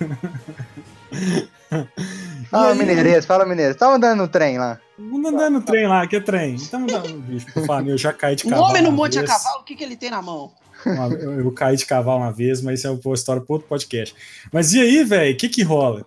Fala, 2.49 2.71
aí- 2.71 2.77
Mineirês, 2.77 3.25
fala, 3.25 3.45
Mineirês. 3.45 3.75
Tava 3.75 3.95
andando 3.95 4.19
no 4.19 4.27
trem 4.27 4.57
lá. 4.57 4.79
Vamos 4.97 5.31
andando 5.31 5.53
no 5.55 5.61
trem 5.61 5.87
lá, 5.87 6.05
que 6.07 6.15
é 6.15 6.19
trem. 6.19 6.55
Estamos 6.55 6.93
andando, 6.93 7.19
bicho, 7.21 7.45
por 7.53 7.65
falar, 7.65 7.87
eu 7.87 7.97
já 7.97 8.13
caí 8.13 8.35
de 8.35 8.45
Um 8.47 8.49
cavalo. 8.51 8.69
homem 8.69 8.81
no 8.81 8.91
monte 8.91 9.17
a 9.17 9.21
vez. 9.21 9.31
cavalo, 9.31 9.61
o 9.61 9.63
que, 9.63 9.75
que 9.75 9.83
ele 9.83 9.95
tem 9.95 10.09
na 10.09 10.21
mão? 10.21 10.51
Uma- 10.85 11.07
eu, 11.15 11.39
eu 11.41 11.51
caí 11.51 11.75
de 11.75 11.85
cavalo 11.85 12.19
uma 12.19 12.31
vez, 12.31 12.61
mas 12.61 12.79
isso 12.79 12.87
é 12.87 12.91
uma 12.91 13.13
história 13.15 13.41
para 13.41 13.53
outro 13.53 13.67
podcast. 13.67 14.15
Mas 14.51 14.73
e 14.73 14.81
aí, 14.81 15.03
velho, 15.03 15.33
o 15.33 15.37
que 15.37 15.49
que 15.49 15.63
rola? 15.63 16.05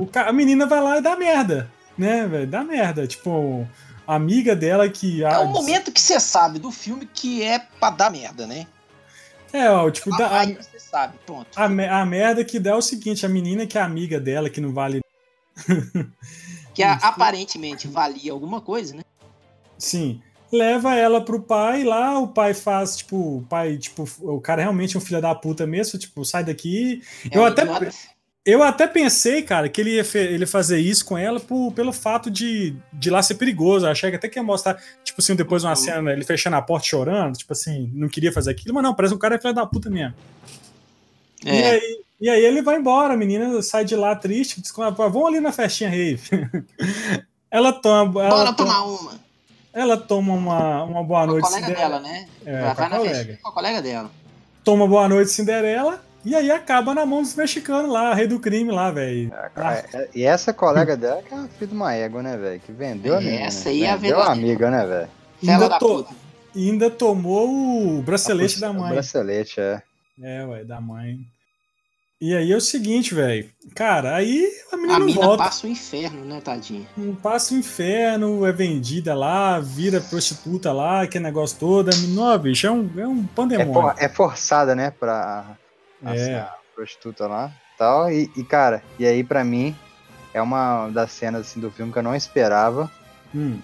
O 0.00 0.06
ca- 0.06 0.28
a 0.28 0.32
menina 0.32 0.66
vai 0.66 0.80
lá 0.80 0.98
e 0.98 1.02
dá 1.02 1.16
merda, 1.16 1.70
né, 1.96 2.26
velho? 2.26 2.46
Dá 2.46 2.62
merda. 2.64 3.06
Tipo, 3.06 3.66
a 4.06 4.14
amiga 4.14 4.54
dela 4.56 4.88
que. 4.88 5.22
É 5.24 5.32
ah, 5.34 5.40
o 5.40 5.48
momento 5.48 5.90
que 5.92 6.00
você 6.00 6.18
sabe 6.20 6.58
do 6.58 6.70
filme 6.70 7.08
que 7.12 7.42
é 7.42 7.58
pra 7.80 7.90
dar 7.90 8.10
merda, 8.10 8.46
né? 8.46 8.66
É, 9.52 9.70
ó, 9.70 9.88
tipo, 9.90 10.10
dá, 10.18 10.40
a, 10.42 10.44
você 10.46 10.78
sabe, 10.78 11.14
pronto. 11.24 11.46
a, 11.56 11.68
me- 11.68 11.88
a 11.88 12.04
merda 12.04 12.44
que 12.44 12.58
dá 12.58 12.70
é 12.70 12.74
o 12.74 12.82
seguinte: 12.82 13.24
a 13.24 13.28
menina 13.28 13.64
que 13.66 13.78
é 13.78 13.80
amiga 13.80 14.18
dela, 14.20 14.50
que 14.50 14.60
não 14.60 14.72
vale. 14.72 15.00
Que 16.74 16.82
a- 16.82 16.94
aparentemente 16.94 17.88
valia 17.88 18.32
alguma 18.32 18.60
coisa, 18.60 18.94
né? 18.94 19.02
Sim. 19.78 20.20
Leva 20.52 20.94
ela 20.94 21.24
pro 21.24 21.40
pai 21.40 21.82
lá, 21.84 22.18
o 22.18 22.28
pai 22.28 22.52
faz, 22.54 22.98
tipo, 22.98 23.38
o 23.38 23.46
pai, 23.48 23.78
tipo, 23.78 24.06
o 24.20 24.40
cara 24.40 24.62
realmente 24.62 24.94
é 24.94 24.98
um 24.98 25.02
filho 25.02 25.20
da 25.20 25.34
puta 25.34 25.66
mesmo, 25.66 25.98
tipo, 25.98 26.24
sai 26.24 26.44
daqui. 26.44 27.02
É 27.30 27.36
eu, 27.38 27.44
até, 27.44 27.62
idiota. 27.62 27.90
eu 28.44 28.62
até 28.62 28.86
pensei, 28.86 29.42
cara, 29.42 29.68
que 29.68 29.80
ele 29.80 29.96
ia, 29.96 30.04
ele 30.14 30.46
fazer 30.46 30.78
isso 30.78 31.04
com 31.04 31.16
ela 31.18 31.40
por- 31.40 31.72
pelo 31.72 31.92
fato 31.92 32.30
de, 32.30 32.76
de 32.92 33.10
lá 33.10 33.22
ser 33.22 33.34
perigoso. 33.36 33.86
Eu 33.86 33.90
achei 33.90 34.10
que 34.10 34.16
até 34.16 34.28
que 34.28 34.38
ia 34.38 34.42
mostrar, 34.42 34.74
tipo 35.02 35.20
assim, 35.20 35.34
depois 35.34 35.64
uma 35.64 35.70
Uhum. 35.70 35.76
cena, 35.76 36.12
ele 36.12 36.24
fechando 36.24 36.56
a 36.56 36.62
porta 36.62 36.86
chorando, 36.86 37.36
tipo 37.38 37.52
assim, 37.52 37.90
não 37.94 38.08
queria 38.08 38.32
fazer 38.32 38.50
aquilo, 38.50 38.74
mas 38.74 38.84
não, 38.84 38.94
parece 38.94 39.14
que 39.14 39.16
o 39.16 39.20
cara 39.20 39.34
é 39.34 39.40
filho 39.40 39.54
da 39.54 39.66
puta 39.66 39.88
mesmo. 39.90 40.14
E, 41.44 41.48
É. 41.50 41.70
aí, 41.70 42.00
e 42.20 42.30
aí 42.30 42.44
ele 42.44 42.62
vai 42.62 42.76
embora, 42.76 43.14
a 43.14 43.16
menina 43.16 43.60
sai 43.62 43.84
de 43.84 43.94
lá 43.94 44.14
triste, 44.16 44.60
diz, 44.60 44.72
"Ah, 44.78 44.90
vamos 44.90 45.26
ali 45.26 45.40
na 45.40 45.52
festinha 45.52 45.90
rave. 45.90 46.20
ela 47.50 47.72
toma. 47.72 48.20
Ela 48.24 48.30
Bora 48.30 48.52
toma, 48.52 48.54
tomar 48.54 48.84
uma. 48.86 49.12
ela 49.72 49.96
toma 49.96 50.32
uma, 50.32 50.84
uma 50.84 51.04
boa 51.04 51.20
Com 51.20 51.24
a 51.24 51.26
noite 51.26 51.44
colega 51.48 51.66
Cinderela. 51.66 51.88
dela, 51.98 52.00
né? 52.00 52.26
É, 52.44 52.60
vai 52.74 52.86
a 52.86 52.88
na 52.88 52.96
colega. 52.96 53.14
festinha 53.16 53.38
com 53.42 53.48
a 53.48 53.52
colega 53.52 53.82
dela. 53.82 54.10
Toma 54.64 54.86
boa 54.86 55.08
noite 55.08 55.30
Cinderela. 55.30 56.04
E 56.24 56.34
aí 56.34 56.50
acaba 56.50 56.92
na 56.92 57.06
mão 57.06 57.22
dos 57.22 57.36
mexicanos 57.36 57.88
lá, 57.88 58.12
rei 58.12 58.26
do 58.26 58.40
crime 58.40 58.72
lá, 58.72 58.90
velho. 58.90 59.32
É, 59.94 60.08
E 60.12 60.24
essa 60.24 60.52
colega 60.52 60.96
dela 60.98 61.22
que 61.22 61.32
é 61.32 61.36
uma 61.36 61.46
filha 61.46 61.66
de 61.68 61.74
uma 61.74 61.94
égua, 61.94 62.20
né, 62.20 62.36
velho? 62.36 62.58
Que 62.60 62.72
vendeu 62.72 63.14
a 63.16 63.20
menina. 63.20 63.44
Essa 63.46 63.68
aí 63.68 63.84
é 63.84 63.90
a 63.90 63.96
Vendeu 63.96 64.18
a 64.20 64.32
amiga, 64.32 64.68
né, 64.68 64.84
velho? 64.84 65.08
Ainda, 65.52 65.68
da 65.68 65.78
to- 65.78 66.04
ainda 66.56 66.90
tomou 66.90 67.48
o 67.98 68.02
bracelete 68.02 68.58
da 68.58 68.72
O 68.72 68.74
mãe. 68.74 68.90
bracelete, 68.92 69.60
é. 69.60 69.80
É, 70.22 70.44
ué, 70.44 70.64
da 70.64 70.80
mãe. 70.80 71.18
E 72.20 72.34
aí 72.34 72.50
é 72.50 72.56
o 72.56 72.60
seguinte, 72.60 73.14
velho. 73.14 73.50
Cara, 73.74 74.16
aí 74.16 74.50
a 74.72 74.76
menina 74.76 74.94
A 74.96 74.98
não 74.98 75.06
mina 75.06 75.20
volta. 75.20 75.44
passa 75.44 75.66
o 75.66 75.70
inferno, 75.70 76.24
né, 76.24 76.40
tadinha? 76.40 76.86
Não 76.96 77.14
passa 77.14 77.52
o 77.54 77.58
inferno, 77.58 78.46
é 78.46 78.52
vendida 78.52 79.14
lá, 79.14 79.60
vira 79.60 80.00
prostituta 80.00 80.72
lá, 80.72 81.02
aquele 81.02 81.24
negócio 81.24 81.58
todo. 81.58 81.90
A 81.92 81.96
menina, 81.96 82.38
bicho, 82.38 82.66
é 82.66 82.70
um, 82.70 82.90
é 82.98 83.06
um 83.06 83.22
É, 83.22 83.28
pandemônio. 83.34 83.72
for- 83.74 83.94
é 83.98 84.08
forçada, 84.08 84.74
né, 84.74 84.90
pra 84.90 85.58
É. 86.06 86.36
a 86.36 86.56
prostituta 86.74 87.26
lá 87.26 87.52
tal. 87.76 88.10
E, 88.10 88.30
e, 88.34 88.42
cara, 88.42 88.82
e 88.98 89.06
aí 89.06 89.22
pra 89.22 89.44
mim 89.44 89.76
é 90.32 90.40
uma 90.40 90.88
das 90.88 91.10
cenas 91.12 91.42
assim, 91.42 91.60
do 91.60 91.70
filme 91.70 91.92
que 91.92 91.98
eu 91.98 92.02
não 92.02 92.14
esperava. 92.14 92.90
Hum, 93.34 93.60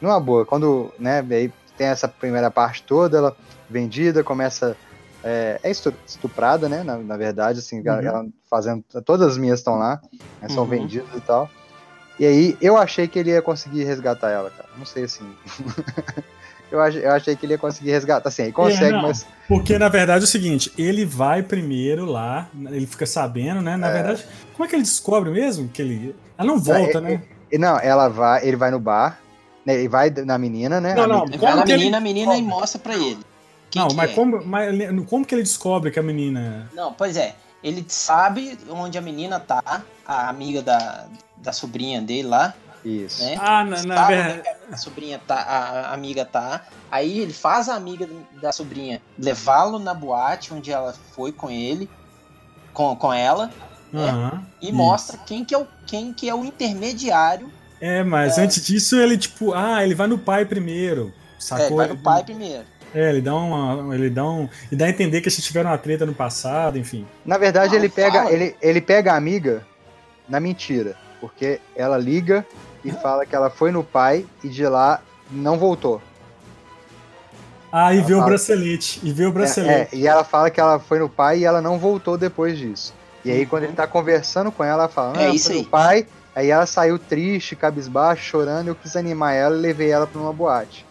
Numa 0.00 0.18
boa, 0.18 0.44
quando, 0.44 0.92
né, 0.98 1.24
aí 1.30 1.52
tem 1.78 1.86
essa 1.86 2.08
primeira 2.08 2.50
parte 2.50 2.82
toda, 2.82 3.18
ela 3.18 3.36
vendida, 3.70 4.24
começa. 4.24 4.76
É, 5.24 5.60
é 5.62 5.70
estu- 5.70 5.94
estuprada, 6.06 6.68
né? 6.68 6.82
Na, 6.82 6.96
na 6.98 7.16
verdade, 7.16 7.60
assim, 7.60 7.80
ela- 7.84 8.00
Uhum. 8.00 8.06
ela 8.06 8.26
fazendo. 8.50 8.82
Todas 9.04 9.28
as 9.32 9.38
minhas 9.38 9.60
estão 9.60 9.76
lá, 9.78 10.00
né, 10.40 10.48
são 10.48 10.64
Uhum. 10.64 10.68
vendidas 10.70 11.08
e 11.16 11.20
tal. 11.20 11.48
E 12.18 12.26
aí 12.26 12.56
eu 12.60 12.76
achei 12.76 13.06
que 13.08 13.18
ele 13.18 13.30
ia 13.30 13.40
conseguir 13.42 13.84
resgatar 13.84 14.30
ela, 14.30 14.50
cara. 14.50 14.68
Não 14.76 14.84
sei 14.84 15.04
assim. 15.04 15.24
eu, 16.70 16.80
ach, 16.80 16.94
eu 16.96 17.10
achei 17.12 17.34
que 17.36 17.46
ele 17.46 17.54
ia 17.54 17.58
conseguir 17.58 17.90
resgatar. 17.90 18.28
Assim, 18.28 18.42
ele 18.42 18.52
consegue, 18.52 18.92
não. 18.92 19.02
mas. 19.02 19.26
Porque, 19.48 19.78
na 19.78 19.88
verdade, 19.88 20.24
é 20.24 20.26
o 20.26 20.28
seguinte, 20.30 20.72
ele 20.76 21.04
vai 21.04 21.42
primeiro 21.42 22.04
lá, 22.04 22.48
ele 22.70 22.86
fica 22.86 23.06
sabendo, 23.06 23.60
né? 23.60 23.76
Na 23.76 23.88
É. 23.88 23.92
verdade, 23.92 24.26
como 24.54 24.64
é 24.64 24.68
que 24.68 24.74
ele 24.76 24.82
descobre 24.82 25.30
mesmo 25.30 25.68
que 25.68 25.80
ele. 25.82 26.16
Ela 26.38 26.46
não 26.48 26.58
volta, 26.58 26.98
É, 26.98 27.00
né? 27.00 27.22
E 27.50 27.58
Não, 27.58 27.78
ela 27.78 28.08
vai, 28.08 28.46
ele 28.46 28.56
vai 28.56 28.70
no 28.70 28.80
bar, 28.80 29.18
né? 29.64 29.74
Ele 29.74 29.88
vai 29.88 30.10
na 30.10 30.38
menina, 30.38 30.80
né? 30.80 30.94
Não, 30.94 31.06
não, 31.06 31.20
menina- 31.20 31.34
Ele 31.34 31.38
vai 31.38 31.54
na 31.56 31.62
que 31.64 31.72
ele 31.72 31.78
menina, 31.78 31.96
a 31.96 32.00
menina 32.00 32.36
e 32.36 32.42
mostra 32.42 32.80
pra 32.80 32.94
ele. 32.96 33.18
Quem 33.72 33.80
não, 33.80 33.88
que 33.88 33.96
mas, 33.96 34.10
é. 34.10 34.14
como, 34.14 34.44
mas 34.44 34.68
ele- 34.68 35.04
como 35.06 35.24
que 35.24 35.34
ele 35.34 35.42
descobre 35.42 35.90
que 35.90 35.98
a 35.98 36.02
menina. 36.02 36.70
Não, 36.74 36.92
pois 36.92 37.16
é. 37.16 37.34
Ele 37.64 37.84
sabe 37.88 38.58
onde 38.68 38.98
a 38.98 39.00
menina 39.00 39.40
tá, 39.40 39.82
a 40.06 40.28
amiga 40.28 40.60
da, 40.60 41.06
da 41.38 41.52
sobrinha 41.52 42.02
dele 42.02 42.28
lá, 42.28 42.52
Isso. 42.84 43.24
né? 43.24 43.36
Ah, 43.40 43.64
na, 43.64 43.82
na 43.84 43.96
Sabe 43.96 44.14
verdade. 44.14 44.38
onde 44.66 44.74
a 44.74 44.76
sobrinha 44.76 45.18
tá, 45.26 45.36
a, 45.36 45.94
amiga 45.94 46.24
tá. 46.24 46.66
Aí 46.90 47.20
ele 47.20 47.32
faz 47.32 47.68
a 47.70 47.74
amiga 47.74 48.06
da 48.42 48.52
sobrinha 48.52 49.00
levá-lo 49.18 49.78
na 49.78 49.94
boate 49.94 50.52
onde 50.52 50.70
ela 50.70 50.92
foi 51.14 51.32
com 51.32 51.48
ele, 51.50 51.88
com, 52.74 52.94
com 52.96 53.12
ela, 53.12 53.50
Aham, 53.94 54.44
e 54.60 54.66
isso. 54.66 54.74
mostra 54.74 55.16
quem 55.18 55.44
que 55.44 55.54
é 55.54 55.58
o, 55.58 55.66
quem 55.86 56.12
que 56.12 56.28
é 56.28 56.34
o 56.34 56.44
intermediário. 56.44 57.50
É, 57.80 58.02
mas 58.04 58.38
antes 58.38 58.64
disso 58.66 58.96
ele, 59.00 59.16
tipo, 59.16 59.54
ah, 59.54 59.82
ele 59.82 59.94
vai 59.94 60.06
no 60.08 60.18
pai 60.18 60.44
primeiro. 60.44 61.12
É, 61.36 61.40
Sacou? 61.40 61.76
vai 61.78 61.88
no 61.88 61.96
pai 61.96 62.22
primeiro. 62.24 62.64
É, 62.94 63.08
ele 63.10 63.20
dá 63.20 63.34
uma. 63.34 63.94
Ele 63.94 64.10
dá 64.10 64.24
um. 64.24 64.48
E 64.70 64.76
dá 64.76 64.84
a 64.86 64.90
entender 64.90 65.20
que 65.20 65.28
eles 65.28 65.42
tiveram 65.44 65.70
uma 65.70 65.78
treta 65.78 66.04
no 66.04 66.14
passado, 66.14 66.78
enfim. 66.78 67.06
Na 67.24 67.38
verdade, 67.38 67.70
Não, 67.72 67.78
ele 67.78 67.88
pega, 67.88 68.30
ele, 68.30 68.54
ele 68.60 68.80
pega 68.80 69.12
a 69.12 69.16
amiga 69.16 69.66
na 70.28 70.38
mentira, 70.38 70.94
porque 71.20 71.60
ela 71.74 71.96
liga 71.96 72.44
e 72.84 72.90
fala 72.92 73.24
que 73.24 73.34
ela 73.34 73.48
foi 73.48 73.70
no 73.70 73.82
pai 73.82 74.26
e 74.44 74.48
de 74.48 74.66
lá 74.66 75.00
não 75.30 75.58
voltou. 75.58 76.02
Ah, 77.70 77.94
e 77.94 77.98
Ela 77.98 78.06
vê 78.06 78.12
o 78.12 78.16
fala- 78.18 78.28
bracelete. 78.28 79.00
E 79.02 79.12
vê 79.12 79.24
o 79.24 79.28
É, 79.28 79.32
bracelete. 79.32 79.96
é, 79.96 79.98
e 79.98 80.06
ela 80.06 80.24
fala 80.24 80.50
que 80.50 80.60
ela 80.60 80.78
foi 80.78 80.98
no 80.98 81.08
pai 81.08 81.38
e 81.38 81.44
ela 81.44 81.62
não 81.62 81.78
voltou 81.78 82.18
depois 82.18 82.58
disso. 82.58 82.92
E 83.24 83.30
aí, 83.30 83.46
quando 83.46 83.62
ele 83.64 83.72
tá 83.72 83.86
conversando 83.86 84.52
com 84.52 84.62
ela, 84.64 84.82
ela 84.84 84.88
fala: 84.88 85.22
É 85.22 85.26
"Ah, 85.26 85.34
isso 85.34 85.46
foi 85.46 85.56
aí. 85.56 85.62
no 85.62 85.68
pai. 85.68 86.06
Aí 86.34 86.50
ela 86.50 86.66
saiu 86.66 86.98
triste, 86.98 87.54
cabisbaixo, 87.56 88.22
chorando. 88.24 88.68
Eu 88.68 88.74
quis 88.74 88.96
animar 88.96 89.32
ela 89.34 89.56
e 89.56 89.60
levei 89.60 89.90
ela 89.90 90.06
pra 90.06 90.20
uma 90.20 90.32
boate. 90.32 90.84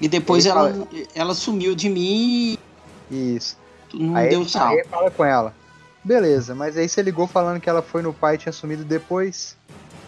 E 0.00 0.08
depois 0.08 0.46
Ele 0.46 0.56
ela, 0.58 0.88
ela 1.14 1.34
sumiu 1.34 1.74
de 1.74 1.88
mim 1.88 2.56
Isso. 3.10 3.56
e 3.92 4.02
não 4.02 4.16
aí, 4.16 4.30
deu 4.30 4.44
sinal. 4.48 4.68
aí 4.68 4.84
fala 4.90 5.10
com 5.10 5.24
ela: 5.24 5.54
Beleza, 6.02 6.54
mas 6.54 6.76
aí 6.76 6.88
você 6.88 7.02
ligou 7.02 7.26
falando 7.26 7.60
que 7.60 7.68
ela 7.68 7.82
foi 7.82 8.02
no 8.02 8.12
pai 8.12 8.36
e 8.36 8.38
tinha 8.38 8.52
sumido 8.52 8.84
depois. 8.84 9.56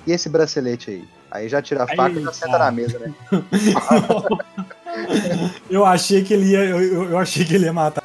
E 0.07 0.13
esse 0.13 0.29
bracelete 0.29 0.91
aí? 0.91 1.05
Aí 1.31 1.49
já 1.49 1.63
tira 1.63 1.85
a 1.85 1.91
Aí, 1.91 1.97
faca 1.97 2.19
e 2.19 2.23
já 2.23 2.33
senta 2.33 2.53
tá. 2.53 2.59
na 2.59 2.71
mesa, 2.71 2.99
né? 2.99 3.13
eu 5.71 5.85
achei 5.85 6.23
que 6.23 6.33
ele 6.35 6.47
ia. 6.53 6.65
Eu, 6.65 6.81
eu- 6.83 7.11
eu 7.11 7.19
achei 7.19 7.45
que 7.45 7.55
ele 7.55 7.65
ia 7.67 7.73
matar. 7.73 8.03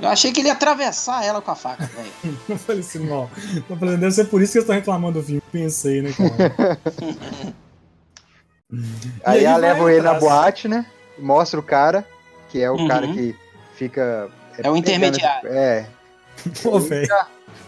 Eu 0.00 0.08
achei 0.08 0.30
que 0.32 0.40
ele 0.40 0.46
ia 0.48 0.52
atravessar 0.52 1.24
ela 1.24 1.40
com 1.42 1.50
a 1.50 1.56
faca, 1.56 1.84
velho. 1.86 2.38
Eu 2.48 2.56
falei 2.56 2.82
assim, 2.82 3.00
não. 3.00 3.28
Tô 3.66 3.74
falando, 3.76 3.98
deve 3.98 4.12
ser 4.12 4.26
por 4.26 4.40
isso 4.40 4.52
que 4.52 4.58
eu 4.60 4.64
tô 4.66 4.72
reclamando 4.72 5.18
do 5.18 5.24
filme. 5.26 5.42
Pensei, 5.50 6.02
né, 6.02 6.12
cara? 6.12 6.78
Aí, 9.24 9.44
ela 9.44 9.56
leva 9.56 9.90
ele 9.92 10.02
na 10.02 10.14
boate, 10.14 10.68
né? 10.68 10.84
Mostra 11.18 11.58
o 11.58 11.62
cara, 11.62 12.06
que 12.48 12.60
é 12.60 12.70
o 12.70 12.74
Uhum. 12.76 12.88
cara 12.88 13.06
que 13.08 13.34
fica. 13.74 14.28
É 14.58 14.70
o 14.70 14.76
intermediário. 14.76 15.48
É. 15.50 15.86
Pô, 16.62 16.78
velho. 16.78 17.08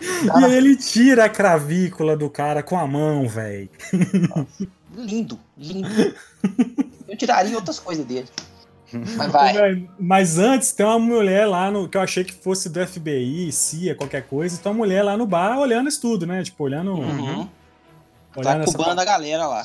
E 0.01 0.45
aí 0.45 0.55
ele 0.55 0.77
tira 0.77 1.25
a 1.25 1.29
cravícula 1.29 2.17
do 2.17 2.29
cara 2.31 2.63
com 2.63 2.79
a 2.79 2.87
mão, 2.87 3.29
velho. 3.29 3.69
Lindo, 4.97 5.39
lindo. 5.57 6.15
Eu 7.09 7.17
tiraria 7.17 7.57
outras 7.57 7.79
coisas 7.79 8.05
dele. 8.05 8.29
Mas 8.93 9.31
vai. 9.33 9.89
Mas 9.99 10.39
antes 10.39 10.73
tem 10.73 10.85
uma 10.87 10.99
mulher 10.99 11.47
lá 11.47 11.71
no. 11.71 11.89
que 11.89 11.97
eu 11.97 12.01
achei 12.01 12.25
que 12.25 12.33
fosse 12.33 12.69
do 12.69 12.87
FBI, 12.87 13.51
CIA, 13.53 13.95
qualquer 13.95 14.23
coisa. 14.27 14.59
Tem 14.59 14.71
uma 14.71 14.79
mulher 14.79 15.03
lá 15.03 15.17
no 15.17 15.27
bar 15.27 15.59
olhando 15.59 15.89
isso 15.89 16.01
tudo, 16.01 16.27
né? 16.27 16.43
Tipo, 16.43 16.65
olhando. 16.65 16.93
Uhum. 16.93 17.49
olhando 18.37 18.57
Tá 18.59 18.63
essa 18.63 18.77
cubando 18.77 19.01
a 19.01 19.05
galera 19.05 19.47
lá. 19.47 19.65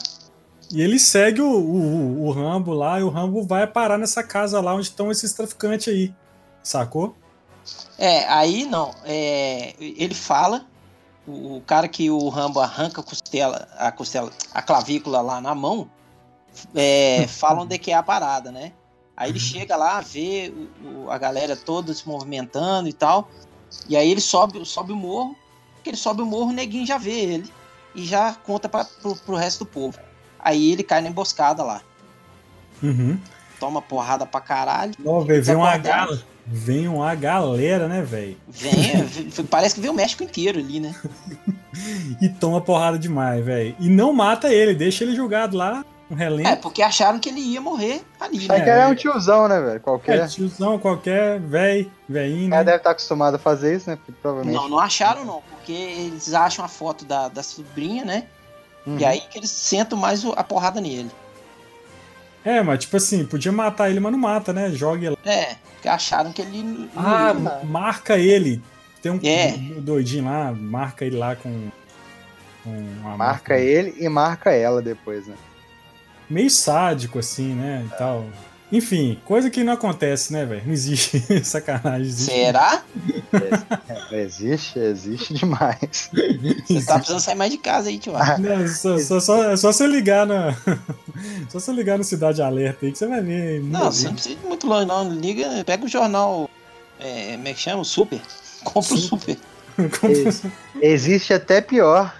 E 0.71 0.81
ele 0.81 0.97
segue 0.99 1.41
o, 1.41 1.47
o, 1.51 2.25
o- 2.27 2.31
Rambo 2.31 2.73
lá, 2.73 2.99
e 2.99 3.03
o 3.03 3.09
Rambo 3.09 3.43
vai 3.43 3.67
parar 3.67 3.97
nessa 3.97 4.23
casa 4.23 4.59
lá 4.61 4.73
onde 4.73 4.87
estão 4.87 5.11
esses 5.11 5.31
traficantes 5.33 5.87
aí. 5.93 6.13
Sacou? 6.63 7.15
É, 7.97 8.27
aí 8.27 8.65
não. 8.65 8.93
é, 9.03 9.73
ele 9.79 10.13
fala. 10.15 10.65
O, 11.27 11.57
o 11.57 11.61
cara 11.61 11.87
que 11.87 12.09
o 12.09 12.29
Rambo 12.29 12.59
arranca 12.59 13.01
a 13.01 13.03
costela, 13.03 13.67
a 13.77 13.91
costela, 13.91 14.31
a 14.53 14.61
clavícula 14.61 15.21
lá 15.21 15.39
na 15.41 15.55
mão, 15.55 15.89
é, 16.73 17.25
fala 17.29 17.61
onde 17.61 17.75
é 17.75 17.77
que 17.77 17.91
é 17.91 17.95
a 17.95 18.03
parada, 18.03 18.51
né? 18.51 18.73
Aí 19.17 19.29
ele 19.31 19.39
chega 19.39 19.75
lá, 19.77 20.01
vê 20.01 20.53
o- 20.83 21.05
o- 21.05 21.11
a 21.11 21.17
galera 21.17 21.55
toda 21.55 21.93
se 21.93 22.07
movimentando 22.07 22.89
e 22.89 22.93
tal. 22.93 23.29
E 23.87 23.95
aí 23.95 24.09
ele 24.11 24.21
sobe, 24.21 24.63
sobe 24.65 24.91
o 24.91 24.95
morro. 24.95 25.35
Que 25.83 25.89
ele 25.91 25.97
sobe 25.97 26.21
o 26.21 26.25
morro, 26.25 26.49
o 26.49 26.53
neguinho 26.53 26.85
já 26.85 26.97
vê 26.97 27.11
ele. 27.19 27.53
E 27.93 28.03
já 28.05 28.33
conta 28.33 28.67
pra, 28.67 28.83
pro, 28.83 29.15
pro 29.15 29.35
resto 29.35 29.59
do 29.59 29.65
povo. 29.67 29.97
Aí 30.45 30.71
ele 30.71 30.83
cai 30.83 31.01
na 31.01 31.09
emboscada 31.09 31.63
lá. 31.63 31.81
Uhum. 32.83 33.17
Toma 33.59 33.81
porrada 33.81 34.27
pra 34.27 34.39
caralho. 34.39 34.93
Ó, 35.03 35.21
véi, 35.21 35.41
vem 35.41 35.55
uma, 35.55 35.75
gal... 35.75 36.15
vem 36.45 36.87
uma 36.87 37.15
galera, 37.15 37.87
né, 37.87 38.03
velho? 38.03 38.37
Vem, 38.47 39.43
parece 39.49 39.73
que 39.73 39.81
vem 39.81 39.89
o 39.89 39.93
México 39.93 40.23
inteiro 40.23 40.59
ali, 40.59 40.79
né? 40.79 40.93
E 42.21 42.29
toma 42.29 42.61
porrada 42.61 42.97
demais, 42.97 43.43
velho. 43.43 43.75
E 43.81 43.89
não 43.89 44.13
mata 44.13 44.53
ele, 44.53 44.73
deixa 44.73 45.03
ele 45.03 45.13
jogado 45.13 45.57
lá, 45.57 45.83
um 46.09 46.15
relento. 46.15 46.47
É, 46.47 46.55
porque 46.55 46.81
acharam 46.81 47.19
que 47.19 47.27
ele 47.27 47.41
ia 47.41 47.59
morrer 47.59 48.01
ali, 48.17 48.47
né? 48.47 48.61
que 48.61 48.69
ele 48.69 48.79
é 48.79 48.87
um 48.87 48.95
tiozão, 48.95 49.49
né, 49.49 49.59
velho? 49.59 49.81
Qualquer. 49.81 50.19
É, 50.19 50.27
tiozão 50.27 50.79
qualquer, 50.79 51.37
velho, 51.41 51.91
velhinho, 52.07 52.47
Ela 52.47 52.57
né? 52.59 52.63
deve 52.63 52.77
estar 52.77 52.91
acostumado 52.91 53.35
a 53.35 53.39
fazer 53.39 53.75
isso, 53.75 53.89
né? 53.89 53.97
Porque 53.97 54.13
provavelmente. 54.13 54.55
Não, 54.55 54.69
não 54.69 54.79
acharam 54.79 55.25
não, 55.25 55.41
porque 55.49 55.73
eles 55.73 56.33
acham 56.33 56.63
a 56.63 56.69
foto 56.69 57.03
da, 57.03 57.27
da 57.27 57.43
sobrinha, 57.43 58.05
né? 58.05 58.23
Uhum. 58.85 58.97
E 58.99 59.05
aí 59.05 59.21
que 59.21 59.37
eles 59.39 59.49
sentam 59.49 59.97
mais 59.97 60.23
a 60.25 60.43
porrada 60.43 60.79
nele. 60.79 61.09
É, 62.43 62.61
mas 62.61 62.79
tipo 62.79 62.95
assim, 62.97 63.25
podia 63.25 63.51
matar 63.51 63.89
ele, 63.89 63.99
mas 63.99 64.11
não 64.11 64.19
mata, 64.19 64.53
né? 64.53 64.69
Joga 64.71 65.07
ele. 65.07 65.17
É, 65.25 65.55
porque 65.73 65.87
acharam 65.89 66.31
que 66.31 66.41
ele 66.41 66.61
não 66.61 66.89
Ah, 66.95 67.27
ia. 67.29 67.33
ma- 67.33 67.63
marca 67.63 68.17
ele. 68.17 68.61
Tem 69.01 69.11
um 69.11 69.19
É. 69.23 69.51
doidinho 69.79 70.25
lá, 70.25 70.51
marca 70.51 71.05
ele 71.05 71.17
lá 71.17 71.35
com. 71.35 71.69
com 72.63 72.69
uma 73.01 73.17
Marca 73.17 73.57
ele 73.57 73.95
e 73.99 74.07
marca 74.09 74.51
ela 74.51 74.81
depois, 74.81 75.25
né? 75.27 75.35
Meio 76.29 76.49
sádico, 76.49 77.19
assim, 77.19 77.53
né? 77.53 77.87
E 77.91 77.97
tal. 77.97 78.25
Enfim, 78.71 79.19
coisa 79.25 79.49
que 79.49 79.63
não 79.63 79.73
acontece, 79.73 80.33
né, 80.33 80.43
velho? 80.43 80.63
Não 80.65 80.73
existe 80.73 81.21
sacanagem. 81.45 82.07
Existe. 82.07 82.31
Será? 82.31 82.83
É, 84.11 84.21
existe, 84.21 84.79
existe 84.79 85.33
demais. 85.35 86.09
Você 86.65 86.85
tá 86.85 86.95
precisando 86.95 87.19
sair 87.19 87.35
mais 87.35 87.51
de 87.51 87.57
casa 87.59 87.89
aí, 87.89 87.99
tio. 87.99 88.13
Não, 88.13 88.67
só, 88.67 88.97
só, 88.97 89.19
só, 89.19 89.51
é 89.51 89.57
só 89.57 89.71
você 89.71 89.85
ligar 89.85 90.25
na. 90.25 90.53
só 91.47 91.59
você 91.59 91.71
ligar 91.71 91.97
no 91.97 92.03
Cidade 92.03 92.41
Alerta 92.41 92.85
aí 92.85 92.91
que 92.91 92.97
você 92.97 93.07
vai 93.07 93.21
ver. 93.21 93.61
Não, 93.61 93.91
você 93.91 94.07
não 94.07 94.13
precisa 94.15 94.35
ir 94.35 94.47
muito 94.47 94.65
longe, 94.65 94.85
não. 94.85 95.13
Liga, 95.13 95.63
pega 95.63 95.85
o 95.85 95.89
jornal. 95.89 96.49
É, 96.99 97.33
como 97.35 97.47
é 97.47 97.53
que 97.53 97.59
chama? 97.59 97.81
O 97.81 97.85
Super. 97.85 98.21
Compra 98.63 98.95
o 98.95 98.97
Super. 98.97 99.37
Existe 100.81 101.33
até 101.33 101.61
pior. 101.61 102.15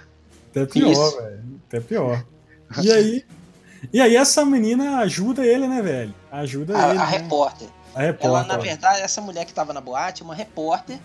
Até 0.50 0.64
pior, 0.64 1.10
velho. 1.22 1.44
Até 1.66 1.80
pior. 1.80 2.24
E 2.82 2.92
aí. 2.92 3.24
E 3.92 4.00
aí 4.00 4.16
essa 4.16 4.44
menina 4.44 4.98
ajuda 4.98 5.44
ele, 5.44 5.66
né, 5.68 5.82
velho? 5.82 6.14
Ajuda 6.40 6.76
A, 6.76 6.90
ele. 6.90 6.98
a 6.98 7.04
né? 7.06 7.10
repórter. 7.18 7.68
A 7.94 8.02
Ela, 8.02 8.06
repórter. 8.12 8.46
na 8.46 8.56
verdade, 8.56 9.00
essa 9.02 9.20
mulher 9.20 9.44
que 9.44 9.52
tava 9.54 9.72
na 9.72 9.80
boate 9.80 10.22
é 10.22 10.24
uma 10.24 10.34
repórter 10.34 10.98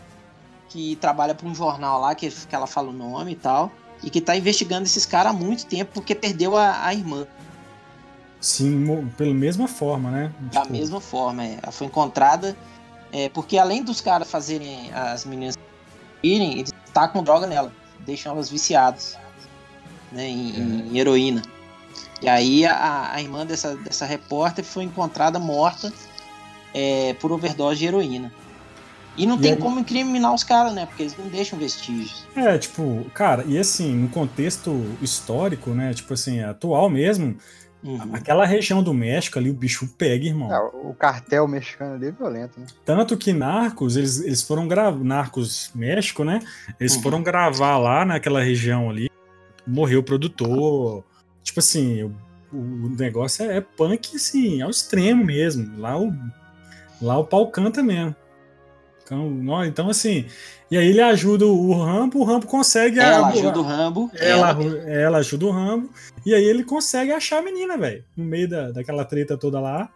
que 0.69 0.95
trabalha 0.97 1.35
para 1.35 1.47
um 1.47 1.53
jornal 1.55 1.99
lá, 2.01 2.15
que, 2.15 2.29
que 2.29 2.55
ela 2.55 2.67
fala 2.67 2.89
o 2.89 2.93
nome 2.93 3.31
e 3.33 3.35
tal, 3.35 3.71
e 4.03 4.09
que 4.09 4.21
tá 4.21 4.35
investigando 4.35 4.83
esses 4.83 5.05
caras 5.05 5.31
há 5.31 5.33
muito 5.35 5.65
tempo 5.65 5.91
porque 5.93 6.15
perdeu 6.15 6.57
a, 6.57 6.85
a 6.85 6.93
irmã. 6.93 7.27
Sim, 8.39 9.07
pela 9.17 9.33
mesma 9.33 9.67
forma, 9.67 10.09
né? 10.09 10.33
Da 10.53 10.61
Tipo, 10.61 10.73
mesma 10.73 10.99
forma, 10.99 11.43
é. 11.45 11.59
ela 11.61 11.71
foi 11.71 11.87
encontrada. 11.87 12.55
é, 13.13 13.29
porque 13.29 13.57
além 13.57 13.83
dos 13.83 14.01
caras 14.01 14.29
fazerem 14.31 14.91
as 14.93 15.25
meninas 15.25 15.57
irem, 16.23 16.59
eles 16.59 16.71
tacam 16.93 17.21
droga 17.23 17.45
nela, 17.45 17.71
deixam 17.99 18.31
elas 18.33 18.49
viciadas 18.49 19.17
né, 20.11 20.27
em, 20.27 20.89
em 20.91 20.97
heroína. 20.97 21.41
E 22.21 22.29
aí 22.29 22.65
a, 22.65 23.11
a 23.13 23.21
irmã 23.21 23.45
dessa, 23.45 23.75
dessa 23.77 24.05
repórter 24.05 24.63
foi 24.63 24.83
encontrada 24.83 25.39
morta 25.39 25.91
é, 26.73 27.13
por 27.15 27.31
overdose 27.31 27.79
de 27.79 27.85
heroína. 27.85 28.31
E 29.17 29.25
não 29.25 29.35
E 29.37 29.41
tem 29.41 29.51
aí- 29.53 29.57
como 29.57 29.79
incriminar 29.79 30.33
os 30.33 30.43
caras, 30.43 30.73
né? 30.73 30.85
Porque 30.85 31.03
eles 31.03 31.17
não 31.17 31.27
deixam 31.27 31.57
vestígios. 31.59 32.25
É, 32.35 32.57
tipo, 32.57 33.05
cara, 33.13 33.43
e 33.47 33.57
assim, 33.57 33.93
no 33.93 34.07
contexto 34.07 34.71
histórico, 35.01 35.71
né? 35.71 35.93
Tipo 35.93 36.13
assim, 36.13 36.39
atual 36.41 36.89
mesmo, 36.89 37.35
Uhum. 37.83 38.11
aquela 38.13 38.45
região 38.45 38.83
do 38.83 38.93
México 38.93 39.39
ali, 39.39 39.49
o 39.49 39.53
bicho 39.55 39.87
pega, 39.97 40.23
irmão. 40.25 40.51
Ah, 40.51 40.63
o 40.71 40.93
cartel 40.93 41.47
mexicano 41.47 41.95
ali 41.95 42.07
é 42.07 42.11
violento, 42.11 42.59
né? 42.59 42.67
Tanto 42.85 43.17
que 43.17 43.33
Narcos, 43.33 43.97
eles, 43.97 44.21
eles 44.21 44.43
foram 44.43 44.67
gravar. 44.67 45.03
Narcos 45.03 45.71
México, 45.73 46.23
né? 46.23 46.39
Eles 46.79 46.95
Uhum. 46.95 47.01
foram 47.01 47.23
gravar 47.23 47.77
lá 47.79 48.05
naquela 48.05 48.41
região 48.43 48.89
ali. 48.89 49.09
Morreu 49.65 49.99
o 50.01 50.03
produtor. 50.03 51.03
Tipo 51.43 51.59
assim, 51.59 52.03
o, 52.03 52.13
o 52.53 52.89
negócio 52.97 53.49
é, 53.49 53.57
é 53.57 53.61
punk, 53.61 54.15
assim, 54.15 54.61
ao 54.61 54.69
extremo 54.69 55.23
mesmo. 55.25 55.77
Lá 55.79 55.97
o, 55.99 56.13
lá 57.01 57.17
o 57.17 57.25
pau 57.25 57.47
canta 57.49 57.81
mesmo. 57.83 58.15
Então, 59.03 59.65
então, 59.65 59.89
assim. 59.89 60.25
E 60.69 60.77
aí 60.77 60.87
ele 60.87 61.01
ajuda 61.01 61.45
o 61.45 61.73
Rambo, 61.83 62.19
o 62.19 62.23
Rambo 62.23 62.45
consegue. 62.47 62.97
Ela 62.99 63.27
a- 63.27 63.29
ajuda 63.29 63.59
o 63.59 63.63
Rambo. 63.63 64.09
ela, 64.15 64.49
ela- 64.51 64.89
ela 64.89 65.17
ajuda 65.17 65.45
o 65.47 65.51
Rambo. 65.51 65.89
E 66.25 66.33
aí 66.33 66.43
ele 66.45 66.63
consegue 66.63 67.11
achar 67.11 67.39
a 67.39 67.41
menina, 67.41 67.77
velho. 67.77 68.05
No 68.15 68.23
meio 68.23 68.47
da, 68.49 68.71
daquela 68.71 69.03
treta 69.03 69.35
toda 69.37 69.59
lá. 69.59 69.89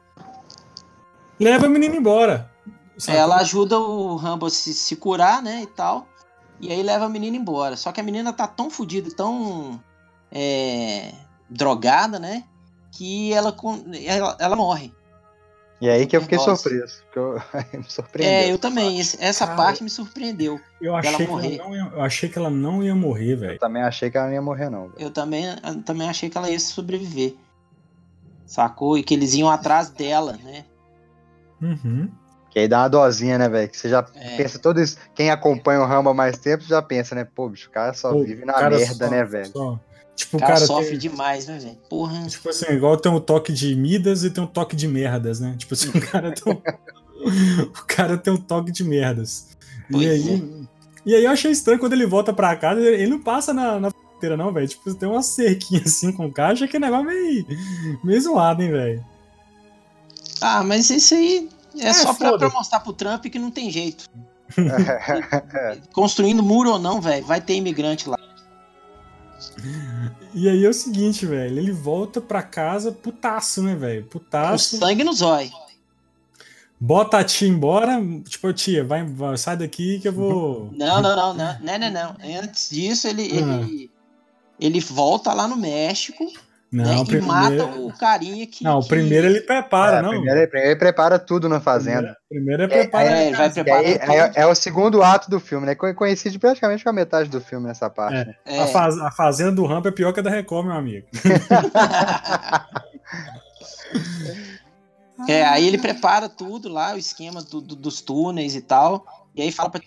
Leva 1.40 1.66
a 1.66 1.70
menina 1.70 1.96
embora. 1.96 2.50
sabe? 2.98 3.18
Ela 3.18 3.38
ajuda 3.38 3.78
o 3.80 4.16
Rambo 4.16 4.46
a 4.46 4.50
se, 4.50 4.74
se 4.74 4.96
curar, 4.96 5.42
né, 5.42 5.62
e 5.64 5.68
tal. 5.68 6.08
E 6.60 6.72
aí 6.72 6.82
leva 6.82 7.06
a 7.06 7.10
menina 7.10 7.36
embora. 7.38 7.76
Só 7.78 7.92
que 7.92 8.00
a 8.00 8.04
menina 8.04 8.32
tá 8.34 8.48
tão 8.48 8.70
fodida, 8.70 9.10
tão 9.16 9.82
é, 10.32 11.14
drogada, 11.50 12.20
né, 12.20 12.44
que 12.92 13.34
ela, 13.34 13.56
ela, 14.06 14.38
ela 14.40 14.56
morre. 14.56 14.94
E 15.82 15.90
aí 15.90 16.06
que 16.08 16.16
eu 16.16 16.22
fiquei 16.22 16.38
Nossa. 16.38 16.56
surpreso. 16.56 17.04
Que 17.12 17.20
eu, 17.20 17.34
me 17.78 17.84
surpreendeu. 17.90 18.34
É, 18.34 18.52
eu 18.52 18.58
também. 18.58 19.00
Essa 19.00 19.46
Cara, 19.46 19.58
parte 19.58 19.84
me 19.84 19.90
surpreendeu. 19.90 20.60
Eu 20.82 20.96
achei, 20.96 21.18
que 21.26 21.28
morrer. 21.32 21.56
ela 21.58 21.68
não 21.68 21.76
ia, 21.76 21.92
eu 21.94 22.02
achei 22.02 22.30
que 22.30 22.38
ela 22.38 22.50
não 22.50 22.82
ia 22.84 22.96
morrer, 22.96 23.36
velho. 23.36 23.54
Eu 23.54 23.60
também 23.60 23.84
achei 23.84 24.10
que 24.10 24.18
ela 24.18 24.28
não 24.28 24.34
ia 24.34 24.42
morrer, 24.42 24.70
não. 24.70 24.84
velho. 24.84 24.96
Eu 24.98 25.12
também, 25.12 25.44
eu 25.46 25.84
também 25.84 26.08
achei 26.10 26.30
que 26.30 26.38
ela 26.38 26.50
ia 26.50 26.60
sobreviver. 26.60 27.36
Sacou? 28.46 28.98
E 28.98 29.04
que 29.04 29.14
eles 29.14 29.34
iam 29.34 29.50
atrás 29.50 29.90
dela, 29.90 30.38
né? 30.44 30.64
Uhum. 31.62 32.10
Que 32.50 32.60
aí 32.60 32.68
dá 32.70 32.80
uma 32.84 32.90
dosinha, 32.90 33.38
né, 33.38 33.50
velho? 33.50 33.70
Que 33.70 33.78
você 33.78 33.90
já 33.90 34.06
É. 34.16 34.38
pensa 34.38 34.58
todo 34.58 34.80
isso. 34.80 34.98
Quem 35.14 35.30
acompanha 35.30 35.82
o 35.82 35.86
Rambo 35.86 36.10
há 36.10 36.14
mais 36.14 36.38
tempo 36.38 36.64
já 36.64 36.82
pensa, 36.82 37.14
né? 37.16 37.26
Pô, 37.26 37.50
bicho, 37.50 37.68
o 37.70 37.72
cara 37.72 37.94
só 37.94 38.12
Pô, 38.14 38.24
vive 38.24 38.46
na 38.46 38.70
merda, 38.70 39.06
só- 39.06 39.10
né, 39.12 39.24
velho? 39.26 39.52
só- 39.52 39.80
Tipo, 40.16 40.38
O 40.38 40.40
cara, 40.40 40.54
cara, 40.54 40.66
sofre 40.66 40.92
tem, 40.92 40.98
demais, 40.98 41.46
né, 41.48 41.60
velho? 41.60 41.78
Porra. 41.90 42.26
Tipo 42.26 42.50
assim, 42.50 42.72
igual 42.72 42.96
tem 42.98 43.12
um 43.12 43.20
toque 43.20 43.52
de 43.52 43.76
Midas 43.76 44.24
e 44.24 44.30
tem 44.30 44.44
um 44.44 44.48
toque 44.48 44.76
de 44.76 44.88
merdas, 44.88 45.40
né? 45.40 45.56
Tipo 45.58 45.74
assim, 45.74 45.90
o 45.90 46.02
cara 46.10 46.32
tem 46.32 46.54
um, 46.54 46.62
o 47.64 47.86
cara 47.86 48.18
tem 48.18 48.34
um 48.34 48.38
toque 48.38 48.72
de 48.72 48.84
merdas. 48.84 49.48
Pois 49.92 50.04
e 50.04 50.10
aí, 50.10 50.68
e 51.06 51.16
aí 51.16 51.24
eu 51.26 51.32
achei 51.32 51.52
estranho 51.52 51.80
quando 51.80 51.94
ele 51.94 52.06
volta 52.06 52.34
pra 52.34 52.56
casa, 52.56 52.80
ele 52.80 53.08
não 53.08 53.22
passa 53.22 53.54
na, 53.54 53.80
na 53.80 53.92
fronteira, 53.92 54.38
não, 54.38 54.54
velho. 54.54 54.68
Tipo, 54.68 54.94
tem 54.96 55.10
uma 55.10 55.22
cerquinha 55.22 55.82
assim 55.86 56.12
com 56.12 56.32
caixa, 56.32 56.68
que 56.68 56.80
negócio 56.80 57.06
meio, 57.06 57.46
meio 58.04 58.22
zoado, 58.22 58.64
hein, 58.64 58.72
velho. 58.72 59.06
Ah, 60.42 60.64
mas 60.64 60.90
isso 60.90 61.14
aí 61.14 61.50
é, 61.78 61.90
É, 61.90 61.94
só 61.94 62.14
pra, 62.14 62.38
pra 62.38 62.50
mostrar 62.50 62.80
pro 62.80 62.94
Trump 62.94 63.26
que 63.26 63.40
não 63.40 63.52
tem 63.52 63.70
jeito. 63.70 64.10
Construindo 65.92 66.42
muro 66.42 66.72
ou 66.72 66.80
não, 66.80 67.02
velho, 67.02 67.26
vai 67.26 67.42
ter 67.42 67.56
imigrante 67.56 68.08
lá. 68.08 68.18
E 70.34 70.50
aí 70.50 70.66
é 70.66 70.70
o 70.70 70.74
seguinte, 70.74 71.26
velho, 71.26 71.58
ele 71.58 71.72
volta 71.72 72.20
pra 72.22 72.42
casa 72.44 72.92
putaço, 72.92 73.62
né, 73.64 73.76
velho? 73.76 74.06
Putaço. 74.06 74.78
sangue 74.78 75.04
no 75.04 75.14
zóio. 75.14 75.52
Bota 76.80 77.20
a 77.20 77.24
tia 77.24 77.48
embora, 77.48 78.02
tipo, 78.28 78.52
tia, 78.54 78.84
vai, 78.84 79.04
vai, 79.06 79.38
sai 79.38 79.56
daqui 79.58 80.00
que 80.00 80.08
eu 80.10 80.14
vou. 80.14 80.70
Não, 80.74 81.02
não, 81.02 81.16
não, 81.16 81.34
não, 81.34 81.60
não, 81.62 81.80
não, 81.80 81.92
não. 81.92 82.16
Antes 82.42 82.70
disso, 82.70 83.08
ele, 83.08 83.32
Ah. 83.40 83.62
ele, 83.62 83.92
ele 84.60 84.80
volta 84.82 85.34
lá 85.34 85.48
no 85.48 85.56
México 85.56 86.32
Não, 86.72 86.84
né, 86.84 86.96
e 87.02 87.06
primeiro- 87.06 87.28
mata 87.28 87.66
o 87.80 87.94
carinha 87.98 88.46
que. 88.48 88.64
Não, 88.64 88.82
que- 88.82 88.90
primeiro 88.90 89.28
ele 89.28 89.40
prepara, 89.42 89.98
É, 90.00 90.02
não. 90.02 90.10
primeiro, 90.10 90.40
ele- 90.40 90.48
primeiro 90.48 90.72
ele 90.72 90.80
prepara 90.80 91.18
tudo 91.18 91.48
na 91.48 91.62
fazenda. 91.62 92.18
Primeiro 92.28 92.64
é 92.64 92.66
É, 92.66 92.68
preparar. 92.68 93.12
É, 93.14 93.28
ele 93.28 93.38
vai 93.38 93.50
preparar. 93.50 93.86
é, 93.86 94.32
é 94.36 94.46
o 94.46 94.54
segundo 94.56 95.02
ato 95.02 95.30
do 95.30 95.40
filme, 95.40 95.66
né? 95.66 95.76
Co- 95.76 95.94
Coincide 95.94 96.38
praticamente 96.38 96.84
com 96.84 96.90
a 96.90 96.94
metade 96.94 97.30
do 97.30 97.40
filme 97.40 97.68
nessa 97.68 97.90
parte. 97.90 98.16
É. 98.18 98.26
né? 98.26 98.64
A, 98.64 98.68
faz- 98.68 98.98
a 99.00 99.12
fazenda 99.12 99.54
do 99.54 99.66
Rambo 99.66 99.88
é 99.88 99.92
pior 99.92 100.12
que 100.12 100.20
a 100.20 100.24
da 100.24 100.30
Record, 100.30 100.66
meu 100.68 100.76
amigo. 100.76 101.08
É, 105.30 105.46
aí 105.46 105.66
ele 105.66 105.78
prepara 105.78 106.28
tudo 106.28 106.68
lá, 106.68 106.94
o 106.94 106.98
esquema 106.98 107.42
do- 107.42 107.62
do- 107.62 107.76
dos 107.76 108.02
túneis 108.02 108.54
e 108.56 108.62
tal. 108.62 109.06
E 109.34 109.42
aí 109.42 109.52
fala 109.52 109.70
pra 109.70 109.82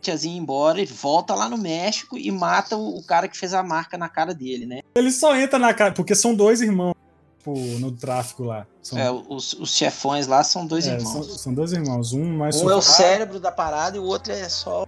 tiazinha 0.00 0.36
embora, 0.38 0.80
ele 0.80 0.92
volta 0.92 1.34
lá 1.34 1.48
no 1.48 1.58
México 1.58 2.16
e 2.18 2.30
mata 2.30 2.76
o, 2.76 2.98
o 2.98 3.02
cara 3.02 3.28
que 3.28 3.36
fez 3.36 3.52
a 3.54 3.62
marca 3.62 3.96
na 3.98 4.08
cara 4.08 4.34
dele, 4.34 4.66
né? 4.66 4.80
Ele 4.94 5.10
só 5.10 5.36
entra 5.36 5.58
na 5.58 5.72
casa, 5.74 5.92
porque 5.92 6.14
são 6.14 6.34
dois 6.34 6.60
irmãos 6.60 6.94
tipo, 7.38 7.54
no 7.78 7.90
tráfico 7.92 8.44
lá. 8.44 8.66
São, 8.82 8.98
É, 8.98 9.10
os, 9.10 9.52
os 9.54 9.74
chefões 9.76 10.26
lá 10.26 10.42
são 10.44 10.66
dois 10.66 10.86
é, 10.86 10.94
irmãos. 10.94 11.26
são, 11.26 11.38
são 11.38 11.54
dois 11.54 11.72
irmãos. 11.72 12.12
Um 12.12 12.36
mais 12.36 12.60
Um 12.60 12.70
é 12.70 12.74
o 12.74 12.82
cérebro 12.82 13.38
da 13.40 13.50
parada 13.52 13.96
e 13.96 14.00
o 14.00 14.04
outro 14.04 14.32
é 14.32 14.48
só 14.48 14.86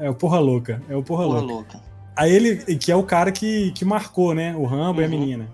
É 0.00 0.08
o 0.10 0.14
porra 0.14 0.38
louca. 0.38 0.82
É 0.88 0.96
o 0.96 1.02
porra, 1.02 1.24
porra 1.24 1.40
louca. 1.40 1.52
louca. 1.76 1.88
Aí 2.16 2.32
ele, 2.32 2.56
que 2.76 2.90
é 2.90 2.96
o 2.96 3.04
cara 3.04 3.30
que, 3.30 3.70
que 3.72 3.84
marcou, 3.84 4.34
né? 4.34 4.54
O 4.56 4.64
Rambo 4.64 5.00
e 5.00 5.04
a 5.04 5.06
Uhum. 5.06 5.18
menina. 5.18 5.48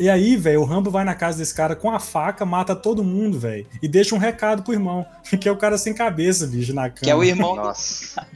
E 0.00 0.08
aí, 0.08 0.34
velho, 0.34 0.62
o 0.62 0.64
Rambo 0.64 0.90
vai 0.90 1.04
na 1.04 1.14
casa 1.14 1.36
desse 1.36 1.54
cara 1.54 1.76
com 1.76 1.90
a 1.90 2.00
faca, 2.00 2.46
mata 2.46 2.74
todo 2.74 3.04
mundo, 3.04 3.38
velho. 3.38 3.66
E 3.82 3.86
deixa 3.86 4.14
um 4.14 4.18
recado 4.18 4.62
pro 4.62 4.72
irmão, 4.72 5.04
que 5.38 5.46
é 5.46 5.52
o 5.52 5.56
cara 5.58 5.76
sem 5.76 5.92
cabeça, 5.92 6.46
bicho, 6.46 6.72
na 6.74 6.84
cama. 6.88 7.00
Que 7.02 7.10
é 7.10 7.14
o 7.14 7.22
irmão 7.22 7.54
Nossa. 7.54 8.26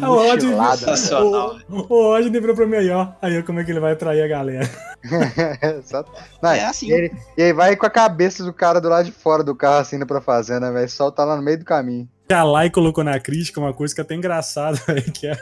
O 0.00 0.04
Rodney, 0.14 0.50
Mochilada. 0.50 0.76
Sensacional. 0.76 1.56
o, 1.68 1.76
o 1.94 2.02
Rodney 2.14 2.40
virou 2.40 2.56
pra 2.56 2.66
mim 2.66 2.76
aí, 2.76 2.90
ó. 2.90 3.08
Aí, 3.20 3.42
como 3.42 3.60
é 3.60 3.64
que 3.64 3.70
ele 3.70 3.80
vai 3.80 3.94
trair 3.94 4.22
a 4.22 4.26
galera. 4.28 4.68
Não, 6.42 6.50
É 6.50 6.64
assim. 6.64 6.88
E, 6.88 6.92
ele- 6.92 7.12
e 7.36 7.42
aí 7.42 7.52
vai 7.52 7.76
com 7.76 7.86
a 7.86 7.90
cabeça 7.90 8.42
do 8.42 8.52
cara 8.52 8.80
do 8.80 8.88
lado 8.88 9.04
de 9.04 9.12
fora 9.12 9.44
do 9.44 9.54
carro, 9.54 9.80
assim, 9.80 9.96
indo 9.96 10.06
pra 10.06 10.20
fazenda, 10.20 10.72
velho. 10.72 10.88
Solta 10.88 11.22
lá 11.24 11.36
no 11.36 11.42
meio 11.42 11.58
do 11.58 11.64
caminho. 11.64 12.08
Que 12.28 12.34
a 12.34 12.42
Lai 12.42 12.70
colocou 12.70 13.04
na 13.04 13.18
crítica 13.18 13.60
uma 13.60 13.72
coisa 13.72 13.94
que 13.94 14.00
é 14.00 14.04
até 14.04 14.14
engraçada, 14.14 14.78
velho, 14.86 15.12
que 15.12 15.26
é, 15.26 15.36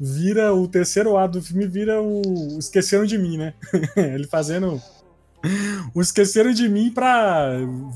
vira 0.00 0.54
o 0.54 0.68
terceiro 0.68 1.16
ato 1.16 1.38
do 1.38 1.42
filme, 1.42 1.66
vira 1.66 2.00
o 2.00 2.58
Esqueceram 2.58 3.04
de 3.04 3.18
Mim, 3.18 3.38
né? 3.38 3.54
Ele 3.96 4.26
fazendo 4.26 4.80
o 5.94 6.00
Esqueceram 6.00 6.52
de 6.52 6.68
Mim 6.68 6.90
pra... 6.90 7.52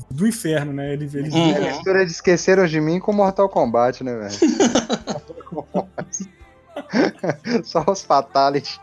do 0.09 0.25
inferno, 0.27 0.73
né? 0.73 0.93
Ele, 0.93 1.09
ele. 1.13 1.29
É 1.35 1.57
a 1.57 1.73
mistura 1.73 2.05
de 2.05 2.11
Esqueceram 2.11 2.65
de 2.65 2.79
Mim 2.79 2.99
com 2.99 3.13
Mortal 3.13 3.49
Kombat, 3.49 4.03
né, 4.03 4.15
velho? 4.15 4.33
Só 7.63 7.83
os 7.87 8.01
Fatality. 8.03 8.79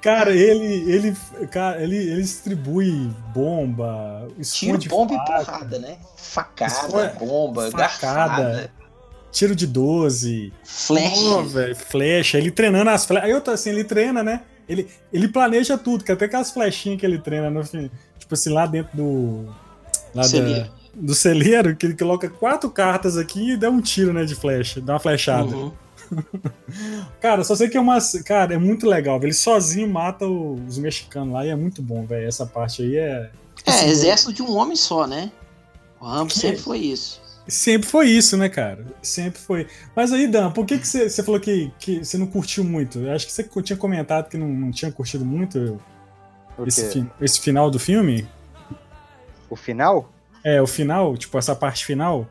Cara, 0.00 0.30
ele, 0.30 0.90
ele, 0.90 1.16
cara, 1.50 1.82
ele, 1.82 1.96
ele 1.96 2.22
distribui 2.22 3.10
bomba, 3.34 4.28
Tiro, 4.42 4.78
bomba 4.88 5.14
e 5.14 5.16
faca, 5.18 5.44
porrada, 5.44 5.78
né? 5.78 5.96
Facada, 6.16 6.72
Esconde- 6.72 7.18
bomba, 7.18 7.70
facada, 7.70 7.98
garfada, 7.98 8.72
tiro 9.32 9.54
de 9.54 9.66
12, 9.66 10.52
flash. 10.64 11.18
Pô, 11.18 11.42
velho, 11.44 11.76
flecha, 11.76 12.38
ele 12.38 12.50
treinando 12.50 12.90
as 12.90 13.04
flechas. 13.04 13.24
Aí 13.26 13.30
eu 13.32 13.40
tô 13.40 13.50
assim, 13.50 13.70
ele 13.70 13.84
treina, 13.84 14.22
né? 14.22 14.42
Ele, 14.68 14.88
ele 15.12 15.28
planeja 15.28 15.76
tudo, 15.76 16.04
que 16.04 16.12
até 16.12 16.26
aquelas 16.26 16.50
flechinhas 16.52 17.00
que 17.00 17.04
ele 17.06 17.18
treina 17.18 17.50
no 17.50 17.64
fim. 17.64 17.90
Tipo 18.18 18.34
assim, 18.34 18.50
lá 18.50 18.66
dentro 18.66 18.96
do. 18.96 19.46
Lá 20.14 20.22
da- 20.26 20.68
do 20.92 21.14
celeiro, 21.14 21.74
que 21.76 21.86
ele 21.86 21.94
coloca 21.96 22.28
quatro 22.28 22.68
cartas 22.68 23.16
aqui 23.16 23.52
e 23.52 23.56
dá 23.56 23.70
um 23.70 23.80
tiro, 23.80 24.12
né, 24.12 24.24
de 24.24 24.34
flecha, 24.34 24.80
dá 24.80 24.94
uma 24.94 24.98
flechada. 24.98 25.44
Uhum. 25.54 25.72
Cara, 27.20 27.44
só 27.44 27.54
sei 27.54 27.68
que 27.68 27.76
é 27.76 27.80
uma. 27.80 27.98
Cara, 28.24 28.54
é 28.54 28.58
muito 28.58 28.86
legal. 28.86 29.18
velho. 29.18 29.28
Ele 29.28 29.34
sozinho 29.34 29.88
mata 29.88 30.26
os 30.26 30.78
mexicanos 30.78 31.32
lá 31.32 31.44
e 31.46 31.50
é 31.50 31.56
muito 31.56 31.82
bom, 31.82 32.04
velho. 32.06 32.26
Essa 32.26 32.46
parte 32.46 32.82
aí 32.82 32.96
é. 32.96 33.30
É, 33.66 33.88
exército 33.88 34.32
de 34.32 34.42
um 34.42 34.56
homem 34.56 34.76
só, 34.76 35.06
né? 35.06 35.30
O 36.00 36.06
Rambo 36.06 36.32
Que- 36.32 36.38
sempre 36.38 36.58
foi 36.60 36.78
isso. 36.78 37.20
Sempre 37.48 37.88
foi 37.88 38.06
isso, 38.08 38.36
né, 38.36 38.48
cara? 38.48 38.84
Sempre 39.02 39.40
foi. 39.40 39.66
Mas 39.94 40.12
aí, 40.12 40.26
Dan, 40.28 40.50
por 40.52 40.64
que, 40.64 40.78
que 40.78 40.86
você, 40.86 41.10
falou 41.22 41.40
que, 41.40 41.72
que 41.80 42.04
você 42.04 42.16
não 42.16 42.26
curtiu 42.26 42.62
muito? 42.62 43.00
Eu 43.00 43.12
acho 43.12 43.26
que 43.26 43.32
você 43.32 43.42
tinha 43.62 43.76
comentado 43.76 44.28
que 44.28 44.38
não, 44.38 44.46
não 44.48 44.70
tinha 44.70 44.92
curtido 44.92 45.24
muito 45.24 45.80
esse, 46.64 46.90
fi- 46.92 47.06
esse 47.20 47.40
final 47.40 47.68
do 47.70 47.78
filme. 47.78 48.26
o 49.48 49.56
final? 49.56 50.12
É, 50.44 50.62
o 50.62 50.66
final, 50.66 51.16
tipo, 51.16 51.36
essa 51.38 51.56
parte 51.56 51.84
final. 51.84 52.28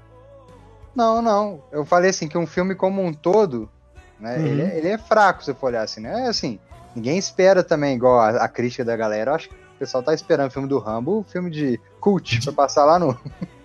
Não, 0.95 1.21
não. 1.21 1.61
Eu 1.71 1.85
falei 1.85 2.09
assim 2.09 2.27
que 2.27 2.37
um 2.37 2.47
filme 2.47 2.75
como 2.75 3.01
um 3.03 3.13
todo, 3.13 3.69
né? 4.19 4.37
Uhum. 4.37 4.45
Ele, 4.45 4.61
é- 4.61 4.77
ele 4.77 4.87
é 4.89 4.97
fraco, 4.97 5.43
se 5.43 5.53
for 5.53 5.67
olhar 5.67 5.83
assim, 5.83 6.01
né? 6.01 6.25
É 6.25 6.27
assim, 6.27 6.59
ninguém 6.95 7.17
espera 7.17 7.63
também, 7.63 7.95
igual 7.95 8.19
a, 8.19 8.29
a 8.43 8.47
crítica 8.47 8.83
da 8.83 8.95
galera. 8.95 9.31
Eu 9.31 9.35
acho 9.35 9.49
que 9.49 9.55
o 9.55 9.79
pessoal 9.79 10.03
tá 10.03 10.13
esperando 10.13 10.47
o 10.49 10.51
filme 10.51 10.67
do 10.67 10.79
Rambo, 10.79 11.19
o 11.19 11.23
filme 11.23 11.49
de 11.49 11.79
cult, 11.99 12.41
pra 12.43 12.53
passar 12.53 12.85
lá 12.85 12.99
no. 12.99 13.17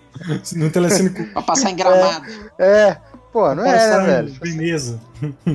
No 0.54 0.70
telecine. 0.70 1.10
Pra 1.10 1.42
passar 1.42 1.70
em 1.70 1.74
gramado. 1.76 2.24
É, 2.56 2.96
Pô, 3.34 3.52
não 3.52 3.66
é, 3.66 3.90
né, 3.90 4.06
velho? 4.06 4.32
Veneza. 4.40 5.00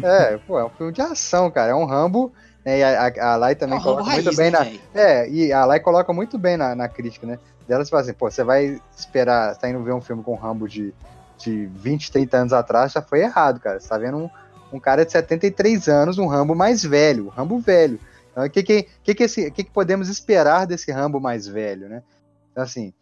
É, 0.03 0.37
pô, 0.45 0.59
é 0.59 0.65
um 0.65 0.69
filme 0.69 0.91
de 0.91 1.01
ação, 1.01 1.49
cara. 1.49 1.71
É 1.71 1.73
um 1.73 1.85
Rambo. 1.85 2.29
Né, 2.65 2.79
e 2.79 2.83
a, 2.83 3.07
a, 3.07 3.31
a 3.31 3.35
Lai 3.37 3.53
É 3.53 3.55
também 3.55 3.77
o 3.77 3.81
Rambo 3.81 3.93
coloca 3.93 4.09
raiz, 4.11 4.25
muito 4.25 4.35
bem 4.35 4.51
né, 4.51 4.59
na. 4.93 5.01
É, 5.01 5.29
e 5.29 5.53
a 5.53 5.63
Lai 5.63 5.79
coloca 5.79 6.11
muito 6.11 6.37
bem 6.37 6.57
na, 6.57 6.75
na 6.75 6.89
crítica, 6.89 7.25
né? 7.25 7.39
Dela, 7.65 7.85
você 7.85 7.89
fala 7.89 8.01
assim, 8.01 8.11
pô, 8.13 8.29
você 8.29 8.43
vai 8.43 8.81
esperar, 8.97 9.55
tá 9.55 9.69
indo 9.69 9.81
ver 9.81 9.93
um 9.93 10.01
filme 10.01 10.21
com 10.21 10.35
Rambo 10.35 10.67
de, 10.67 10.93
de 11.39 11.65
20, 11.67 12.11
30 12.11 12.37
anos 12.37 12.53
atrás, 12.53 12.91
já 12.91 13.01
foi 13.01 13.21
errado, 13.21 13.59
cara. 13.59 13.79
Você 13.79 13.87
tá 13.89 13.97
vendo 13.97 14.17
um, 14.17 14.29
um 14.73 14.79
cara 14.79 15.05
de 15.05 15.11
73 15.11 15.87
anos, 15.87 16.17
um 16.17 16.27
Rambo 16.27 16.53
mais 16.55 16.83
velho, 16.83 17.25
um 17.27 17.29
Rambo 17.29 17.59
velho. 17.59 17.99
Então, 18.31 18.45
o 18.45 18.49
que 18.49 18.61
que, 18.63 18.87
que, 19.03 19.15
que, 19.15 19.23
esse, 19.23 19.49
que 19.51 19.63
que 19.63 19.71
podemos 19.71 20.09
esperar 20.09 20.65
desse 20.67 20.91
Rambo 20.91 21.19
mais 21.19 21.47
velho, 21.47 21.89
né? 21.89 22.03
Então, 22.51 22.63
assim, 22.63 22.93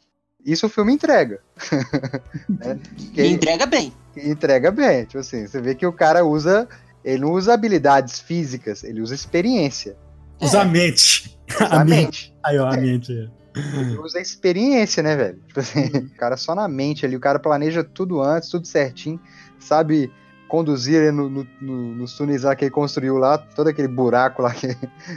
isso 0.45 0.67
o 0.67 0.69
filme 0.69 0.93
entrega. 0.93 1.39
né? 2.47 2.79
Que- 3.13 3.21
E 3.23 3.27
entrega 3.31 3.65
bem. 3.65 3.91
entrega 4.15 4.71
bem. 4.71 5.05
Tipo 5.05 5.19
assim, 5.19 5.45
você 5.47 5.59
vê 5.59 5.75
que 5.75 5.85
o 5.85 5.93
cara 5.93 6.23
usa. 6.25 6.67
Ele 7.03 7.19
não 7.21 7.31
usa 7.31 7.53
habilidades 7.53 8.19
físicas, 8.19 8.83
ele 8.83 8.99
usa 9.01 9.15
experiência. 9.15 9.95
Usa 10.41 10.61
a 10.61 10.65
mente. 10.65 11.37
Usa 11.49 11.65
A 11.65 11.81
a 11.81 11.85
mente. 11.85 12.01
mente. 12.01 12.35
Aí, 12.43 12.57
ó, 12.59 12.67
a 12.67 12.75
mente. 12.77 13.31
Ele 13.79 13.97
usa 13.97 14.19
a 14.19 14.21
experiência, 14.21 15.01
né, 15.03 15.15
velho? 15.15 15.39
Tipo 15.47 15.59
assim, 15.59 15.85
o 15.85 16.17
cara 16.17 16.37
só 16.37 16.53
na 16.55 16.67
mente 16.67 17.05
ali, 17.05 17.15
o 17.15 17.19
cara 17.19 17.39
planeja 17.39 17.83
tudo 17.83 18.21
antes, 18.21 18.49
tudo 18.49 18.65
certinho, 18.65 19.19
sabe 19.59 20.11
conduzir 20.47 21.01
ali 21.01 21.11
no, 21.11 21.29
no, 21.29 21.47
no, 21.61 21.95
nos 21.95 22.13
túneis 22.15 22.43
lá 22.43 22.55
que 22.55 22.65
ele 22.65 22.71
construiu 22.71 23.17
lá, 23.17 23.37
todo 23.37 23.67
aquele 23.67 23.87
buraco 23.87 24.41
lá 24.41 24.53
que, 24.53 24.73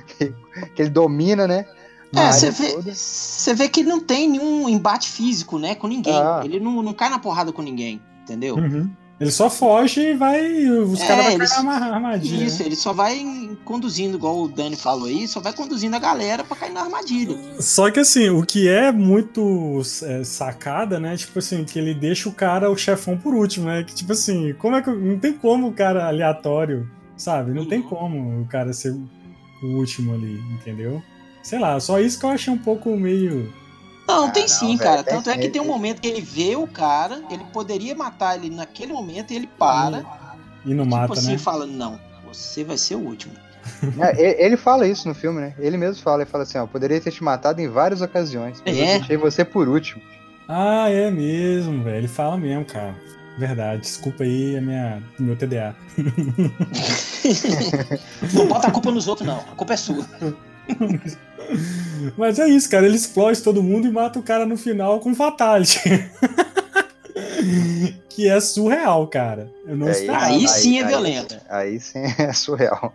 que, 0.07 0.35
que 0.75 0.83
ele 0.83 0.91
domina, 0.91 1.47
né? 1.47 1.67
É, 2.15 2.33
você 2.33 2.51
vê, 2.51 2.77
você 2.93 3.55
vê 3.55 3.69
que 3.69 3.81
ele 3.81 3.89
não 3.89 4.01
tem 4.01 4.29
nenhum 4.29 4.69
embate 4.69 5.09
físico, 5.09 5.59
né, 5.59 5.77
com 5.77 5.87
ninguém. 5.87 6.17
Ah. 6.17 6.43
Ele 6.45 6.59
não, 6.59 6.83
não 6.83 6.93
cai 6.93 7.09
na 7.09 7.21
porrada 7.21 7.53
com 7.53 7.63
ninguém, 7.63 8.03
entendeu? 8.23 8.57
Uhum. 8.57 8.91
Ele 9.21 9.31
só 9.31 9.51
foge 9.51 10.01
e 10.01 10.15
vai. 10.15 10.65
Os 10.71 10.99
É, 10.99 11.07
caras 11.07 11.27
vão 11.27 11.39
cair 11.39 11.63
na 11.65 11.73
arma- 11.73 11.95
armadilha. 11.95 12.45
Isso, 12.45 12.61
né? 12.61 12.67
ele 12.69 12.77
só 12.77 12.93
vai 12.95 13.23
conduzindo, 13.67 14.17
igual 14.17 14.41
o 14.41 14.49
Dani 14.49 14.77
falou 14.77 15.05
aí, 15.05 15.29
só 15.29 15.41
vai 15.41 15.53
conduzindo 15.53 15.95
a 15.95 15.99
galera 15.99 16.43
pra 16.43 16.57
cair 16.57 16.73
na 16.73 16.81
armadilha. 16.81 17.37
Só 17.61 17.91
que 17.91 18.01
assim, 18.01 18.31
o 18.31 18.43
que 18.43 18.67
é 18.67 18.91
muito 18.91 19.83
é, 20.05 20.25
sacada, 20.25 20.99
né? 20.99 21.17
Tipo 21.19 21.39
assim, 21.39 21.65
que 21.65 21.79
ele 21.79 21.93
deixa 21.93 22.31
o 22.31 22.33
cara, 22.33 22.71
o 22.71 22.77
chefão, 22.79 23.17
por 23.19 23.35
último, 23.35 23.67
né? 23.67 23.85
Que 23.85 23.95
tipo 23.95 24.13
assim, 24.13 24.55
como 24.55 24.75
é 24.77 24.81
que. 24.83 24.91
Não 24.91 25.19
tem 25.19 25.35
como 25.35 25.69
o 25.69 25.73
cara 25.75 26.09
aleatório, 26.09 26.89
sabe? 27.15 27.53
Não 27.53 27.67
tem 27.67 27.81
Uhum. 27.81 27.89
como 27.89 28.41
o 28.41 28.47
cara 28.47 28.73
ser 28.73 28.93
o 29.63 29.67
último 29.67 30.15
ali, 30.15 30.41
entendeu? 30.55 31.03
Sei 31.43 31.59
lá, 31.59 31.79
só 31.79 32.01
isso 32.01 32.19
que 32.19 32.25
eu 32.25 32.31
achei 32.31 32.53
um 32.53 32.59
pouco 32.59 32.89
meio. 32.97 33.53
Não, 34.11 34.25
Ah, 34.27 34.31
tem 34.31 34.43
não, 34.43 34.49
sim, 34.49 34.67
velho, 34.77 34.79
cara. 34.79 35.03
tem 35.05 35.15
Tanto 35.15 35.31
é 35.31 35.39
que 35.39 35.49
tem 35.49 35.61
um 35.61 35.67
momento 35.67 36.01
que 36.01 36.09
ele 36.09 36.21
vê 36.21 36.57
o 36.57 36.67
cara, 36.67 37.23
ele 37.31 37.45
poderia 37.53 37.95
matar 37.95 38.37
ele 38.37 38.55
naquele 38.55 38.93
momento 38.93 39.33
e 39.33 39.37
ele 39.37 39.47
para. 39.47 40.05
E 40.65 40.75
não 40.75 40.85
tipo 40.85 40.97
mata, 40.97 41.13
assim, 41.15 41.33
né? 41.33 41.39
fala: 41.39 41.67
Não, 41.67 41.99
você 42.27 42.65
vai 42.65 42.77
ser 42.79 42.95
o 42.97 43.01
último. 43.01 43.35
É, 43.99 44.45
ele- 44.45 44.57
fala 44.57 44.87
isso 44.87 45.07
no 45.07 45.15
filme, 45.15 45.41
né? 45.41 45.55
Ele 45.59 45.77
mesmo 45.77 46.03
fala, 46.03 46.23
ele 46.23 46.31
fala 46.31 46.45
assim, 46.45 46.57
ó, 46.59 46.67
poderia 46.67 46.99
ter 47.01 47.11
te 47.13 47.23
matado 47.23 47.61
em 47.61 47.69
várias 47.69 48.01
ocasiões, 48.01 48.63
mas 48.65 48.77
eu 48.77 48.85
É. 48.85 48.99
deixei 48.99 49.17
você 49.19 49.45
por 49.45 49.69
último. 49.69 50.03
Ah, 50.49 50.89
é 50.89 51.11
mesmo, 51.11 51.83
velho. 51.85 51.99
Ele 51.99 52.09
fala 52.09 52.37
mesmo, 52.39 52.65
cara. 52.65 52.95
Verdade, 53.39 53.83
desculpa 53.83 54.25
aí 54.25 54.57
a 54.57 54.61
minha, 54.61 55.03
meu 55.19 55.37
TDA. 55.37 55.75
Não 58.35 58.49
bota 58.49 58.69
a 58.69 58.71
culpa 58.71 58.91
nos 58.91 59.07
outros, 59.09 59.27
não. 59.27 59.39
A 59.39 59.55
culpa 59.55 59.75
é 59.75 59.77
sua. 59.77 60.05
Mas 62.17 62.39
é 62.39 62.49
isso, 62.49 62.71
cara. 62.71 62.87
Ele 62.87 62.97
explode 62.97 63.43
todo 63.43 63.63
mundo 63.63 63.87
e 63.87 63.91
mata 63.91 64.19
o 64.19 64.23
cara 64.23 64.47
no 64.47 64.57
final 64.57 65.01
com 65.01 65.15
fatality. 65.15 65.81
que 68.09 68.29
é 68.29 68.41
surreal, 68.41 69.07
cara. 69.09 69.51
Eu 69.67 69.77
não 69.77 69.87
Aí- 69.87 69.93
esperava. 69.93 70.25
Aí 70.27 70.49
sim 70.49 70.79
é 70.79 70.83
aí- 70.83 70.89
violento. 70.89 71.37
Aí 71.49 71.81
sim 71.81 72.03
é 72.19 72.33
surreal. 72.33 72.93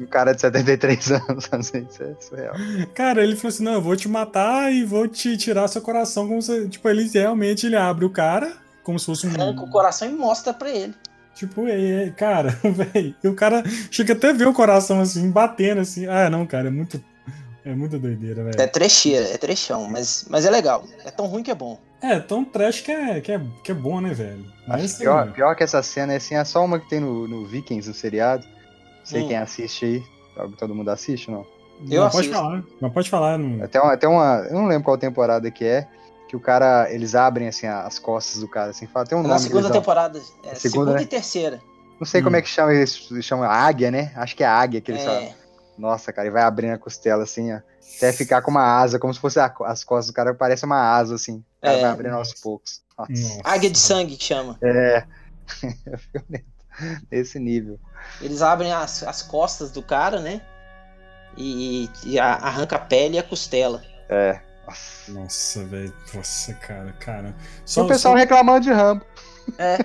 um 0.00 0.06
cara 0.06 0.32
de 0.32 0.40
73 0.40 1.12
anos 1.12 1.46
fazer 1.46 1.86
isso 1.90 2.02
é 2.02 2.14
surreal. 2.20 2.54
Cara, 2.94 3.22
ele 3.22 3.36
falou 3.36 3.48
assim: 3.48 3.64
não, 3.64 3.74
eu 3.74 3.82
vou 3.82 3.96
te 3.96 4.08
matar 4.08 4.72
e 4.72 4.84
vou 4.84 5.06
te 5.08 5.36
tirar 5.36 5.68
seu 5.68 5.82
coração. 5.82 6.28
Como 6.28 6.40
se, 6.40 6.68
tipo, 6.68 6.88
ele 6.88 7.08
realmente 7.12 7.66
ele 7.66 7.76
abre 7.76 8.04
o 8.04 8.10
cara, 8.10 8.52
como 8.82 8.98
se 8.98 9.06
fosse 9.06 9.26
um. 9.26 9.30
Arranca 9.34 9.62
o 9.62 9.70
coração 9.70 10.08
e 10.08 10.12
mostra 10.12 10.52
pra 10.54 10.70
ele. 10.70 10.94
Tipo, 11.34 11.66
é, 11.66 12.04
é, 12.06 12.10
cara, 12.10 12.50
velho. 12.62 13.14
E 13.22 13.28
o 13.28 13.34
cara 13.34 13.62
chega 13.90 14.12
até 14.12 14.30
a 14.30 14.32
ver 14.32 14.46
o 14.46 14.52
coração 14.52 15.00
assim, 15.00 15.30
batendo 15.30 15.80
assim. 15.80 16.06
Ah, 16.06 16.28
não, 16.30 16.46
cara, 16.46 16.68
é 16.68 16.70
muito. 16.70 17.02
É 17.64 17.74
muita 17.74 17.96
doideira, 17.98 18.40
É 18.40 18.44
velho. 18.56 18.72
trecheira, 18.72 19.24
é 19.28 19.38
trechão, 19.38 19.88
mas, 19.88 20.26
mas 20.28 20.44
é 20.44 20.50
legal. 20.50 20.84
É 21.04 21.10
tão 21.12 21.26
ruim 21.26 21.42
que 21.44 21.50
é 21.50 21.54
bom. 21.54 21.78
É, 22.02 22.18
tão 22.18 22.44
trash 22.44 22.80
que 22.80 22.90
é, 22.90 23.20
que 23.20 23.30
é, 23.30 23.40
que 23.62 23.70
é 23.70 23.74
bom, 23.74 24.00
né, 24.00 24.12
velho? 24.12 24.44
Mas 24.66 24.84
assim, 24.84 25.04
Pior, 25.04 25.32
pior 25.32 25.54
que 25.54 25.62
essa 25.62 25.80
cena, 25.80 26.16
assim, 26.16 26.34
é 26.34 26.44
só 26.44 26.64
uma 26.64 26.80
que 26.80 26.88
tem 26.88 26.98
no, 26.98 27.28
no 27.28 27.46
Vikings, 27.46 27.88
no 27.88 27.94
seriado. 27.94 28.44
Não 28.44 29.06
sei 29.06 29.22
Hum. 29.22 29.28
quem 29.28 29.36
assiste 29.36 29.84
aí. 29.84 30.02
Todo 30.58 30.74
mundo 30.74 30.88
assiste, 30.90 31.30
não? 31.30 31.46
Eu 31.88 32.02
não, 32.02 32.10
pode 32.10 32.28
falar. 32.30 32.64
Mas 32.80 32.92
pode 32.92 33.10
falar. 33.10 33.38
Não... 33.38 33.62
Até 33.64 33.80
uma, 33.80 33.92
até 33.92 34.08
uma. 34.08 34.46
Eu 34.48 34.54
não 34.54 34.66
lembro 34.66 34.84
qual 34.84 34.98
temporada 34.98 35.48
que 35.50 35.64
é. 35.64 35.86
Que 36.32 36.36
o 36.36 36.40
cara. 36.40 36.90
Eles 36.90 37.14
abrem 37.14 37.46
assim 37.46 37.66
as 37.66 37.98
costas 37.98 38.40
do 38.40 38.48
cara, 38.48 38.70
assim, 38.70 38.86
fala, 38.86 39.04
tem 39.04 39.18
um 39.18 39.22
Na 39.22 39.28
nome. 39.28 39.40
segunda 39.40 39.58
eles 39.66 39.70
dão. 39.70 39.80
temporada. 39.82 40.18
É, 40.18 40.22
Segunda, 40.22 40.56
segunda, 40.56 40.92
né? 40.94 41.02
e 41.02 41.06
terceira. 41.06 41.60
Não 42.00 42.06
sei 42.06 42.22
como 42.22 42.34
Hum. 42.34 42.38
é 42.38 42.42
que 42.42 42.48
chama 42.48 42.72
isso. 42.74 43.22
Chama 43.22 43.46
águia, 43.46 43.90
né? 43.90 44.10
Acho 44.16 44.34
que 44.34 44.42
é 44.42 44.46
águia 44.46 44.80
que 44.80 44.90
eles 44.90 45.04
falam. 45.04 45.20
É, 45.20 45.34
Nossa, 45.76 46.10
cara, 46.10 46.26
e 46.28 46.30
vai 46.30 46.42
abrindo 46.42 46.72
a 46.72 46.78
costela 46.78 47.24
assim, 47.24 47.52
ó. 47.52 47.60
Até 47.98 48.12
ficar 48.14 48.40
com 48.40 48.50
uma 48.50 48.62
asa, 48.64 48.98
como 48.98 49.12
se 49.12 49.20
fosse 49.20 49.38
a- 49.38 49.54
as 49.66 49.84
costas 49.84 50.06
do 50.06 50.14
cara, 50.14 50.32
parece 50.32 50.64
uma 50.64 50.78
asa, 50.96 51.14
assim. 51.16 51.44
O 51.58 51.60
cara 51.60 51.76
É. 51.76 51.80
vai 51.82 51.90
abrindo 51.90 52.14
aos 52.16 52.32
poucos. 52.32 52.80
Nossa. 52.98 53.38
Águia 53.44 53.68
de 53.70 53.78
sangue 53.78 54.16
que 54.16 54.24
chama. 54.24 54.58
É. 54.64 55.04
Violento. 56.14 56.46
Nesse 57.10 57.38
nível. 57.38 57.78
Eles 58.22 58.40
abrem 58.40 58.72
as, 58.72 59.02
as 59.02 59.20
costas 59.20 59.70
do 59.70 59.82
cara, 59.82 60.18
né? 60.18 60.40
E, 61.36 61.90
e 62.06 62.18
arranca 62.18 62.76
a 62.76 62.78
pele 62.78 63.16
e 63.16 63.18
a 63.18 63.22
costela. 63.22 63.82
É. 64.08 64.40
Nossa. 64.66 65.12
Nossa, 65.12 65.64
velho. 65.64 65.92
Nossa, 66.14 66.54
cara, 66.54 66.92
cara. 67.00 67.34
E 67.76 67.80
o 67.80 67.86
pessoal 67.86 68.14
reclamando 68.14 68.60
de 68.60 68.72
Rambo. 68.72 69.04
É. 69.58 69.78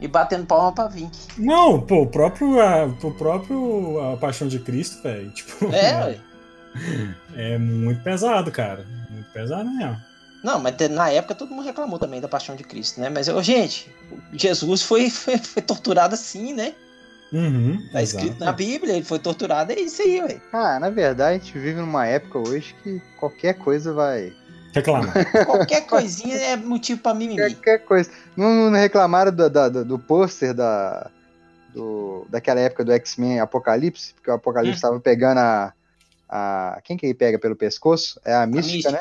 e 0.00 0.08
batendo 0.08 0.46
palma 0.46 0.72
pra 0.72 0.88
Vink. 0.88 1.16
Não, 1.38 1.80
pô, 1.80 2.02
o 2.02 2.06
próprio, 2.06 2.60
a, 2.60 2.86
o 2.86 3.14
próprio 3.14 4.00
a 4.12 4.16
Paixão 4.16 4.48
de 4.48 4.58
Cristo, 4.58 5.02
velho. 5.02 5.30
Tipo, 5.32 5.66
É, 5.72 6.04
ué. 6.04 6.20
é 7.34 7.58
muito 7.58 8.02
pesado, 8.02 8.50
cara. 8.50 8.86
Muito 9.10 9.30
pesado 9.32 9.70
mesmo. 9.70 9.96
Não, 10.42 10.58
mas 10.58 10.74
na 10.90 11.10
época 11.10 11.34
todo 11.34 11.50
mundo 11.50 11.66
reclamou 11.66 11.98
também 11.98 12.20
da 12.20 12.28
paixão 12.28 12.56
de 12.56 12.64
Cristo, 12.64 12.98
né? 13.00 13.10
Mas, 13.10 13.26
gente, 13.44 13.94
Jesus 14.32 14.82
foi, 14.82 15.08
foi, 15.10 15.36
foi 15.36 15.62
torturado 15.62 16.14
assim, 16.14 16.54
né? 16.54 16.74
Uhum, 17.32 17.88
Tá 17.92 18.02
escrito 18.02 18.26
exato. 18.28 18.44
na 18.44 18.52
Bíblia, 18.52 18.94
ele 18.94 19.04
foi 19.04 19.18
torturado, 19.18 19.72
é 19.72 19.80
isso 19.80 20.02
aí, 20.02 20.20
ué. 20.22 20.40
Ah, 20.52 20.80
na 20.80 20.90
verdade, 20.90 21.36
a 21.36 21.38
gente 21.38 21.52
vive 21.58 21.80
numa 21.80 22.06
época 22.06 22.38
hoje 22.38 22.74
que 22.82 23.00
qualquer 23.18 23.54
coisa 23.54 23.92
vai. 23.92 24.32
Reclamar. 24.72 25.12
Qualquer 25.46 25.80
coisinha 25.86 26.36
é 26.36 26.54
motivo 26.56 27.00
pra 27.00 27.12
mimimi. 27.12 27.40
Qualquer 27.54 27.78
coisa. 27.80 28.08
Não, 28.36 28.70
não 28.70 28.78
reclamaram 28.78 29.32
do, 29.32 29.50
do, 29.50 29.84
do 29.84 29.98
pôster 29.98 30.54
da. 30.54 31.10
Do, 31.74 32.24
daquela 32.28 32.60
época 32.60 32.84
do 32.84 32.92
X-Men 32.92 33.38
Apocalipse, 33.40 34.12
porque 34.14 34.30
o 34.30 34.34
Apocalipse 34.34 34.78
Hum. 34.78 34.82
tava 34.82 35.00
pegando 35.00 35.38
a, 35.38 35.72
a. 36.28 36.80
Quem 36.84 36.96
que 36.96 37.04
ele 37.06 37.14
pega 37.14 37.36
pelo 37.38 37.56
pescoço? 37.56 38.20
É 38.24 38.32
a 38.32 38.42
A 38.42 38.46
mística, 38.46 38.90
né? 38.92 38.98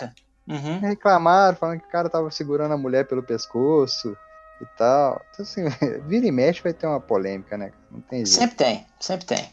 mística. 0.48 0.70
Uhum. 0.70 0.80
Reclamaram, 0.80 1.56
falando 1.56 1.80
que 1.82 1.88
o 1.88 1.92
cara 1.92 2.10
tava 2.10 2.32
segurando 2.32 2.74
a 2.74 2.78
mulher 2.78 3.06
pelo 3.08 3.22
pescoço 3.22 4.18
e 4.62 4.66
tal. 4.78 5.22
Então, 5.32 5.44
assim, 5.44 5.64
vira 6.08 6.26
e 6.26 6.32
mexe 6.32 6.62
vai 6.62 6.74
ter 6.74 6.88
uma 6.88 7.00
polêmica, 7.00 7.58
né? 7.58 7.72
Não 7.92 8.02
tem 8.02 8.26
jeito. 8.26 8.40
Sempre 8.40 8.56
tem, 8.56 8.86
sempre 9.00 9.26
tem. 9.26 9.50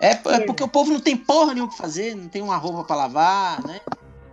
É, 0.00 0.10
é 0.12 0.40
porque 0.46 0.62
o 0.62 0.68
povo 0.68 0.92
não 0.92 1.00
tem 1.00 1.16
porra 1.16 1.54
nenhuma 1.54 1.68
pra 1.74 1.78
fazer, 1.84 2.14
não 2.14 2.28
tem 2.28 2.40
uma 2.40 2.56
roupa 2.56 2.84
pra 2.84 2.96
lavar, 2.96 3.66
né? 3.66 3.80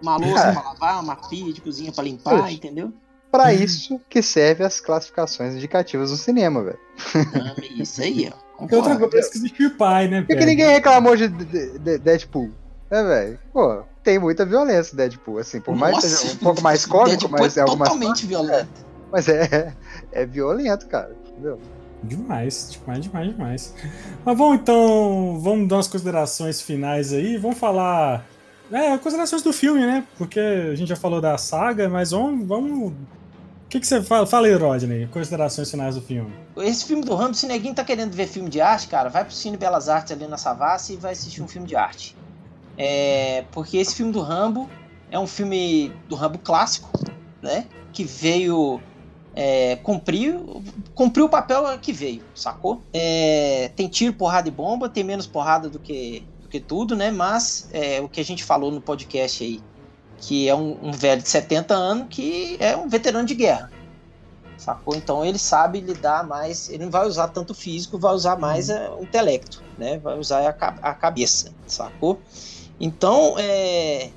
Uma 0.01 0.17
louça 0.17 0.47
É. 0.47 0.51
pra 0.51 0.61
lavar, 0.61 1.03
uma 1.03 1.15
pia 1.15 1.51
de 1.51 1.59
cozinha 1.61 1.91
pra 1.91 2.03
limpar, 2.03 2.41
Poxa. 2.41 2.51
entendeu? 2.53 2.93
Pra 3.31 3.51
isso 3.53 3.99
que 4.07 4.21
serve 4.21 4.63
as 4.63 4.79
classificações 4.79 5.55
indicativas 5.55 6.11
do 6.11 6.17
cinema, 6.17 6.63
velho. 6.63 6.79
Ah, 7.15 7.55
Isso 7.81 8.01
aí, 8.01 8.31
ó. 8.31 8.45
Tem 8.67 8.77
outra 8.77 8.93
Concordo. 8.93 9.09
coisa 9.09 9.29
que 9.29 9.37
existe 9.37 9.69
pai, 9.71 10.07
né, 10.07 10.21
Por 10.21 10.27
que, 10.27 10.35
que 10.37 10.45
ninguém 10.45 10.67
reclamou 10.69 11.15
de, 11.17 11.27
de- 11.27 11.77
de- 11.79 11.97
Deadpool? 11.97 12.51
É, 12.89 13.03
velho. 13.03 13.39
Pô, 13.51 13.83
tem 14.03 14.17
muita 14.19 14.45
violência 14.45 14.95
Deadpool, 14.95 15.39
assim. 15.39 15.59
Por 15.59 15.75
mais 15.75 15.97
que 15.97 16.03
Nossa, 16.03 16.15
seja 16.17 16.33
um 16.35 16.37
pouco 16.37 16.61
mais 16.61 16.85
cômico, 16.85 17.09
Deadpool 17.17 17.31
mas 17.39 17.57
é 17.57 17.59
é 17.59 17.63
algumas 17.63 17.89
totalmente 17.89 18.25
violento. 18.25 18.85
Mas 19.15 19.29
é, 19.29 19.73
é 20.11 20.25
violento, 20.25 20.87
cara. 20.87 21.15
Entendeu? 21.31 21.57
Demais, 22.03 22.69
demais, 22.69 23.01
demais, 23.01 23.31
demais. 23.31 23.73
Mas 24.25 24.37
vamos 24.37 24.57
então, 24.57 25.39
vamos 25.39 25.69
dar 25.69 25.77
umas 25.77 25.87
considerações 25.87 26.61
finais 26.61 27.13
aí, 27.13 27.37
vamos 27.37 27.57
falar. 27.57 28.25
É, 28.69 28.97
considerações 28.97 29.41
do 29.41 29.53
filme, 29.53 29.79
né? 29.79 30.05
Porque 30.17 30.39
a 30.39 30.75
gente 30.75 30.89
já 30.89 30.97
falou 30.97 31.21
da 31.21 31.37
saga, 31.37 31.87
mas 31.87 32.11
vamos. 32.11 32.45
vamos... 32.45 32.91
O 32.91 33.67
que, 33.69 33.79
que 33.79 33.87
você 33.87 34.03
fala? 34.03 34.27
Fala 34.27 34.47
aí, 34.47 34.53
Rodney, 34.53 35.07
considerações 35.07 35.71
finais 35.71 35.95
do 35.95 36.01
filme. 36.01 36.33
Esse 36.57 36.83
filme 36.83 37.01
do 37.01 37.15
Rambo, 37.15 37.33
se 37.35 37.47
neguinho 37.47 37.73
tá 37.73 37.85
querendo 37.85 38.13
ver 38.13 38.27
filme 38.27 38.49
de 38.49 38.59
arte, 38.59 38.89
cara, 38.89 39.07
vai 39.07 39.23
pro 39.23 39.33
Cine 39.33 39.55
Belas 39.55 39.87
Artes 39.87 40.11
ali 40.11 40.27
na 40.27 40.37
Savassi 40.37 40.93
e 40.93 40.97
vai 40.97 41.13
assistir 41.13 41.41
um 41.41 41.47
filme 41.47 41.65
de 41.65 41.75
arte. 41.77 42.17
É, 42.77 43.45
porque 43.53 43.77
esse 43.77 43.95
filme 43.95 44.11
do 44.11 44.19
Rambo 44.19 44.69
é 45.09 45.17
um 45.17 45.27
filme 45.27 45.93
do 46.09 46.15
Rambo 46.15 46.37
clássico, 46.37 46.89
né? 47.41 47.65
Que 47.93 48.03
veio 48.03 48.81
é, 49.35 49.75
cumpriu, 49.77 50.63
cumpriu 50.93 51.25
o 51.25 51.29
papel 51.29 51.77
que 51.79 51.91
veio, 51.91 52.23
sacou? 52.33 52.81
É, 52.93 53.69
tem 53.75 53.89
tiro, 53.89 54.13
porrada 54.13 54.47
e 54.47 54.51
bomba, 54.51 54.87
tem 54.87 55.03
menos 55.03 55.27
porrada 55.27 55.69
do 55.69 55.77
que, 55.77 56.23
do 56.41 56.47
que 56.47 56.59
tudo, 56.59 56.95
né? 56.95 57.11
Mas 57.11 57.67
é, 57.73 57.99
o 57.99 58.07
que 58.07 58.21
a 58.21 58.23
gente 58.23 58.45
falou 58.45 58.71
no 58.71 58.79
podcast 58.79 59.43
aí, 59.43 59.61
que 60.17 60.47
é 60.47 60.55
um, 60.55 60.77
um 60.81 60.91
velho 60.91 61.21
de 61.21 61.27
70 61.27 61.73
anos 61.73 62.07
que 62.09 62.55
é 62.61 62.77
um 62.77 62.87
veterano 62.87 63.27
de 63.27 63.35
guerra. 63.35 63.69
Sacou? 64.57 64.95
Então 64.95 65.23
ele 65.25 65.37
sabe 65.37 65.81
lidar 65.81 66.25
mais, 66.25 66.69
ele 66.69 66.85
não 66.85 66.91
vai 66.91 67.05
usar 67.05 67.27
tanto 67.27 67.53
físico, 67.53 67.99
vai 67.99 68.13
usar 68.13 68.37
mais 68.37 68.69
é, 68.69 68.89
o 68.89 69.03
intelecto, 69.03 69.61
né? 69.77 69.97
Vai 69.97 70.17
usar 70.17 70.49
a, 70.49 70.89
a 70.89 70.93
cabeça, 70.93 71.51
sacou? 71.67 72.21
Então, 72.79 73.35
é, 73.37 74.11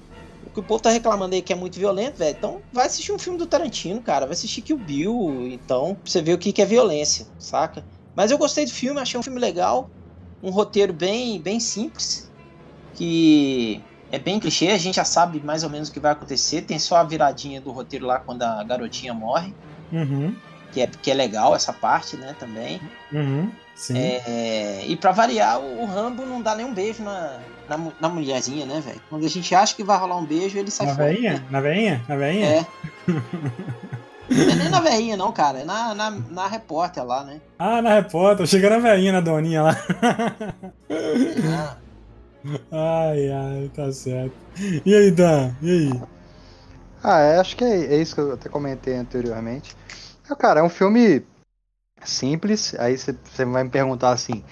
o 0.58 0.62
que 0.62 0.66
o 0.66 0.68
povo 0.68 0.82
tá 0.82 0.90
reclamando 0.90 1.34
aí 1.34 1.42
que 1.42 1.52
é 1.52 1.56
muito 1.56 1.78
violento, 1.78 2.16
velho. 2.16 2.36
Então, 2.36 2.60
vai 2.72 2.86
assistir 2.86 3.12
um 3.12 3.18
filme 3.18 3.38
do 3.38 3.46
Tarantino, 3.46 4.02
cara. 4.02 4.26
Vai 4.26 4.32
assistir 4.32 4.62
Kill 4.62 4.78
Bill. 4.78 5.48
Então, 5.50 5.94
pra 5.94 6.10
você 6.10 6.20
ver 6.20 6.34
o 6.34 6.38
que, 6.38 6.52
que 6.52 6.62
é 6.62 6.66
violência, 6.66 7.26
saca? 7.38 7.84
Mas 8.14 8.30
eu 8.30 8.38
gostei 8.38 8.64
do 8.64 8.72
filme, 8.72 9.00
achei 9.00 9.18
um 9.18 9.22
filme 9.22 9.40
legal. 9.40 9.88
Um 10.42 10.50
roteiro 10.50 10.92
bem, 10.92 11.40
bem 11.40 11.60
simples. 11.60 12.30
Que 12.94 13.80
é 14.10 14.18
bem 14.18 14.40
clichê, 14.40 14.68
a 14.68 14.78
gente 14.78 14.96
já 14.96 15.04
sabe 15.04 15.40
mais 15.40 15.62
ou 15.62 15.70
menos 15.70 15.88
o 15.88 15.92
que 15.92 16.00
vai 16.00 16.12
acontecer. 16.12 16.62
Tem 16.62 16.78
só 16.78 16.96
a 16.96 17.04
viradinha 17.04 17.60
do 17.60 17.70
roteiro 17.70 18.06
lá 18.06 18.18
quando 18.18 18.42
a 18.42 18.62
garotinha 18.64 19.14
morre. 19.14 19.54
Uhum. 19.92 20.34
Que, 20.72 20.82
é, 20.82 20.86
que 20.86 21.10
é 21.10 21.14
legal 21.14 21.54
essa 21.54 21.72
parte, 21.72 22.16
né, 22.16 22.34
também. 22.38 22.80
Uhum. 23.12 23.50
Sim. 23.74 23.96
É, 23.96 24.84
e 24.86 24.96
para 24.96 25.12
variar, 25.12 25.60
o 25.60 25.86
Rambo 25.86 26.26
não 26.26 26.42
dá 26.42 26.54
nenhum 26.54 26.74
beijo 26.74 27.02
na, 27.02 27.38
na, 27.68 27.92
na 28.00 28.08
mulherzinha, 28.08 28.64
né, 28.64 28.80
velho? 28.80 29.00
Quando 29.08 29.24
a 29.24 29.28
gente 29.28 29.54
acha 29.54 29.74
que 29.74 29.84
vai 29.84 29.98
rolar 29.98 30.16
um 30.16 30.24
beijo, 30.24 30.58
ele 30.58 30.70
sai 30.70 30.86
na 30.86 30.94
fora. 30.94 31.12
Veinha? 31.12 31.32
Né? 31.34 31.44
Na 31.50 31.60
veinha? 31.60 32.02
Na 32.08 32.16
veinha? 32.16 32.46
É. 32.46 32.66
não 34.28 34.52
é 34.52 34.54
nem 34.54 34.68
na 34.68 34.80
veinha, 34.80 35.16
não, 35.16 35.32
cara. 35.32 35.60
É 35.60 35.64
na, 35.64 35.94
na, 35.94 36.10
na 36.10 36.46
repórter 36.46 37.04
lá, 37.04 37.24
né? 37.24 37.40
Ah, 37.58 37.82
na 37.82 37.94
repórter. 37.94 38.46
Chega 38.46 38.70
na 38.70 38.78
veinha, 38.78 39.12
na 39.12 39.20
doninha 39.20 39.62
lá. 39.62 39.76
Ah, 41.52 41.76
Ai, 42.70 43.30
ai, 43.30 43.70
tá 43.74 43.92
certo. 43.92 44.34
E 44.84 44.94
aí, 44.94 45.10
Dan? 45.10 45.52
E 45.60 45.70
aí? 45.70 46.02
Ah, 47.02 47.20
é, 47.20 47.38
acho 47.38 47.56
que 47.56 47.64
é, 47.64 47.94
é 47.94 47.96
isso 48.00 48.14
que 48.14 48.20
eu 48.20 48.32
até 48.32 48.48
comentei 48.48 48.94
anteriormente. 48.96 49.76
É, 50.30 50.34
Cara, 50.34 50.60
é 50.60 50.62
um 50.62 50.68
filme 50.68 51.24
simples. 52.04 52.74
Aí 52.78 52.96
você 52.96 53.12
você 53.12 53.44
vai 53.44 53.64
me 53.64 53.70
perguntar 53.70 54.10
assim: 54.10 54.42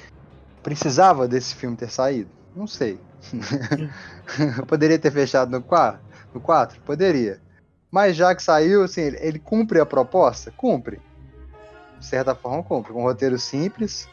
precisava 0.63 1.27
desse 1.29 1.55
filme 1.55 1.77
ter 1.77 1.91
saído? 1.91 2.31
Não 2.57 2.67
sei. 2.67 2.99
Poderia 4.67 4.99
ter 4.99 5.11
fechado 5.13 5.51
no 5.51 5.63
4? 5.63 6.01
No 6.33 6.41
4? 6.41 6.81
Poderia. 6.81 7.39
Mas 7.91 8.17
já 8.17 8.35
que 8.35 8.43
saiu, 8.43 8.83
assim, 8.83 9.03
ele, 9.03 9.19
ele 9.21 9.39
cumpre 9.39 9.79
a 9.79 9.85
proposta? 9.85 10.51
Cumpre. 10.51 10.99
De 11.99 12.07
certa 12.07 12.35
forma, 12.35 12.63
cumpre. 12.63 12.95
Um 12.95 13.03
roteiro 13.03 13.39
simples, 13.39 14.09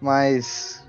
mas. 0.00 0.86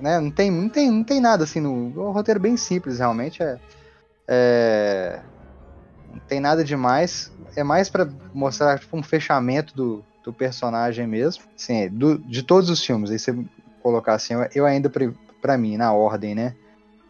Né, 0.00 0.18
não, 0.18 0.30
tem, 0.30 0.50
não, 0.50 0.68
tem, 0.70 0.90
não 0.90 1.04
tem 1.04 1.20
nada 1.20 1.44
assim 1.44 1.60
no. 1.60 1.92
É 1.94 2.00
um 2.08 2.12
roteiro 2.12 2.40
bem 2.40 2.56
simples, 2.56 2.98
realmente. 2.98 3.42
É. 3.42 3.58
é 4.26 5.20
não 6.10 6.18
tem 6.20 6.40
nada 6.40 6.64
demais. 6.64 7.30
É 7.54 7.62
mais 7.62 7.90
pra 7.90 8.08
mostrar 8.32 8.78
tipo, 8.78 8.96
um 8.96 9.02
fechamento 9.02 9.76
do, 9.76 10.04
do 10.24 10.32
personagem 10.32 11.06
mesmo. 11.06 11.44
Assim, 11.54 11.88
do- 11.88 12.18
de 12.18 12.42
todos 12.42 12.70
os 12.70 12.84
filmes, 12.84 13.10
aí 13.10 13.18
você 13.18 13.36
colocar 13.82 14.14
assim, 14.14 14.34
eu 14.54 14.66
ainda, 14.66 14.90
pra 15.40 15.56
mim, 15.58 15.76
na 15.76 15.92
ordem, 15.92 16.34
né? 16.34 16.54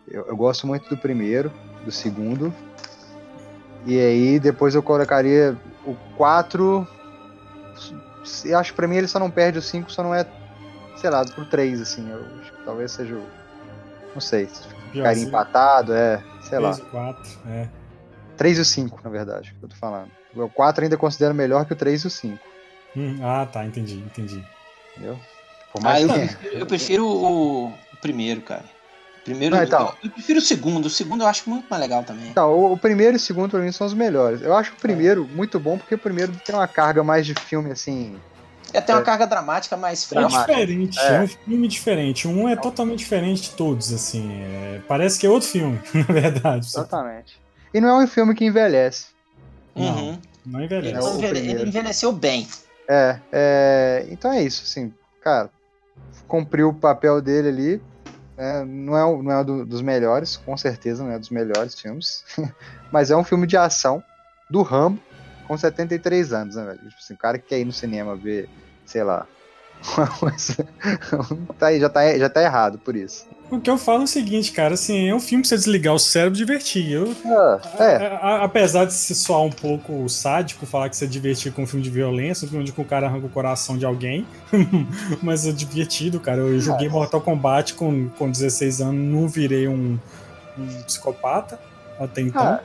Eu, 0.09 0.27
eu 0.27 0.37
gosto 0.37 0.67
muito 0.67 0.89
do 0.89 0.97
primeiro, 0.97 1.53
do 1.85 1.93
segundo. 1.93 2.53
E 3.87 3.99
aí 3.99 4.39
depois 4.39 4.75
eu 4.75 4.83
colocaria 4.83 5.57
o 5.87 5.95
4. 6.17 6.87
Eu 8.45 8.59
acho 8.59 8.73
que 8.73 8.77
pra 8.77 8.87
mim 8.89 8.97
ele 8.97 9.09
só 9.09 9.19
não 9.19 9.31
perde 9.31 9.59
o 9.59 9.63
5, 9.63 9.91
só 9.91 10.03
não 10.03 10.15
é, 10.15 10.27
sei 10.97 11.11
lá, 11.11 11.25
pro 11.25 11.47
3, 11.47 11.81
assim. 11.81 12.11
Eu 12.11 12.25
acho 12.41 12.53
que 12.53 12.65
talvez 12.65 12.91
seja 12.93 13.15
o. 13.15 13.27
Não 14.15 14.21
sei, 14.21 14.49
ficaria 14.93 15.23
empatado, 15.23 15.95
é, 15.95 16.23
sei 16.43 16.59
lá. 16.59 16.73
3 16.73 16.87
e 16.87 16.91
4, 16.91 17.31
é. 17.47 17.69
3 18.37 18.59
e 18.59 18.61
o 18.61 18.65
5, 18.65 19.01
na 19.05 19.11
verdade, 19.11 19.55
que 19.59 19.65
eu 19.65 19.69
tô 19.69 19.77
falando. 19.77 20.11
O 20.35 20.49
4 20.49 20.85
ainda 20.85 20.97
considero 20.97 21.35
melhor 21.35 21.65
que 21.65 21.73
o 21.73 21.77
3 21.77 22.03
e 22.03 22.07
o 22.07 22.11
5, 22.11 22.39
Hum, 22.97 23.21
ah, 23.23 23.47
tá, 23.47 23.65
entendi, 23.65 23.99
entendi. 23.99 24.45
entendeu? 24.97 25.17
Por 25.73 25.87
Ah, 25.87 26.01
eu, 26.01 26.09
eu 26.53 26.67
prefiro 26.67 27.07
o 27.07 27.73
primeiro, 28.01 28.41
cara. 28.43 28.65
Primeiro, 29.25 29.55
Não, 29.55 29.63
então. 29.63 29.95
eu, 30.03 30.09
eu 30.09 30.11
prefiro 30.11 30.39
o 30.39 30.43
segundo. 30.43 30.87
O 30.87 30.91
segundo 30.91 31.23
eu 31.23 31.27
acho 31.29 31.49
muito 31.49 31.67
mais 31.69 31.81
legal 31.83 32.03
também. 32.03 32.29
Então, 32.31 32.53
o, 32.53 32.73
o 32.73 32.77
primeiro 32.79 33.15
e 33.15 33.19
o 33.19 33.21
segundo 33.21 33.51
pra 33.51 33.61
mim 33.61 33.71
são 33.71 33.87
os 33.87 33.93
melhores. 33.95 34.41
Eu 34.41 34.55
acho 34.57 34.73
o 34.73 34.77
primeiro 34.77 35.29
muito 35.29 35.61
bom 35.61 35.77
porque 35.77 35.95
o 35.95 35.99
primeiro 35.99 36.33
tem 36.45 36.55
uma 36.55 36.67
carga 36.67 37.05
mais 37.05 37.27
de 37.27 37.35
filme, 37.35 37.71
assim. 37.71 38.17
É, 38.73 38.81
tem 38.81 38.95
uma 38.95 39.03
É. 39.03 39.05
carga 39.05 39.27
dramática 39.27 39.77
mais 39.77 40.05
É 40.05 40.07
fraca. 40.07 40.29
Dramático. 40.29 40.53
diferente, 40.59 40.99
É. 41.01 41.17
é. 41.17 41.21
um 41.21 41.29
filme 41.29 41.69
diferente. 41.69 42.27
Um 42.29 42.49
é 42.49 42.57
totalmente 42.57 43.01
diferente 43.01 43.43
de 43.43 43.51
todos, 43.51 43.93
assim. 43.93 44.33
é, 44.43 44.81
parece 44.89 45.19
que 45.19 45.27
é 45.27 45.31
outro 45.31 45.49
filme, 45.49 45.79
na 45.93 46.03
verdade. 46.15 46.67
Exatamente. 46.67 47.39
E 47.75 47.81
não 47.81 48.01
é 48.01 48.05
um 48.05 48.07
filme 48.07 48.35
que 48.35 48.45
envelhece. 48.47 49.07
Uhum. 49.77 50.19
não 50.47 50.61
Ele, 50.61 50.65
envelhece. 50.67 50.97
É 50.97 51.01
não 51.01 51.19
primeiro. 51.19 51.37
ele 51.61 51.69
envelheceu 51.69 52.11
bem. 52.13 52.49
É, 52.89 53.19
é, 53.31 54.07
então 54.11 54.33
é 54.33 54.43
isso, 54.43 54.63
assim, 54.65 54.93
cara, 55.23 55.51
cumpriu 56.27 56.71
o 56.71 56.75
papel 56.75 57.21
dele 57.21 57.49
ali, 57.49 57.83
né, 58.41 58.65
não 58.65 58.97
é, 58.97 59.05
o- 59.05 59.23
não 59.23 59.33
é 59.33 59.45
do- 59.45 59.67
dos 59.67 59.83
melhores, 59.83 60.37
com 60.37 60.57
certeza 60.57 61.05
não 61.05 61.13
é 61.13 61.19
dos 61.19 61.29
melhores 61.31 61.79
filmes, 61.79 62.25
mas 62.91 63.11
é 63.11 63.17
um 63.17 63.23
filme 63.25 63.47
de 63.47 63.57
ação 63.57 64.03
do 64.49 64.63
Rambo 64.63 65.01
com 65.47 65.57
73 65.57 66.33
anos, 66.33 66.57
né, 66.57 66.65
velho? 66.65 66.79
Tipo 66.79 66.95
assim, 67.01 67.15
o 67.15 67.19
cara 67.19 67.39
que 67.39 67.49
quer 67.49 67.59
ir 67.61 67.65
no 67.65 67.73
cinema 67.73 68.17
ver, 68.17 68.49
sei 68.87 69.05
lá, 69.05 69.27
tá 71.59 71.67
aí, 71.69 71.81
já 71.81 71.89
tá, 71.89 72.19
já 72.19 72.29
tá 72.29 72.43
errado 72.43 72.79
por 72.79 72.95
isso. 72.97 73.27
O 73.51 73.61
que 73.61 73.69
eu 73.69 73.77
falo 73.77 74.03
é 74.03 74.05
o 74.05 74.07
seguinte, 74.07 74.53
cara, 74.53 74.75
assim, 74.75 75.09
é 75.09 75.15
um 75.15 75.19
filme 75.19 75.43
pra 75.43 75.49
você 75.49 75.57
desligar 75.57 75.93
o 75.93 75.99
cérebro 75.99 76.37
e 76.37 76.39
divertir. 76.39 76.93
Eu, 76.93 77.13
Ah, 77.27 77.59
é, 77.83 77.97
a- 78.07 78.19
a- 78.23 78.45
apesar 78.45 78.85
de 78.85 78.93
se 78.93 79.13
soar 79.13 79.41
um 79.41 79.51
pouco 79.51 80.09
sádico 80.09 80.65
falar 80.67 80.89
que 80.89 80.97
você 80.97 81.05
divertir 81.07 81.53
com 81.53 81.63
um 81.65 81.67
filme 81.67 81.83
de 81.83 81.91
violência, 81.91 82.45
um 82.47 82.49
filme 82.49 82.63
onde 82.63 82.73
o 82.77 82.85
cara 82.85 83.09
arranca 83.09 83.27
o 83.27 83.31
coração 83.31 83.77
de 83.77 83.85
alguém, 83.85 84.25
mas 85.21 85.47
é 85.47 85.53
divertido, 85.53 86.21
cara. 86.21 86.39
Eu 86.43 86.61
joguei 86.61 86.89
Mortal 86.89 87.21
Kombat 87.21 87.75
com, 87.75 88.09
com 88.11 88.31
16 88.31 88.81
anos, 88.81 88.95
não 89.13 89.27
virei 89.27 89.67
um, 89.67 89.99
um 90.57 90.83
psicopata 90.85 91.59
até 91.99 92.21
então. 92.23 92.41
Ah, 92.43 92.61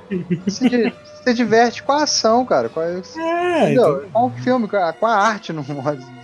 se, 0.47 0.69
di- 0.69 0.93
se 1.23 1.33
diverte 1.33 1.81
com 1.81 1.93
a 1.93 2.03
ação, 2.03 2.45
cara, 2.45 2.69
com 2.69 2.79
a, 2.79 2.85
é, 2.85 2.99
entendeu? 2.99 3.71
então, 3.71 4.09
com 4.13 4.25
o 4.27 4.29
filme, 4.43 4.67
com 4.67 4.77
a, 4.77 4.93
com 4.93 5.07
a 5.07 5.15
arte 5.15 5.51
modo. 5.51 6.14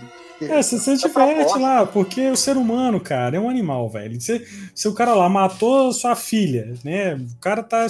É, 0.48 0.62
você 0.62 0.78
se 0.78 0.96
diverte 0.96 1.58
lá, 1.58 1.86
porque 1.86 2.28
o 2.30 2.36
ser 2.36 2.56
humano, 2.56 3.00
cara, 3.00 3.36
é 3.36 3.40
um 3.40 3.48
animal, 3.48 3.88
velho. 3.88 4.20
Se, 4.20 4.46
se 4.74 4.88
o 4.88 4.94
cara 4.94 5.14
lá 5.14 5.28
matou 5.28 5.92
sua 5.92 6.14
filha, 6.16 6.74
né? 6.84 7.14
O 7.14 7.38
cara 7.40 7.62
tá, 7.62 7.86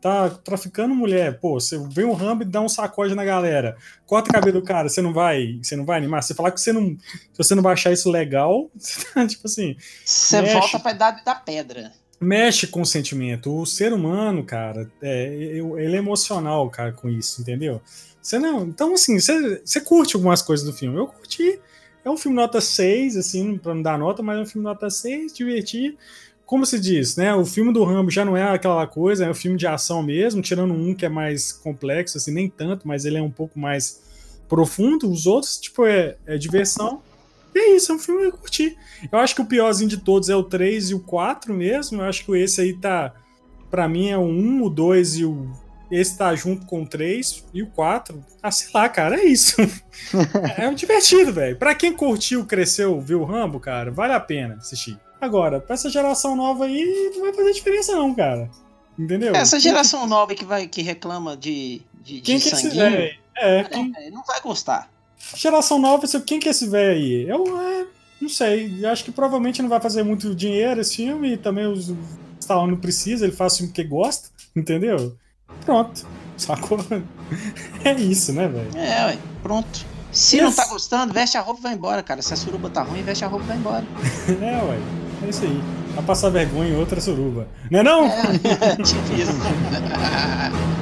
tá 0.00 0.30
traficando 0.30 0.94
mulher, 0.94 1.38
pô, 1.40 1.58
você 1.58 1.78
vê 1.90 2.04
um 2.04 2.12
Rambo 2.12 2.42
e 2.42 2.46
dá 2.46 2.60
um 2.60 2.68
sacode 2.68 3.14
na 3.14 3.24
galera, 3.24 3.76
corta 4.06 4.30
o 4.30 4.32
cabelo 4.32 4.60
do 4.60 4.64
cara, 4.66 4.88
você 4.88 5.02
não 5.02 5.12
vai, 5.12 5.58
você 5.62 5.74
não 5.76 5.84
vai 5.84 5.98
animar? 5.98 6.22
Você 6.22 6.34
falar 6.34 6.50
que 6.52 6.60
você 6.60 6.72
não, 6.72 6.96
se 6.96 7.36
você 7.36 7.54
não 7.54 7.62
vai 7.62 7.72
achar 7.72 7.92
isso 7.92 8.10
legal, 8.10 8.70
você 8.76 9.04
tá, 9.12 9.26
tipo 9.26 9.46
assim, 9.46 9.76
Você 10.04 10.40
Mexe. 10.42 10.54
volta 10.54 10.80
pra 10.80 10.92
idade 10.92 11.24
da 11.24 11.34
pedra. 11.34 11.92
mexe 12.20 12.66
com 12.66 12.80
o 12.82 12.86
sentimento. 12.86 13.54
O 13.54 13.66
ser 13.66 13.92
humano, 13.92 14.44
cara, 14.44 14.90
é, 15.02 15.26
ele 15.34 15.94
é 15.96 15.98
emocional, 15.98 16.68
cara, 16.70 16.92
com 16.92 17.08
isso, 17.08 17.40
entendeu? 17.42 17.80
Você 18.20 18.38
não. 18.38 18.64
Então, 18.66 18.92
assim, 18.94 19.18
você, 19.18 19.62
você 19.64 19.80
curte 19.80 20.14
algumas 20.16 20.42
coisas 20.42 20.66
do 20.66 20.72
filme. 20.72 20.98
Eu 20.98 21.06
curti. 21.06 21.58
É 22.04 22.10
um 22.10 22.16
filme 22.16 22.36
nota 22.36 22.60
6, 22.60 23.16
assim, 23.16 23.58
pra 23.58 23.74
não 23.74 23.82
dar 23.82 23.98
nota, 23.98 24.22
mas 24.22 24.38
é 24.38 24.42
um 24.42 24.46
filme 24.46 24.64
nota 24.64 24.88
6, 24.88 25.32
divertir. 25.32 25.96
Como 26.46 26.64
se 26.64 26.80
diz, 26.80 27.16
né? 27.16 27.34
O 27.34 27.44
filme 27.44 27.72
do 27.72 27.84
Rambo 27.84 28.10
já 28.10 28.24
não 28.24 28.36
é 28.36 28.42
aquela 28.42 28.86
coisa, 28.86 29.26
é 29.26 29.30
um 29.30 29.34
filme 29.34 29.58
de 29.58 29.66
ação 29.66 30.02
mesmo, 30.02 30.40
tirando 30.40 30.72
um 30.72 30.94
que 30.94 31.04
é 31.04 31.08
mais 31.08 31.52
complexo, 31.52 32.16
assim, 32.16 32.32
nem 32.32 32.48
tanto, 32.48 32.88
mas 32.88 33.04
ele 33.04 33.18
é 33.18 33.22
um 33.22 33.30
pouco 33.30 33.58
mais 33.58 34.02
profundo. 34.48 35.10
Os 35.10 35.26
outros, 35.26 35.58
tipo, 35.58 35.84
é, 35.84 36.16
é 36.26 36.38
diversão. 36.38 37.02
E 37.54 37.58
é 37.58 37.76
isso, 37.76 37.92
é 37.92 37.94
um 37.94 37.98
filme 37.98 38.22
que 38.22 38.28
eu 38.28 38.32
curti. 38.32 38.76
Eu 39.10 39.18
acho 39.18 39.34
que 39.34 39.42
o 39.42 39.46
piorzinho 39.46 39.90
de 39.90 39.98
todos 39.98 40.28
é 40.28 40.36
o 40.36 40.42
3 40.42 40.90
e 40.90 40.94
o 40.94 41.00
4 41.00 41.52
mesmo. 41.52 42.00
Eu 42.00 42.06
acho 42.06 42.24
que 42.24 42.32
esse 42.36 42.60
aí 42.60 42.72
tá. 42.72 43.14
Pra 43.70 43.86
mim 43.86 44.08
é 44.08 44.16
o 44.16 44.22
1, 44.22 44.62
o 44.62 44.70
2 44.70 45.16
e 45.16 45.24
o. 45.24 45.50
Esse 45.90 46.18
tá 46.18 46.34
junto 46.34 46.66
com 46.66 46.82
o 46.82 46.86
3 46.86 47.44
e 47.52 47.62
o 47.62 47.66
4. 47.68 48.24
Ah, 48.42 48.50
sei 48.50 48.68
lá, 48.74 48.88
cara, 48.88 49.16
é 49.16 49.24
isso. 49.24 49.56
é 50.56 50.72
divertido, 50.74 51.32
velho. 51.32 51.56
Pra 51.56 51.74
quem 51.74 51.92
curtiu, 51.92 52.44
cresceu, 52.44 53.00
viu 53.00 53.22
o 53.22 53.24
Rambo, 53.24 53.58
cara, 53.58 53.90
vale 53.90 54.12
a 54.12 54.20
pena 54.20 54.56
assistir. 54.56 54.98
Agora, 55.20 55.60
pra 55.60 55.74
essa 55.74 55.90
geração 55.90 56.36
nova 56.36 56.66
aí, 56.66 57.12
não 57.14 57.22
vai 57.22 57.32
fazer 57.32 57.52
diferença, 57.52 57.94
não, 57.94 58.14
cara. 58.14 58.50
Entendeu? 58.98 59.34
Essa 59.34 59.58
geração 59.58 60.06
nova 60.06 60.34
que, 60.34 60.44
vai, 60.44 60.66
que 60.66 60.82
reclama 60.82 61.36
de, 61.36 61.82
de, 62.02 62.20
Quem 62.20 62.36
de 62.36 62.42
que 62.42 62.48
é 62.48 62.52
esse 62.52 62.62
sanguinho, 62.62 62.90
velho? 62.90 63.18
É, 63.36 63.64
quem, 63.64 63.92
é, 63.96 64.10
não 64.10 64.24
vai 64.24 64.40
gostar. 64.40 64.90
Geração 65.34 65.78
nova, 65.78 66.06
quem 66.20 66.38
que 66.38 66.48
é 66.48 66.50
esse 66.50 66.66
velho 66.68 66.98
aí? 66.98 67.28
Eu 67.28 67.60
é, 67.60 67.86
não 68.20 68.28
sei. 68.28 68.78
Eu 68.80 68.90
acho 68.90 69.04
que 69.04 69.12
provavelmente 69.12 69.62
não 69.62 69.68
vai 69.68 69.80
fazer 69.80 70.02
muito 70.02 70.34
dinheiro 70.34 70.80
esse 70.80 70.96
filme. 70.96 71.34
E 71.34 71.36
também 71.36 71.66
os 71.66 71.90
o 71.90 71.96
Stallone 72.40 72.72
não 72.72 72.78
precisa, 72.78 73.24
ele 73.24 73.36
faz 73.36 73.54
o 73.54 73.56
filme 73.58 73.72
que 73.72 73.84
gosta, 73.84 74.30
entendeu? 74.56 75.16
Pronto. 75.64 76.06
Sacou? 76.36 76.78
É 77.84 77.92
isso, 77.92 78.32
né, 78.32 78.46
velho? 78.48 78.70
É, 78.76 79.06
ué, 79.06 79.18
pronto. 79.42 79.84
Se 80.12 80.36
Yes. 80.36 80.44
não 80.44 80.52
tá 80.52 80.66
gostando, 80.70 81.12
veste 81.12 81.36
a 81.36 81.40
roupa 81.40 81.60
e 81.60 81.62
vai 81.64 81.74
embora, 81.74 82.02
cara. 82.02 82.22
Se 82.22 82.32
a 82.32 82.36
suruba 82.36 82.70
tá 82.70 82.82
ruim, 82.82 83.02
veste 83.02 83.24
a 83.24 83.28
roupa 83.28 83.44
e 83.44 83.48
vai 83.48 83.56
embora. 83.58 83.84
É, 84.40 84.62
ué. 84.62 84.78
É 85.26 85.28
isso 85.28 85.44
aí. 85.44 85.62
Vai 85.94 86.04
passar 86.04 86.30
vergonha 86.30 86.70
em 86.70 86.76
outra 86.76 87.00
suruba. 87.00 87.48
Não 87.70 87.80
é 87.80 87.82
não? 87.82 88.06
É, 88.06 88.76
tipo 88.76 89.12
isso. 89.14 89.32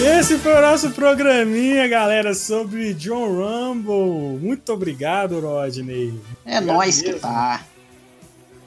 Esse 0.00 0.38
foi 0.38 0.54
o 0.54 0.60
nosso 0.62 0.90
programinha, 0.90 1.88
galera, 1.88 2.32
sobre 2.32 2.94
John 2.94 3.26
Rumble. 3.26 4.38
Muito 4.40 4.72
obrigado, 4.72 5.40
Rodney. 5.40 6.18
É 6.44 6.60
nóis 6.60 7.02
que 7.02 7.14
tá. 7.14 7.64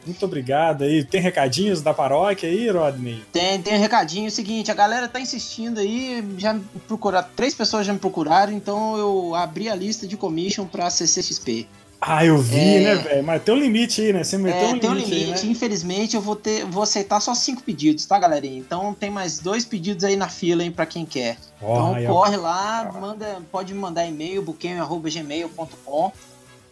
Muito 0.05 0.25
obrigado 0.25 0.83
aí. 0.83 1.05
Tem 1.05 1.21
recadinhos 1.21 1.81
da 1.81 1.93
paróquia 1.93 2.49
aí, 2.49 2.69
Rodney? 2.69 3.23
Tem, 3.31 3.61
tem 3.61 3.77
um 3.77 3.81
recadinho, 3.81 4.25
é 4.25 4.27
o 4.27 4.31
seguinte, 4.31 4.71
a 4.71 4.73
galera 4.73 5.07
tá 5.07 5.21
insistindo 5.21 5.79
aí, 5.79 6.23
já 6.37 6.53
me 6.53 6.63
procuraram, 6.87 7.27
três 7.35 7.53
pessoas 7.53 7.85
já 7.85 7.93
me 7.93 7.99
procuraram, 7.99 8.51
então 8.51 8.97
eu 8.97 9.35
abri 9.35 9.69
a 9.69 9.75
lista 9.75 10.05
de 10.05 10.17
commission 10.17 10.65
pra 10.65 10.89
CCXP. 10.89 11.67
Ah, 12.03 12.25
eu 12.25 12.39
vi, 12.39 12.57
É. 12.77 12.79
né, 12.79 12.95
velho? 12.95 13.23
Mas 13.23 13.43
tem 13.43 13.53
um 13.53 13.59
limite 13.59 14.01
aí, 14.01 14.11
né? 14.11 14.23
Você 14.23 14.35
meteu 14.35 14.69
É, 14.69 14.73
um 14.73 14.79
tem 14.79 14.89
um 14.89 14.93
limite, 14.95 15.13
limite, 15.13 15.39
aí, 15.41 15.45
né? 15.45 15.51
infelizmente 15.51 16.15
eu 16.15 16.21
vou 16.21 16.35
ter, 16.35 16.65
vou 16.65 16.81
aceitar 16.81 17.19
só 17.19 17.35
cinco 17.35 17.61
pedidos, 17.61 18.05
tá, 18.07 18.17
galerinha? 18.17 18.57
Então 18.57 18.91
tem 18.93 19.11
mais 19.11 19.37
dois 19.37 19.63
pedidos 19.65 20.03
aí 20.03 20.15
na 20.15 20.27
fila, 20.27 20.63
hein, 20.63 20.71
pra 20.71 20.87
quem 20.87 21.05
quer. 21.05 21.37
Ó, 21.61 21.91
Então 21.95 22.11
corre 22.11 22.37
lá, 22.37 22.91
manda, 22.99 23.39
pode 23.51 23.71
me 23.73 23.79
mandar 23.79 24.07
e-mail, 24.07 24.41
buquem.gmail.com 24.41 26.11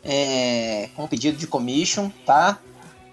é, 0.04 0.90
com 0.96 1.08
pedido 1.08 1.38
de 1.38 1.46
commission, 1.46 2.10
tá? 2.26 2.58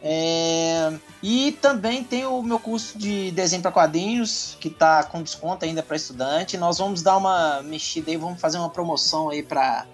É, 0.03 0.93
e 1.23 1.53
também 1.61 2.03
tem 2.05 2.25
o 2.25 2.41
meu 2.43 2.59
curso 2.59 2.97
de 2.97 3.31
desenho 3.33 3.61
para 3.61 3.73
quadrinhos, 3.73 4.57
que 4.61 4.71
tá 4.71 5.03
com 5.03 5.21
desconto 5.23 5.65
ainda 5.65 5.83
para 5.83 5.97
estudante. 5.97 6.57
Nós 6.57 6.79
vamos 6.79 7.03
dar 7.03 7.17
uma 7.17 7.61
mexida 7.63 8.11
aí, 8.11 8.17
vamos 8.17 8.41
fazer 8.41 8.57
uma 8.59 8.71
promoção 8.71 9.29
aí 9.31 9.43
para 9.43 9.85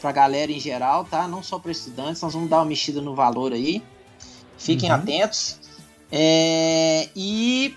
pra 0.00 0.12
galera 0.12 0.50
em 0.50 0.58
geral, 0.60 1.04
tá? 1.04 1.28
Não 1.28 1.42
só 1.42 1.58
para 1.58 1.70
estudantes, 1.72 2.22
nós 2.22 2.32
vamos 2.32 2.48
dar 2.48 2.58
uma 2.58 2.64
mexida 2.64 3.00
no 3.00 3.14
valor 3.14 3.52
aí. 3.52 3.82
Fiquem 4.58 4.90
Uhum. 4.90 4.96
atentos. 4.96 5.58
É, 6.12 7.08
e 7.14 7.74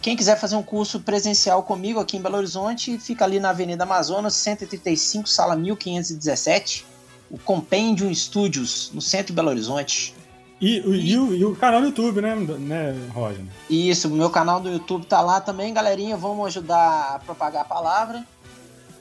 quem 0.00 0.16
quiser 0.16 0.38
fazer 0.38 0.56
um 0.56 0.62
curso 0.62 1.00
presencial 1.00 1.62
comigo 1.62 2.00
aqui 2.00 2.16
em 2.16 2.20
Belo 2.22 2.36
Horizonte, 2.38 2.98
fica 2.98 3.24
ali 3.24 3.38
na 3.38 3.50
Avenida 3.50 3.84
Amazonas, 3.84 4.34
135, 4.34 5.28
sala 5.28 5.54
1517. 5.56 6.86
O 7.30 7.38
Compendium 7.38 8.12
Studios, 8.14 8.90
no 8.94 9.02
centro 9.02 9.26
de 9.28 9.32
Belo 9.34 9.50
Horizonte. 9.50 10.14
E, 10.60 10.80
o- 10.80 10.94
e 10.94 11.16
o, 11.18 11.34
e 11.34 11.44
o 11.44 11.54
canal 11.54 11.80
do 11.80 11.88
YouTube, 11.88 12.20
né, 12.22 12.34
né 12.34 12.96
Roger? 13.14 13.44
Isso, 13.70 14.08
o 14.08 14.10
meu 14.10 14.30
canal 14.30 14.58
do 14.60 14.70
YouTube 14.70 15.04
tá 15.06 15.20
lá 15.20 15.40
também, 15.40 15.72
galerinha. 15.74 16.16
Vamos 16.16 16.46
ajudar 16.46 17.14
a 17.14 17.18
propagar 17.20 17.62
a 17.62 17.64
palavra. 17.64 18.24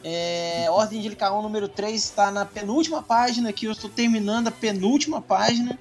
É, 0.03 0.67
Ordem 0.69 1.01
de 1.01 1.09
Licaon 1.09 1.41
número 1.41 1.67
3 1.67 1.95
está 1.95 2.31
na 2.31 2.45
penúltima 2.45 3.01
página 3.01 3.49
aqui. 3.49 3.65
Eu 3.65 3.71
estou 3.71 3.89
terminando 3.89 4.47
a 4.47 4.51
penúltima 4.51 5.21
página. 5.21 5.77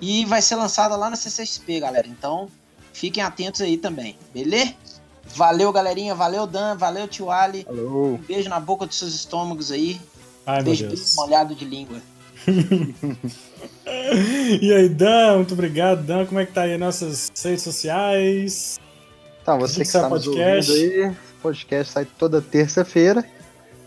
E 0.00 0.24
vai 0.24 0.42
ser 0.42 0.56
lançada 0.56 0.96
lá 0.96 1.08
na 1.08 1.16
CCXP, 1.16 1.80
galera. 1.80 2.06
Então, 2.06 2.48
fiquem 2.92 3.22
atentos 3.22 3.60
aí 3.60 3.76
também, 3.76 4.16
beleza? 4.32 4.74
Valeu, 5.34 5.72
galerinha. 5.72 6.14
Valeu, 6.14 6.46
Dan. 6.46 6.76
Valeu, 6.76 7.08
Tio 7.08 7.30
Ali. 7.30 7.64
Alô. 7.68 8.14
Um 8.14 8.16
beijo 8.18 8.48
na 8.48 8.60
boca 8.60 8.86
dos 8.86 8.98
seus 8.98 9.14
estômagos 9.14 9.70
aí. 9.72 10.00
Ai, 10.46 10.62
meu 10.62 10.76
beijo 10.76 11.16
molhado 11.16 11.54
de 11.54 11.64
língua. 11.64 12.00
E 14.60 14.72
aí, 14.72 14.88
Dan, 14.88 15.36
muito 15.36 15.54
obrigado, 15.54 16.02
Dan. 16.02 16.26
Como 16.26 16.40
é 16.40 16.46
que 16.46 16.52
tá 16.52 16.62
aí 16.62 16.76
nossas 16.76 17.30
redes 17.42 17.62
sociais? 17.62 18.78
Então, 19.42 19.58
você 19.58 19.76
que 19.76 19.80
é 19.80 19.84
está 19.84 20.08
nos 20.08 20.24
podcast. 20.24 20.70
ouvindo 20.72 21.04
aí, 21.04 21.16
podcast 21.44 21.92
sai 21.92 22.06
toda 22.06 22.40
terça-feira. 22.40 23.22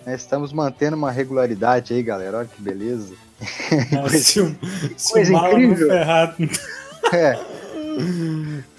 né? 0.06 0.14
Estamos 0.16 0.54
mantendo 0.54 0.96
uma 0.96 1.12
regularidade 1.12 1.92
aí, 1.94 2.04
galera. 2.04 2.38
Olha 2.38 2.48
que 2.48 2.62
beleza. 2.62 3.16
Nossa, 3.92 4.18
se 4.20 4.40
o, 4.40 4.56
se 4.96 5.12
coisa 5.14 5.34
incrível. 5.34 5.90
É, 7.14 7.40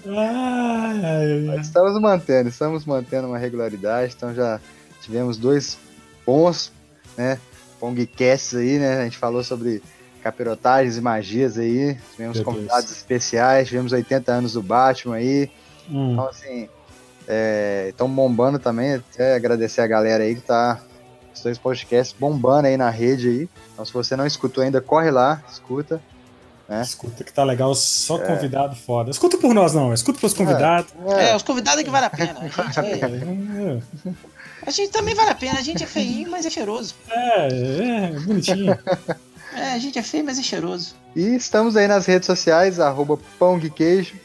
ai, 0.05 1.49
ai. 1.49 1.59
estamos 1.59 1.99
mantendo, 1.99 2.47
estamos 2.47 2.85
mantendo 2.85 3.27
uma 3.27 3.39
regularidade. 3.39 4.13
Então 4.15 4.33
já 4.35 4.59
tivemos 5.01 5.35
dois 5.37 5.79
bons, 6.25 6.71
né? 7.17 7.39
Pongcasts 7.79 8.53
aí, 8.55 8.77
né? 8.77 8.99
A 9.01 9.03
gente 9.05 9.17
falou 9.17 9.43
sobre 9.43 9.81
capirotagens 10.21 10.95
e 10.95 11.01
magias 11.01 11.57
aí. 11.57 11.97
Tivemos 12.11 12.37
Meu 12.37 12.45
convidados 12.45 12.85
Deus. 12.85 12.97
especiais, 12.97 13.67
tivemos 13.67 13.91
80 13.91 14.31
anos 14.31 14.53
do 14.53 14.61
Batman 14.61 15.15
aí. 15.15 15.49
Hum. 15.89 16.13
Então, 16.13 16.27
assim, 16.29 16.69
estão 17.89 18.09
bombando 18.09 18.59
também. 18.59 18.95
Até 18.95 19.35
agradecer 19.35 19.81
a 19.81 19.87
galera 19.87 20.23
aí 20.23 20.35
que 20.35 20.41
tá. 20.41 20.79
Os 21.33 21.41
dois 21.43 21.57
podcasts 21.57 22.15
bombando 22.19 22.67
aí 22.67 22.75
na 22.75 22.89
rede 22.89 23.27
aí. 23.29 23.49
Então, 23.73 23.85
se 23.85 23.93
você 23.93 24.15
não 24.15 24.25
escutou 24.25 24.63
ainda, 24.63 24.81
corre 24.81 25.09
lá, 25.11 25.41
escuta. 25.49 26.01
né? 26.67 26.81
Escuta 26.81 27.23
que 27.23 27.31
tá 27.31 27.43
legal, 27.43 27.73
só 27.75 28.17
convidado 28.19 28.75
foda. 28.75 29.09
Escuta 29.11 29.37
por 29.37 29.53
nós, 29.53 29.73
não, 29.73 29.93
escuta 29.93 30.19
pros 30.19 30.33
convidados. 30.33 30.91
É, 31.17 31.35
os 31.35 31.43
convidados 31.43 31.79
é 31.79 31.83
que 31.83 31.89
vale 31.89 32.07
a 32.07 32.09
pena. 32.09 32.39
A 32.41 32.47
gente, 32.71 32.79
é- 32.79 33.79
É, 34.61 34.67
a 34.67 34.71
gente 34.71 34.91
também 34.91 35.15
vale 35.15 35.29
a 35.29 35.35
pena. 35.35 35.59
A 35.59 35.61
gente 35.61 35.83
é 35.83 35.87
feinho, 35.87 36.29
mas 36.29 36.45
é 36.45 36.49
cheiroso. 36.49 36.93
é, 37.09 37.47
é, 37.47 38.19
bonitinho. 38.19 38.77
É, 39.55 39.71
a 39.73 39.79
gente 39.79 39.97
é 39.97 40.03
feio, 40.03 40.25
mas 40.25 40.37
é 40.37 40.43
cheiroso. 40.43 40.93
E 41.15 41.35
estamos 41.35 41.75
aí 41.77 41.87
nas 41.87 42.05
redes 42.05 42.25
sociais, 42.27 42.79
arroba 42.79 43.17
Pão 43.39 43.57
de 43.57 43.69
Queijo, 43.69 44.15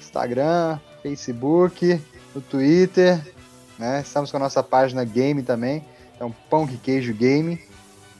Instagram, 0.00 0.78
Facebook, 1.02 2.00
no 2.34 2.40
Twitter, 2.40 3.20
né? 3.78 4.00
Estamos 4.00 4.30
com 4.30 4.36
a 4.36 4.40
nossa 4.40 4.62
página 4.62 5.04
game 5.04 5.42
também, 5.42 5.84
então 6.14 6.34
Pão 6.50 6.66
de 6.66 6.76
Queijo 6.76 7.14
Game, 7.14 7.60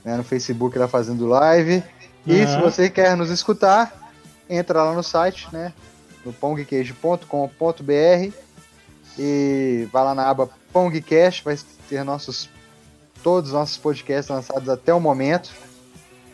né? 0.05 0.17
No 0.17 0.25
Facebook 0.25 0.79
lá 0.79 0.89
fazendo 0.89 1.27
live. 1.27 1.83
E 2.27 2.47
se 2.47 2.55
Aham. 2.55 2.63
você 2.63 2.89
quer 2.89 3.17
nos 3.17 3.31
escutar, 3.31 4.13
entra 4.49 4.83
lá 4.83 4.95
no 4.95 5.03
site, 5.03 5.49
né? 5.53 5.73
No 6.25 6.33
pongqueijo.com.br 6.33 8.33
e 9.19 9.89
vai 9.93 10.05
lá 10.05 10.15
na 10.15 10.29
aba 10.29 10.49
Pongcast, 10.73 11.45
vai 11.45 11.57
ter 11.89 12.03
nossos 12.03 12.49
todos 13.23 13.51
os 13.51 13.55
nossos 13.55 13.77
podcasts 13.77 14.29
lançados 14.29 14.69
até 14.69 14.93
o 14.93 15.01
momento. 15.01 15.51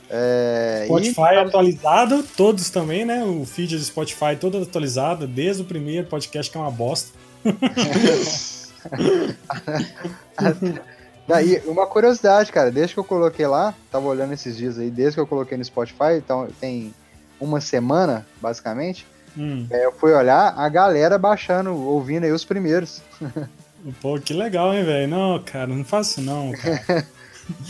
É, 0.09 0.83
e- 0.85 0.87
Spotify 0.87 1.37
atualizado, 1.37 2.25
todos 2.37 2.69
também, 2.71 3.05
né? 3.05 3.23
O 3.23 3.45
feed 3.45 3.77
do 3.77 3.85
Spotify 3.85 4.35
todo 4.39 4.63
atualizado, 4.63 5.27
desde 5.27 5.63
o 5.63 5.65
primeiro 5.65 6.09
podcast 6.09 6.51
que 6.51 6.59
é 6.59 6.61
uma 6.61 6.71
bosta. 6.71 7.17
Daí, 11.29 11.63
uma 11.67 11.87
curiosidade, 11.87 12.51
cara, 12.51 12.71
desde 12.71 12.95
que 12.95 13.01
eu 13.01 13.05
coloquei 13.05 13.47
lá, 13.47 13.75
tava 13.91 14.09
olhando 14.09 14.33
esses 14.33 14.57
dias 14.57 14.79
aí, 14.79 14.91
desde 14.91 15.15
que 15.15 15.21
eu 15.21 15.27
coloquei 15.27 15.57
no 15.57 15.65
Spotify, 15.65 16.17
então 16.17 16.49
tem 16.61 16.95
uma 17.41 17.61
semana, 17.61 18.27
basicamente, 18.41 19.07
Hum, 19.37 19.67
é, 19.71 19.85
eu 19.85 19.93
fui 19.93 20.13
olhar 20.13 20.55
a 20.57 20.69
galera 20.69 21.19
baixando, 21.19 21.75
ouvindo 21.75 22.25
aí 22.25 22.33
os 22.33 22.45
primeiros. 22.45 23.03
pô, 24.01 24.19
que 24.19 24.33
legal, 24.33 24.75
hein, 24.75 24.85
velho? 24.85 25.09
Não, 25.09 25.43
cara, 25.43 25.69
não 25.69 25.85
faço 25.85 26.21
não, 26.21 26.53
cara. 26.53 27.07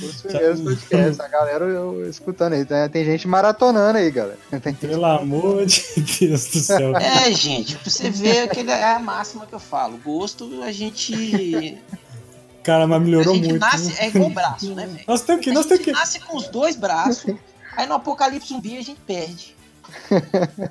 Os 0.03 0.23
primeiros 0.23 0.61
podcasts, 0.61 1.21
a 1.21 1.29
galera 1.29 1.65
eu- 1.65 2.09
escutando 2.09 2.55
aí. 2.55 2.65
Tem, 2.65 2.89
tem 2.89 3.05
gente 3.05 3.27
maratonando 3.29 3.99
aí, 3.99 4.11
galera. 4.11 4.39
Tem 4.51 4.61
gente- 4.73 4.87
Pelo 4.87 5.05
amor 5.05 5.65
de 5.67 5.83
Deus 6.21 6.47
do 6.47 6.59
céu. 6.61 6.97
É, 6.97 7.31
gente, 7.33 7.77
pra 7.77 7.91
você 7.91 8.11
ver 8.11 8.41
aquele, 8.45 8.71
é 8.71 8.95
a 8.95 8.99
máxima 8.99 9.47
que 9.47 9.53
eu 9.55 9.61
falo. 9.61 9.99
Gosto, 9.99 10.63
a 10.63 10.73
gente. 10.73 11.79
Cara, 12.63 12.87
mas 12.87 12.97
A 12.97 13.01
melhorou 13.05 13.35
gente 13.35 13.49
muito. 13.49 13.61
nasce. 13.61 13.89
né? 13.89 13.95
É 14.01 14.09
igual 14.09 14.31
braço, 14.31 14.75
né, 14.75 14.87
velho? 14.87 15.05
Nós 15.09 15.23
temos 15.23 15.43
que, 15.45 15.51
A 15.51 15.55
nós 15.55 15.67
temos 15.67 15.79
gente 15.85 15.93
que. 15.95 15.99
nasce 15.99 16.21
com 16.21 16.37
os 16.37 16.49
dois 16.49 16.77
braços, 16.77 17.35
aí 17.77 17.87
no 17.87 17.95
apocalipse 17.95 18.49
zumbi 18.49 18.77
a 18.77 18.83
gente 18.83 19.01
perde. 19.07 19.57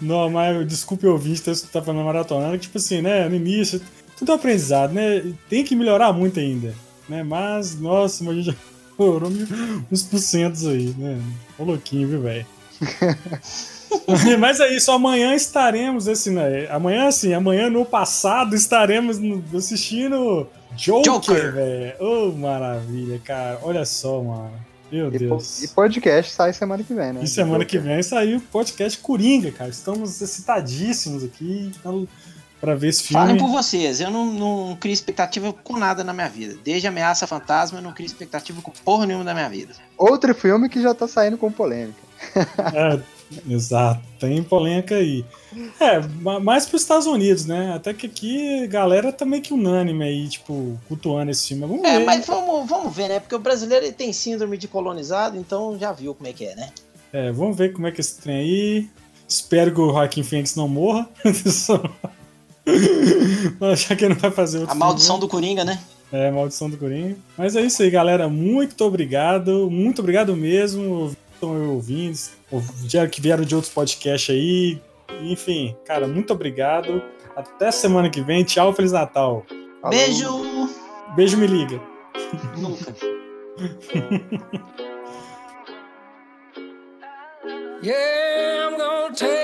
Não, 0.00 0.28
mas 0.30 0.66
desculpe 0.66 1.06
ouvinte, 1.06 1.42
ter 1.42 1.56
tá 1.72 1.80
falando 1.82 2.04
maratonando, 2.04 2.52
que 2.54 2.62
tipo 2.64 2.78
assim, 2.78 3.00
né? 3.00 3.28
No 3.28 3.34
início, 3.36 3.80
tudo 4.16 4.32
é 4.32 4.34
aprendizado, 4.34 4.92
né? 4.92 5.22
Tem 5.48 5.64
que 5.64 5.74
melhorar 5.74 6.12
muito 6.12 6.38
ainda. 6.38 6.74
Né? 7.08 7.22
Mas, 7.22 7.78
nossa, 7.78 8.22
mas 8.24 8.32
a 8.34 8.36
gente 8.36 8.46
já 8.46 8.54
melhorou 8.98 9.30
uns 9.90 10.02
porcentos 10.02 10.66
aí, 10.66 10.94
né? 10.98 11.20
Ô 11.58 11.64
louquinho, 11.64 12.08
viu, 12.08 12.20
velho? 12.22 12.46
Mas 14.40 14.58
é 14.60 14.74
isso, 14.74 14.90
amanhã 14.90 15.34
estaremos 15.34 16.06
esse, 16.08 16.30
né? 16.30 16.66
Amanhã 16.70 17.10
sim, 17.12 17.32
amanhã 17.32 17.70
no 17.70 17.84
passado 17.84 18.54
estaremos 18.56 19.18
assistindo 19.54 20.48
Joker, 20.76 21.12
Joker. 21.12 21.52
velho. 21.52 21.94
Ô, 22.00 22.32
maravilha, 22.32 23.20
cara. 23.24 23.58
Olha 23.62 23.84
só, 23.84 24.20
mano. 24.22 24.50
Meu 24.90 25.08
E, 25.08 25.12
po- 25.12 25.18
Deus. 25.18 25.62
e 25.62 25.68
podcast 25.68 26.32
sai 26.32 26.52
semana 26.52 26.82
que 26.82 26.92
vem, 26.92 27.12
né? 27.12 27.20
E 27.22 27.28
semana 27.28 27.64
que 27.64 27.78
vem 27.78 28.02
saiu 28.02 28.38
o 28.38 28.40
podcast 28.40 28.98
Coringa, 28.98 29.50
cara. 29.52 29.70
Estamos 29.70 30.20
excitadíssimos 30.20 31.22
aqui. 31.24 31.70
Então, 31.78 32.06
pra 32.64 32.74
ver 32.74 32.88
esse 32.88 33.02
filme. 33.02 33.22
Falem 33.26 33.36
por 33.36 33.48
vocês, 33.50 34.00
eu 34.00 34.10
não, 34.10 34.26
não 34.26 34.76
crio 34.76 34.92
expectativa 34.92 35.52
com 35.52 35.76
nada 35.78 36.02
na 36.02 36.12
minha 36.14 36.28
vida. 36.28 36.56
Desde 36.64 36.86
Ameaça 36.88 37.26
Fantasma, 37.26 37.78
eu 37.78 37.82
não 37.82 37.92
crio 37.92 38.06
expectativa 38.06 38.60
com 38.62 38.70
porra 38.70 39.04
nenhuma 39.06 39.24
da 39.24 39.34
minha 39.34 39.48
vida. 39.48 39.74
Outro 39.98 40.34
filme 40.34 40.68
que 40.68 40.80
já 40.80 40.94
tá 40.94 41.06
saindo 41.06 41.36
com 41.38 41.50
polêmica. 41.52 41.98
É, 42.74 43.00
exato, 43.52 44.00
tem 44.20 44.42
polêmica 44.42 44.96
aí. 44.96 45.24
É, 45.80 45.98
ma- 46.20 46.38
mais 46.40 46.66
pros 46.66 46.82
Estados 46.82 47.06
Unidos, 47.06 47.46
né? 47.46 47.72
Até 47.74 47.92
que 47.94 48.06
aqui 48.06 48.64
a 48.64 48.66
galera 48.66 49.12
tá 49.12 49.24
meio 49.24 49.42
que 49.42 49.52
unânime 49.52 50.04
aí, 50.04 50.28
tipo, 50.28 50.78
cultuando 50.88 51.30
esse 51.30 51.48
filme. 51.48 51.66
Vamos 51.66 51.82
É, 51.84 51.98
ver. 51.98 52.04
mas 52.04 52.26
vamos, 52.26 52.68
vamos 52.68 52.94
ver, 52.94 53.08
né? 53.08 53.20
Porque 53.20 53.34
o 53.34 53.38
brasileiro 53.38 53.84
ele 53.86 53.92
tem 53.94 54.12
síndrome 54.12 54.56
de 54.58 54.68
colonizado, 54.68 55.36
então 55.38 55.76
já 55.78 55.90
viu 55.92 56.14
como 56.14 56.28
é 56.28 56.32
que 56.32 56.44
é, 56.44 56.54
né? 56.54 56.70
É, 57.12 57.32
vamos 57.32 57.56
ver 57.56 57.72
como 57.72 57.86
é 57.86 57.90
que 57.92 58.00
esse 58.00 58.20
trem 58.20 58.36
aí. 58.36 58.88
Espero 59.26 59.72
que 59.74 59.80
o 59.80 59.90
Joaquim 59.90 60.22
Phoenix 60.22 60.54
não 60.54 60.68
morra. 60.68 61.08
Só- 63.58 63.74
Já 63.74 63.96
que 63.96 64.04
ele 64.04 64.14
não 64.14 64.20
vai 64.20 64.30
fazer 64.30 64.58
outro 64.60 64.72
A 64.72 64.74
maldição 64.74 65.16
filme. 65.16 65.20
do 65.20 65.28
Coringa, 65.30 65.64
né? 65.64 65.78
É, 66.12 66.30
maldição 66.30 66.70
do 66.70 66.76
Coringa. 66.76 67.16
Mas 67.36 67.56
é 67.56 67.62
isso 67.62 67.82
aí, 67.82 67.90
galera. 67.90 68.28
Muito 68.28 68.82
obrigado. 68.84 69.68
Muito 69.70 70.00
obrigado 70.00 70.34
mesmo. 70.36 71.14
Estão 71.34 71.70
ouvindo, 71.72 72.16
já 72.88 73.06
que 73.06 73.20
vieram 73.20 73.44
de 73.44 73.54
outros 73.54 73.72
podcasts 73.72 74.34
aí. 74.34 74.80
Enfim, 75.22 75.74
cara, 75.84 76.06
muito 76.08 76.32
obrigado. 76.32 77.02
Até 77.36 77.70
semana 77.70 78.08
que 78.08 78.20
vem. 78.22 78.44
Tchau, 78.44 78.72
Feliz 78.72 78.92
Natal. 78.92 79.44
Falou. 79.82 79.90
Beijo! 79.98 80.28
Beijo, 81.16 81.36
me 81.36 81.46
liga. 81.46 81.80
Nunca. 82.56 82.94
Yeah, 87.82 88.68
I'm 88.70 88.78
gonna 88.78 89.14
take 89.14 89.43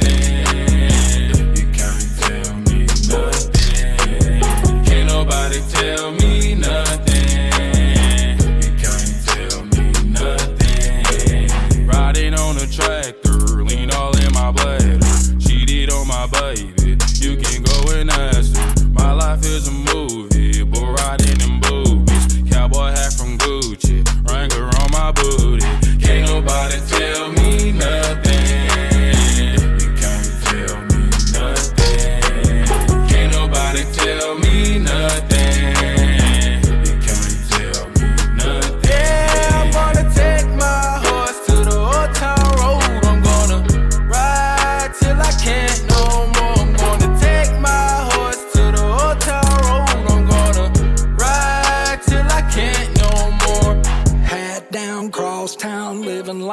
Nothing. 3.11 4.41
Can't 4.85 5.07
nobody 5.07 5.61
tell 5.69 6.11
me 6.11 6.55
nothing. 6.55 8.37
You 8.63 8.71
can't 8.81 9.13
tell 9.27 9.65
me 9.75 9.91
nothing. 10.09 11.87
Riding 11.87 12.33
on 12.35 12.57
a 12.57 12.67
tractor, 12.67 13.63
lean 13.63 13.91
all 13.91 14.15
in 14.17 14.31
my 14.33 14.51
bladder. 14.51 14.99
Cheated 15.39 15.91
on 15.91 16.07
my 16.07 16.27
baby, 16.27 16.97
you 17.15 17.37
can 17.37 17.63
go 17.63 17.91
and 17.93 18.09
ask 18.09 18.55
her. 18.57 18.89
My 18.89 19.11
life 19.13 19.45
is 19.45 19.67
a 19.67 19.71